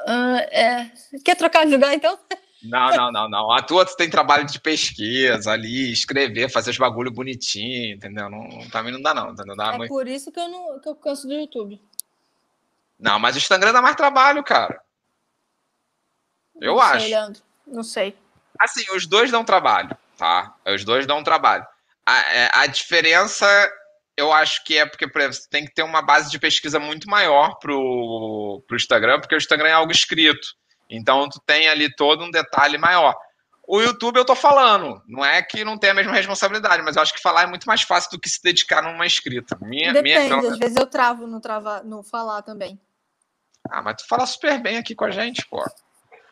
Ah, 0.06 0.40
é. 0.52 0.92
Quer 1.24 1.36
trocar 1.36 1.66
de 1.66 1.72
lugar 1.72 1.94
então? 1.94 2.20
Não, 2.64 2.90
não, 2.90 3.12
não, 3.12 3.30
não. 3.30 3.52
A 3.52 3.62
tua 3.62 3.86
tu 3.86 3.96
tem 3.96 4.10
trabalho 4.10 4.46
de 4.46 4.60
pesquisa 4.60 5.52
ali, 5.52 5.94
escrever, 5.94 6.50
fazer 6.50 6.72
os 6.72 6.78
bagulho 6.78 7.12
bonitinho, 7.12 7.96
entendeu? 7.96 8.30
Não, 8.30 8.50
pra 8.70 8.84
mim 8.84 8.92
não 8.92 9.02
dá, 9.02 9.14
não, 9.14 9.32
entendeu? 9.32 9.56
Dá 9.56 9.74
É 9.74 9.78
muito... 9.78 9.90
por 9.90 10.08
isso 10.08 10.32
que 10.32 10.40
eu 10.40 10.50
não 10.50 10.80
que 10.82 10.90
eu 10.90 10.96
canso 10.96 11.28
do 11.28 11.34
YouTube. 11.34 11.80
Não, 13.00 13.20
mas 13.20 13.36
o 13.36 13.40
Instagram 13.40 13.74
dá 13.74 13.82
mais 13.82 13.96
trabalho, 13.96 14.44
cara. 14.44 14.82
Eu 16.60 16.76
não 16.76 16.82
acho. 16.82 17.02
Sei, 17.02 17.10
Leandro. 17.10 17.42
Não 17.66 17.84
sei. 17.84 18.18
Assim, 18.60 18.84
os 18.96 19.06
dois 19.06 19.30
dão 19.30 19.44
trabalho, 19.44 19.96
tá? 20.18 20.56
Os 20.66 20.84
dois 20.84 21.06
dão 21.06 21.24
trabalho. 21.24 21.66
A, 22.06 22.20
é, 22.34 22.50
a 22.54 22.66
diferença, 22.66 23.46
eu 24.16 24.32
acho 24.34 24.64
que 24.64 24.78
é 24.78 24.86
porque, 24.86 25.08
por 25.08 25.22
exemplo, 25.22 25.38
você 25.38 25.50
tem 25.50 25.66
que 25.66 25.74
ter 25.74 25.84
uma 25.84 26.02
base 26.02 26.32
de 26.32 26.40
pesquisa 26.40 26.80
muito 26.80 27.08
maior 27.10 27.56
pro, 27.60 28.64
pro 28.68 28.78
Instagram, 28.78 29.20
porque 29.20 29.36
o 29.36 29.38
Instagram 29.38 29.70
é 29.70 29.74
algo 29.74 29.92
escrito. 29.92 30.48
Então, 30.90 31.30
tu 31.30 31.40
tem 31.46 31.68
ali 31.68 31.94
todo 31.94 32.24
um 32.24 32.32
detalhe 32.32 32.78
maior. 32.78 33.16
O 33.68 33.82
YouTube 33.82 34.16
eu 34.16 34.24
tô 34.24 34.34
falando, 34.34 35.04
não 35.06 35.26
é 35.26 35.44
que 35.44 35.66
não 35.66 35.78
tem 35.78 35.90
a 35.90 35.94
mesma 35.94 36.14
responsabilidade, 36.14 36.82
mas 36.82 36.96
eu 36.96 37.02
acho 37.02 37.14
que 37.14 37.22
falar 37.22 37.44
é 37.44 37.48
muito 37.48 37.66
mais 37.66 37.82
fácil 37.82 38.10
do 38.12 38.20
que 38.20 38.30
se 38.30 38.42
dedicar 38.42 38.82
numa 38.82 39.06
escrita. 39.06 39.58
Minha, 39.62 39.92
Depende, 39.92 40.34
minha... 40.34 40.52
às 40.54 40.58
vezes 40.58 40.78
eu 40.78 40.88
travo 40.88 41.28
no, 41.28 41.42
trava, 41.42 41.84
no 41.84 42.02
falar 42.02 42.42
também. 42.44 42.80
Ah, 43.70 43.82
mas 43.82 44.02
tu 44.02 44.08
fala 44.08 44.26
super 44.26 44.60
bem 44.62 44.78
aqui 44.78 44.96
com 44.96 45.06
a 45.06 45.12
gente, 45.12 45.46
pô. 45.50 45.64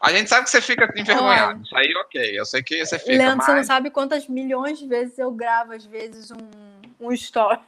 A 0.01 0.11
gente 0.11 0.29
sabe 0.29 0.43
que 0.43 0.49
você 0.51 0.61
fica 0.61 0.91
envergonhado. 0.95 1.61
Isso 1.63 1.75
aí, 1.75 1.93
ok. 1.95 2.39
Eu 2.39 2.45
sei 2.45 2.61
que 2.61 2.85
você 2.85 2.99
fica. 2.99 3.11
Leandro, 3.11 3.37
mas... 3.37 3.45
você 3.45 3.53
não 3.55 3.63
sabe 3.63 3.89
quantas 3.89 4.27
milhões 4.27 4.77
de 4.77 4.87
vezes 4.87 5.17
eu 5.17 5.31
gravo, 5.31 5.73
às 5.73 5.85
vezes, 5.85 6.31
um, 6.31 7.07
um 7.07 7.11
story. 7.11 7.59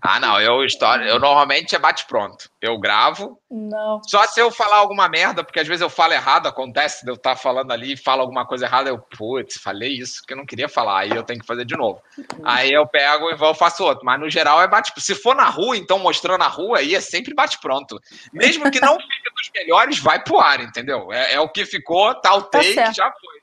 Ah, 0.00 0.20
não. 0.20 0.40
Eu, 0.40 0.64
história, 0.64 1.04
eu 1.04 1.18
normalmente 1.18 1.74
é 1.74 1.78
bate-pronto. 1.78 2.48
Eu 2.60 2.78
gravo. 2.78 3.40
Não. 3.50 4.00
Só 4.04 4.24
se 4.26 4.40
eu 4.40 4.50
falar 4.50 4.76
alguma 4.76 5.08
merda, 5.08 5.42
porque 5.42 5.58
às 5.58 5.66
vezes 5.66 5.82
eu 5.82 5.90
falo 5.90 6.12
errado, 6.12 6.46
acontece 6.46 7.04
de 7.04 7.10
eu 7.10 7.14
estar 7.14 7.34
falando 7.34 7.72
ali 7.72 7.92
e 7.94 7.96
falo 7.96 8.22
alguma 8.22 8.46
coisa 8.46 8.66
errada, 8.66 8.88
eu, 8.88 8.98
putz, 8.98 9.56
falei 9.60 9.90
isso 9.90 10.22
que 10.24 10.32
eu 10.32 10.36
não 10.36 10.46
queria 10.46 10.68
falar, 10.68 11.00
aí 11.00 11.10
eu 11.10 11.22
tenho 11.24 11.40
que 11.40 11.46
fazer 11.46 11.64
de 11.64 11.76
novo. 11.76 12.00
Aí 12.44 12.72
eu 12.72 12.86
pego 12.86 13.30
e 13.30 13.36
vou 13.36 13.54
faço 13.54 13.84
outro. 13.84 14.04
Mas 14.04 14.20
no 14.20 14.30
geral 14.30 14.62
é 14.62 14.68
bate 14.68 14.92
Se 15.00 15.14
for 15.14 15.34
na 15.34 15.48
rua, 15.48 15.76
então 15.76 15.98
mostrando 15.98 16.42
a 16.44 16.48
rua, 16.48 16.78
aí 16.78 16.94
é 16.94 17.00
sempre 17.00 17.34
bate-pronto. 17.34 18.00
Mesmo 18.32 18.70
que 18.70 18.80
não 18.80 18.96
fique 18.96 19.30
dos 19.34 19.50
melhores, 19.54 19.98
vai 19.98 20.22
pro 20.22 20.38
ar, 20.38 20.60
entendeu? 20.60 21.12
É, 21.12 21.34
é 21.34 21.40
o 21.40 21.48
que 21.48 21.66
ficou, 21.66 22.14
tá 22.14 22.34
o 22.34 22.42
take, 22.42 22.74
certo. 22.74 22.94
já 22.94 23.12
foi. 23.12 23.38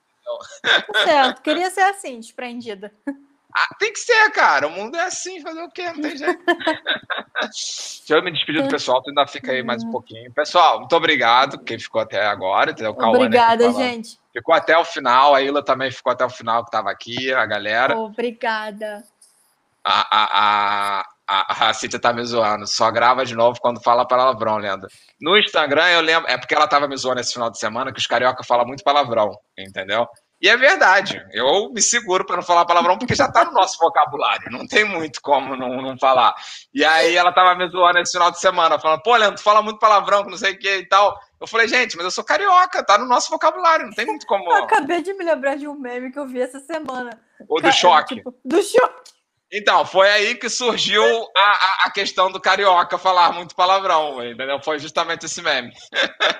Tá 0.61 1.03
certo. 1.03 1.41
Queria 1.41 1.69
ser 1.69 1.81
assim, 1.81 2.19
desprendida. 2.19 2.91
Ah, 3.57 3.73
tem 3.79 3.93
que 3.93 3.99
ser, 3.99 4.31
cara. 4.31 4.67
O 4.67 4.69
mundo 4.69 4.97
é 4.97 5.05
assim, 5.05 5.39
fazer 5.39 5.61
o 5.61 5.69
quê? 5.69 5.85
Não 5.85 6.01
tem 6.01 6.17
jeito. 6.17 6.43
Deixa 7.41 8.15
eu 8.15 8.21
me 8.21 8.31
despedir 8.31 8.61
do 8.61 8.67
pessoal, 8.67 9.01
tu 9.01 9.09
ainda 9.09 9.25
fica 9.25 9.53
aí 9.53 9.63
mais 9.63 9.81
um 9.81 9.91
pouquinho. 9.91 10.29
Pessoal, 10.33 10.79
muito 10.79 10.93
obrigado, 10.93 11.59
quem 11.59 11.79
ficou 11.79 12.01
até 12.01 12.25
agora. 12.25 12.71
entendeu? 12.71 12.91
O 12.91 13.01
né, 13.01 13.07
Obrigada, 13.07 13.71
gente. 13.71 14.19
Ficou 14.33 14.53
até 14.53 14.77
o 14.77 14.83
final, 14.83 15.33
a 15.33 15.41
Ilha 15.41 15.63
também 15.63 15.89
ficou 15.89 16.11
até 16.11 16.25
o 16.25 16.29
final 16.29 16.63
que 16.63 16.67
estava 16.67 16.91
aqui, 16.91 17.33
a 17.33 17.45
galera. 17.45 17.97
Obrigada. 17.97 19.03
A, 19.81 20.01
a, 20.11 20.99
a, 20.99 21.05
a, 21.25 21.69
a 21.69 21.73
Cíntia 21.73 21.99
tá 21.99 22.11
me 22.11 22.25
zoando. 22.25 22.67
Só 22.67 22.91
grava 22.91 23.25
de 23.25 23.35
novo 23.35 23.59
quando 23.61 23.81
fala 23.81 24.05
palavrão, 24.05 24.57
lenda. 24.57 24.87
No 25.21 25.37
Instagram, 25.37 25.87
eu 25.91 26.01
lembro. 26.01 26.29
É 26.29 26.37
porque 26.37 26.53
ela 26.53 26.67
tava 26.67 26.87
me 26.89 26.97
zoando 26.97 27.21
esse 27.21 27.31
final 27.31 27.49
de 27.49 27.57
semana 27.57 27.93
que 27.93 27.99
os 27.99 28.07
carioca 28.07 28.43
falam 28.43 28.65
muito 28.65 28.83
palavrão, 28.83 29.31
entendeu? 29.57 30.05
E 30.41 30.49
é 30.49 30.57
verdade. 30.57 31.25
Eu 31.31 31.71
me 31.71 31.81
seguro 31.81 32.25
para 32.25 32.35
não 32.35 32.43
falar 32.43 32.65
palavrão 32.65 32.97
porque 32.97 33.15
já 33.15 33.31
tá 33.31 33.45
no 33.45 33.51
nosso 33.51 33.77
vocabulário. 33.79 34.51
Não 34.51 34.67
tem 34.67 34.83
muito 34.83 35.21
como 35.21 35.55
não, 35.55 35.81
não 35.81 35.97
falar. 35.97 36.35
E 36.73 36.83
aí 36.83 37.15
ela 37.15 37.31
tava 37.31 37.55
me 37.55 37.67
zoando 37.69 37.99
esse 37.99 38.11
final 38.11 38.31
de 38.31 38.39
semana, 38.39 38.79
falando, 38.79 39.01
pô, 39.01 39.15
Leandro, 39.15 39.37
tu 39.37 39.43
fala 39.43 39.61
muito 39.61 39.79
palavrão, 39.79 40.23
que 40.23 40.31
não 40.31 40.37
sei 40.37 40.53
o 40.53 40.59
que 40.59 40.77
e 40.77 40.87
tal. 40.87 41.17
Eu 41.39 41.47
falei, 41.47 41.67
gente, 41.67 41.95
mas 41.95 42.05
eu 42.05 42.11
sou 42.11 42.23
carioca, 42.23 42.83
tá 42.83 42.97
no 42.97 43.05
nosso 43.05 43.29
vocabulário, 43.29 43.85
não 43.85 43.93
tem 43.93 44.05
muito 44.05 44.25
como. 44.25 44.45
Eu 44.51 44.63
acabei 44.63 45.01
de 45.01 45.13
me 45.13 45.23
lembrar 45.23 45.55
de 45.55 45.67
um 45.67 45.75
meme 45.75 46.11
que 46.11 46.19
eu 46.19 46.27
vi 46.27 46.41
essa 46.41 46.59
semana. 46.59 47.19
Ou 47.47 47.57
do 47.57 47.63
Cara, 47.63 47.73
choque. 47.73 48.15
tipo, 48.15 48.33
do 48.43 48.61
choque. 48.61 49.14
Então, 49.51 49.85
foi 49.85 50.09
aí 50.09 50.35
que 50.35 50.49
surgiu 50.49 51.03
a, 51.37 51.85
a, 51.85 51.91
questão 51.91 52.31
do 52.31 52.41
carioca 52.41 52.97
falar 52.97 53.31
muito 53.31 53.55
palavrão, 53.55 54.23
entendeu? 54.25 54.59
Foi 54.61 54.79
justamente 54.79 55.25
esse 55.25 55.41
meme. 55.41 55.71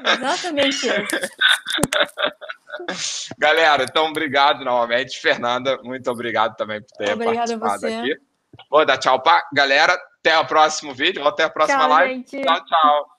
Exatamente 0.06 0.88
isso. 0.88 0.96
Galera, 3.38 3.84
então 3.84 4.08
obrigado 4.08 4.66
novamente. 4.66 5.20
Fernanda, 5.20 5.78
muito 5.84 6.10
obrigado 6.12 6.56
também 6.56 6.82
por 6.82 6.92
ter 6.98 7.14
Obrigada 7.14 7.56
a 7.56 7.60
participado 7.60 7.80
você. 7.80 7.94
aqui. 7.94 8.18
Vou 8.70 8.86
dar 8.86 8.98
tchau 8.98 9.22
pra 9.22 9.44
galera. 9.54 9.98
Até 10.20 10.38
o 10.40 10.46
próximo 10.46 10.94
vídeo, 10.94 11.26
até 11.28 11.44
a 11.44 11.50
próxima 11.50 11.82
Tchau, 11.82 11.90
live. 11.90 12.14
gente. 12.16 12.42
Tchau, 12.42 12.66
tchau. 12.66 13.15